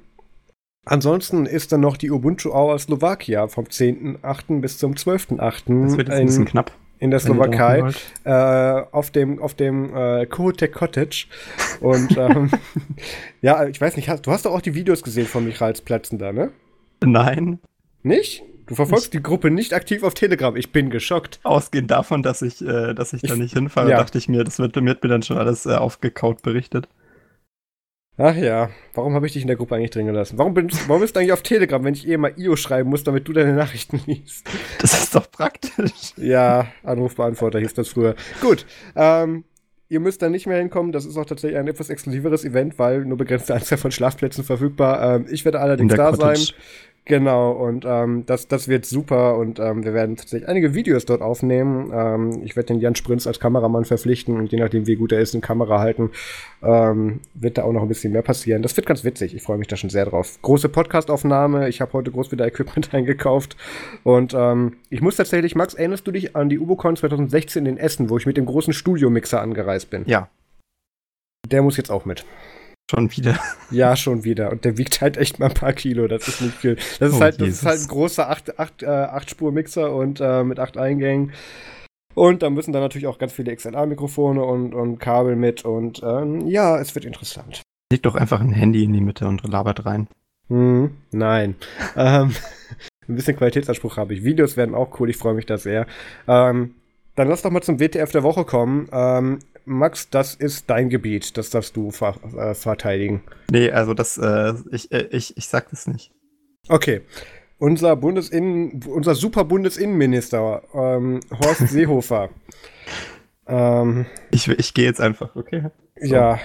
Ansonsten 0.89 1.45
ist 1.45 1.71
dann 1.71 1.81
noch 1.81 1.97
die 1.97 2.11
Ubuntu 2.11 2.51
Hour 2.51 2.77
Slowakia 2.79 3.47
vom 3.47 3.65
10.8. 3.65 4.61
bis 4.61 4.77
zum 4.77 4.93
12.8. 4.93 5.83
Das 5.83 5.97
wird 5.97 6.07
jetzt 6.09 6.17
ein 6.17 6.25
bisschen 6.25 6.45
knapp. 6.45 6.71
in 6.99 7.11
der 7.11 7.19
da 7.19 7.25
Slowakei 7.25 7.83
äh, 8.23 8.83
auf 8.91 9.11
dem 9.11 9.39
auf 9.41 9.53
dem 9.53 9.95
äh, 9.95 10.25
Kohutec 10.25 10.73
Cottage 10.73 11.27
und 11.81 12.17
ähm, 12.17 12.49
ja, 13.41 13.67
ich 13.67 13.79
weiß 13.79 13.95
nicht, 13.97 14.09
hast, 14.09 14.25
du 14.25 14.31
hast 14.31 14.45
doch 14.45 14.53
auch 14.53 14.61
die 14.61 14.73
Videos 14.75 15.03
gesehen 15.03 15.27
von 15.27 15.43
Michaels 15.45 15.81
Plätzen 15.81 16.17
da, 16.17 16.31
ne? 16.31 16.51
Nein, 17.03 17.59
Nicht? 18.03 18.43
Du 18.65 18.75
verfolgst 18.75 19.13
die 19.13 19.23
Gruppe 19.23 19.49
nicht 19.49 19.73
aktiv 19.73 20.03
auf 20.03 20.13
Telegram. 20.13 20.53
Ich 20.57 20.73
bin 20.73 20.89
geschockt. 20.89 21.39
ausgehend 21.43 21.89
davon, 21.89 22.21
dass 22.21 22.41
ich, 22.41 22.61
äh, 22.61 22.93
dass 22.93 23.13
ich 23.13 23.21
da 23.21 23.33
Ich- 23.33 23.39
nicht 23.39 23.53
hinfahre, 23.53 23.91
ja. 23.91 23.97
dachte 23.97 24.17
ich 24.17 24.27
mir, 24.27 24.43
das 24.43 24.59
wird, 24.59 24.75
wird 24.75 25.03
mir 25.03 25.09
dann 25.09 25.21
schon 25.23 25.37
alles 25.37 25.65
äh, 25.65 25.75
aufgekaut 25.75 26.41
berichtet. 26.41 26.89
Ach 28.19 28.35
ja, 28.35 28.71
warum 28.95 29.13
habe 29.13 29.27
ich 29.27 29.33
dich 29.33 29.43
in 29.43 29.47
der 29.47 29.57
Gruppe 29.57 29.75
eigentlich 29.75 29.91
drin 29.91 30.07
gelassen? 30.07 30.39
Warum, 30.39 30.55
bin, 30.55 30.69
warum 30.87 31.01
bist 31.01 31.15
du 31.15 31.19
eigentlich 31.19 31.33
auf 31.33 31.43
Telegram, 31.43 31.83
wenn 31.83 31.93
ich 31.93 32.07
eh 32.07 32.17
mal 32.17 32.33
IO 32.35 32.55
schreiben 32.55 32.89
muss, 32.89 33.03
damit 33.03 33.27
du 33.27 33.33
deine 33.33 33.53
Nachrichten 33.53 34.01
liest? 34.07 34.49
Das 34.81 34.93
ist 34.93 35.13
doch 35.13 35.29
praktisch. 35.29 36.13
Ja, 36.17 36.67
Anrufbeantworter 36.83 37.59
hieß 37.59 37.75
das 37.75 37.89
früher. 37.89 38.15
Gut, 38.41 38.65
ähm, 38.95 39.43
ihr 39.87 39.99
müsst 39.99 40.23
da 40.23 40.29
nicht 40.29 40.47
mehr 40.47 40.57
hinkommen. 40.57 40.91
Das 40.91 41.05
ist 41.05 41.15
auch 41.15 41.25
tatsächlich 41.25 41.59
ein 41.59 41.67
etwas 41.67 41.91
exklusiveres 41.91 42.43
Event, 42.43 42.79
weil 42.79 43.05
nur 43.05 43.17
begrenzte 43.17 43.53
Anzahl 43.53 43.77
von 43.77 43.91
Schlafplätzen 43.91 44.43
verfügbar. 44.43 45.15
Ähm, 45.17 45.27
ich 45.29 45.45
werde 45.45 45.59
In 45.59 45.63
allerdings 45.63 45.93
da 45.95 46.09
Cottage. 46.09 46.39
sein. 46.39 46.55
Genau, 47.07 47.51
und 47.53 47.85
ähm, 47.87 48.25
das, 48.25 48.49
das 48.49 48.67
wird 48.67 48.85
super 48.85 49.37
und 49.37 49.59
ähm, 49.59 49.85
wir 49.85 49.93
werden 49.93 50.17
tatsächlich 50.17 50.49
einige 50.49 50.73
Videos 50.73 51.05
dort 51.05 51.21
aufnehmen. 51.21 51.89
Ähm, 51.93 52.41
ich 52.43 52.57
werde 52.57 52.67
den 52.67 52.81
Jan 52.81 52.95
Sprinz 52.95 53.25
als 53.25 53.39
Kameramann 53.39 53.85
verpflichten 53.85 54.35
und 54.35 54.51
je 54.51 54.59
nachdem, 54.59 54.87
wie 54.87 54.97
gut 54.97 55.13
er 55.13 55.21
ist 55.21 55.33
in 55.33 55.39
Kamera 55.39 55.79
halten, 55.79 56.11
ähm, 56.61 57.21
wird 57.33 57.57
da 57.57 57.63
auch 57.63 57.71
noch 57.71 57.81
ein 57.81 57.87
bisschen 57.87 58.11
mehr 58.11 58.23
passieren. 58.23 58.61
Das 58.61 58.75
wird 58.75 58.87
ganz 58.87 59.05
witzig, 59.05 59.33
ich 59.33 59.41
freue 59.41 59.57
mich 59.57 59.69
da 59.69 59.77
schon 59.77 59.89
sehr 59.89 60.03
drauf. 60.03 60.37
Große 60.41 60.67
Podcastaufnahme, 60.67 61.69
ich 61.69 61.79
habe 61.79 61.93
heute 61.93 62.11
groß 62.11 62.33
wieder 62.33 62.45
Equipment 62.45 62.93
eingekauft 62.93 63.55
und 64.03 64.33
ähm, 64.37 64.75
ich 64.89 64.99
muss 64.99 65.15
tatsächlich, 65.15 65.55
Max, 65.55 65.75
erinnerst 65.75 66.05
du 66.07 66.11
dich 66.11 66.35
an 66.35 66.49
die 66.49 66.59
UboCon 66.59 66.97
2016 66.97 67.65
in 67.65 67.77
Essen, 67.77 68.09
wo 68.09 68.17
ich 68.17 68.25
mit 68.25 68.35
dem 68.35 68.45
großen 68.45 68.73
Studiomixer 68.73 69.41
angereist 69.41 69.89
bin? 69.89 70.03
Ja, 70.07 70.27
Der 71.49 71.61
muss 71.61 71.77
jetzt 71.77 71.89
auch 71.89 72.03
mit. 72.03 72.25
Schon 72.89 73.11
wieder. 73.11 73.37
Ja, 73.69 73.95
schon 73.95 74.23
wieder. 74.23 74.51
Und 74.51 74.65
der 74.65 74.77
wiegt 74.77 75.01
halt 75.01 75.17
echt 75.17 75.39
mal 75.39 75.47
ein 75.47 75.53
paar 75.53 75.73
Kilo. 75.73 76.07
Das 76.07 76.27
ist 76.27 76.41
nicht 76.41 76.55
viel. 76.55 76.75
Das 76.99 77.11
ist, 77.11 77.17
Oh, 77.17 77.21
halt, 77.21 77.35
das 77.35 77.47
Jesus. 77.47 77.59
ist 77.61 77.65
halt 77.65 77.81
ein 77.81 77.87
großer 77.87 78.31
8-Spur-Mixer 78.31 79.93
und 79.93 80.21
äh, 80.21 80.43
mit 80.43 80.59
8 80.59 80.77
Eingängen. 80.77 81.33
Und 82.13 82.41
da 82.41 82.49
müssen 82.49 82.71
dann 82.71 82.81
natürlich 82.81 83.07
auch 83.07 83.19
ganz 83.19 83.33
viele 83.33 83.55
XLR-Mikrofone 83.55 84.43
und, 84.43 84.73
und 84.73 84.97
Kabel 84.99 85.35
mit. 85.35 85.65
Und 85.65 86.01
ähm, 86.03 86.47
ja, 86.47 86.79
es 86.79 86.95
wird 86.95 87.05
interessant. 87.05 87.61
Leg 87.91 88.03
doch 88.03 88.15
einfach 88.15 88.41
ein 88.41 88.51
Handy 88.51 88.83
in 88.83 88.93
die 88.93 89.01
Mitte 89.01 89.27
und 89.27 89.43
labert 89.47 89.85
rein. 89.85 90.07
Hm, 90.49 90.91
nein. 91.11 91.55
ähm, 91.95 92.33
ein 93.07 93.15
bisschen 93.15 93.37
Qualitätsanspruch 93.37 93.97
habe 93.97 94.13
ich. 94.13 94.23
Videos 94.23 94.57
werden 94.57 94.75
auch 94.75 94.99
cool. 94.99 95.09
Ich 95.09 95.17
freue 95.17 95.33
mich 95.33 95.45
da 95.45 95.57
sehr. 95.57 95.85
Ähm, 96.27 96.73
dann 97.15 97.27
lass 97.27 97.41
doch 97.41 97.51
mal 97.51 97.61
zum 97.61 97.79
WTF 97.79 98.11
der 98.11 98.23
Woche 98.23 98.45
kommen. 98.45 98.89
Ähm, 98.91 99.39
Max, 99.67 100.09
das 100.09 100.33
ist 100.33 100.69
dein 100.69 100.89
Gebiet. 100.89 101.37
Das 101.37 101.49
darfst 101.49 101.75
du 101.75 101.91
ver 101.91 102.15
äh, 102.37 102.53
verteidigen. 102.53 103.21
Nee, 103.51 103.69
also 103.69 103.93
das, 103.93 104.17
äh, 104.17 104.53
ich, 104.71 104.91
äh, 104.91 105.07
ich, 105.11 105.35
ich 105.35 105.47
sag 105.47 105.69
das 105.69 105.87
nicht. 105.87 106.11
Okay. 106.69 107.01
Unser 107.59 107.95
Bundesinnen, 107.95 108.81
unser 108.87 109.15
super 109.15 109.43
Bundesinnenminister, 109.43 110.61
ähm, 110.73 111.19
Horst 111.31 111.67
Seehofer. 111.67 112.29
ähm, 113.47 114.05
Ich, 114.31 114.47
ich 114.47 114.73
gehe 114.73 114.85
jetzt 114.85 115.01
einfach, 115.01 115.35
okay? 115.35 115.65
So. 115.99 116.15
Ja, 116.15 116.39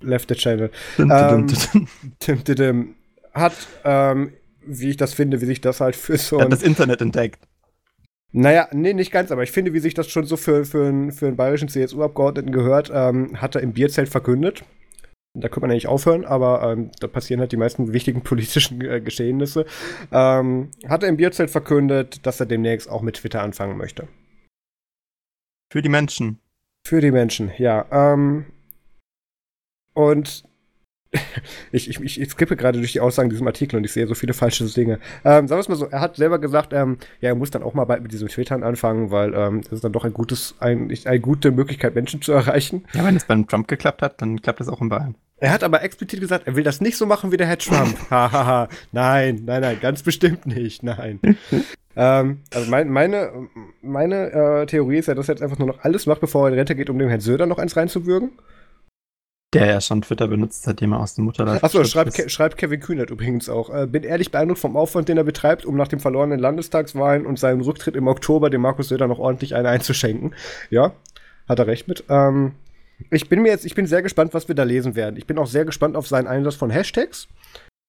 left 0.00 0.28
the 0.30 0.34
channel. 0.34 0.70
Ähm, 0.98 1.46
hat, 3.34 3.54
ähm, 3.84 4.32
wie 4.64 4.90
ich 4.90 4.96
das 4.96 5.12
finde, 5.12 5.40
wie 5.42 5.46
sich 5.46 5.60
das 5.60 5.80
halt 5.80 5.94
für 5.94 6.16
so 6.16 6.38
ein, 6.38 6.48
das 6.48 6.62
Internet 6.62 7.02
entdeckt. 7.02 7.40
Naja, 8.32 8.68
nee, 8.72 8.92
nicht 8.92 9.12
ganz, 9.12 9.30
aber 9.30 9.42
ich 9.42 9.52
finde, 9.52 9.72
wie 9.72 9.78
sich 9.78 9.94
das 9.94 10.08
schon 10.08 10.24
so 10.24 10.36
für, 10.36 10.64
für, 10.64 10.86
einen, 10.86 11.12
für 11.12 11.26
einen 11.26 11.36
bayerischen 11.36 11.68
CSU-Abgeordneten 11.68 12.52
gehört, 12.52 12.90
ähm, 12.92 13.40
hat 13.40 13.54
er 13.54 13.62
im 13.62 13.72
Bierzelt 13.72 14.08
verkündet. 14.08 14.64
Da 15.34 15.48
könnte 15.48 15.60
man 15.60 15.70
eigentlich 15.70 15.86
aufhören, 15.86 16.24
aber 16.24 16.72
ähm, 16.72 16.90
da 16.98 17.08
passieren 17.08 17.40
halt 17.40 17.52
die 17.52 17.58
meisten 17.58 17.92
wichtigen 17.92 18.20
politischen 18.24 18.80
äh, 18.80 19.00
Geschehnisse. 19.00 19.66
Ähm, 20.10 20.70
hat 20.88 21.02
er 21.02 21.08
im 21.08 21.16
Bierzelt 21.16 21.50
verkündet, 21.50 22.26
dass 22.26 22.40
er 22.40 22.46
demnächst 22.46 22.88
auch 22.88 23.02
mit 23.02 23.16
Twitter 23.16 23.42
anfangen 23.42 23.76
möchte. 23.76 24.08
Für 25.72 25.82
die 25.82 25.88
Menschen. 25.88 26.40
Für 26.86 27.00
die 27.00 27.10
Menschen, 27.10 27.52
ja. 27.58 27.86
Ähm, 27.90 28.46
und 29.94 30.44
ich, 31.72 31.88
ich, 31.88 32.20
ich, 32.20 32.30
skippe 32.30 32.56
gerade 32.56 32.78
durch 32.78 32.92
die 32.92 33.00
Aussagen 33.00 33.26
in 33.26 33.30
diesem 33.30 33.46
Artikel 33.46 33.76
und 33.76 33.84
ich 33.84 33.92
sehe 33.92 34.06
so 34.06 34.14
viele 34.14 34.34
falsche 34.34 34.64
Dinge. 34.64 34.98
Ähm, 35.24 35.48
sagen 35.48 35.50
wir 35.50 35.58
es 35.58 35.68
mal 35.68 35.76
so, 35.76 35.86
er 35.86 36.00
hat 36.00 36.16
selber 36.16 36.38
gesagt, 36.38 36.72
ähm, 36.72 36.98
ja, 37.20 37.30
er 37.30 37.34
muss 37.34 37.50
dann 37.50 37.62
auch 37.62 37.74
mal 37.74 37.84
bald 37.84 38.02
mit 38.02 38.12
diesem 38.12 38.28
Twittern 38.28 38.62
anfangen, 38.62 39.10
weil 39.10 39.34
ähm, 39.34 39.62
das 39.62 39.72
ist 39.72 39.84
dann 39.84 39.92
doch 39.92 40.04
ein 40.04 40.12
gutes, 40.12 40.54
ein, 40.60 40.92
eine 41.04 41.20
gute 41.20 41.52
Möglichkeit, 41.52 41.94
Menschen 41.94 42.22
zu 42.22 42.32
erreichen. 42.32 42.84
Ja, 42.94 43.04
wenn 43.04 43.16
es 43.16 43.24
beim 43.24 43.46
Trump 43.46 43.68
geklappt 43.68 44.02
hat, 44.02 44.20
dann 44.20 44.40
klappt 44.42 44.60
es 44.60 44.68
auch 44.68 44.80
in 44.80 44.88
Bayern. 44.88 45.14
Er 45.38 45.52
hat 45.52 45.62
aber 45.62 45.82
explizit 45.82 46.20
gesagt, 46.20 46.46
er 46.46 46.56
will 46.56 46.64
das 46.64 46.80
nicht 46.80 46.96
so 46.96 47.04
machen 47.04 47.30
wie 47.30 47.36
der 47.36 47.46
Herr 47.46 47.58
Trump. 47.58 47.94
Hahaha. 48.10 48.68
nein, 48.92 49.42
nein, 49.44 49.60
nein, 49.60 49.78
ganz 49.80 50.02
bestimmt 50.02 50.46
nicht, 50.46 50.82
nein. 50.82 51.20
ähm, 51.94 52.40
also 52.54 52.70
mein, 52.70 52.88
meine, 52.88 53.48
meine 53.82 54.32
äh, 54.32 54.66
Theorie 54.66 54.96
ist 54.96 55.08
ja, 55.08 55.14
dass 55.14 55.28
er 55.28 55.34
jetzt 55.34 55.42
einfach 55.42 55.58
nur 55.58 55.68
noch 55.68 55.80
alles 55.80 56.06
macht, 56.06 56.20
bevor 56.20 56.46
er 56.46 56.52
in 56.52 56.58
Rente 56.58 56.74
geht, 56.74 56.88
um 56.88 56.98
dem 56.98 57.08
Herrn 57.08 57.20
Söder 57.20 57.44
noch 57.46 57.58
eins 57.58 57.76
reinzuwürgen. 57.76 58.32
Der 59.58 59.66
ja 59.66 59.80
schon 59.80 60.02
Twitter 60.02 60.28
benutzt, 60.28 60.64
seitdem 60.64 60.92
er 60.92 61.00
aus 61.00 61.14
dem 61.14 61.24
Mutterleib 61.24 61.62
Achso, 61.62 61.82
schreibt. 61.84 62.14
Ke 62.14 62.28
schreibt 62.28 62.56
Kevin 62.58 62.80
Kühnert 62.80 63.10
übrigens 63.10 63.48
auch. 63.48 63.70
Äh, 63.70 63.86
bin 63.86 64.02
ehrlich 64.02 64.30
beeindruckt 64.30 64.60
vom 64.60 64.76
Aufwand, 64.76 65.08
den 65.08 65.16
er 65.16 65.24
betreibt, 65.24 65.64
um 65.64 65.76
nach 65.76 65.88
den 65.88 66.00
verlorenen 66.00 66.38
Landestagswahlen 66.38 67.26
und 67.26 67.38
seinem 67.38 67.60
Rücktritt 67.60 67.96
im 67.96 68.06
Oktober 68.06 68.50
dem 68.50 68.62
Markus 68.62 68.88
Söder 68.88 69.06
noch 69.06 69.18
ordentlich 69.18 69.54
eine 69.54 69.68
einzuschenken. 69.68 70.34
Ja, 70.70 70.92
hat 71.48 71.58
er 71.58 71.66
recht 71.66 71.88
mit. 71.88 72.04
Ähm, 72.08 72.52
ich 73.10 73.28
bin 73.28 73.42
mir 73.42 73.48
jetzt, 73.48 73.66
ich 73.66 73.74
bin 73.74 73.86
sehr 73.86 74.02
gespannt, 74.02 74.34
was 74.34 74.48
wir 74.48 74.54
da 74.54 74.62
lesen 74.62 74.94
werden. 74.94 75.16
Ich 75.16 75.26
bin 75.26 75.38
auch 75.38 75.46
sehr 75.46 75.64
gespannt 75.64 75.96
auf 75.96 76.06
seinen 76.06 76.26
Einsatz 76.26 76.54
von 76.54 76.70
Hashtags. 76.70 77.28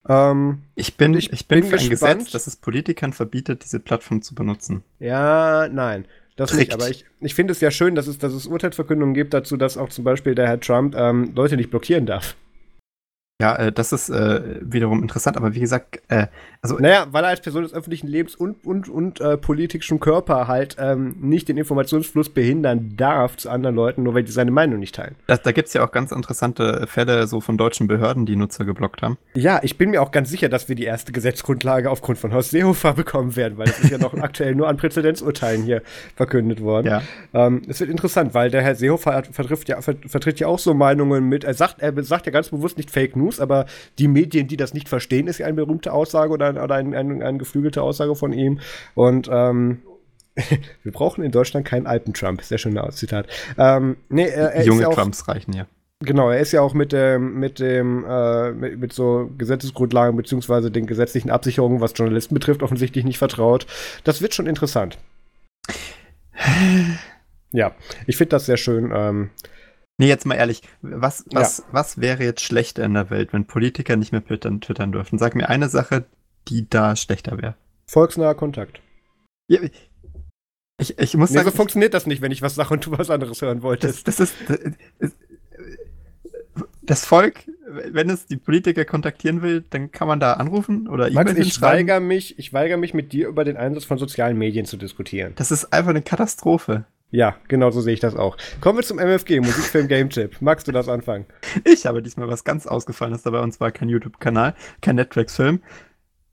Ähm, 0.08 0.64
ich 0.76 0.96
bin, 0.98 1.14
ich, 1.14 1.32
ich 1.34 1.48
bin, 1.48 1.62
bin 1.62 1.70
für 1.70 1.78
ein 1.78 1.90
gespannt. 1.90 2.20
Gesetz, 2.20 2.32
das 2.32 2.48
es 2.48 2.56
Politikern 2.56 3.14
verbietet, 3.14 3.64
diese 3.64 3.80
Plattform 3.80 4.22
zu 4.22 4.36
benutzen. 4.36 4.84
Ja, 5.00 5.68
nein. 5.70 6.06
Das 6.38 6.52
Trick. 6.52 6.60
nicht, 6.60 6.74
aber 6.74 6.90
ich, 6.90 7.04
ich 7.20 7.36
finde 7.36 7.52
es 7.52 7.60
ja 7.62 7.72
schön, 7.72 7.96
dass 7.96 8.08
es, 8.08 8.20
dass 8.20 8.32
es 8.32 8.46
Urteilsverkündungen 8.46 9.16
gibt 9.16 9.34
dazu, 9.34 9.58
dass 9.58 9.76
auch 9.76 9.90
zum 9.90 10.04
Beispiel 10.04 10.36
der 10.36 10.48
Herr 10.48 10.60
Trump 10.60 10.96
ähm, 10.96 11.34
Leute 11.36 11.58
nicht 11.58 11.72
blockieren 11.72 12.06
darf. 12.06 12.36
Ja, 13.42 13.56
äh, 13.56 13.72
das 13.72 13.92
ist 13.92 14.10
äh, 14.10 14.60
wiederum 14.62 15.02
interessant, 15.02 15.36
aber 15.36 15.54
wie 15.54 15.60
gesagt, 15.60 16.02
äh, 16.08 16.28
also. 16.62 16.78
Naja, 16.80 17.08
weil 17.12 17.24
er 17.24 17.30
als 17.30 17.42
Person 17.42 17.64
des 17.64 17.74
öffentlichen 17.74 18.08
Lebens 18.08 18.36
und, 18.36 18.66
und, 18.66 18.90
und 18.90 19.22
äh, 19.22 19.38
politischem 19.38 20.00
Körper 20.00 20.48
halt 20.48 20.76
ähm, 20.80 21.16
nicht 21.20 21.48
den 21.48 21.58
Informationsfluss 21.58 22.30
behindern 22.30 22.94
darf 22.96 23.38
zu 23.38 23.50
anderen 23.50 23.76
Leuten, 23.76 24.04
nur 24.04 24.14
weil 24.14 24.24
die 24.24 24.32
seine 24.32 24.52
Meinung 24.52 24.80
nicht 24.80 24.96
teilen. 24.96 25.16
Das, 25.28 25.42
da 25.42 25.52
gibt 25.52 25.68
es 25.68 25.74
ja 25.74 25.86
auch 25.86 25.92
ganz 25.92 26.12
interessante 26.12 26.88
Fälle 26.88 27.28
so 27.28 27.42
von 27.42 27.58
deutschen 27.58 27.88
Behörden, 27.88 28.26
die 28.26 28.36
Nutzer 28.36 28.66
geblockt 28.66 29.02
haben. 29.02 29.18
Ja, 29.36 29.60
ich 29.64 29.78
bin 29.78 29.92
mir 29.92 30.02
auch 30.02 30.12
ganz 30.12 30.30
sicher, 30.30 30.50
dass 30.50 30.70
wir 30.70 30.76
die 30.76 30.84
erste 30.84 31.12
Gesetzgrundlage 31.12 31.90
aufgrund 31.90 32.18
von 32.18 32.34
Horst 32.34 32.52
Seehofer 32.52 32.94
bekommen 32.96 33.36
werden, 33.36 33.58
weil 33.58 33.68
das 33.68 33.80
ist 33.80 33.92
ja 33.92 33.98
noch 33.98 34.14
aktuell 34.22 34.56
nur 34.56 34.68
an 34.68 34.78
Präzedenzurteilen 34.78 35.64
hier 35.64 35.82
verkündet 36.16 36.62
worden. 36.62 36.88
Ja. 36.88 37.02
Ähm, 37.34 37.62
es 37.68 37.80
wird 37.80 37.90
interessant, 37.90 38.34
weil 38.34 38.50
der 38.50 38.62
Herr 38.62 38.76
Seehofer 38.76 39.14
hat, 39.14 39.28
vertritt, 39.28 39.68
ja, 39.68 39.82
vertritt 39.82 40.40
ja 40.40 40.48
auch 40.48 40.60
so 40.60 40.74
Meinungen 40.74 41.26
mit, 41.26 41.44
er 41.44 41.54
sagt, 41.54 41.82
er 41.82 42.04
sagt 42.04 42.26
ja 42.26 42.32
ganz 42.32 42.50
bewusst 42.50 42.78
nicht 42.78 42.92
Fake 42.92 43.16
News, 43.16 43.40
aber 43.40 43.66
die 44.00 44.08
Medien, 44.08 44.48
die 44.48 44.58
das 44.58 44.74
nicht 44.74 44.90
verstehen, 44.90 45.28
ist 45.28 45.40
ja 45.40 45.46
eine 45.46 45.56
berühmte 45.56 45.94
Aussage 45.94 46.32
oder, 46.32 46.47
oder 46.52 46.76
ein, 46.76 46.94
ein, 46.94 47.22
eine 47.22 47.38
geflügelte 47.38 47.82
Aussage 47.82 48.16
von 48.16 48.34
ihm. 48.34 48.60
Und 48.96 49.30
ähm, 49.32 49.82
wir 50.84 50.92
brauchen 50.92 51.24
in 51.24 51.32
Deutschland 51.32 51.66
keinen 51.66 51.88
alten 51.88 52.14
Trump. 52.14 52.42
Sehr 52.42 52.58
schönes 52.58 52.96
Zitat. 52.96 53.28
Ähm, 53.58 53.98
nee, 54.10 54.28
er, 54.28 54.54
er 54.54 54.64
Junge 54.64 54.84
ja 54.84 54.88
auch, 54.90 54.96
Trumps 54.96 55.28
reichen 55.28 55.54
ja. 55.54 55.66
Genau, 56.00 56.30
er 56.30 56.40
ist 56.40 56.52
ja 56.52 56.62
auch 56.62 56.76
mit 56.76 56.92
dem, 56.92 57.40
mit 57.40 57.60
dem, 57.60 58.06
äh, 58.08 58.52
mit, 58.52 58.80
mit 58.80 58.94
so 58.94 59.32
Gesetzesgrundlagen 59.36 60.16
beziehungsweise 60.16 60.70
den 60.70 60.86
gesetzlichen 60.86 61.32
Absicherungen, 61.32 61.82
was 61.82 61.94
Journalisten 61.96 62.36
betrifft, 62.36 62.62
offensichtlich 62.62 63.04
nicht 63.04 63.18
vertraut. 63.18 63.66
Das 64.04 64.22
wird 64.22 64.36
schon 64.36 64.46
interessant. 64.46 65.00
ja, 67.52 67.72
ich 68.06 68.18
finde 68.18 68.30
das 68.30 68.46
sehr 68.46 68.58
schön. 68.58 68.92
Ähm, 68.94 69.32
Nee, 70.00 70.08
jetzt 70.08 70.28
mal 70.28 70.36
ehrlich, 70.36 70.62
was, 70.84 71.26
was, 71.32 71.58
ja. 71.58 71.64
was 71.72 72.00
wäre 72.00 72.24
jetzt 72.24 72.42
schlechter 72.42 72.84
in 72.84 72.94
der 72.94 73.10
Welt, 73.10 73.34
wenn 73.34 73.46
Politiker 73.46 73.96
nicht 73.96 74.12
mehr 74.12 74.24
twittern, 74.24 74.62
twittern 74.62 74.92
dürfen? 74.92 75.18
Sag 75.18 75.34
mir 75.34 75.50
eine 75.50 75.70
Sache, 75.70 76.06
die 76.50 76.70
da 76.70 76.96
schlechter 76.96 77.38
wäre. 77.42 77.56
Volksnaher 77.88 78.36
Kontakt. 78.36 78.82
Ja, 79.50 79.60
ich, 80.80 80.98
ich 81.00 81.16
muss 81.16 81.32
nee, 81.32 81.38
sagen, 81.38 81.50
so 81.50 81.56
funktioniert 81.56 81.94
das 81.94 82.06
nicht, 82.06 82.22
wenn 82.22 82.32
ich 82.32 82.42
was 82.42 82.56
sage 82.56 82.74
und 82.74 82.86
du 82.86 82.92
was 82.92 83.10
anderes 83.10 83.42
hören 83.42 83.62
wolltest. 83.62 84.08
Das, 84.08 84.18
das 84.18 84.32
ist. 85.00 85.16
Das, 86.82 87.06
Volk, 87.06 87.44
wenn 87.68 88.10
es 88.10 88.28
die 88.28 88.38
Politiker 88.38 88.86
kontaktieren 88.86 89.42
will, 89.42 89.66
dann 89.70 89.92
kann 89.92 90.08
man 90.08 90.20
da 90.20 90.34
anrufen 90.34 90.88
oder 90.88 91.12
E-Mail 91.12 91.38
ich 91.38 91.62
weigere 91.62 92.00
mich, 92.00 92.40
ich 92.40 92.54
weigere 92.54 92.78
mich 92.78 92.94
mit 92.94 93.12
dir 93.12 93.28
über 93.28 93.44
den 93.44 93.58
Einsatz 93.58 93.84
von 93.84 93.98
sozialen 93.98 94.38
Medien 94.38 94.66
zu 94.66 94.78
diskutieren. 94.78 95.34
Das 95.36 95.52
ist 95.52 95.74
einfach 95.74 95.90
eine 95.90 96.02
Katastrophe. 96.02 96.86
Ja, 97.10 97.38
genau 97.48 97.72
so 97.72 97.82
sehe 97.82 97.94
ich 97.94 98.00
das 98.00 98.16
auch. 98.16 98.38
Kommen 98.62 98.80
wir 98.80 98.84
zum 98.84 99.00
MFG, 99.00 99.40
Musikfilm 99.40 99.88
Game 99.90 100.10
Tip. 100.10 100.38
Magst 100.42 100.68
du 100.68 100.72
das 100.72 100.88
anfangen? 100.88 101.26
Ich 101.64 101.86
habe 101.86 102.02
diesmal 102.02 102.28
was 102.28 102.44
ganz 102.44 102.68
Ausgefallenes 102.68 103.24
dabei, 103.24 103.42
und 103.42 103.54
zwar 103.54 103.72
kein 103.72 103.90
YouTube-Kanal, 103.90 104.56
kein 104.82 104.96
Netflix-Film, 104.96 105.62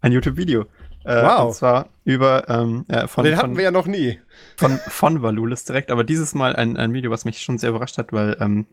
ein 0.05 0.13
YouTube-Video. 0.13 0.67
Äh, 1.05 1.23
wow. 1.23 1.47
Und 1.47 1.55
zwar 1.55 1.89
über 2.05 2.49
ähm, 2.49 2.85
äh, 2.89 3.07
von. 3.07 3.25
Den 3.25 3.37
hatten 3.37 3.49
von, 3.49 3.57
wir 3.57 3.65
ja 3.65 3.71
noch 3.71 3.87
nie. 3.87 4.21
Von, 4.57 4.79
von 4.79 5.23
Valulis 5.23 5.65
direkt, 5.65 5.91
aber 5.91 6.05
dieses 6.05 6.35
Mal 6.35 6.57
ein, 6.57 6.77
ein 6.77 6.93
Video, 6.93 7.11
was 7.11 7.25
mich 7.25 7.41
schon 7.43 7.59
sehr 7.59 7.71
überrascht 7.71 7.99
hat, 7.99 8.13
weil 8.13 8.37
ähm, 8.41 8.67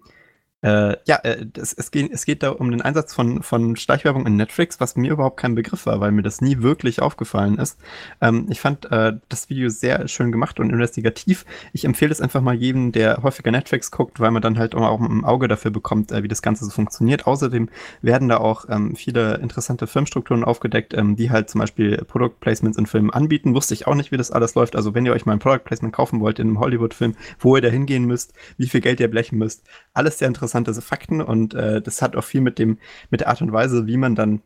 äh, 0.61 0.95
ja, 1.05 1.15
äh, 1.23 1.45
das, 1.51 1.73
es, 1.73 1.89
geht, 1.89 2.11
es 2.11 2.25
geht 2.25 2.43
da 2.43 2.51
um 2.51 2.69
den 2.69 2.81
Einsatz 2.81 3.13
von, 3.13 3.41
von 3.41 3.75
Schleichwerbung 3.75 4.27
in 4.27 4.35
Netflix, 4.35 4.79
was 4.79 4.95
mir 4.95 5.11
überhaupt 5.11 5.37
kein 5.37 5.55
Begriff 5.55 5.87
war, 5.87 5.99
weil 5.99 6.11
mir 6.11 6.21
das 6.21 6.39
nie 6.39 6.61
wirklich 6.61 7.01
aufgefallen 7.01 7.57
ist. 7.57 7.79
Ähm, 8.21 8.45
ich 8.49 8.61
fand 8.61 8.91
äh, 8.91 9.13
das 9.27 9.49
Video 9.49 9.69
sehr 9.69 10.07
schön 10.07 10.31
gemacht 10.31 10.59
und 10.59 10.69
investigativ. 10.69 11.45
Ich 11.73 11.83
empfehle 11.83 12.11
es 12.11 12.21
einfach 12.21 12.41
mal 12.41 12.53
jedem, 12.53 12.91
der 12.91 13.23
häufiger 13.23 13.49
Netflix 13.49 13.89
guckt, 13.89 14.19
weil 14.19 14.29
man 14.29 14.43
dann 14.43 14.59
halt 14.59 14.75
auch 14.75 14.99
ein 14.99 15.25
Auge 15.25 15.47
dafür 15.47 15.71
bekommt, 15.71 16.11
äh, 16.11 16.21
wie 16.21 16.27
das 16.27 16.43
Ganze 16.43 16.65
so 16.65 16.71
funktioniert. 16.71 17.25
Außerdem 17.25 17.69
werden 18.03 18.29
da 18.29 18.37
auch 18.37 18.65
ähm, 18.69 18.95
viele 18.95 19.35
interessante 19.35 19.87
Filmstrukturen 19.87 20.43
aufgedeckt, 20.43 20.93
ähm, 20.93 21.15
die 21.15 21.31
halt 21.31 21.49
zum 21.49 21.59
Beispiel 21.59 21.97
Product 22.05 22.39
Placements 22.39 22.77
in 22.77 22.85
Filmen 22.85 23.09
anbieten. 23.09 23.55
Wusste 23.55 23.73
ich 23.73 23.87
auch 23.87 23.95
nicht, 23.95 24.11
wie 24.11 24.17
das 24.17 24.29
alles 24.29 24.53
läuft. 24.53 24.75
Also 24.75 24.93
wenn 24.93 25.07
ihr 25.07 25.13
euch 25.13 25.25
mal 25.25 25.33
ein 25.33 25.39
Product 25.39 25.63
Placement 25.65 25.93
kaufen 25.93 26.19
wollt 26.19 26.37
in 26.37 26.49
einem 26.49 26.59
Hollywood-Film, 26.59 27.15
wo 27.39 27.55
ihr 27.55 27.63
da 27.63 27.69
hingehen 27.69 28.05
müsst, 28.05 28.33
wie 28.57 28.67
viel 28.67 28.81
Geld 28.81 28.99
ihr 28.99 29.09
blechen 29.09 29.39
müsst, 29.39 29.63
alles 29.95 30.19
sehr 30.19 30.27
interessant 30.27 30.50
interessante 30.59 30.81
Fakten 30.81 31.21
und 31.21 31.53
äh, 31.53 31.81
das 31.81 32.01
hat 32.01 32.15
auch 32.15 32.23
viel 32.23 32.41
mit 32.41 32.59
dem, 32.59 32.77
mit 33.09 33.21
der 33.21 33.29
Art 33.29 33.41
und 33.41 33.51
Weise, 33.51 33.87
wie 33.87 33.97
man 33.97 34.15
dann 34.15 34.41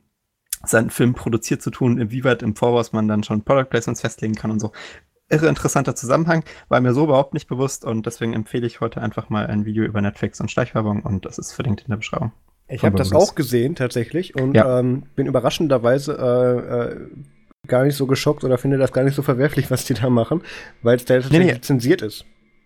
seinen 0.63 0.89
Film 0.89 1.13
produziert 1.13 1.61
zu 1.61 1.69
tun, 1.69 1.99
inwieweit 1.99 2.41
im 2.41 2.55
Voraus 2.55 2.93
man 2.93 3.07
dann 3.07 3.23
schon 3.23 3.43
Product 3.43 3.69
Placements 3.69 4.01
festlegen 4.01 4.35
kann 4.35 4.51
und 4.51 4.59
so. 4.59 4.71
Irre 5.27 5.47
interessanter 5.47 5.95
Zusammenhang, 5.95 6.43
war 6.69 6.79
mir 6.81 6.93
so 6.93 7.05
überhaupt 7.05 7.33
nicht 7.33 7.47
bewusst 7.47 7.83
und 7.83 8.05
deswegen 8.05 8.33
empfehle 8.33 8.67
ich 8.67 8.79
heute 8.79 9.01
einfach 9.01 9.29
mal 9.29 9.47
ein 9.47 9.65
Video 9.65 9.83
über 9.83 9.99
Netflix 10.01 10.39
und 10.39 10.51
Schleichwerbung 10.51 11.01
und 11.01 11.25
das 11.25 11.39
ist 11.39 11.51
verlinkt 11.51 11.81
in 11.81 11.89
der 11.89 11.97
Beschreibung. 11.97 12.31
Ich 12.67 12.83
habe 12.83 12.95
das 12.95 13.11
auch 13.11 13.35
gesehen 13.35 13.75
tatsächlich 13.75 14.35
und 14.35 14.55
ja. 14.55 14.79
ähm, 14.79 15.03
bin 15.15 15.27
überraschenderweise 15.27 16.13
äh, 16.13 16.93
äh, 16.93 17.07
gar 17.67 17.83
nicht 17.83 17.95
so 17.95 18.05
geschockt 18.07 18.43
oder 18.43 18.57
finde 18.57 18.77
das 18.77 18.91
gar 18.91 19.03
nicht 19.03 19.15
so 19.15 19.21
verwerflich, 19.21 19.69
was 19.71 19.85
die 19.85 19.93
da 19.95 20.09
machen, 20.09 20.41
weil 20.81 20.97
es 20.97 21.05
tatsächlich 21.05 21.45
nee, 21.45 21.53
nee. 21.53 21.61
zensiert 21.61 22.01
ist. 22.01 22.25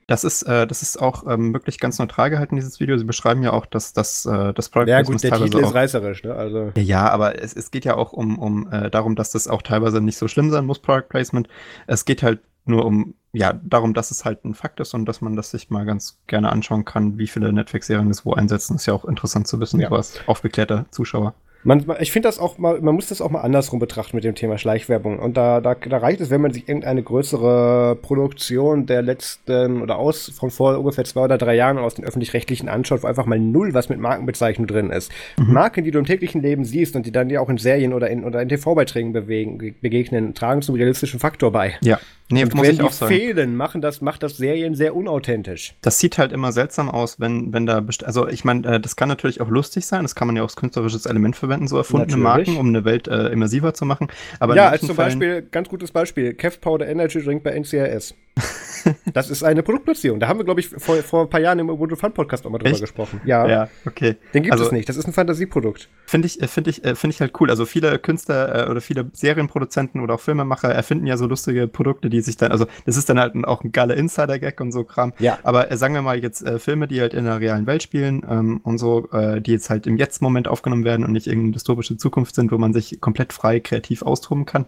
Das 0.10 0.24
ist, 0.24 0.42
äh, 0.42 0.66
das 0.66 0.82
ist 0.82 1.00
auch 1.00 1.28
ähm, 1.28 1.54
wirklich 1.54 1.80
ganz 1.80 2.00
neutral 2.00 2.32
gehalten, 2.32 2.56
dieses 2.56 2.80
Video. 2.80 2.98
Sie 2.98 3.04
beschreiben 3.04 3.44
ja 3.44 3.54
auch, 3.54 3.68
dass, 3.68 3.94
dass 3.94 4.26
äh, 4.26 4.54
das 4.54 4.70
Product 4.70 4.90
Ja, 4.90 5.04
gut, 5.04 5.22
der 5.22 5.34
Titel 5.34 5.60
ist 5.60 5.76
reißerisch, 5.76 6.24
ne? 6.24 6.34
Also. 6.34 6.72
Ja, 6.76 6.82
ja 6.82 7.10
aber 7.12 7.40
es, 7.40 7.54
es 7.54 7.70
geht 7.70 7.86
ja 7.86 7.96
auch 7.96 8.12
um, 8.12 8.40
um 8.40 8.72
äh, 8.72 8.90
darum, 8.90 9.16
dass 9.16 9.30
das 9.30 9.48
auch 9.48 9.62
teilweise 9.62 10.02
nicht 10.02 10.18
so 10.18 10.28
schlimm 10.28 10.50
sein 10.50 10.66
muss, 10.66 10.80
Product 10.80 11.10
Placement. 11.10 11.48
Es 11.86 12.06
geht 12.06 12.24
halt 12.24 12.40
nur 12.66 12.86
um, 12.86 13.14
ja, 13.34 13.54
darum, 13.54 13.94
dass 13.94 14.10
es 14.10 14.26
halt 14.26 14.46
ein 14.46 14.56
Fakt 14.56 14.80
ist 14.80 14.96
und 14.96 15.06
dass 15.06 15.22
man 15.22 15.36
das 15.36 15.52
sich 15.52 15.70
mal 15.70 15.86
ganz 15.86 16.18
gerne 16.26 16.52
anschauen 16.52 16.86
kann, 16.86 17.20
wie 17.20 17.28
viele 17.28 17.54
Netflix-Serien 17.54 18.10
es 18.10 18.26
wo 18.26 18.34
einsetzen. 18.34 18.78
Ist 18.78 18.88
ja 18.88 18.96
auch 18.96 19.06
interessant 19.06 19.48
zu 19.48 19.60
wissen, 19.60 19.80
ja. 19.80 19.90
du 19.90 19.96
als 19.96 20.22
aufgeklärter 20.26 20.88
Zuschauer. 20.90 21.36
Man, 21.64 21.86
ich 22.00 22.12
finde 22.12 22.30
das 22.30 22.40
auch 22.40 22.58
mal, 22.58 22.80
man 22.80 22.96
muss 22.96 23.08
das 23.08 23.22
auch 23.22 23.30
mal 23.30 23.42
andersrum 23.42 23.80
betrachten 23.80 24.16
mit 24.16 24.24
dem 24.24 24.34
Thema 24.34 24.58
Schleichwerbung. 24.58 25.20
Und 25.20 25.36
da, 25.36 25.60
da, 25.60 25.76
da 25.76 25.98
reicht 25.98 26.22
es, 26.22 26.30
wenn 26.30 26.40
man 26.40 26.54
sich 26.54 26.70
irgendeine 26.70 27.04
größere 27.04 27.98
Produktion 28.02 28.86
der 28.86 29.02
letzten 29.02 29.82
oder 29.82 29.98
aus 29.98 30.30
von 30.30 30.52
vor 30.52 30.78
ungefähr 30.78 31.04
zwei 31.04 31.26
oder 31.26 31.38
drei 31.38 31.56
Jahren 31.56 31.78
aus 31.78 31.96
den 31.96 32.06
öffentlich-rechtlichen 32.06 32.70
anschaut, 32.70 33.04
wo 33.04 33.08
einfach 33.08 33.26
mal 33.26 33.40
null 33.40 33.74
was 33.74 33.90
mit 33.90 34.00
Markenbezeichnung 34.00 34.68
drin 34.68 34.90
ist. 34.90 35.12
Mhm. 35.38 35.54
Marken, 35.54 35.84
die 35.84 35.92
du 35.92 36.00
im 36.00 36.06
täglichen 36.06 36.42
Leben 36.42 36.64
siehst 36.64 36.96
und 36.96 37.06
die 37.06 37.12
dann 37.12 37.30
ja 37.30 37.42
auch 37.42 37.50
in 37.50 37.58
Serien 37.58 37.94
oder 37.94 38.10
in, 38.10 38.24
oder 38.24 38.42
in 38.42 38.48
TV-Beiträgen 38.48 39.12
begegnen, 39.12 40.34
tragen 40.34 40.62
zum 40.62 40.76
realistischen 40.76 41.20
Faktor 41.20 41.52
bei. 41.52 41.76
Ja. 41.82 42.00
Nee, 42.32 42.44
und 42.44 42.54
muss 42.54 42.68
wenn 42.68 42.76
ich 42.76 42.82
auch 42.82 42.92
sagen. 42.92 43.14
fehlen, 43.14 43.56
machen 43.56 43.82
das, 43.82 44.02
macht 44.02 44.22
das 44.22 44.38
Serien 44.38 44.76
sehr 44.76 44.96
unauthentisch. 44.96 45.74
Das 45.82 46.00
sieht 46.00 46.18
halt 46.20 46.32
immer 46.32 46.52
seltsam 46.52 46.90
aus, 46.90 47.20
wenn, 47.20 47.54
wenn 47.54 47.66
da, 47.66 47.84
also 48.04 48.28
ich 48.28 48.46
meine, 48.46 48.76
äh, 48.76 48.80
das 48.80 48.96
kann 48.96 49.10
natürlich 49.10 49.42
auch 49.42 49.50
lustig 49.50 49.88
sein, 49.88 50.04
das 50.04 50.14
kann 50.14 50.28
man 50.28 50.36
ja 50.36 50.44
auch 50.44 50.48
als 50.48 50.56
künstlerisches 50.56 51.06
Element 51.06 51.36
verwenden, 51.36 51.68
so 51.68 51.78
erfundene 51.78 52.22
natürlich. 52.22 52.48
Marken, 52.48 52.60
um 52.60 52.68
eine 52.68 52.86
Welt 52.86 53.08
äh, 53.08 53.30
immersiver 53.30 53.74
zu 53.74 53.86
machen. 53.86 54.08
Aber 54.40 54.56
ja, 54.56 54.70
als 54.70 54.86
zum 54.86 54.96
Beispiel, 54.96 55.42
ganz 55.50 55.70
gutes 55.70 55.92
Beispiel, 55.92 56.34
Kev 56.34 56.60
Powder 56.60 56.88
Energy 56.88 57.22
Drink 57.22 57.44
bei 57.44 57.52
NCRS. 57.52 58.14
das 59.14 59.30
ist 59.30 59.44
eine 59.44 59.64
Produktplatzierung. 59.64 60.20
Da 60.20 60.28
haben 60.28 60.40
wir, 60.40 60.46
glaube 60.46 60.60
ich, 60.60 60.70
vor, 60.70 60.98
vor 60.98 61.24
ein 61.24 61.30
paar 61.30 61.40
Jahren 61.40 61.60
im 61.60 61.70
Ubuntu 61.70 61.96
Fun 61.96 62.14
Podcast 62.14 62.46
auch 62.46 62.50
mal 62.50 62.58
drüber 62.58 62.72
Echt? 62.72 62.82
gesprochen. 62.82 63.22
Ja. 63.26 63.48
Ja, 63.48 63.70
okay. 63.86 64.16
Den 64.34 64.44
gibt 64.44 64.54
also, 64.54 64.66
es 64.66 64.72
nicht. 64.72 64.90
Das 64.90 64.98
ist 64.98 65.06
ein 65.06 65.14
Fantasieprodukt. 65.14 65.90
Finde 66.06 66.28
ich, 66.28 66.42
äh, 66.42 66.48
finde 66.48 66.70
ich, 66.70 66.84
äh, 66.84 66.96
finde 66.96 67.14
ich 67.14 67.22
halt 67.22 67.40
cool. 67.40 67.50
Also 67.50 67.66
viele 67.66 68.00
Künstler 68.00 68.68
äh, 68.68 68.72
oder 68.72 68.82
viele 68.82 69.10
Serienproduzenten 69.14 70.02
oder 70.02 70.16
auch 70.16 70.20
Filmemacher 70.20 70.70
erfinden 70.70 71.08
ja 71.08 71.18
so 71.18 71.26
lustige 71.28 71.68
Produkte, 71.68 72.10
die 72.10 72.22
sich 72.22 72.38
dann, 72.38 72.52
also 72.52 72.66
das 72.86 72.98
ist 72.98 73.10
dann 73.10 73.20
halt 73.20 73.36
auch 73.46 73.64
ein 73.64 73.72
geiler 73.72 73.96
Insider-Gag 73.96 74.60
und 74.62 74.72
so 74.72 74.84
Kram. 74.84 75.14
Ja. 75.20 75.40
Aber 75.44 75.72
äh, 75.72 75.78
sagen 75.78 75.94
wir 75.94 76.02
mal 76.02 76.20
jetzt 76.20 76.46
äh, 76.46 76.60
Filme, 76.60 76.88
die 76.88 77.02
halt 77.02 77.14
in 77.14 77.26
der 77.26 77.40
realen 77.40 77.68
Welt 77.68 77.84
spielen 77.84 78.26
ähm, 78.30 78.62
und 78.64 78.78
so, 78.78 79.08
die 79.12 79.52
jetzt 79.52 79.70
halt 79.70 79.88
im 79.88 79.98
Jetzt-Moment 79.98 80.48
aufgenommen 80.48 80.86
werden 80.86 81.04
und 81.06 81.12
nicht 81.12 81.28
irgendeine 81.28 81.54
dystopische 81.54 81.98
Zukunft 81.98 82.36
sind, 82.36 82.52
wo 82.52 82.58
man 82.58 82.74
sich 82.74 83.02
komplett 83.02 83.34
frei 83.34 83.60
kreativ 83.60 84.02
austoben 84.02 84.46
kann. 84.46 84.66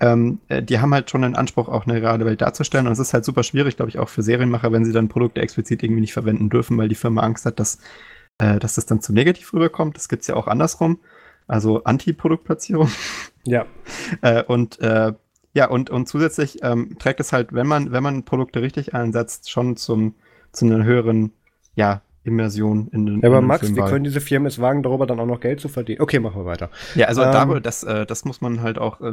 Ähm, 0.00 0.38
die 0.48 0.78
haben 0.78 0.94
halt 0.94 1.10
schon 1.10 1.22
den 1.22 1.34
Anspruch, 1.34 1.68
auch 1.68 1.86
eine 1.86 2.00
reale 2.00 2.24
Welt 2.24 2.40
darzustellen 2.40 2.86
und 2.86 2.92
es 2.92 3.00
ist 3.00 3.14
halt 3.14 3.24
super 3.24 3.42
schwierig, 3.42 3.76
glaube 3.76 3.90
ich, 3.90 3.98
auch 3.98 4.08
für 4.08 4.22
Serienmacher, 4.22 4.70
wenn 4.70 4.84
sie 4.84 4.92
dann 4.92 5.08
Produkte 5.08 5.40
explizit 5.40 5.82
irgendwie 5.82 6.00
nicht 6.00 6.12
verwenden 6.12 6.50
dürfen, 6.50 6.78
weil 6.78 6.88
die 6.88 6.94
Firma 6.94 7.22
Angst 7.22 7.46
hat, 7.46 7.58
dass, 7.58 7.78
äh, 8.38 8.58
dass 8.58 8.76
das 8.76 8.86
dann 8.86 9.00
zu 9.00 9.12
negativ 9.12 9.52
rüberkommt. 9.52 9.96
Das 9.96 10.08
gibt 10.08 10.22
es 10.22 10.28
ja 10.28 10.36
auch 10.36 10.46
andersrum. 10.46 11.00
Also 11.48 11.82
Anti-Produktplatzierung. 11.82 12.90
Ja. 13.44 13.66
äh, 14.22 14.44
und 14.44 14.80
äh, 14.80 15.12
ja, 15.54 15.68
und, 15.68 15.90
und 15.90 16.06
zusätzlich 16.06 16.62
ähm, 16.62 16.96
trägt 16.98 17.18
es 17.20 17.32
halt, 17.32 17.52
wenn 17.52 17.66
man, 17.66 17.90
wenn 17.90 18.02
man 18.02 18.24
Produkte 18.24 18.62
richtig 18.62 18.94
einsetzt, 18.94 19.50
schon 19.50 19.76
zum, 19.76 20.14
zu 20.52 20.66
einer 20.66 20.84
höheren, 20.84 21.32
ja, 21.74 22.02
Immersion 22.28 22.88
in 22.92 23.06
den. 23.06 23.20
Ja, 23.22 23.28
aber 23.28 23.40
Max, 23.40 23.74
wie 23.74 23.80
können 23.80 24.04
diese 24.04 24.20
Firmen 24.20 24.46
es 24.46 24.60
wagen, 24.60 24.82
darüber 24.82 25.06
dann 25.06 25.18
auch 25.18 25.26
noch 25.26 25.40
Geld 25.40 25.60
zu 25.60 25.68
verdienen? 25.68 26.00
Okay, 26.00 26.20
machen 26.20 26.42
wir 26.42 26.44
weiter. 26.44 26.70
Ja, 26.94 27.06
also 27.06 27.22
ähm, 27.22 27.32
darüber, 27.32 27.60
das, 27.60 27.82
äh, 27.82 28.06
das 28.06 28.24
muss 28.24 28.40
man 28.40 28.60
halt 28.60 28.78
auch 28.78 29.00
äh, 29.00 29.12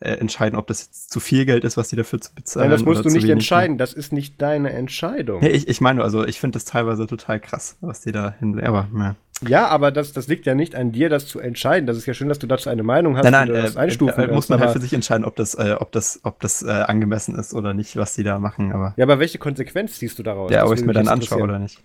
äh, 0.00 0.12
entscheiden, 0.12 0.58
ob 0.58 0.66
das 0.66 0.86
jetzt 0.86 1.10
zu 1.10 1.20
viel 1.20 1.44
Geld 1.44 1.64
ist, 1.64 1.76
was 1.76 1.88
die 1.88 1.96
dafür 1.96 2.20
zu 2.20 2.34
bezahlen. 2.34 2.68
Nein, 2.68 2.78
das 2.78 2.84
musst 2.84 3.04
du 3.04 3.10
nicht 3.10 3.28
entscheiden, 3.28 3.78
das 3.78 3.92
ist 3.92 4.12
nicht 4.12 4.40
deine 4.40 4.70
Entscheidung. 4.70 5.40
Nee, 5.40 5.48
ich, 5.48 5.68
ich 5.68 5.80
meine, 5.80 6.02
also 6.02 6.24
ich 6.24 6.40
finde 6.40 6.56
das 6.56 6.64
teilweise 6.64 7.06
total 7.06 7.40
krass, 7.40 7.76
was 7.80 8.00
die 8.00 8.12
da 8.12 8.34
hin. 8.38 8.60
Aber 8.60 8.88
ja. 8.96 9.16
Ja, 9.46 9.68
aber 9.68 9.92
das, 9.92 10.12
das 10.12 10.26
liegt 10.26 10.46
ja 10.46 10.54
nicht 10.56 10.74
an 10.74 10.90
dir, 10.90 11.08
das 11.08 11.28
zu 11.28 11.38
entscheiden. 11.38 11.86
Das 11.86 11.96
ist 11.96 12.06
ja 12.06 12.14
schön, 12.14 12.28
dass 12.28 12.40
du 12.40 12.48
dazu 12.48 12.70
eine 12.70 12.82
Meinung 12.82 13.16
hast, 13.16 13.22
Nein, 13.22 13.32
nein, 13.32 13.50
äh, 13.50 13.62
das 13.62 13.76
einstufen 13.76 14.30
äh, 14.30 14.32
muss 14.32 14.48
man 14.48 14.58
halt 14.58 14.72
für 14.72 14.80
sich 14.80 14.92
entscheiden, 14.92 15.24
ob 15.24 15.36
das, 15.36 15.54
äh, 15.54 15.76
ob 15.78 15.92
das, 15.92 16.20
ob 16.24 16.40
das 16.40 16.62
äh, 16.62 16.70
angemessen 16.70 17.36
ist 17.36 17.54
oder 17.54 17.72
nicht, 17.72 17.96
was 17.96 18.14
die 18.14 18.24
da 18.24 18.40
machen. 18.40 18.72
Aber 18.72 18.94
Ja, 18.96 19.04
aber 19.04 19.20
welche 19.20 19.38
Konsequenz 19.38 19.98
ziehst 19.98 20.18
du 20.18 20.24
daraus? 20.24 20.50
ja, 20.50 20.64
ob 20.64 20.72
ich 20.72 20.80
würde 20.80 20.86
mir 20.88 20.92
dann 20.94 21.08
anschaue 21.08 21.42
oder 21.42 21.60
nicht. 21.60 21.80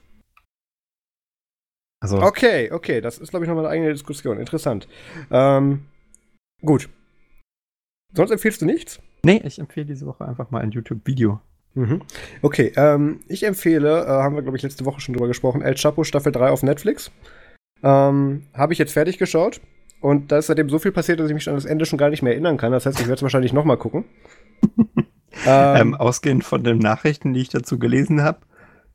Also, 2.00 2.22
Okay, 2.22 2.72
okay, 2.72 3.02
das 3.02 3.20
ist, 3.20 3.30
glaube 3.30 3.46
ich, 3.46 3.50
nochmal 3.50 3.66
eine 3.66 3.74
eigene 3.74 3.94
Diskussion. 3.94 4.40
Interessant. 4.40 4.88
Ähm, 5.32 5.86
gut. 6.62 6.90
Sonst 8.14 8.32
empfiehlst 8.32 8.62
du 8.62 8.66
nichts? 8.66 9.00
nee, 9.26 9.42
ich 9.46 9.60
empfehle 9.60 9.86
diese 9.86 10.06
Woche 10.06 10.26
einfach 10.26 10.52
mal 10.52 10.62
ein 10.62 10.72
YouTube-Video. 10.72 11.40
Mhm. 11.76 12.02
Okay, 12.42 12.72
ähm, 12.76 13.22
ich 13.28 13.44
empfehle, 13.44 14.04
äh, 14.04 14.08
haben 14.08 14.36
wir, 14.36 14.44
glaube 14.44 14.58
ich, 14.58 14.64
letzte 14.64 14.86
Woche 14.86 15.02
schon 15.02 15.14
drüber 15.14 15.28
gesprochen, 15.28 15.62
El 15.62 15.76
Chapo 15.76 16.04
Staffel 16.04 16.32
3 16.32 16.50
auf 16.50 16.62
Netflix. 16.62 17.12
Ähm, 17.82 18.44
Habe 18.54 18.74
ich 18.74 18.80
jetzt 18.80 18.94
fertig 18.94 19.18
geschaut. 19.18 19.60
Und 20.02 20.32
da 20.32 20.38
ist 20.38 20.48
seitdem 20.48 20.70
so 20.70 20.80
viel 20.80 20.92
passiert, 20.92 21.20
dass 21.20 21.30
ich 21.30 21.34
mich 21.34 21.48
an 21.48 21.56
das 21.56 21.66
Ende 21.66 21.86
schon 21.86 21.98
gar 21.98 22.10
nicht 22.10 22.22
mehr 22.22 22.34
erinnern 22.34 22.58
kann. 22.58 22.74
Das 22.74 22.86
heißt, 22.86 23.00
ich 23.00 23.08
werde 23.08 23.16
es 23.16 23.22
wahrscheinlich 23.24 23.54
nochmal 23.54 23.78
gucken. 23.78 24.06
Ähm, 25.48 25.78
ähm, 25.78 25.96
ausgehend 25.96 26.44
von 26.44 26.64
den 26.64 26.78
Nachrichten, 26.78 27.34
die 27.34 27.42
ich 27.42 27.50
dazu 27.50 27.80
gelesen 27.80 28.22
habe, 28.22 28.42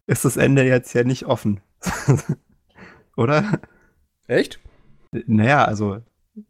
ist 0.06 0.24
das 0.24 0.36
Ende 0.36 0.62
jetzt 0.62 0.94
ja 0.94 1.02
nicht 1.02 1.26
offen. 1.26 1.60
Oder? 3.16 3.60
echt? 4.28 4.60
Naja, 5.26 5.64
also, 5.64 5.98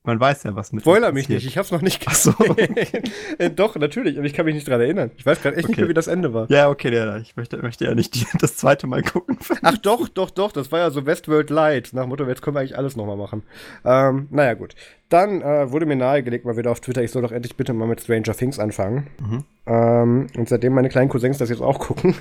man 0.04 0.20
weiß 0.20 0.44
ja, 0.44 0.54
was 0.54 0.72
mit. 0.72 0.82
Spoiler 0.82 1.12
mich 1.12 1.28
nicht, 1.28 1.46
ich 1.46 1.58
hab's 1.58 1.70
noch 1.70 1.82
nicht 1.82 2.02
Ach 2.06 2.14
so, 2.14 2.32
gesehen. 2.32 2.74
Äh, 3.38 3.50
Doch, 3.50 3.76
natürlich, 3.76 4.16
aber 4.18 4.26
ich 4.26 4.32
kann 4.34 4.44
mich 4.46 4.54
nicht 4.54 4.66
dran 4.68 4.80
erinnern. 4.80 5.10
Ich 5.16 5.24
weiß 5.26 5.40
gerade 5.42 5.56
echt 5.56 5.68
nicht 5.68 5.74
Okay. 5.74 5.82
mehr, 5.82 5.90
wie 5.90 5.94
das 5.94 6.06
Ende 6.06 6.32
war. 6.34 6.50
Ja, 6.50 6.68
okay, 6.68 6.94
ja, 6.94 7.16
ich 7.18 7.36
möchte, 7.36 7.56
möchte 7.58 7.84
ja 7.84 7.94
nicht 7.94 8.14
die, 8.14 8.26
das 8.40 8.56
zweite 8.56 8.86
Mal 8.86 9.02
gucken. 9.02 9.38
Ach 9.62 9.76
doch, 9.78 10.08
doch, 10.08 10.30
doch, 10.30 10.52
das 10.52 10.72
war 10.72 10.80
ja 10.80 10.90
so 10.90 11.06
Westworld 11.06 11.50
Light. 11.50 11.90
Nach 11.92 12.06
Motto, 12.06 12.26
jetzt 12.26 12.42
können 12.42 12.56
wir 12.56 12.60
eigentlich 12.60 12.76
alles 12.78 12.96
nochmal 12.96 13.16
machen. 13.16 13.42
Ähm, 13.84 14.28
naja, 14.30 14.54
gut. 14.54 14.74
Dann 15.08 15.40
äh, 15.40 15.70
wurde 15.70 15.86
mir 15.86 15.96
nahegelegt, 15.96 16.44
mal 16.44 16.56
wieder 16.56 16.70
auf 16.70 16.80
Twitter, 16.80 17.02
ich 17.02 17.10
soll 17.10 17.22
doch 17.22 17.32
endlich 17.32 17.56
bitte 17.56 17.72
mal 17.72 17.88
mit 17.88 18.00
Stranger 18.00 18.34
Things 18.34 18.58
anfangen. 18.58 19.06
Mhm. 19.20 19.44
Ähm, 19.66 20.26
und 20.36 20.48
seitdem 20.48 20.74
meine 20.74 20.88
kleinen 20.88 21.08
Cousins 21.08 21.38
das 21.38 21.48
jetzt 21.48 21.62
auch 21.62 21.78
gucken. 21.78 22.14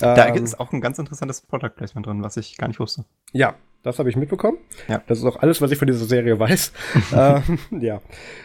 Da 0.00 0.28
ähm, 0.28 0.44
ist 0.44 0.58
auch 0.58 0.72
ein 0.72 0.80
ganz 0.80 0.98
interessantes 0.98 1.40
Product 1.42 1.70
Placement 1.76 2.06
drin, 2.06 2.22
was 2.22 2.36
ich 2.36 2.56
gar 2.56 2.68
nicht 2.68 2.80
wusste. 2.80 3.04
Ja, 3.32 3.54
das 3.82 3.98
habe 3.98 4.10
ich 4.10 4.16
mitbekommen. 4.16 4.58
Ja. 4.88 5.02
Das 5.06 5.18
ist 5.18 5.24
auch 5.24 5.36
alles, 5.40 5.62
was 5.62 5.70
ich 5.70 5.78
von 5.78 5.86
dieser 5.86 6.04
Serie 6.04 6.38
weiß. 6.38 6.72
ähm, 7.14 7.58
ja, 7.80 8.00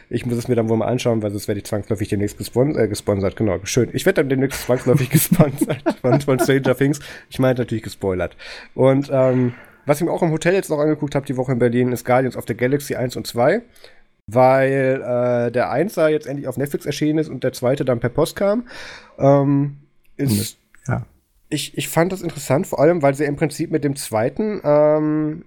ich 0.09 0.25
muss 0.25 0.37
es 0.37 0.47
mir 0.47 0.55
dann 0.55 0.69
wohl 0.69 0.77
mal 0.77 0.87
anschauen, 0.87 1.21
weil 1.21 1.31
sonst 1.31 1.47
werde 1.47 1.59
ich 1.59 1.65
zwangsläufig 1.65 2.07
demnächst 2.07 2.37
gespon 2.37 2.77
äh, 2.77 2.87
gesponsert. 2.87 3.35
Genau, 3.35 3.59
schön. 3.63 3.89
Ich 3.91 4.05
werde 4.05 4.21
dann 4.21 4.29
demnächst 4.29 4.61
zwangsläufig 4.61 5.09
gesponsert 5.11 5.83
von, 6.01 6.21
von 6.21 6.39
Stranger 6.39 6.75
Things. 6.75 6.99
Ich 7.29 7.39
meine 7.39 7.59
natürlich 7.59 7.83
gespoilert. 7.83 8.37
Und 8.75 9.09
ähm, 9.11 9.53
was 9.85 9.99
ich 9.99 10.05
mir 10.05 10.11
auch 10.11 10.23
im 10.23 10.31
Hotel 10.31 10.53
jetzt 10.53 10.69
noch 10.69 10.79
angeguckt 10.79 11.15
habe, 11.15 11.25
die 11.25 11.35
Woche 11.35 11.51
in 11.51 11.59
Berlin, 11.59 11.91
ist 11.91 12.05
Guardians 12.05 12.37
of 12.37 12.45
the 12.47 12.55
Galaxy 12.55 12.95
1 12.95 13.17
und 13.17 13.27
2. 13.27 13.61
Weil 14.27 15.01
äh, 15.01 15.51
der 15.51 15.71
1er 15.71 16.07
jetzt 16.07 16.27
endlich 16.27 16.47
auf 16.47 16.57
Netflix 16.57 16.85
erschienen 16.85 17.19
ist 17.19 17.29
und 17.29 17.43
der 17.43 17.53
zweite 17.53 17.83
dann 17.83 17.99
per 17.99 18.09
Post 18.09 18.37
kam. 18.37 18.67
Ähm, 19.19 19.77
ist 20.15 20.57
Ja. 20.87 21.05
Ich, 21.49 21.77
ich 21.77 21.89
fand 21.89 22.11
das 22.11 22.21
interessant, 22.21 22.67
vor 22.67 22.79
allem, 22.79 23.01
weil 23.01 23.13
sie 23.15 23.25
im 23.25 23.35
Prinzip 23.35 23.71
mit 23.71 23.83
dem 23.83 23.95
zweiten, 23.95 24.61
ähm, 24.63 25.45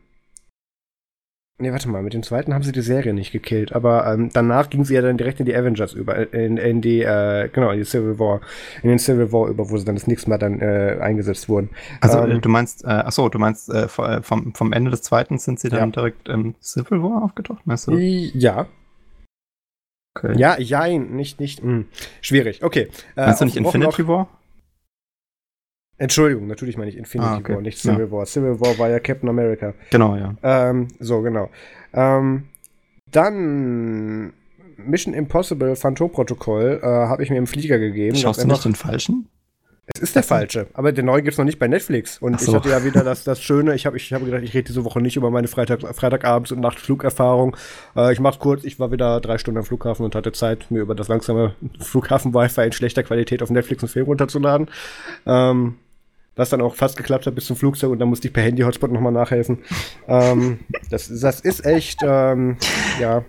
nee, 1.60 1.72
warte 1.72 1.88
mal, 1.88 2.02
mit 2.02 2.14
dem 2.14 2.22
zweiten 2.22 2.54
haben 2.54 2.62
sie 2.62 2.70
die 2.72 2.82
Serie 2.82 3.12
nicht 3.12 3.32
gekillt, 3.32 3.72
aber 3.72 4.06
ähm, 4.12 4.30
danach 4.32 4.70
ging 4.70 4.84
sie 4.84 4.94
ja 4.94 5.02
dann 5.02 5.16
direkt 5.18 5.40
in 5.40 5.46
die 5.46 5.56
Avengers 5.56 5.92
über, 5.94 6.32
in, 6.32 6.56
in 6.56 6.80
die, 6.80 7.02
äh, 7.02 7.48
genau, 7.52 7.70
in 7.72 7.78
die 7.78 7.84
Civil 7.84 8.18
War, 8.18 8.40
in 8.82 8.90
den 8.90 8.98
Civil 9.00 9.32
War 9.32 9.48
über, 9.48 9.68
wo 9.70 9.76
sie 9.76 9.84
dann 9.84 9.96
das 9.96 10.06
nächste 10.06 10.30
Mal 10.30 10.38
dann 10.38 10.60
äh, 10.60 10.98
eingesetzt 11.00 11.48
wurden. 11.48 11.70
Also 12.00 12.18
Ähm, 12.18 12.30
äh, 12.36 12.38
du 12.38 12.48
meinst, 12.48 12.84
äh, 12.84 12.88
achso, 12.88 13.28
du 13.28 13.38
meinst, 13.40 13.68
äh, 13.68 13.84
äh, 13.86 14.22
vom, 14.22 14.54
vom 14.54 14.72
Ende 14.72 14.90
des 14.92 15.02
zweiten 15.02 15.38
sind 15.38 15.58
sie 15.58 15.68
dann 15.68 15.78
Ja. 15.80 15.86
direkt 15.86 16.28
im 16.28 16.54
Civil 16.62 17.02
War 17.02 17.24
aufgetaucht, 17.24 17.66
meinst 17.66 17.88
du? 17.88 17.96
Ja, 17.96 18.66
Okay. 20.16 20.36
ja, 20.36 20.58
jein, 20.58 21.10
nicht, 21.14 21.38
nicht, 21.38 21.62
mh, 21.62 21.84
schwierig, 22.20 22.64
okay. 22.64 22.88
Äh, 23.14 23.26
Meinst 23.26 23.40
du 23.40 23.44
nicht 23.44 23.56
Infinity 23.56 24.08
War? 24.08 24.26
Entschuldigung, 25.98 26.46
natürlich 26.46 26.76
meine 26.76 26.90
ich 26.90 26.96
Infinity 26.96 27.30
Ah, 27.30 27.38
okay. 27.38 27.54
War, 27.54 27.60
nicht 27.60 27.78
Civil 27.78 28.10
War. 28.10 28.24
Civil 28.24 28.60
War 28.60 28.78
war 28.78 28.88
ja 28.88 29.00
Captain 29.00 29.28
America. 29.28 29.74
Genau, 29.90 30.16
ja. 30.16 30.34
Ähm, 30.42 30.88
so, 31.00 31.20
genau. 31.22 31.50
Ähm, 31.92 32.44
dann 33.10 34.32
Mission 34.76 35.12
Impossible 35.12 35.74
Phantom-Protokoll 35.74 36.80
äh, 36.82 36.86
habe 36.86 37.22
ich 37.22 37.30
mir 37.30 37.36
im 37.36 37.46
Flieger 37.48 37.78
gegeben. 37.78 38.16
Schaust 38.16 38.42
du 38.42 38.46
nicht 38.46 38.64
den 38.64 38.76
falschen? 38.76 39.28
Es 39.94 40.02
ist 40.02 40.14
der 40.14 40.22
falsche, 40.22 40.66
aber 40.74 40.92
der 40.92 41.02
neue 41.02 41.22
gibt's 41.22 41.38
noch 41.38 41.46
nicht 41.46 41.58
bei 41.58 41.66
Netflix. 41.66 42.18
Und 42.18 42.34
Ach 42.34 42.40
ich 42.40 42.46
so. 42.46 42.54
hatte 42.54 42.68
ja 42.68 42.84
wieder 42.84 43.02
das, 43.02 43.24
das 43.24 43.42
Schöne, 43.42 43.74
ich 43.74 43.86
habe 43.86 43.96
ich 43.96 44.12
hab 44.12 44.22
gedacht, 44.22 44.42
ich 44.42 44.52
rede 44.52 44.64
diese 44.64 44.84
Woche 44.84 45.00
nicht 45.00 45.16
über 45.16 45.30
meine 45.30 45.48
Freitag, 45.48 45.80
Freitagabends- 45.80 46.52
und 46.52 46.60
Nachtflugerfahrung. 46.60 47.56
Äh, 47.96 48.12
ich 48.12 48.20
mach's 48.20 48.38
kurz, 48.38 48.64
ich 48.64 48.78
war 48.78 48.92
wieder 48.92 49.18
drei 49.20 49.38
Stunden 49.38 49.58
am 49.58 49.64
Flughafen 49.64 50.04
und 50.04 50.14
hatte 50.14 50.32
Zeit, 50.32 50.70
mir 50.70 50.80
über 50.80 50.94
das 50.94 51.08
langsame 51.08 51.54
Flughafen-Wi-Fi 51.80 52.66
in 52.66 52.72
schlechter 52.72 53.02
Qualität 53.02 53.42
auf 53.42 53.48
Netflix 53.48 53.82
einen 53.82 53.88
Film 53.88 54.06
runterzuladen. 54.06 54.68
Ähm, 55.24 55.76
was 56.38 56.48
dann 56.48 56.62
auch 56.62 56.74
fast 56.74 56.96
geklappt 56.96 57.26
hat 57.26 57.34
bis 57.34 57.44
zum 57.46 57.56
Flugzeug 57.56 57.90
und 57.90 57.98
dann 57.98 58.08
musste 58.08 58.28
ich 58.28 58.32
per 58.32 58.42
Handy-Hotspot 58.44 58.90
nochmal 58.90 59.12
nachhelfen. 59.12 59.58
ähm, 60.06 60.60
das, 60.90 61.08
das 61.20 61.40
ist 61.40 61.66
echt, 61.66 62.00
ähm, 62.02 62.56
ja, 63.00 63.24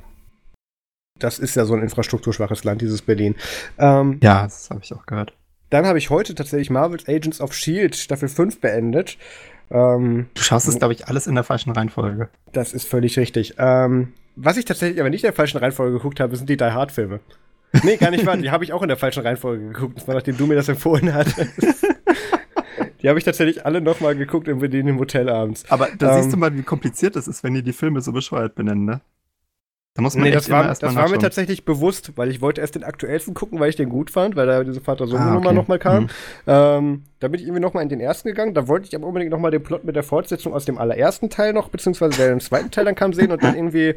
das 1.18 1.40
ist 1.40 1.56
ja 1.56 1.66
so 1.66 1.74
ein 1.74 1.82
infrastrukturschwaches 1.82 2.64
Land, 2.64 2.82
dieses 2.82 3.02
Berlin. 3.02 3.36
Ähm, 3.78 4.20
Ja, 4.24 4.44
das 4.44 4.70
habe 4.70 4.80
ich 4.84 4.94
auch 4.94 5.06
gehört. 5.06 5.34
dann 5.70 5.86
habe 5.86 5.98
ich 5.98 6.10
heute 6.10 6.34
tatsächlich 6.36 6.70
Marvel's 6.70 7.08
Agents 7.10 7.42
of 7.42 7.52
S.H.I.E.L.D. 7.52 7.98
Staffel 7.98 8.30
5 8.30 8.62
beendet. 8.62 9.18
Ähm, 9.72 10.28
Du 10.34 10.42
schaust 10.42 10.68
es, 10.68 10.78
glaube 10.80 10.94
ich, 10.94 11.08
alles 11.08 11.28
in 11.28 11.36
der 11.36 11.44
falschen 11.44 11.72
Reihenfolge. 11.72 12.30
das 12.54 12.74
ist 12.74 12.88
völlig 12.88 13.18
richtig. 13.20 13.56
Ähm, 13.58 14.14
was 14.36 14.56
ich 14.56 14.64
tatsächlich 14.66 15.00
aber 15.02 15.10
nicht 15.10 15.24
in 15.24 15.28
der 15.28 15.34
falschen 15.36 15.58
Reihenfolge 15.58 15.98
geguckt 15.98 16.20
habe, 16.22 16.36
sind 16.38 16.50
die 16.50 16.56
Die 16.58 16.64
Hard-Filme. 16.64 17.20
Nee, 17.84 17.98
gar 17.98 18.10
nicht 18.12 18.26
wahr. 18.26 18.38
Die 18.38 18.50
habe 18.52 18.64
ich 18.64 18.72
auch 18.74 18.82
in 18.82 18.88
der 18.88 18.98
falschen 18.98 19.22
Reihenfolge 19.24 19.68
geguckt. 19.68 19.98
Das 19.98 20.08
war, 20.08 20.16
nachdem 20.16 20.38
du 20.38 20.48
mir 20.48 20.56
das 20.56 20.70
empfohlen 20.70 21.14
hattest. 21.14 21.38
die 23.02 23.10
habe 23.10 23.20
ich 23.20 23.26
tatsächlich 23.26 23.66
alle 23.66 23.82
nochmal 23.82 24.16
geguckt 24.16 24.48
in 24.48 24.60
Berlin 24.60 24.88
im 24.88 25.00
Hotel 25.00 25.30
abends. 25.30 25.64
Aber 25.70 25.88
da 25.98 26.16
Ähm, 26.16 26.22
siehst 26.24 26.34
du 26.34 26.38
mal, 26.38 26.56
wie 26.56 26.64
kompliziert 26.64 27.16
es 27.16 27.28
ist, 27.28 27.44
wenn 27.44 27.54
die 27.54 27.64
die 27.64 27.74
Filme 27.74 28.02
so 28.02 28.12
bescheuert 28.12 28.56
benennen, 28.56 28.86
ne? 28.86 29.02
Da 29.96 30.04
muss 30.04 30.14
man 30.16 30.24
Nee, 30.24 30.32
das 30.32 30.50
war, 30.50 30.64
das 30.68 30.96
war 30.96 31.10
mir 31.10 31.18
tatsächlich 31.18 31.66
bewusst, 31.66 32.14
weil 32.16 32.30
ich 32.30 32.42
wollte 32.42 32.62
erst 32.62 32.76
den 32.76 32.84
aktuellsten 32.84 33.34
gucken, 33.34 33.60
weil 33.60 33.70
ich 33.70 33.76
den 33.76 33.90
gut 33.90 34.12
fand, 34.12 34.36
weil 34.36 34.46
da 34.46 34.64
diese 34.64 34.82
Vater-Sohn-Nummer 34.82 35.36
Ah, 35.36 35.50
okay. 35.50 35.54
nochmal 35.56 35.80
kam. 35.80 36.04
Mhm. 36.04 36.10
Ähm, 36.48 37.04
da 37.20 37.28
bin 37.28 37.40
ich 37.40 37.46
irgendwie 37.48 37.60
nochmal 37.62 37.84
in 37.84 37.90
den 37.90 38.00
ersten 38.00 38.28
gegangen. 38.30 38.54
Da 38.54 38.68
wollte 38.68 38.88
ich 38.88 38.96
aber 38.96 39.08
unbedingt 39.08 39.32
nochmal 39.32 39.52
den 39.52 39.64
Plot 39.64 39.84
mit 39.84 39.96
der 39.96 40.04
Fortsetzung 40.04 40.54
aus 40.54 40.66
dem 40.66 40.78
allerersten 40.78 41.30
Teil 41.30 41.54
noch, 41.54 41.70
beziehungsweise 41.70 42.18
der 42.18 42.32
im 42.32 42.40
zweiten 42.40 42.70
Teil 42.72 42.86
dann 42.86 42.96
kam, 42.96 43.14
sehen 43.14 43.32
und 43.32 43.44
dann 43.44 43.56
irgendwie. 43.56 43.96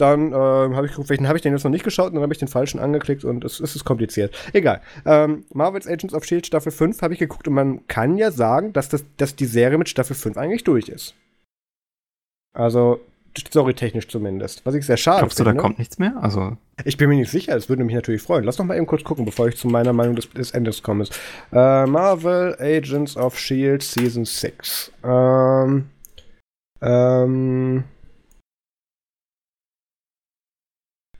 Dann 0.00 0.32
ähm, 0.32 0.76
habe 0.76 0.86
ich 0.86 0.92
geguckt, 0.92 1.10
welchen 1.10 1.28
habe 1.28 1.36
ich 1.36 1.42
denn 1.42 1.52
jetzt 1.52 1.64
noch 1.64 1.70
nicht 1.70 1.84
geschaut 1.84 2.08
und 2.08 2.14
dann 2.14 2.22
habe 2.22 2.32
ich 2.32 2.38
den 2.38 2.48
falschen 2.48 2.80
angeklickt 2.80 3.24
und 3.24 3.44
es, 3.44 3.60
es 3.60 3.76
ist 3.76 3.84
kompliziert. 3.84 4.34
Egal. 4.54 4.80
Ähm, 5.04 5.44
Marvel's 5.52 5.86
Agents 5.86 6.14
of 6.14 6.22
S.H.I.E.L.D. 6.22 6.46
Staffel 6.46 6.72
5 6.72 7.02
habe 7.02 7.12
ich 7.12 7.20
geguckt 7.20 7.46
und 7.46 7.54
man 7.54 7.86
kann 7.86 8.16
ja 8.16 8.30
sagen, 8.30 8.72
dass, 8.72 8.88
das, 8.88 9.04
dass 9.18 9.36
die 9.36 9.44
Serie 9.44 9.76
mit 9.76 9.90
Staffel 9.90 10.16
5 10.16 10.38
eigentlich 10.38 10.64
durch 10.64 10.88
ist. 10.88 11.14
Also, 12.54 13.00
storytechnisch 13.38 14.08
zumindest. 14.08 14.64
Was 14.64 14.74
ich 14.74 14.86
sehr 14.86 14.96
schade 14.96 15.18
Glaubst 15.18 15.38
du, 15.38 15.44
finde. 15.44 15.56
da 15.56 15.62
kommt 15.62 15.78
nichts 15.78 15.98
mehr? 15.98 16.14
Also, 16.20 16.56
Ich 16.84 16.96
bin 16.96 17.10
mir 17.10 17.16
nicht 17.16 17.30
sicher, 17.30 17.54
es 17.54 17.68
würde 17.68 17.84
mich 17.84 17.94
natürlich 17.94 18.22
freuen. 18.22 18.44
Lass 18.44 18.56
doch 18.56 18.64
mal 18.64 18.76
eben 18.76 18.86
kurz 18.86 19.04
gucken, 19.04 19.26
bevor 19.26 19.48
ich 19.48 19.56
zu 19.56 19.68
meiner 19.68 19.92
Meinung 19.92 20.16
des, 20.16 20.30
des 20.30 20.52
Endes 20.52 20.82
komme. 20.82 21.04
Äh, 21.52 21.86
Marvel 21.86 22.56
Agents 22.58 23.18
of 23.18 23.34
S.H.I.E.L.D. 23.34 23.84
Season 23.84 24.24
6. 24.24 24.92
Ähm. 25.04 25.90
Ähm. 26.80 27.84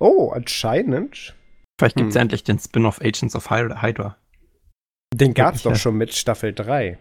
Oh, 0.00 0.30
anscheinend. 0.34 1.34
vielleicht 1.78 1.96
gibt 1.96 2.08
es 2.10 2.14
Hm. 2.16 2.22
endlich 2.22 2.42
den 2.42 2.58
Spin-off 2.58 3.00
Agents 3.00 3.36
of 3.36 3.50
Hy- 3.50 3.80
Hydra. 3.82 4.16
Den 5.14 5.34
gab's 5.34 5.58
ich 5.58 5.62
doch 5.64 5.70
ja. 5.72 5.76
schon 5.76 5.96
mit 5.96 6.12
Staffel 6.14 6.52
3. 6.52 6.98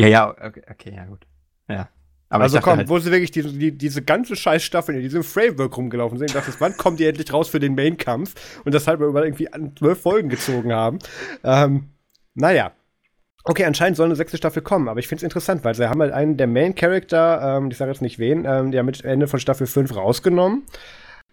Ja, 0.00 0.06
ja, 0.08 0.30
okay, 0.30 0.62
okay 0.70 0.92
ja, 0.96 1.04
gut. 1.04 1.26
Ja. 1.68 1.88
Aber 2.28 2.44
also 2.44 2.58
komm, 2.60 2.78
halt, 2.78 2.88
wo 2.88 2.98
sie 2.98 3.12
wirklich 3.12 3.30
diese, 3.30 3.52
die, 3.52 3.70
diese 3.76 4.02
ganze 4.02 4.34
scheiß 4.34 4.62
Staffel 4.64 4.96
in 4.96 5.02
diesem 5.02 5.22
Framework 5.22 5.76
rumgelaufen 5.76 6.18
sind, 6.18 6.34
dachte 6.34 6.50
ich, 6.50 6.60
wann 6.60 6.76
kommen 6.76 6.96
die 6.96 7.06
endlich 7.06 7.32
raus 7.32 7.48
für 7.48 7.60
den 7.60 7.74
Main-Kampf? 7.76 8.62
Und 8.64 8.74
das 8.74 8.88
halt 8.88 8.98
mal 8.98 9.08
über 9.08 9.24
irgendwie 9.24 9.52
an 9.52 9.76
zwölf 9.76 10.00
Folgen 10.00 10.28
gezogen 10.30 10.72
haben. 10.72 10.98
Ähm, 11.44 11.90
naja. 12.34 12.72
Okay, 13.44 13.64
anscheinend 13.64 13.96
soll 13.96 14.06
eine 14.06 14.16
sechste 14.16 14.36
Staffel 14.38 14.62
kommen, 14.62 14.88
aber 14.88 14.98
ich 15.00 15.06
finde 15.06 15.18
es 15.18 15.22
interessant, 15.24 15.64
weil 15.64 15.74
sie 15.74 15.88
haben 15.88 16.00
halt 16.00 16.12
einen 16.12 16.36
der 16.38 16.46
Main-Character, 16.46 17.58
ähm, 17.58 17.70
ich 17.70 17.76
sage 17.76 17.90
jetzt 17.92 18.00
nicht 18.00 18.18
wen, 18.18 18.44
ähm, 18.46 18.72
die 18.72 18.78
haben 18.78 18.86
mit 18.86 19.04
Ende 19.04 19.28
von 19.28 19.38
Staffel 19.38 19.66
5 19.66 19.94
rausgenommen. 19.94 20.64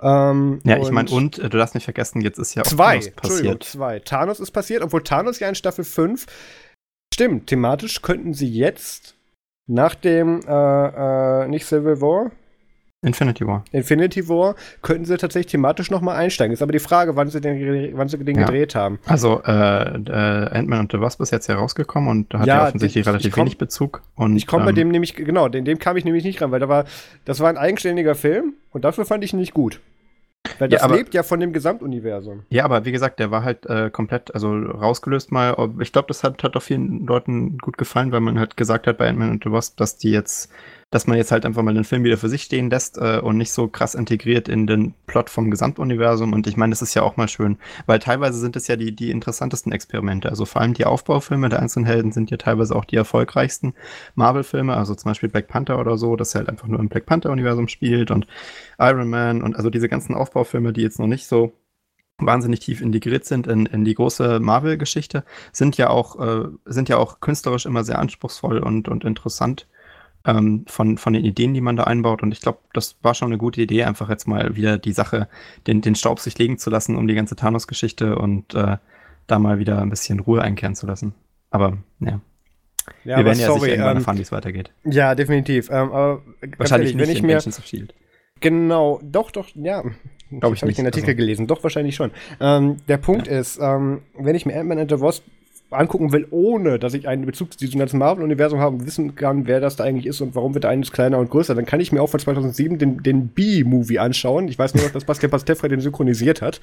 Ähm, 0.02 0.60
ja, 0.64 0.78
ich 0.78 0.92
meine, 0.92 1.10
und 1.12 1.40
äh, 1.40 1.50
du 1.50 1.58
darfst 1.58 1.76
nicht 1.76 1.84
vergessen, 1.84 2.22
jetzt 2.22 2.40
ist 2.40 2.56
ja 2.56 2.64
auch 2.64 2.68
Zwei, 2.68 3.00
Thanos 3.00 3.12
passiert. 3.12 3.64
zwei. 3.64 4.00
Thanos 4.00 4.40
ist 4.40 4.52
passiert, 4.52 4.82
obwohl 4.82 5.04
Thanos 5.04 5.40
ja 5.40 5.48
in 5.48 5.56
Staffel 5.56 5.84
5 5.84 6.26
stimmt. 7.14 7.48
Thematisch 7.48 8.02
könnten 8.02 8.34
sie 8.34 8.50
jetzt 8.50 9.16
nach 9.68 9.96
dem, 9.96 10.42
äh, 10.48 11.44
äh, 11.44 11.48
nicht 11.48 11.66
Civil 11.66 12.02
War, 12.02 12.32
Infinity 13.04 13.48
War. 13.48 13.64
Infinity 13.72 14.30
War 14.30 14.56
könnten 14.84 15.06
sie 15.06 15.18
tatsächlich 15.18 15.52
thematisch 15.52 15.90
nochmal 15.90 16.18
einsteigen. 16.18 16.54
Ist 16.54 16.62
aber 16.62 16.72
die 16.72 16.80
Frage, 16.80 17.16
wann 17.16 17.30
sie 17.30 17.42
den, 17.42 17.98
wann 17.98 18.08
sie 18.08 18.18
den 18.20 18.36
ja. 18.36 18.46
gedreht 18.46 18.76
haben. 18.76 19.00
Also 19.08 19.42
äh, 19.44 19.52
äh, 19.52 20.58
Ant-Man 20.58 20.82
und 20.82 20.92
the 20.92 21.00
Wasp 21.00 21.20
ist 21.22 21.32
jetzt 21.32 21.48
herausgekommen 21.48 22.10
und 22.10 22.34
da 22.34 22.40
hat 22.40 22.48
ja, 22.48 22.68
offensichtlich 22.68 23.08
relativ 23.08 23.34
komm, 23.34 23.46
wenig 23.46 23.58
Bezug. 23.58 24.04
Und, 24.14 24.38
ich 24.38 24.46
komme 24.46 24.64
ähm, 24.64 24.66
bei 24.68 24.72
dem 24.74 24.90
nämlich, 24.90 25.16
genau, 25.16 25.48
in 25.48 25.66
dem 25.66 25.80
kam 25.80 25.98
ich 25.98 26.06
nämlich 26.06 26.24
nicht 26.24 26.42
ran, 26.42 26.52
weil 26.52 26.60
da 26.60 26.70
war, 26.70 26.86
das 27.26 27.40
war 27.40 27.50
ein 27.50 27.58
eigenständiger 27.58 28.14
Film 28.14 28.54
und 28.70 28.86
dafür 28.86 29.06
fand 29.06 29.24
ich 29.24 29.34
ihn 29.34 29.40
nicht 29.40 29.56
gut. 29.56 29.80
Weil 30.60 30.70
das 30.70 30.82
ja, 30.82 30.86
aber, 30.86 30.96
lebt 30.96 31.14
ja 31.14 31.24
von 31.24 31.40
dem 31.40 31.54
Gesamtuniversum. 31.54 32.44
Ja, 32.50 32.66
aber 32.66 32.86
wie 32.86 32.92
gesagt, 32.92 33.20
der 33.20 33.32
war 33.32 33.44
halt 33.44 33.66
äh, 33.68 33.90
komplett, 33.90 34.34
also 34.34 34.52
rausgelöst 34.52 35.32
mal. 35.32 35.56
Ich 35.80 35.92
glaube, 35.92 36.08
das 36.08 36.24
hat, 36.24 36.44
hat 36.44 36.56
auch 36.56 36.62
vielen 36.62 37.06
Leuten 37.06 37.58
gut 37.58 37.78
gefallen, 37.78 38.12
weil 38.12 38.22
man 38.22 38.40
halt 38.40 38.58
gesagt 38.58 38.88
hat 38.88 38.98
bei 38.98 39.08
Ant-Man 39.08 39.32
und 39.32 39.44
the 39.44 39.52
Wasp, 39.52 39.78
dass 39.78 39.98
die 39.98 40.12
jetzt 40.12 40.52
dass 40.92 41.08
man 41.08 41.18
jetzt 41.18 41.32
halt 41.32 41.46
einfach 41.46 41.64
mal 41.64 41.74
den 41.74 41.86
Film 41.86 42.04
wieder 42.04 42.18
für 42.18 42.30
sich 42.30 42.44
stehen 42.44 42.70
lässt 42.70 42.98
äh, 42.98 43.20
und 43.20 43.38
nicht 43.38 43.54
so 43.54 43.70
krass 43.70 43.96
integriert 43.96 44.50
in 44.50 44.68
den 44.68 44.94
Plot 45.08 45.30
vom 45.30 45.50
Gesamtuniversum. 45.50 46.34
Und 46.34 46.48
ich 46.48 46.58
meine, 46.58 46.72
das 46.72 46.82
ist 46.82 46.94
ja 46.94 47.02
auch 47.02 47.16
mal 47.16 47.30
schön, 47.30 47.58
weil 47.86 48.00
teilweise 48.00 48.38
sind 48.38 48.58
es 48.58 48.68
ja 48.68 48.76
die, 48.76 48.94
die 48.94 49.10
interessantesten 49.10 49.72
Experimente. 49.72 50.30
Also 50.30 50.46
vor 50.46 50.62
allem 50.62 50.74
die 50.74 50.86
Aufbaufilme 50.86 51.48
der 51.48 51.62
einzelnen 51.62 51.86
Helden 51.86 52.12
sind 52.12 52.30
ja 52.30 52.38
teilweise 52.38 52.76
auch 52.76 52.84
die 52.84 52.98
erfolgreichsten 52.98 53.74
Marvel-Filme, 54.16 54.76
also 54.76 54.94
zum 54.94 55.10
Beispiel 55.10 55.30
Black 55.30 55.48
Panther 55.48 55.80
oder 55.80 55.98
so, 55.98 56.18
das 56.18 56.36
halt 56.36 56.50
einfach 56.50 56.68
nur 56.68 56.80
im 56.80 56.90
Black 56.90 57.06
Panther-Universum 57.06 57.70
spielt 57.70 58.12
und 58.12 58.28
Iron 58.78 59.10
Man 59.10 59.42
und 59.42 59.56
also 59.56 59.70
diese 59.70 59.88
ganzen 59.88 60.14
Aufbaufilme, 60.14 60.74
die 60.74 60.82
jetzt 60.82 61.00
noch 61.00 61.08
nicht 61.08 61.26
so 61.26 61.54
wahnsinnig 62.18 62.60
tief 62.60 62.82
integriert 62.82 63.26
sind 63.26 63.48
in, 63.48 63.66
in 63.66 63.86
die 63.86 63.96
große 63.96 64.40
Marvel-Geschichte, 64.42 65.24
sind 65.54 65.78
ja 65.78 65.90
auch, 65.90 66.20
äh, 66.20 66.50
sind 66.66 66.90
ja 66.90 66.98
auch 66.98 67.22
künstlerisch 67.22 67.66
immer 67.66 67.84
sehr 67.86 67.98
anspruchsvoll 67.98 68.60
und, 68.60 68.90
und 68.90 69.06
interessant 69.06 69.68
ähm, 70.26 70.66
von, 70.68 70.98
von 70.98 71.14
den 71.14 71.26
Ideen, 71.26 71.54
die 71.54 71.62
man 71.62 71.76
da 71.76 71.84
einbaut. 71.84 72.24
Und 72.24 72.32
ich 72.32 72.42
glaube, 72.42 72.60
das 72.74 72.98
war 73.02 73.14
schon 73.14 73.30
eine 73.30 73.38
gute 73.38 73.62
Idee, 73.62 73.84
einfach 73.84 74.10
jetzt 74.10 74.28
mal 74.28 74.56
wieder 74.56 74.78
die 74.78 74.94
Sache, 74.94 75.28
den, 75.68 75.82
den 75.82 75.96
Staub 75.96 76.20
sich 76.20 76.38
legen 76.38 76.58
zu 76.58 76.70
lassen 76.70 76.96
um 76.96 77.08
die 77.08 77.16
ganze 77.16 77.36
Thanos-Geschichte 77.36 78.18
und 78.18 78.54
äh, 78.54 78.78
da 79.28 79.40
mal 79.40 79.60
wieder 79.60 79.82
ein 79.82 79.90
bisschen 79.90 80.20
Ruhe 80.20 80.42
einkehren 80.42 80.76
zu 80.76 80.86
lassen. 80.86 81.14
Aber 81.50 81.78
ja. 82.00 82.22
ja 83.04 83.18
Wir 83.18 83.26
werden 83.26 83.40
ja 83.40 83.48
sorry, 83.48 83.70
irgendwann 83.70 83.92
ähm, 83.92 83.98
erfahren, 83.98 84.18
wie 84.18 84.24
es 84.24 84.32
weitergeht. 84.32 84.72
Ja, 84.84 85.16
definitiv. 85.16 85.70
Ähm, 85.70 85.92
aber 85.92 86.22
wahrscheinlich 86.58 86.92
ehrlich, 86.92 87.08
nicht 87.08 87.24
wenn 87.24 87.40
ich 87.40 87.46
mir 87.46 87.58
of 87.60 87.66
Shield. 87.66 87.94
Genau, 88.40 89.00
doch, 89.04 89.32
doch, 89.32 89.50
ja. 89.54 89.84
Glaube 90.32 90.56
ich, 90.56 90.62
habe 90.62 90.72
ich 90.72 90.78
den 90.78 90.86
Artikel 90.86 91.10
also. 91.10 91.18
gelesen. 91.18 91.48
Doch, 91.48 91.62
wahrscheinlich 91.62 91.96
schon. 91.96 92.12
Ähm, 92.40 92.78
der 92.88 92.98
Punkt 92.98 93.28
ja. 93.28 93.40
ist, 93.40 93.60
ähm, 93.62 94.02
wenn 94.18 94.36
ich 94.36 94.46
mir 94.46 94.58
Ant-Man 94.60 94.80
and 94.80 94.90
the 94.90 95.00
Wasp 95.00 95.24
angucken 95.72 96.12
will, 96.12 96.28
ohne 96.32 96.80
dass 96.80 96.94
ich 96.94 97.08
einen 97.08 97.26
Bezug 97.26 97.54
zu 97.54 97.60
diesem 97.60 97.80
ganzen 97.80 97.98
Marvel-Universum 97.98 98.60
habe 98.60 98.76
und 98.76 98.86
wissen 98.86 99.16
kann, 99.16 99.48
wer 99.48 99.60
das 99.60 99.76
da 99.76 99.84
eigentlich 99.84 100.06
ist 100.06 100.22
und 100.22 100.36
warum 100.36 100.54
wird 100.54 100.66
der 100.66 100.72
eines 100.72 100.92
kleiner 100.92 101.18
und 101.18 101.30
größer, 101.30 101.56
dann 101.56 101.66
kann 101.66 101.80
ich 101.80 101.92
mir 101.92 102.02
auch 102.02 102.10
von 102.10 102.20
2007 102.20 102.78
den, 102.78 103.04
den 103.04 103.30
B-Movie 103.30 104.00
anschauen. 104.00 104.48
Ich 104.48 104.60
weiß 104.60 104.76
nur 104.76 104.84
noch, 104.84 104.92
dass 104.92 105.06
Pascal 105.06 105.30
Pastefra 105.30 105.68
den 105.68 105.80
synchronisiert 105.80 106.42
hat. 106.42 106.62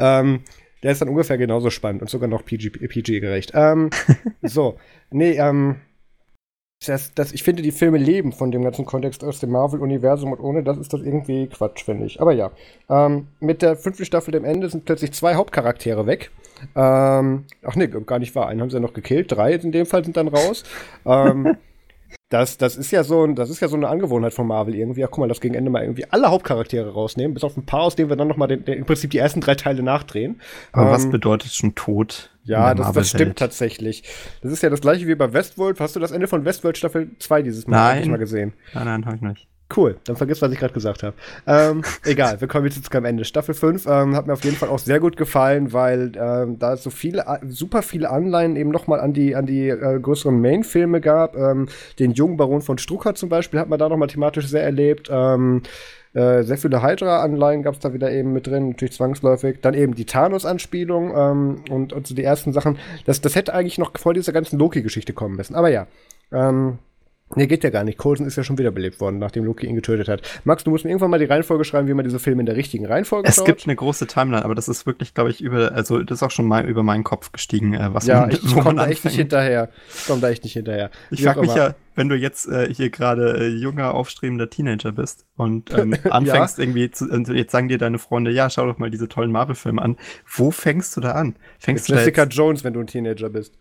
Ähm, 0.00 0.40
der 0.82 0.92
ist 0.92 1.00
dann 1.00 1.08
ungefähr 1.08 1.38
genauso 1.38 1.70
spannend 1.70 2.02
und 2.02 2.10
sogar 2.10 2.28
noch 2.28 2.44
PG-gerecht. 2.44 3.52
PG 3.52 3.58
ähm, 3.58 3.90
so, 4.42 4.78
nee, 5.10 5.32
ähm, 5.38 5.76
das, 6.86 7.12
das, 7.14 7.32
ich 7.32 7.42
finde, 7.42 7.62
die 7.62 7.72
Filme 7.72 7.98
leben 7.98 8.32
von 8.32 8.52
dem 8.52 8.62
ganzen 8.62 8.84
Kontext 8.84 9.24
aus 9.24 9.40
dem 9.40 9.50
Marvel-Universum 9.50 10.32
und 10.32 10.40
ohne 10.40 10.62
das 10.62 10.78
ist 10.78 10.92
das 10.92 11.00
irgendwie 11.00 11.48
Quatsch, 11.48 11.84
finde 11.84 12.06
ich. 12.06 12.20
Aber 12.20 12.32
ja, 12.32 12.52
ähm, 12.88 13.26
mit 13.40 13.62
der 13.62 13.76
fünften 13.76 14.04
Staffel 14.04 14.30
dem 14.30 14.44
Ende 14.44 14.68
sind 14.68 14.84
plötzlich 14.84 15.12
zwei 15.12 15.34
Hauptcharaktere 15.34 16.06
weg. 16.06 16.30
Ähm, 16.76 17.44
ach 17.64 17.74
nee, 17.74 17.88
gar 17.88 18.20
nicht 18.20 18.34
wahr. 18.36 18.46
Einen 18.46 18.60
haben 18.60 18.70
sie 18.70 18.76
ja 18.76 18.80
noch 18.80 18.94
gekillt. 18.94 19.32
Drei 19.32 19.54
in 19.54 19.72
dem 19.72 19.86
Fall 19.86 20.04
sind 20.04 20.16
dann 20.16 20.28
raus. 20.28 20.62
ähm, 21.04 21.56
das, 22.28 22.58
das 22.58 22.76
ist 22.76 22.90
ja 22.92 23.02
so 23.02 23.26
das 23.26 23.50
ist 23.50 23.60
ja 23.60 23.68
so 23.68 23.76
eine 23.76 23.88
Angewohnheit 23.88 24.32
von 24.32 24.46
Marvel 24.46 24.74
irgendwie. 24.74 25.04
Ach, 25.04 25.10
guck 25.10 25.18
mal, 25.18 25.28
das 25.28 25.40
gegen 25.40 25.54
Ende 25.54 25.70
mal 25.70 25.82
irgendwie 25.82 26.06
alle 26.10 26.30
Hauptcharaktere 26.30 26.92
rausnehmen, 26.92 27.34
bis 27.34 27.42
auf 27.42 27.56
ein 27.56 27.66
paar, 27.66 27.82
aus 27.82 27.96
denen 27.96 28.08
wir 28.08 28.16
dann 28.16 28.28
noch 28.28 28.36
mal 28.36 28.46
den, 28.46 28.64
den, 28.64 28.78
im 28.78 28.86
Prinzip 28.86 29.10
die 29.10 29.18
ersten 29.18 29.40
drei 29.40 29.56
Teile 29.56 29.82
nachdrehen. 29.82 30.40
Aber 30.72 30.86
ähm, 30.86 30.92
was 30.92 31.10
bedeutet 31.10 31.52
schon 31.52 31.74
Tod? 31.74 32.30
Ja, 32.48 32.74
das, 32.74 32.92
das 32.92 33.10
stimmt 33.10 33.38
tatsächlich. 33.38 34.02
Das 34.42 34.52
ist 34.52 34.62
ja 34.62 34.70
das 34.70 34.80
gleiche 34.80 35.06
wie 35.06 35.14
bei 35.14 35.32
Westworld. 35.32 35.80
Hast 35.80 35.96
du 35.96 36.00
das 36.00 36.10
Ende 36.10 36.26
von 36.26 36.44
Westworld 36.44 36.78
Staffel 36.78 37.10
2 37.18 37.42
dieses 37.42 37.66
Mal, 37.66 38.00
nein. 38.00 38.10
mal 38.10 38.16
gesehen? 38.16 38.54
Nein, 38.74 38.84
nein, 38.86 39.06
hab 39.06 39.14
ich 39.14 39.20
nicht. 39.20 39.48
Cool, 39.76 39.98
dann 40.04 40.16
vergiss, 40.16 40.40
was 40.40 40.50
ich 40.50 40.58
gerade 40.58 40.72
gesagt 40.72 41.02
habe. 41.02 41.14
Ähm, 41.46 41.82
egal, 42.04 42.40
wir 42.40 42.48
kommen 42.48 42.64
jetzt 42.64 42.94
am 42.94 43.04
Ende. 43.04 43.26
Staffel 43.26 43.54
5 43.54 43.86
ähm, 43.86 44.16
hat 44.16 44.26
mir 44.26 44.32
auf 44.32 44.42
jeden 44.42 44.56
Fall 44.56 44.70
auch 44.70 44.78
sehr 44.78 44.98
gut 44.98 45.18
gefallen, 45.18 45.74
weil 45.74 46.12
ähm, 46.16 46.58
da 46.58 46.78
so 46.78 46.88
viele, 46.88 47.26
super 47.46 47.82
viele 47.82 48.08
Anleihen 48.08 48.56
eben 48.56 48.70
nochmal 48.70 49.00
an 49.00 49.12
die, 49.12 49.36
an 49.36 49.44
die 49.44 49.68
äh, 49.68 50.00
größeren 50.00 50.40
Main-Filme 50.40 51.02
gab. 51.02 51.36
Ähm, 51.36 51.68
den 51.98 52.12
jungen 52.12 52.38
Baron 52.38 52.62
von 52.62 52.78
Strucker 52.78 53.14
zum 53.14 53.28
Beispiel 53.28 53.60
hat 53.60 53.68
man 53.68 53.78
da 53.78 53.90
nochmal 53.90 54.08
thematisch 54.08 54.46
sehr 54.46 54.62
erlebt. 54.62 55.10
Äh, 56.18 56.42
sehr 56.42 56.58
viele 56.58 56.82
Hydra-Anleihen 56.82 57.62
gab 57.62 57.74
es 57.74 57.80
da 57.80 57.92
wieder 57.92 58.10
eben 58.10 58.32
mit 58.32 58.48
drin, 58.48 58.70
natürlich 58.70 58.94
zwangsläufig. 58.94 59.58
Dann 59.62 59.74
eben 59.74 59.94
die 59.94 60.04
Thanos-Anspielung 60.04 61.12
ähm, 61.16 61.64
und, 61.70 61.92
und 61.92 62.08
so 62.08 62.14
die 62.16 62.24
ersten 62.24 62.52
Sachen. 62.52 62.76
Das, 63.04 63.20
das 63.20 63.36
hätte 63.36 63.54
eigentlich 63.54 63.78
noch 63.78 63.92
vor 63.96 64.14
dieser 64.14 64.32
ganzen 64.32 64.58
Loki-Geschichte 64.58 65.12
kommen 65.12 65.36
müssen. 65.36 65.54
Aber 65.54 65.68
ja. 65.68 65.86
Ähm, 66.32 66.78
Nee, 67.34 67.46
geht 67.46 67.62
ja 67.62 67.68
gar 67.68 67.84
nicht. 67.84 67.98
Coulson 67.98 68.26
ist 68.26 68.36
ja 68.36 68.42
schon 68.42 68.56
wiederbelebt 68.56 69.00
worden, 69.00 69.18
nachdem 69.18 69.44
Loki 69.44 69.66
ihn 69.66 69.74
getötet 69.74 70.08
hat. 70.08 70.22
Max, 70.44 70.64
du 70.64 70.70
musst 70.70 70.84
mir 70.84 70.90
irgendwann 70.90 71.10
mal 71.10 71.18
die 71.18 71.26
Reihenfolge 71.26 71.62
schreiben, 71.64 71.86
wie 71.86 71.92
man 71.92 72.04
diese 72.04 72.18
Filme 72.18 72.40
in 72.40 72.46
der 72.46 72.56
richtigen 72.56 72.86
Reihenfolge 72.86 73.28
es 73.28 73.34
schaut. 73.36 73.46
Es 73.46 73.46
gibt 73.46 73.66
eine 73.66 73.76
große 73.76 74.06
Timeline, 74.06 74.46
aber 74.46 74.54
das 74.54 74.66
ist 74.66 74.86
wirklich, 74.86 75.12
glaube 75.12 75.28
ich, 75.28 75.42
über, 75.42 75.72
also 75.72 76.02
das 76.02 76.18
ist 76.18 76.22
auch 76.22 76.30
schon 76.30 76.46
mal 76.46 76.66
über 76.66 76.82
meinen 76.82 77.04
Kopf 77.04 77.30
gestiegen, 77.30 77.74
äh, 77.74 77.92
was 77.92 78.06
ja, 78.06 78.22
man, 78.22 78.30
ich, 78.30 78.42
ich 78.44 78.54
komme 78.54 78.76
da 78.76 78.86
echt 78.86 79.04
nicht 79.04 79.16
hinterher. 79.16 79.68
Ich 79.94 80.06
komme 80.06 80.22
da 80.22 80.30
echt 80.30 80.42
nicht 80.42 80.54
hinterher. 80.54 80.90
Ich 81.10 81.22
frage 81.22 81.40
mich 81.42 81.54
ja, 81.54 81.74
wenn 81.98 82.08
du 82.08 82.14
jetzt 82.14 82.48
äh, 82.48 82.72
hier 82.72 82.90
gerade 82.90 83.38
äh, 83.38 83.48
junger, 83.48 83.92
aufstrebender 83.92 84.48
Teenager 84.48 84.92
bist 84.92 85.26
und 85.36 85.76
ähm, 85.76 85.94
anfängst 86.10 86.58
ja. 86.58 86.64
irgendwie, 86.64 86.90
zu, 86.90 87.06
und 87.06 87.28
jetzt 87.28 87.50
sagen 87.50 87.68
dir 87.68 87.76
deine 87.76 87.98
Freunde, 87.98 88.30
ja, 88.30 88.48
schau 88.48 88.66
doch 88.66 88.78
mal 88.78 88.88
diese 88.88 89.08
tollen 89.08 89.32
Marvel-Filme 89.32 89.82
an. 89.82 89.96
Wo 90.24 90.52
fängst 90.52 90.96
du 90.96 91.00
da 91.00 91.12
an? 91.12 91.34
Fängst 91.58 91.88
Mit 91.88 91.96
du 91.96 92.00
Jessica 92.00 92.24
Jones, 92.24 92.62
wenn 92.62 92.72
du 92.72 92.80
ein 92.80 92.86
Teenager 92.86 93.28
bist. 93.28 93.58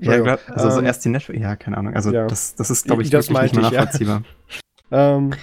Ja, 0.00 0.18
glaub, 0.18 0.40
also 0.48 0.68
ähm, 0.68 0.74
so 0.74 0.80
erst 0.80 1.04
die 1.04 1.10
Netflix, 1.10 1.40
ja, 1.40 1.56
keine 1.56 1.76
Ahnung. 1.76 1.94
Also 1.94 2.10
ja. 2.10 2.26
das, 2.26 2.54
das 2.54 2.70
ist, 2.70 2.86
glaube 2.86 3.02
ich, 3.02 3.10
das 3.10 3.28
wirklich 3.28 3.52
nicht 3.52 3.70
nachvollziehbar. 3.70 4.22
Ja. 4.90 5.16
ähm, 5.16 5.34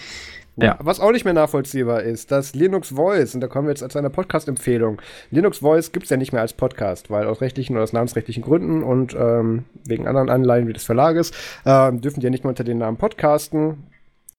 ja. 0.61 0.77
Was 0.79 0.99
auch 0.99 1.11
nicht 1.11 1.25
mehr 1.25 1.33
nachvollziehbar 1.33 2.03
ist, 2.03 2.31
dass 2.31 2.53
Linux 2.53 2.89
Voice, 2.89 3.35
und 3.35 3.41
da 3.41 3.47
kommen 3.47 3.67
wir 3.67 3.71
jetzt 3.71 3.83
als 3.83 3.95
eine 3.95 4.09
Podcast-Empfehlung, 4.09 5.01
Linux 5.29 5.59
Voice 5.59 5.91
gibt 5.91 6.05
es 6.05 6.09
ja 6.09 6.17
nicht 6.17 6.31
mehr 6.31 6.41
als 6.41 6.53
Podcast, 6.53 7.09
weil 7.09 7.27
aus 7.27 7.41
rechtlichen 7.41 7.75
oder 7.75 7.83
aus 7.83 7.93
namensrechtlichen 7.93 8.43
Gründen 8.43 8.83
und 8.83 9.15
ähm, 9.15 9.65
wegen 9.85 10.07
anderen 10.07 10.29
Anleihen 10.29 10.67
wie 10.67 10.73
des 10.73 10.83
Verlages 10.83 11.31
ähm, 11.65 12.01
dürfen 12.01 12.19
die 12.19 12.25
ja 12.25 12.29
nicht 12.29 12.43
mehr 12.43 12.49
unter 12.49 12.63
den 12.63 12.77
Namen 12.77 12.97
podcasten. 12.97 13.91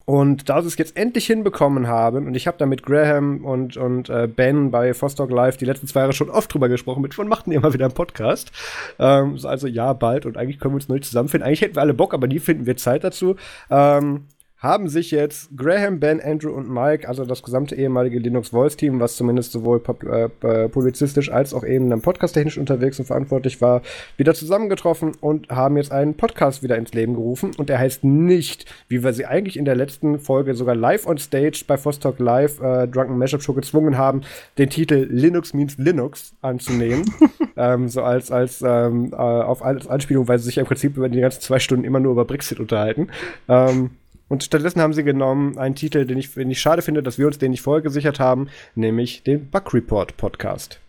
Und 0.05 0.49
da 0.49 0.61
sie 0.61 0.69
es 0.69 0.77
jetzt 0.79 0.97
endlich 0.97 1.27
hinbekommen 1.27 1.87
haben, 1.87 2.27
und 2.27 2.35
ich 2.35 2.47
habe 2.47 2.59
da 2.59 2.67
mit 2.67 2.83
Graham 2.83 3.45
und, 3.45 3.77
und 3.77 4.09
äh, 4.09 4.27
Ben 4.27 4.71
bei 4.71 4.93
Vostok 5.01 5.31
Live 5.31 5.59
die 5.59 5.65
letzten 5.65 5.87
zwei 5.87 6.01
Jahre 6.01 6.13
schon 6.13 6.31
oft 6.31 6.53
drüber 6.53 6.69
gesprochen, 6.69 7.03
mit 7.03 7.17
wann 7.17 7.29
machten 7.29 7.51
die 7.51 7.57
immer 7.57 7.73
wieder 7.73 7.85
einen 7.85 7.95
Podcast. 7.95 8.51
Ähm, 8.99 9.39
also 9.45 9.67
ja, 9.69 9.93
bald, 9.93 10.27
und 10.27 10.37
eigentlich 10.37 10.59
können 10.59 10.75
wir 10.75 10.77
uns 10.77 10.89
neu 10.89 10.99
zusammenfinden. 10.99 11.47
Eigentlich 11.47 11.63
hätten 11.63 11.77
wir 11.77 11.83
alle 11.83 11.95
Bock, 11.95 12.15
aber 12.15 12.27
nie 12.27 12.41
finden 12.41 12.67
wir 12.67 12.77
Zeit 12.77 13.05
dazu. 13.05 13.37
Ähm, 13.71 14.27
haben 14.63 14.89
sich 14.89 15.11
jetzt 15.11 15.51
Graham, 15.57 15.99
Ben, 15.99 16.21
Andrew 16.21 16.53
und 16.53 16.73
Mike, 16.73 17.09
also 17.09 17.25
das 17.25 17.43
gesamte 17.43 17.75
ehemalige 17.75 18.21
Linux 18.21 18.51
Voice 18.51 18.77
Team, 18.77 19.01
was 19.01 19.17
zumindest 19.17 19.51
sowohl 19.51 19.83
äh, 20.09 20.69
publizistisch 20.69 21.33
als 21.33 21.53
auch 21.53 21.65
eben 21.65 21.91
dann 21.91 22.01
podcast-technisch 22.01 22.59
unterwegs 22.59 23.01
und 23.01 23.07
verantwortlich 23.07 23.61
war, 23.61 23.83
wieder 24.17 24.35
zusammengetroffen 24.35 25.13
und 25.21 25.49
haben 25.49 25.77
jetzt 25.77 25.91
einen 25.91 26.15
Podcast 26.15 26.63
wieder 26.63 26.77
ins 26.77 26.95
Leben 26.95 27.15
gerufen. 27.15 27.51
Und 27.59 27.71
der 27.71 27.81
heißt 27.81 28.05
nicht, 28.05 28.73
wie 28.87 29.03
wir 29.03 29.13
sie 29.13 29.27
eigentlich 29.27 29.57
in 29.57 29.65
der 29.65 29.75
letzten 29.75 30.21
Folge 30.21 30.55
sogar 30.55 30.77
live 30.77 31.09
on 31.09 31.19
stage 31.19 31.65
bei 31.67 31.77
Vostok 31.77 32.21
Live 32.21 32.61
äh, 32.61 32.87
Drunken 32.87 33.19
Mashup 33.19 33.43
Show 33.43 33.55
gezwungen 33.55 33.99
haben, 33.99 34.21
den 34.59 34.71
Titel 34.71 35.09
Linux 35.11 35.55
means 35.55 35.77
Linux 35.77 36.35
anzunehmen. 36.41 37.05
ähm, 37.57 37.89
so 37.89 38.05
als, 38.05 38.31
als 38.31 38.63
ähm, 38.65 39.13
äh, 39.13 39.17
auf 39.17 39.65
als 39.65 39.89
Anspielung, 39.89 40.29
weil 40.29 40.39
sie 40.39 40.45
sich 40.45 40.59
im 40.59 40.67
Prinzip 40.67 40.97
über 40.97 41.09
die 41.09 41.21
ganzen 41.21 41.41
zwei 41.41 41.59
Stunden 41.59 41.85
immer 41.85 41.99
nur 41.99 42.13
über 42.13 42.25
Brexit 42.25 42.61
unterhalten. 42.61 43.09
Ähm, 43.49 43.91
und 44.33 44.43
stattdessen 44.43 44.81
haben 44.81 44.95
sie 44.95 45.05
genommen 45.05 45.59
einen 45.59 45.75
Titel, 45.75 46.07
den 46.07 46.17
ich, 46.17 46.33
den 46.33 46.51
ich 46.51 46.59
schade 46.59 46.81
finde, 46.81 47.03
dass 47.03 47.19
wir 47.19 47.27
uns 47.27 47.37
den 47.37 47.51
nicht 47.51 47.61
vorher 47.61 47.83
gesichert 47.83 48.19
haben, 48.19 48.49
nämlich 48.75 49.25
den 49.25 49.51
Bug 49.51 49.75
Report 49.75 50.17
Podcast. 50.17 50.81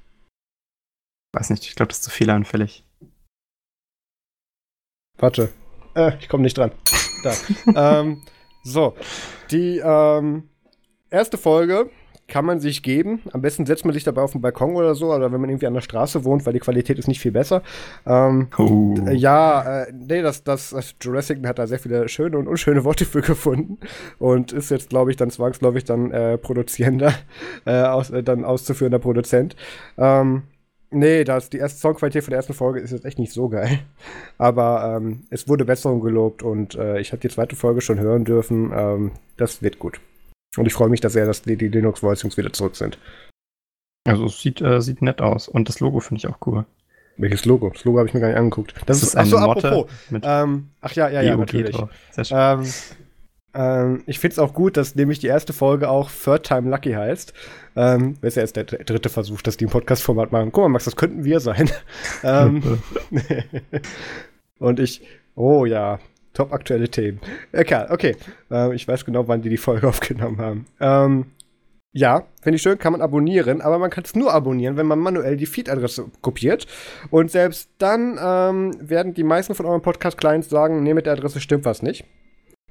Weiß 1.34 1.50
nicht, 1.50 1.66
ich 1.66 1.76
glaube, 1.76 1.90
das 1.90 1.98
ist 1.98 2.06
zu 2.06 2.10
fehleranfällig. 2.10 2.86
Warte. 5.18 5.52
Äh, 5.94 6.14
ich 6.22 6.30
komme 6.30 6.44
nicht 6.44 6.58
dran. 6.58 6.72
Da. 7.24 7.36
ähm, 8.00 8.24
so. 8.64 8.96
Die 9.52 9.82
ähm, 9.84 10.48
erste 11.10 11.38
Folge 11.38 11.90
kann 12.28 12.46
man 12.46 12.60
sich 12.60 12.84
geben. 12.84 13.22
Am 13.32 13.42
besten 13.42 13.66
setzt 13.66 13.86
man 13.86 13.94
sich 13.94 14.04
dabei 14.04 14.22
auf 14.22 14.32
den 14.32 14.42
Balkon 14.42 14.76
oder 14.76 14.96
so, 14.96 15.14
oder 15.14 15.32
wenn 15.32 15.42
man 15.42 15.50
irgendwie 15.50 15.68
an 15.68 15.74
der 15.74 15.82
Straße 15.82 16.24
wohnt, 16.24 16.46
weil 16.46 16.54
die 16.54 16.60
Qualität 16.60 16.98
ist 16.98 17.08
nicht 17.08 17.20
viel 17.20 17.32
besser. 17.32 17.62
Ähm, 18.06 18.48
oh. 18.58 18.96
Ja, 19.12 19.84
äh, 19.84 19.94
nee, 19.94 20.22
das, 20.22 20.44
das, 20.44 20.70
das 20.70 20.96
Jurassic 21.02 21.46
hat 21.46 21.60
da 21.60 21.68
sehr 21.68 21.80
viele 21.80 22.08
schöne 22.08 22.38
und 22.38 22.48
unschöne 22.48 22.84
Worte 22.84 23.06
für 23.06 23.22
gefunden 23.22 23.78
und 24.20 24.52
ist 24.52 24.72
jetzt, 24.72 24.90
glaube 24.90 25.12
ich, 25.12 25.18
dann 25.18 25.30
zwangsläufig 25.32 25.84
dann 25.84 26.12
äh, 26.12 26.38
produzierender, 26.38 27.14
äh, 27.66 27.82
aus, 27.84 28.10
äh, 28.10 28.24
dann 28.24 28.46
auszuführender 28.46 29.00
Produzent. 29.00 29.56
Ähm, 29.98 30.44
Nee, 30.96 31.24
das, 31.24 31.50
die 31.50 31.58
erste 31.58 31.80
Songqualität 31.80 32.24
von 32.24 32.32
der 32.32 32.38
ersten 32.38 32.54
Folge 32.54 32.80
ist 32.80 32.92
jetzt 32.92 33.04
echt 33.04 33.18
nicht 33.18 33.34
so 33.34 33.50
geil. 33.50 33.80
Aber 34.38 34.98
ähm, 34.98 35.24
es 35.32 35.48
wurde 35.48 35.66
Besserung 35.66 36.02
gelobt 36.02 36.44
und 36.44 36.76
äh, 36.76 37.00
ich 37.00 37.12
habe 37.12 37.20
die 37.20 37.30
zweite 37.30 37.56
Folge 37.56 37.82
schon 37.82 38.00
hören 38.00 38.26
dürfen. 38.26 38.72
Ähm, 38.72 39.12
das 39.36 39.64
wird 39.64 39.80
gut. 39.80 40.00
Und 40.58 40.66
ich 40.66 40.74
freue 40.74 40.90
mich 40.90 41.02
da 41.02 41.10
sehr, 41.10 41.26
dass 41.26 41.42
die, 41.42 41.58
die 41.58 41.68
Linux-Voicings 41.68 42.38
wieder 42.38 42.54
zurück 42.54 42.76
sind. 42.76 42.98
Also 44.06 44.26
es 44.26 44.42
sieht, 44.42 44.62
äh, 44.62 44.82
sieht 44.82 45.02
nett 45.02 45.22
aus. 45.22 45.48
Und 45.48 45.70
das 45.70 45.80
Logo 45.80 46.00
finde 46.00 46.20
ich 46.20 46.28
auch 46.28 46.38
cool. 46.46 46.66
Welches 47.18 47.46
Logo? 47.46 47.70
Das 47.70 47.84
Logo 47.86 48.00
habe 48.00 48.08
ich 48.08 48.14
mir 48.14 48.20
gar 48.20 48.28
nicht 48.28 48.38
angeguckt. 48.38 48.74
Das, 48.86 49.00
das 49.00 49.10
ist, 49.10 49.16
achso, 49.16 49.38
apropos. 49.38 49.90
Ähm, 50.12 50.70
ach 50.82 50.94
ja, 50.94 51.10
ja, 51.10 51.22
ja, 51.22 51.38
natürlich. 51.38 51.78
Ähm, 52.32 52.66
ähm, 53.54 54.04
ich 54.08 54.20
finde 54.20 54.34
es 54.34 54.40
auch 54.40 54.54
gut, 54.54 54.78
dass 54.78 54.96
nämlich 54.96 55.20
die 55.20 55.28
erste 55.28 55.54
Folge 55.54 55.90
auch 55.90 56.10
Third 56.10 56.46
Time 56.46 56.70
Lucky 56.70 56.94
heißt. 56.94 57.34
Ähm, 57.76 58.18
ist 58.22 58.36
ja 58.36 58.42
erst 58.42 58.56
der 58.56 58.64
dritte 58.64 59.10
Versuch, 59.10 59.42
dass 59.42 59.58
die 59.58 59.66
ein 59.66 59.72
Podcast-Format 59.72 60.32
machen. 60.32 60.52
Guck 60.52 60.64
mal, 60.64 60.70
Max, 60.70 60.86
das 60.86 60.96
könnten 60.96 61.24
wir 61.24 61.40
sein. 61.40 61.70
ähm, 62.24 62.80
und 64.60 64.80
ich, 64.80 65.06
oh 65.36 65.66
ja, 65.66 66.00
top 66.34 66.54
aktuelle 66.54 66.90
Themen. 66.90 67.20
Okay, 67.54 67.86
okay. 67.90 68.16
Äh, 68.52 68.76
ich 68.76 68.88
weiß 68.88 69.06
genau, 69.06 69.28
wann 69.28 69.42
die 69.42 69.50
die 69.50 69.58
Folge 69.58 69.88
aufgenommen 69.90 70.38
haben. 70.40 70.66
Ähm, 70.80 71.26
ja, 71.96 72.26
finde 72.42 72.56
ich 72.56 72.64
schön, 72.64 72.80
kann 72.80 72.94
man 72.94 73.02
abonnieren, 73.02 73.62
aber 73.62 73.78
man 73.78 73.92
kann 73.92 74.04
es 74.04 74.16
nur 74.16 74.34
abonnieren, 74.34 74.78
wenn 74.78 74.88
man 74.88 74.98
manuell 74.98 75.38
die 75.38 75.46
Feed-Adresse 75.46 76.06
kopiert. 76.22 76.66
Und 77.12 77.30
selbst 77.30 77.70
dann 77.78 78.20
ähm, 78.20 78.76
werden 78.80 79.14
die 79.14 79.24
meisten 79.24 79.54
von 79.54 79.68
euren 79.68 79.84
Podcast-Clients 79.84 80.50
sagen, 80.50 80.82
nee, 80.82 80.96
mit 80.96 81.06
der 81.06 81.14
Adresse 81.14 81.40
stimmt 81.40 81.66
was 81.66 81.84
nicht. 81.84 82.06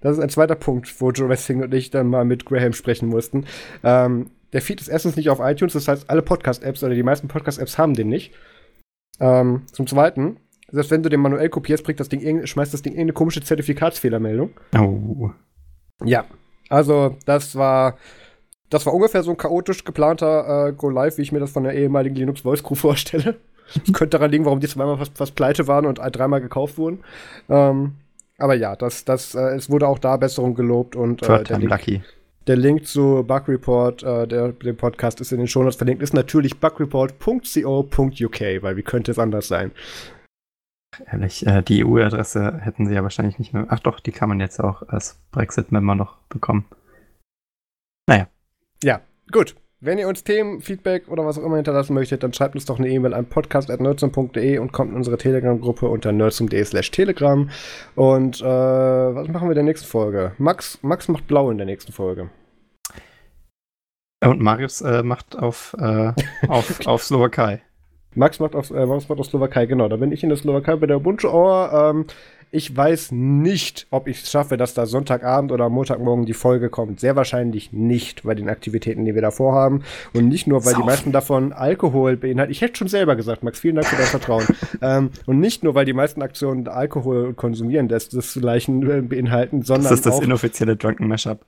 Das 0.01 0.17
ist 0.17 0.23
ein 0.23 0.29
zweiter 0.29 0.57
Punkt, 0.57 1.01
wo 1.01 1.13
Joe 1.13 1.29
Wessing 1.29 1.63
und 1.63 1.73
ich 1.73 1.91
dann 1.91 2.09
mal 2.09 2.25
mit 2.25 2.45
Graham 2.45 2.73
sprechen 2.73 3.09
mussten. 3.09 3.47
Ähm, 3.85 4.31
der 4.53 4.61
Feed 4.61 4.81
ist 4.81 4.89
erstens 4.89 5.15
nicht 5.15 5.31
auf 5.31 5.39
iTunes, 5.39 5.73
das 5.75 5.87
heißt, 5.87 6.11
alle 6.11 6.23
Podcast-Apps 6.23 6.83
oder 6.83 6.95
die 6.95 7.05
meisten 7.05 7.29
Podcast-Apps 7.29 7.79
haben 7.79 7.95
den 7.95 8.09
nicht. 8.09 8.35
Ähm, 9.21 9.63
zum 9.71 9.87
Zweiten, 9.87 10.39
selbst 10.73 10.91
wenn 10.91 11.03
du 11.03 11.09
den 11.09 11.21
manuell 11.21 11.49
kopierst, 11.49 11.85
bringt 11.85 12.01
das 12.01 12.09
Ding 12.09 12.47
schmeißt 12.47 12.75
das 12.75 12.83
Ding 12.83 12.95
irgendeine 12.95 13.13
komische 13.13 13.43
Zertifikatsfehlermeldung. 13.43 14.51
Oh. 14.77 15.31
Ja, 16.05 16.25
also 16.69 17.17
das 17.27 17.55
war 17.55 17.97
das 18.71 18.87
war 18.87 18.95
ungefähr 18.95 19.23
so 19.23 19.31
ein 19.31 19.37
chaotisch 19.37 19.85
geplanter 19.85 20.69
äh, 20.69 20.73
Go 20.73 20.89
Live, 20.89 21.19
wie 21.19 21.23
ich 21.23 21.31
mir 21.31 21.41
das 21.41 21.51
von 21.51 21.65
der 21.65 21.75
ehemaligen 21.75 22.17
Linux 22.17 22.41
Voice 22.41 22.63
Crew 22.63 22.75
vorstelle. 22.75 23.37
Das 23.75 23.93
könnte 23.93 24.19
daran 24.19 24.31
liegen, 24.31 24.45
warum 24.45 24.61
die 24.61 24.69
zweimal 24.69 24.97
fast, 24.97 25.17
fast 25.17 25.35
pleite 25.35 25.69
waren 25.69 25.87
und 25.87 25.99
dreimal 25.99 26.41
gekauft 26.41 26.79
wurden. 26.79 27.05
Ähm, 27.49 27.93
aber 28.39 28.55
ja, 28.55 28.75
das, 28.75 29.05
das, 29.05 29.35
äh, 29.35 29.55
es 29.55 29.71
wurde 29.71 29.87
auch 29.87 29.99
da 29.99 30.17
Besserung 30.17 30.55
gelobt 30.55 30.97
und 30.97 31.23
äh, 31.23 31.45
der, 31.45 31.59
Link, 31.59 31.71
Lucky. 31.71 32.03
der 32.47 32.57
Link 32.57 32.87
zu 32.87 33.23
Bug 33.27 33.49
Report, 33.49 34.03
äh, 34.03 34.27
der, 34.27 34.49
dem 34.53 34.77
Podcast 34.77 35.21
ist 35.21 35.33
in 35.33 35.39
den 35.39 35.49
Shownotes 35.49 35.77
verlinkt, 35.77 36.03
ist 36.03 36.15
natürlich 36.15 36.59
bugreport.co.uk, 36.59 38.41
weil 38.63 38.77
wie 38.77 38.83
könnte 38.83 39.11
es 39.11 39.19
anders 39.19 39.49
sein? 39.49 39.71
Ehrlich, 41.11 41.47
äh, 41.47 41.63
die 41.63 41.85
EU-Adresse 41.85 42.59
hätten 42.61 42.87
sie 42.87 42.95
ja 42.95 43.03
wahrscheinlich 43.03 43.39
nicht 43.39 43.53
mehr. 43.53 43.67
Ach 43.69 43.81
doch, 43.81 44.01
die 44.01 44.13
kann 44.13 44.29
man 44.29 44.41
jetzt 44.41 44.61
auch 44.61 44.83
als 44.89 45.19
Brexit-Member 45.31 45.95
noch 45.95 46.19
bekommen. 46.29 46.67
Naja. 48.07 48.29
Ja, 48.83 49.01
gut. 49.31 49.57
Wenn 49.85 49.99
ihr 49.99 50.07
uns 50.07 50.23
Themen, 50.23 50.61
Feedback 50.61 51.09
oder 51.09 51.27
was 51.27 51.39
auch 51.39 51.43
immer 51.43 51.57
hinterlassen 51.57 51.95
möchtet, 51.95 52.23
dann 52.23 52.33
schreibt 52.33 52.55
uns 52.55 52.67
doch 52.67 52.79
eine 52.79 52.89
E-Mail 52.89 53.15
an 53.15 53.27
podcast.nerdsum.de 53.27 54.59
und 54.59 54.71
kommt 54.71 54.93
in 54.93 54.97
unsere 54.97 55.19
Telegram-Gruppe 55.19 55.89
unter 55.89 56.13
nerdsum.de 56.13 56.65
slash 56.65 56.93
telegram. 56.93 57.51
Und 57.97 58.41
äh, 58.41 58.45
was 58.45 59.27
machen 59.27 59.49
wir 59.49 59.53
in 59.53 59.57
der 59.57 59.65
nächsten 59.65 59.89
Folge? 59.89 60.35
Max, 60.39 60.79
Max 60.83 61.09
macht 61.09 61.27
blau 61.27 61.51
in 61.51 61.59
der 61.59 61.67
nächsten 61.67 61.93
Folge. 61.93 62.31
Und 64.25 64.41
Marius 64.41 64.83
äh, 64.83 65.03
macht 65.03 65.37
auf, 65.37 65.75
äh, 65.81 66.13
auf, 66.49 66.87
auf 66.87 67.03
Slowakei. 67.03 67.63
Max 68.15 68.41
macht 68.41 68.55
auf, 68.55 68.71
äh, 68.71 68.87
Max 68.87 69.09
macht 69.09 69.21
auf 69.21 69.27
Slowakei, 69.27 69.67
genau. 69.67 69.89
Da 69.89 69.97
bin 69.97 70.13
ich 70.13 70.23
in 70.23 70.29
der 70.29 70.39
Slowakei 70.39 70.77
bei 70.77 70.87
der 70.87 70.99
Ubuntu 70.99 71.29
Hour. 71.29 71.71
Ähm, 71.73 72.07
ich 72.55 72.77
weiß 72.77 73.13
nicht, 73.13 73.87
ob 73.91 74.07
ich 74.07 74.23
es 74.23 74.31
schaffe, 74.31 74.59
dass 74.59 74.75
da 74.75 74.85
Sonntagabend 74.85 75.53
oder 75.53 75.71
Montagmorgen 75.71 76.27
die 76.27 76.35
Folge 76.35 76.69
kommt. 76.69 77.01
Sehr 77.01 77.17
wahrscheinlich 77.17 77.73
nicht 77.73 78.25
bei 78.25 78.35
den 78.35 78.51
Aktivitäten, 78.51 79.07
die 79.07 79.15
wir 79.15 79.23
da 79.23 79.31
vorhaben. 79.31 79.85
Und 80.13 80.29
nicht 80.29 80.47
nur, 80.47 80.63
weil 80.67 80.73
Saufen. 80.73 80.83
die 80.83 80.87
meisten 80.87 81.13
davon 81.13 81.55
Alkohol 81.55 82.19
beinhalten. 82.19 82.53
Ich 82.53 82.61
hätte 82.61 82.77
schon 82.77 82.89
selber 82.89 83.17
gesagt, 83.17 83.43
Max, 83.43 83.59
vielen 83.59 83.77
Dank 83.77 83.87
für 83.87 83.97
dein 83.97 84.05
Vertrauen. 84.05 84.45
ähm, 84.83 85.11
und 85.25 85.41
nicht 85.41 85.65
nur, 85.65 85.75
weil 85.75 85.87
die 85.87 85.95
meisten 85.95 86.21
Aktionen 86.21 86.69
Alkohol 86.69 87.33
konsumieren, 87.33 87.89
das, 87.89 88.11
das 88.11 88.37
Leichen 88.37 88.89
äh, 88.89 89.01
beinhalten, 89.01 89.63
sondern. 89.63 89.85
Das 89.85 89.93
ist 89.93 90.05
das 90.07 90.21
inoffizielle 90.21 90.77
Drunken 90.77 91.09
Mashup. 91.09 91.41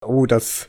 Oh, 0.00 0.26
das, 0.26 0.68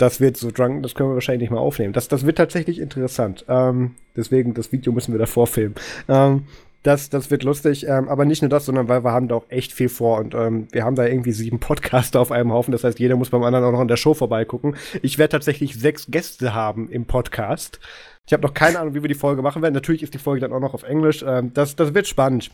das 0.00 0.20
wird 0.20 0.36
so 0.36 0.50
drunken, 0.50 0.82
das 0.82 0.94
können 0.94 1.10
wir 1.10 1.14
wahrscheinlich 1.14 1.50
nicht 1.50 1.54
mal 1.54 1.60
aufnehmen. 1.60 1.92
Das, 1.92 2.08
das 2.08 2.24
wird 2.24 2.38
tatsächlich 2.38 2.78
interessant. 2.78 3.44
Ähm, 3.48 3.94
deswegen, 4.16 4.54
das 4.54 4.72
Video 4.72 4.92
müssen 4.92 5.12
wir 5.12 5.18
davor 5.18 5.46
filmen. 5.46 5.74
Ähm, 6.08 6.44
das, 6.82 7.10
das 7.10 7.30
wird 7.30 7.42
lustig, 7.42 7.86
ähm, 7.86 8.08
aber 8.08 8.24
nicht 8.24 8.40
nur 8.40 8.48
das, 8.48 8.64
sondern 8.64 8.88
weil 8.88 9.04
wir 9.04 9.12
haben 9.12 9.28
da 9.28 9.34
auch 9.34 9.44
echt 9.50 9.72
viel 9.72 9.90
vor 9.90 10.18
und 10.18 10.34
ähm, 10.34 10.68
wir 10.72 10.84
haben 10.84 10.96
da 10.96 11.04
irgendwie 11.04 11.32
sieben 11.32 11.60
Podcaster 11.60 12.18
auf 12.20 12.32
einem 12.32 12.52
Haufen. 12.52 12.72
Das 12.72 12.84
heißt, 12.84 12.98
jeder 12.98 13.16
muss 13.16 13.30
beim 13.30 13.42
anderen 13.42 13.66
auch 13.66 13.72
noch 13.72 13.82
in 13.82 13.88
der 13.88 13.98
Show 13.98 14.14
vorbeigucken. 14.14 14.76
Ich 15.02 15.18
werde 15.18 15.32
tatsächlich 15.32 15.78
sechs 15.78 16.06
Gäste 16.10 16.54
haben 16.54 16.88
im 16.88 17.04
Podcast. 17.04 17.80
Ich 18.26 18.32
habe 18.32 18.42
noch 18.42 18.54
keine 18.54 18.78
Ahnung, 18.78 18.94
wie 18.94 19.02
wir 19.02 19.08
die 19.08 19.14
Folge 19.14 19.42
machen 19.42 19.60
werden. 19.60 19.74
Natürlich 19.74 20.02
ist 20.02 20.14
die 20.14 20.18
Folge 20.18 20.40
dann 20.40 20.52
auch 20.52 20.60
noch 20.60 20.72
auf 20.72 20.84
Englisch. 20.84 21.22
Ähm, 21.26 21.52
das, 21.52 21.76
das 21.76 21.92
wird 21.92 22.06
spannend. 22.06 22.50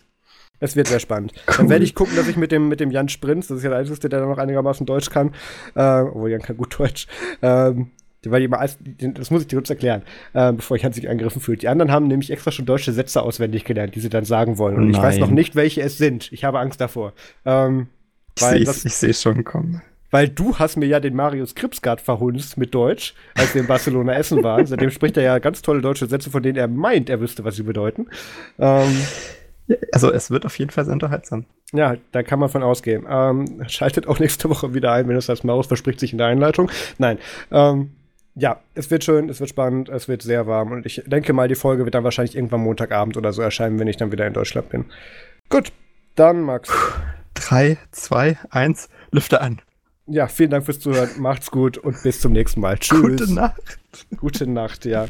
Es 0.59 0.77
wird 0.77 0.89
sehr 0.89 1.01
spannend. 1.01 1.32
Cool. 1.48 1.55
Dann 1.59 1.70
werde 1.70 1.85
ich 1.85 1.94
gucken, 1.94 2.16
dass 2.16 2.28
ich 2.28 2.36
mit 2.36 2.51
dem, 2.52 2.68
mit 2.68 2.81
dem 2.81 2.90
Jan 2.90 3.09
Sprinz, 3.09 3.48
das 3.48 3.59
ist 3.59 3.64
ja 3.64 3.70
der 3.70 3.78
Einzige, 3.78 4.09
der 4.09 4.24
noch 4.24 4.39
einigermaßen 4.39 4.86
Deutsch 4.86 5.10
kann, 5.10 5.35
äh, 5.74 6.01
obwohl 6.01 6.31
Jan 6.31 6.43
kann 6.43 6.56
gut 6.56 6.78
Deutsch, 6.78 7.06
ähm, 7.43 7.90
weil 8.24 8.40
die 8.40 8.48
mal, 8.48 8.68
das 9.14 9.31
muss 9.31 9.43
ich 9.43 9.48
dir 9.48 9.56
kurz 9.56 9.70
erklären, 9.70 10.02
äh, 10.32 10.52
bevor 10.52 10.77
ich 10.77 10.85
an 10.85 10.93
sich 10.93 11.09
angegriffen 11.09 11.40
fühle. 11.40 11.59
Die 11.59 11.68
anderen 11.68 11.93
haben 11.93 12.09
nämlich 12.09 12.31
extra 12.31 12.51
schon 12.51 12.66
deutsche 12.66 12.93
Sätze 12.93 13.23
auswendig 13.23 13.64
gelernt, 13.64 13.94
die 13.94 14.01
sie 14.01 14.09
dann 14.09 14.24
sagen 14.24 14.59
wollen. 14.59 14.77
Und 14.77 14.89
Nein. 14.89 14.93
ich 14.93 15.02
weiß 15.02 15.18
noch 15.18 15.31
nicht, 15.31 15.55
welche 15.55 15.82
es 15.82 15.98
sind. 15.98 16.32
Ich 16.32 16.44
habe 16.44 16.59
Angst 16.59 16.81
davor. 16.81 17.12
Ähm, 17.44 17.89
ich 18.36 18.43
sehe 18.43 19.10
es 19.10 19.23
schon 19.23 19.44
kommen. 19.44 19.82
Weil 20.10 20.28
du 20.28 20.59
hast 20.59 20.77
mir 20.77 20.86
ja 20.86 21.01
den 21.01 21.14
Marius 21.14 21.55
Kripsgard 21.55 22.01
verhunzt 22.01 22.56
mit 22.56 22.74
Deutsch, 22.74 23.14
als 23.35 23.55
wir 23.55 23.62
in 23.62 23.66
Barcelona 23.66 24.14
essen 24.14 24.43
waren. 24.43 24.64
Seitdem 24.66 24.90
spricht 24.90 25.16
er 25.16 25.23
ja 25.23 25.39
ganz 25.39 25.62
tolle 25.62 25.81
deutsche 25.81 26.06
Sätze, 26.06 26.31
von 26.31 26.43
denen 26.43 26.56
er 26.56 26.68
meint, 26.68 27.10
er 27.10 27.20
wüsste, 27.20 27.44
was 27.44 27.56
sie 27.56 27.64
bedeuten. 27.64 28.06
Ähm, 28.59 28.97
also 29.93 30.13
es 30.13 30.31
wird 30.31 30.47
auf 30.47 30.59
jeden 30.59 30.71
Fall 30.71 30.85
sehr 30.85 30.95
unterhaltsam. 30.95 31.45
Ja, 31.73 31.97
da 32.13 32.23
kann 32.23 32.39
man 32.39 32.49
von 32.49 32.63
ausgehen. 32.63 33.05
Ähm, 33.09 33.65
schaltet 33.69 34.07
auch 34.07 34.19
nächste 34.19 34.49
Woche 34.49 34.75
wieder 34.75 34.93
ein, 34.93 35.09
wenn 35.09 35.17
es 35.17 35.27
das 35.27 35.45
Maus 35.45 35.67
verspricht 35.67 36.01
sich 36.01 36.13
in 36.13 36.19
der 36.19 36.29
Einleitung. 36.29 36.71
Nein. 36.99 37.19
Ähm, 37.51 37.91
ja, 38.35 38.61
es 38.75 38.91
wird 38.91 39.03
schön, 39.03 39.31
es 39.31 39.41
wird 39.41 39.49
spannend, 39.49 39.89
es 39.89 40.09
wird 40.09 40.23
sehr 40.23 40.47
warm 40.47 40.71
und 40.71 40.85
ich 40.85 41.03
denke 41.07 41.33
mal, 41.33 41.49
die 41.49 41.55
Folge 41.55 41.85
wird 41.85 41.95
dann 41.95 42.05
wahrscheinlich 42.05 42.37
irgendwann 42.37 42.61
Montagabend 42.61 43.17
oder 43.17 43.33
so 43.33 43.41
erscheinen, 43.41 43.79
wenn 43.79 43.89
ich 43.89 43.97
dann 43.97 44.13
wieder 44.13 44.27
in 44.27 44.35
Deutschland 44.35 44.69
bin. 44.69 44.85
Gut, 45.49 45.73
dann 46.17 46.43
Max. 46.43 46.71
3, 47.35 47.79
2, 47.93 48.39
1, 48.51 48.89
Lüfte 49.11 49.41
an. 49.41 49.63
Ja, 50.07 50.29
vielen 50.29 50.51
Dank 50.51 50.67
fürs 50.67 50.81
Zuhören, 50.81 51.11
macht's 51.19 51.51
gut 51.51 51.79
und 51.79 52.01
bis 52.03 52.21
zum 52.21 52.33
nächsten 52.33 52.61
Mal. 52.61 52.79
Tschüss. 52.79 53.01
Gute 53.01 53.33
Nacht. 53.33 53.79
Gute 54.19 54.47
Nacht, 54.47 54.85
ja. 54.85 55.07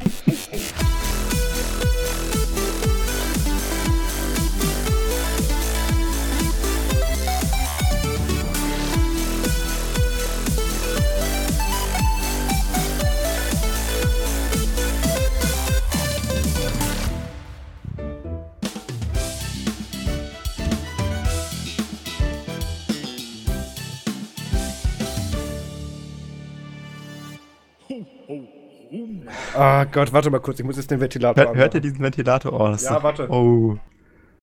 Ah 29.54 29.82
oh 29.82 29.86
Gott, 29.90 30.12
warte 30.12 30.30
mal 30.30 30.40
kurz, 30.40 30.58
ich 30.58 30.64
muss 30.64 30.76
jetzt 30.76 30.90
den 30.90 31.00
Ventilator 31.00 31.44
Hör, 31.46 31.54
Hört 31.54 31.74
ihr 31.74 31.80
diesen 31.80 32.00
Ventilator 32.00 32.52
aus? 32.52 32.84
Ja, 32.84 33.02
warte. 33.02 33.28
Oh. 33.30 33.78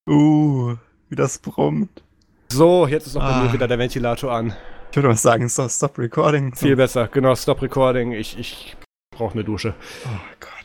Uh, 0.10 0.76
wie 1.10 1.16
das 1.16 1.38
brummt. 1.40 2.04
So, 2.50 2.88
jetzt 2.88 3.08
ist 3.08 3.16
auch 3.16 3.24
ah. 3.24 3.40
bei 3.40 3.46
mir 3.46 3.54
wieder 3.54 3.68
der 3.68 3.80
Ventilator 3.80 4.32
an. 4.32 4.54
Ich 4.92 4.98
würde 4.98 5.08
mal 5.08 5.16
sagen, 5.16 5.50
stop, 5.50 5.72
stop 5.72 5.98
recording. 5.98 6.54
Viel 6.56 6.76
besser, 6.76 7.08
genau, 7.08 7.36
stop 7.36 7.62
recording. 7.62 8.12
Ich, 8.12 8.38
ich 8.38 8.78
brauche 9.12 9.34
eine 9.34 9.44
Dusche. 9.44 9.74
Oh 10.06 10.10
Gott. 10.40 10.63